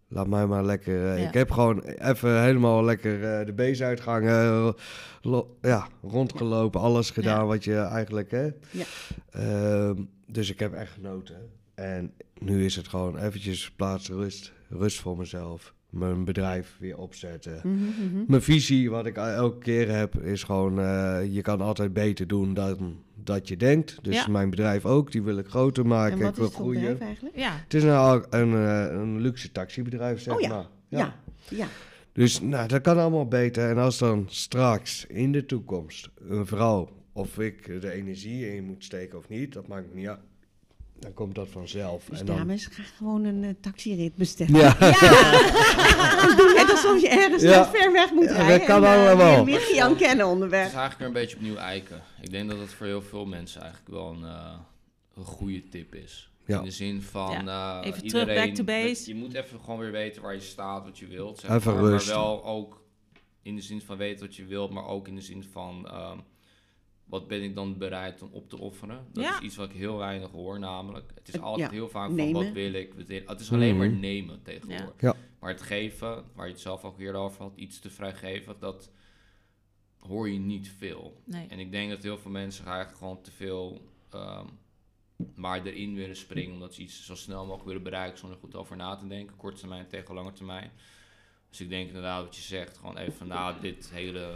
laat 0.08 0.28
mij 0.28 0.46
maar 0.48 0.64
lekker... 0.66 1.12
eh, 1.12 1.22
Ja. 1.22 1.28
Ik 1.28 1.34
heb 1.34 1.52
gewoon 1.52 1.82
even 1.84 2.42
helemaal 2.42 2.84
lekker 2.84 3.14
eh, 3.40 3.46
de 3.46 3.54
eh, 4.28 4.70
lo- 5.22 5.56
ja, 5.62 5.88
rondgelopen, 6.02 6.82
alles 6.82 7.10
gedaan 7.10 7.40
Ja. 7.40 7.46
wat 7.46 7.64
je 7.64 7.76
eigenlijk... 7.78 8.32
Hè? 8.32 8.48
Ja. 8.72 8.84
Ehm, 9.32 10.02
dus 10.26 10.50
ik 10.50 10.60
heb 10.60 10.74
echt 10.74 10.92
genoten. 10.92 11.36
En 11.76 12.12
nu 12.40 12.66
is 12.66 12.76
het 12.76 12.88
gewoon 12.88 13.18
eventjes 13.18 13.72
plaats 13.72 14.10
rust, 14.10 14.54
rust 14.70 15.00
voor 15.00 15.18
mezelf. 15.18 15.74
Mijn 15.90 16.24
bedrijf 16.26 16.76
weer 16.80 16.98
opzetten. 16.98 17.60
Mhm, 17.64 17.76
mhm. 17.76 18.24
Mijn 18.28 18.42
visie, 18.42 18.90
wat 18.90 19.06
ik 19.06 19.18
elke 19.18 19.58
keer 19.58 19.90
heb, 19.96 20.16
is 20.22 20.44
gewoon: 20.44 20.80
eh, 20.80 21.20
je 21.34 21.42
kan 21.42 21.62
altijd 21.62 21.94
beter 21.94 22.28
doen 22.28 22.54
dan 22.54 22.98
dat 23.24 23.48
je 23.48 23.58
denkt. 23.58 23.98
Dus 24.02 24.16
Ja. 24.16 24.28
mijn 24.28 24.50
bedrijf 24.50 24.86
ook, 24.86 25.12
die 25.12 25.22
wil 25.24 25.38
ik 25.38 25.48
groter 25.48 25.86
maken. 25.86 26.18
En 26.18 26.24
wat 26.24 26.28
ik 26.28 26.32
is 26.34 26.38
wil 26.38 26.46
het 26.48 26.56
voor 26.56 26.64
groeien. 26.64 26.82
bedrijf 26.82 27.00
eigenlijk? 27.00 27.36
Ja. 27.38 27.52
Het 27.64 27.74
is 27.74 27.84
nou 27.84 28.26
een, 28.30 28.52
een, 28.52 28.96
een 29.00 29.22
luxe 29.22 29.52
taxibedrijf, 29.52 30.22
zeg 30.22 30.34
Oh 30.36 30.42
ja. 30.42 30.48
maar. 30.48 30.66
Ja. 30.88 31.16
ja. 31.50 31.68
Dus 32.14 32.42
nou, 32.42 32.68
dat 32.68 32.82
kan 32.82 32.98
allemaal 32.98 33.28
beter. 33.28 33.70
En 33.70 33.78
als 33.78 33.98
dan 33.98 34.26
straks 34.30 35.06
in 35.06 35.32
de 35.32 35.46
toekomst 35.46 36.10
een 36.30 36.46
vrouw, 36.46 36.90
of 37.18 37.40
ik 37.40 37.82
de 37.82 37.92
energie 37.92 38.56
in 38.56 38.64
moet 38.64 38.84
steken 38.84 39.18
of 39.18 39.30
niet, 39.30 39.54
dat 39.54 39.68
maakt 39.68 39.94
niet 39.94 40.08
uit. 40.08 40.20
Dan 41.00 41.14
komt 41.14 41.36
dat 41.36 41.48
vanzelf. 41.50 42.06
Dus 42.10 42.20
en 42.20 42.26
dan, 42.26 42.36
dames, 42.38 42.66
ga 42.66 42.84
gewoon 42.84 43.24
een 43.24 43.44
eh, 43.44 43.50
taxirit 43.62 44.16
bestellen. 44.16 44.56
ja. 44.60 44.74
Doe 46.38 46.54
net 46.56 46.70
alsof 46.72 47.02
je 47.02 47.10
ergens 47.10 47.42
Ja. 47.44 47.66
ver 47.70 47.92
weg 47.92 48.12
moet 48.12 48.24
Ja, 48.26 48.32
rijden. 48.36 48.58
dat 48.58 48.68
kan 48.68 48.84
en, 48.86 48.92
eh, 48.94 49.06
allemaal. 49.08 49.46
weer 49.46 49.76
Jan 49.76 49.96
kennen 49.96 50.26
Het 50.26 50.34
onderweg. 50.34 50.68
is 50.68 50.74
eigenlijk 50.74 50.98
weer 50.98 51.08
een 51.08 51.14
beetje 51.14 51.36
opnieuw 51.36 51.56
eiken. 51.56 52.02
Ik 52.22 52.32
denk 52.32 52.50
dat 52.50 52.60
het 52.60 52.74
voor 52.74 52.86
heel 52.86 53.02
veel 53.02 53.26
mensen 53.26 53.62
eigenlijk 53.62 53.92
wel 53.92 54.10
een, 54.10 54.24
eh, 54.24 54.54
een 55.16 55.24
goede 55.26 55.70
tip 55.70 55.96
is. 55.96 56.30
Ja. 56.46 56.58
In 56.58 56.64
de 56.64 56.72
zin 56.72 57.02
van 57.02 57.32
Ja, 57.46 57.82
eh, 57.82 57.88
even 57.88 58.08
terug, 58.08 58.22
iedereen, 58.22 58.46
back 58.48 58.56
to 58.56 58.64
base. 58.64 59.08
Je 59.10 59.16
moet 59.16 59.34
even 59.34 59.60
gewoon 59.60 59.80
weer 59.80 59.92
weten 59.92 60.22
waar 60.22 60.34
je 60.34 60.40
staat, 60.40 60.84
wat 60.86 60.98
je 60.98 61.08
wilt. 61.08 61.40
Zeg 61.40 61.52
Even 61.52 61.82
maar, 61.82 62.06
wel 62.06 62.46
ook 62.46 62.82
in 63.42 63.56
de 63.56 63.62
zin 63.62 63.82
van 63.82 63.98
weten 63.98 64.26
wat 64.26 64.36
je 64.36 64.46
wilt, 64.46 64.72
maar 64.72 64.86
ook 64.88 65.08
in 65.08 65.16
de 65.16 65.22
zin 65.22 65.44
van 65.52 65.88
ehm, 65.88 66.18
wat 67.06 67.28
ben 67.28 67.42
ik 67.44 67.56
dan 67.56 67.78
bereid 67.78 68.22
om 68.22 68.30
op 68.32 68.50
te 68.50 68.58
offeren. 68.60 69.06
Dat 69.14 69.24
Ja. 69.24 69.36
is 69.38 69.40
iets 69.46 69.56
wat 69.56 69.70
ik 69.70 69.76
heel 69.76 69.98
weinig 69.98 70.32
hoor 70.32 70.60
namelijk. 70.60 71.12
Het 71.16 71.28
is 71.28 71.40
altijd 71.42 71.68
ja, 71.70 71.74
heel 71.76 71.90
vaak 71.90 72.06
van 72.08 72.16
nemen. 72.16 72.44
wat 72.44 72.54
wil 72.54 72.74
ik. 72.74 72.94
Het 73.26 73.40
is 73.40 73.52
alleen 73.52 73.78
maar 73.78 73.90
Mhm. 73.90 74.00
nemen 74.00 74.42
tegenwoordig. 74.44 75.02
Ja. 75.02 75.16
Maar 75.40 75.50
het 75.50 75.62
geven, 75.62 76.24
waar 76.34 76.46
je 76.48 76.52
het 76.52 76.62
zelf 76.62 76.84
ook 76.84 77.00
eerder 77.00 77.22
over 77.22 77.42
had, 77.42 77.54
iets 77.56 77.80
te 77.80 77.90
vrijgeven, 77.90 78.56
dat 78.60 78.92
hoor 80.00 80.30
je 80.30 80.40
niet 80.40 80.70
veel. 80.78 81.22
Nee. 81.26 81.48
En 81.48 81.60
ik 81.60 81.72
denk 81.72 81.90
dat 81.90 82.04
heel 82.04 82.18
veel 82.18 82.32
mensen 82.32 82.66
eigenlijk 82.66 82.98
gewoon 82.98 83.22
te 83.22 83.32
veel 83.32 83.90
ehm, 84.10 84.46
maar 85.36 85.66
erin 85.66 85.96
willen 85.96 86.16
springen, 86.16 86.54
omdat 86.54 86.74
ze 86.74 86.82
iets 86.82 87.06
zo 87.06 87.16
snel 87.16 87.42
mogelijk 87.42 87.66
willen 87.68 87.84
bereiken 87.84 88.18
zonder 88.18 88.38
goed 88.38 88.56
over 88.56 88.76
na 88.76 88.96
te 88.96 89.08
denken, 89.08 89.36
korte 89.36 89.60
termijn 89.60 89.88
tegen 89.88 90.16
lange 90.16 90.32
termijn. 90.32 90.72
Dus 91.50 91.62
ik 91.62 91.70
denk 91.70 91.88
inderdaad 91.88 92.24
wat 92.24 92.36
je 92.36 92.42
zegt, 92.42 92.78
gewoon 92.78 92.98
even 92.98 93.14
van 93.14 93.28
nou, 93.28 93.62
dit 93.62 93.90
hele 93.94 94.36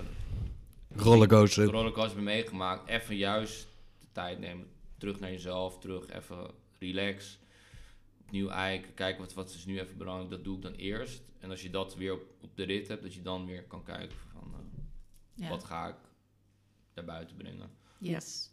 Rollercoaster. 0.95 1.65
rollercoaster 1.65 2.21
meegemaakt, 2.21 2.87
even 2.89 3.15
juist 3.15 3.67
de 3.99 4.05
tijd 4.11 4.39
nemen, 4.39 4.67
terug 4.97 5.19
naar 5.19 5.31
jezelf, 5.31 5.79
terug 5.79 6.09
even 6.09 6.51
relax, 6.79 7.39
opnieuw 8.21 8.49
eiken, 8.49 8.93
kijken 8.93 9.21
wat, 9.21 9.33
wat 9.33 9.49
is 9.49 9.65
nu 9.65 9.79
even 9.79 9.97
belangrijk, 9.97 10.29
dat 10.29 10.43
doe 10.43 10.55
ik 10.55 10.61
dan 10.61 10.73
eerst. 10.73 11.21
En 11.39 11.49
als 11.49 11.61
je 11.61 11.69
dat 11.69 11.95
weer 11.95 12.13
op, 12.13 12.21
op 12.41 12.55
de 12.55 12.63
rit 12.63 12.87
hebt, 12.87 13.01
dat 13.01 13.13
je 13.13 13.21
dan 13.21 13.45
weer 13.45 13.63
kan 13.63 13.83
kijken 13.83 14.17
van 14.31 14.53
eh, 14.53 15.43
Ja. 15.43 15.49
wat 15.49 15.63
ga 15.63 15.87
ik 15.87 15.95
daar 16.93 17.05
buiten 17.05 17.35
brengen. 17.35 17.69
Yes. 17.97 18.51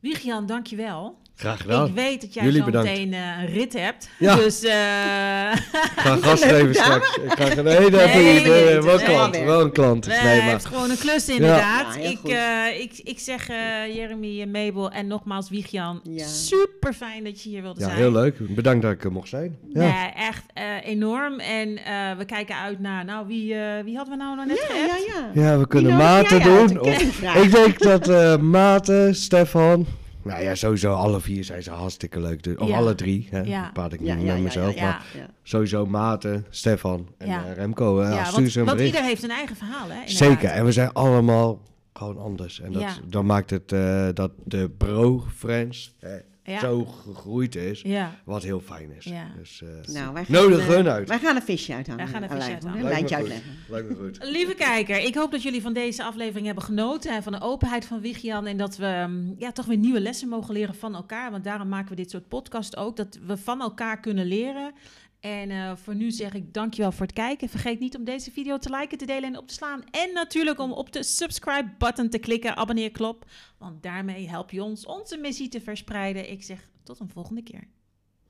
Wiegjan, 0.00 0.46
dankjewel. 0.46 1.18
Graag 1.36 1.60
gedaan. 1.60 1.86
Ik 1.86 1.94
weet 1.94 2.20
dat 2.20 2.34
jij 2.34 2.44
Jullie 2.44 2.58
zo 2.58 2.64
bedankt. 2.64 2.88
meteen 2.90 3.12
eh, 3.12 3.20
een 3.40 3.46
rit 3.46 3.72
hebt. 3.72 4.08
Ja. 4.18 4.34
Dus 4.36 4.62
eh, 4.62 4.70
Ik 4.72 5.92
ga 5.96 6.16
gas 6.22 6.42
geven 6.44 6.74
straks. 6.74 7.16
Ik 7.16 7.32
ga 7.32 7.44
nee, 7.44 7.54
nee, 7.78 7.90
Nee, 7.90 8.06
even, 8.08 8.22
nee, 8.22 8.64
nee, 8.64 8.80
wel 8.80 8.92
een 8.92 8.96
nee. 8.96 9.04
klant, 9.06 9.36
wel 9.38 9.60
een 9.60 9.72
klant. 9.72 10.06
Nee, 10.06 10.42
maar 10.42 10.60
gewoon 10.60 10.90
een 10.90 10.98
klus 10.98 11.28
inderdaad. 11.28 11.94
Ja, 11.94 12.00
ik, 12.10 12.18
eh, 12.22 12.80
ik, 12.80 13.00
ik 13.04 13.18
zeg 13.18 13.46
Jeremy 13.94 14.40
en 14.40 14.50
Mabel 14.50 14.90
en 14.90 15.06
nogmaals 15.06 15.48
Wiegjan, 15.50 16.00
Ja. 16.02 16.26
super 16.26 16.92
fijn 16.92 17.24
dat 17.24 17.42
je 17.42 17.48
hier 17.48 17.62
wilde 17.62 17.80
ja, 17.80 17.86
zijn. 17.86 17.98
heel 17.98 18.12
leuk. 18.12 18.54
Bedankt 18.54 18.82
dat 18.82 18.92
ik 18.92 19.04
er 19.04 19.12
mocht 19.12 19.28
zijn. 19.28 19.58
Ja. 19.72 20.14
Echt 20.14 20.44
eh, 20.54 20.64
enorm. 20.84 21.38
En 21.38 21.76
eh, 21.84 22.16
we 22.18 22.24
kijken 22.24 22.56
uit 22.56 22.80
naar, 22.80 23.04
nou, 23.04 23.26
wie, 23.26 23.54
eh, 23.54 23.84
wie 23.84 23.96
hadden 23.96 24.18
we 24.18 24.24
nou 24.24 24.36
nog 24.36 24.46
net 24.46 24.66
Ja, 24.68 24.74
ja, 24.76 24.96
ja. 25.34 25.42
Ja, 25.50 25.58
we 25.58 25.66
kunnen 25.66 25.96
jij 25.96 26.06
uit? 26.06 26.42
doen. 26.42 26.80
Of, 26.80 27.02
ik 27.42 27.52
denk 27.52 27.78
dat 27.78 28.08
eh 28.08 28.36
Maarten, 28.36 29.14
Stefan. 29.14 29.86
Nou 30.22 30.42
ja, 30.42 30.54
sowieso 30.54 30.92
alle 30.92 31.20
vier 31.20 31.44
zijn 31.44 31.62
ze 31.62 31.70
hartstikke 31.70 32.20
leuk. 32.20 32.42
Dus, 32.42 32.56
of 32.56 32.68
Ja. 32.68 32.76
alle 32.76 32.94
drie. 32.94 33.28
Hè. 33.30 33.40
Ja. 33.40 33.62
Dat 33.62 33.72
praat 33.72 33.92
ik 33.92 34.00
Ja, 34.00 34.14
niet 34.14 34.24
ja, 34.24 34.28
met 34.28 34.36
ja, 34.36 34.42
mezelf. 34.42 34.74
ja, 34.74 34.82
Maar 34.84 35.04
ja. 35.16 35.26
sowieso 35.42 35.86
Maarten, 35.86 36.46
Stefan 36.50 37.08
en 37.18 37.26
Ja. 37.28 37.44
eh, 37.46 37.54
Remco. 37.54 38.00
eh, 38.00 38.10
Ja, 38.10 38.64
want, 38.64 38.80
ieder 38.80 39.02
heeft 39.02 39.22
een 39.22 39.30
eigen 39.30 39.56
verhaal, 39.56 39.88
hè? 39.88 39.92
inderdaad. 39.94 40.10
Zeker. 40.16 40.48
En 40.50 40.64
we 40.64 40.72
zijn 40.72 40.92
allemaal 40.92 41.60
gewoon 41.92 42.18
anders. 42.18 42.60
En 42.60 42.72
dat, 42.72 42.82
Ja. 42.82 42.92
dan 43.06 43.26
maakt 43.26 43.50
het 43.50 43.72
eh, 43.72 44.08
dat 44.14 44.30
de 44.44 44.70
bro-friends 44.78 45.94
eh, 45.98 46.10
Ja. 46.44 46.58
zo 46.60 46.84
gegroeid 46.84 47.54
is. 47.54 47.82
Ja. 47.82 48.14
Wat 48.24 48.42
heel 48.42 48.60
fijn 48.60 48.90
is. 48.96 49.04
Ja. 49.04 49.26
Dus, 49.38 49.62
eh, 49.62 49.94
Nou, 49.94 50.12
wij 50.12 50.24
gaan, 50.24 50.34
Nodig 50.34 50.58
eh, 50.60 50.66
hun 50.66 50.88
uit. 50.88 51.08
Wij 51.08 51.18
gaan 51.18 51.36
een 51.36 51.42
visje 51.42 51.74
uithangen. 51.74 52.04
Wij 52.04 52.12
gaan 52.12 52.22
een 52.22 52.30
visje 52.30 52.52
uithangen. 52.52 52.78
Een 52.78 52.84
lijntje 52.84 53.16
goed. 53.16 53.24
uitleggen. 53.24 53.52
Lijkt 53.68 53.88
me 53.88 53.94
goed. 53.94 54.18
Lieve 54.36 54.54
kijker, 54.54 54.98
ik 54.98 55.14
hoop 55.14 55.30
dat 55.30 55.42
jullie 55.42 55.62
van 55.62 55.72
deze 55.72 56.04
aflevering 56.04 56.46
hebben 56.46 56.64
genoten 56.64 57.12
en 57.14 57.22
van 57.22 57.32
de 57.32 57.40
openheid 57.40 57.84
van 57.84 58.00
Wigian. 58.00 58.46
En 58.46 58.56
dat 58.56 58.76
we 58.76 59.04
mm, 59.08 59.34
ja, 59.38 59.52
toch 59.52 59.66
weer 59.66 59.76
nieuwe 59.76 60.00
lessen 60.00 60.28
mogen 60.28 60.54
leren 60.54 60.74
van 60.74 60.94
elkaar. 60.94 61.30
Want 61.30 61.44
daarom 61.44 61.68
maken 61.68 61.90
we 61.90 61.96
dit 61.96 62.10
soort 62.10 62.28
podcast 62.28 62.76
ook. 62.76 62.96
Dat 62.96 63.18
we 63.26 63.36
van 63.36 63.60
elkaar 63.60 64.00
kunnen 64.00 64.26
leren. 64.26 64.72
En 65.20 65.50
eh, 65.50 65.76
voor 65.76 65.94
nu 65.94 66.10
zeg 66.10 66.34
ik 66.34 66.54
dankjewel 66.54 66.92
voor 66.92 67.06
het 67.06 67.14
kijken. 67.14 67.48
Vergeet 67.48 67.80
niet 67.80 67.96
om 67.96 68.04
deze 68.04 68.30
video 68.30 68.58
te 68.58 68.76
liken, 68.76 68.98
te 68.98 69.06
delen 69.06 69.24
en 69.24 69.38
op 69.38 69.48
te 69.48 69.54
slaan. 69.54 69.84
En 69.90 70.12
natuurlijk 70.12 70.58
om 70.58 70.72
op 70.72 70.92
de 70.92 71.02
subscribe 71.02 71.74
button 71.78 72.08
te 72.08 72.18
klikken, 72.18 72.56
abonneer 72.56 72.90
klop. 72.90 73.24
Want 73.58 73.82
daarmee 73.82 74.28
help 74.28 74.50
je 74.50 74.62
ons 74.62 74.86
onze 74.86 75.16
missie 75.16 75.48
te 75.48 75.60
verspreiden. 75.60 76.30
Ik 76.30 76.42
zeg 76.42 76.70
tot 76.82 77.00
een 77.00 77.08
volgende 77.08 77.42
keer. 77.42 77.68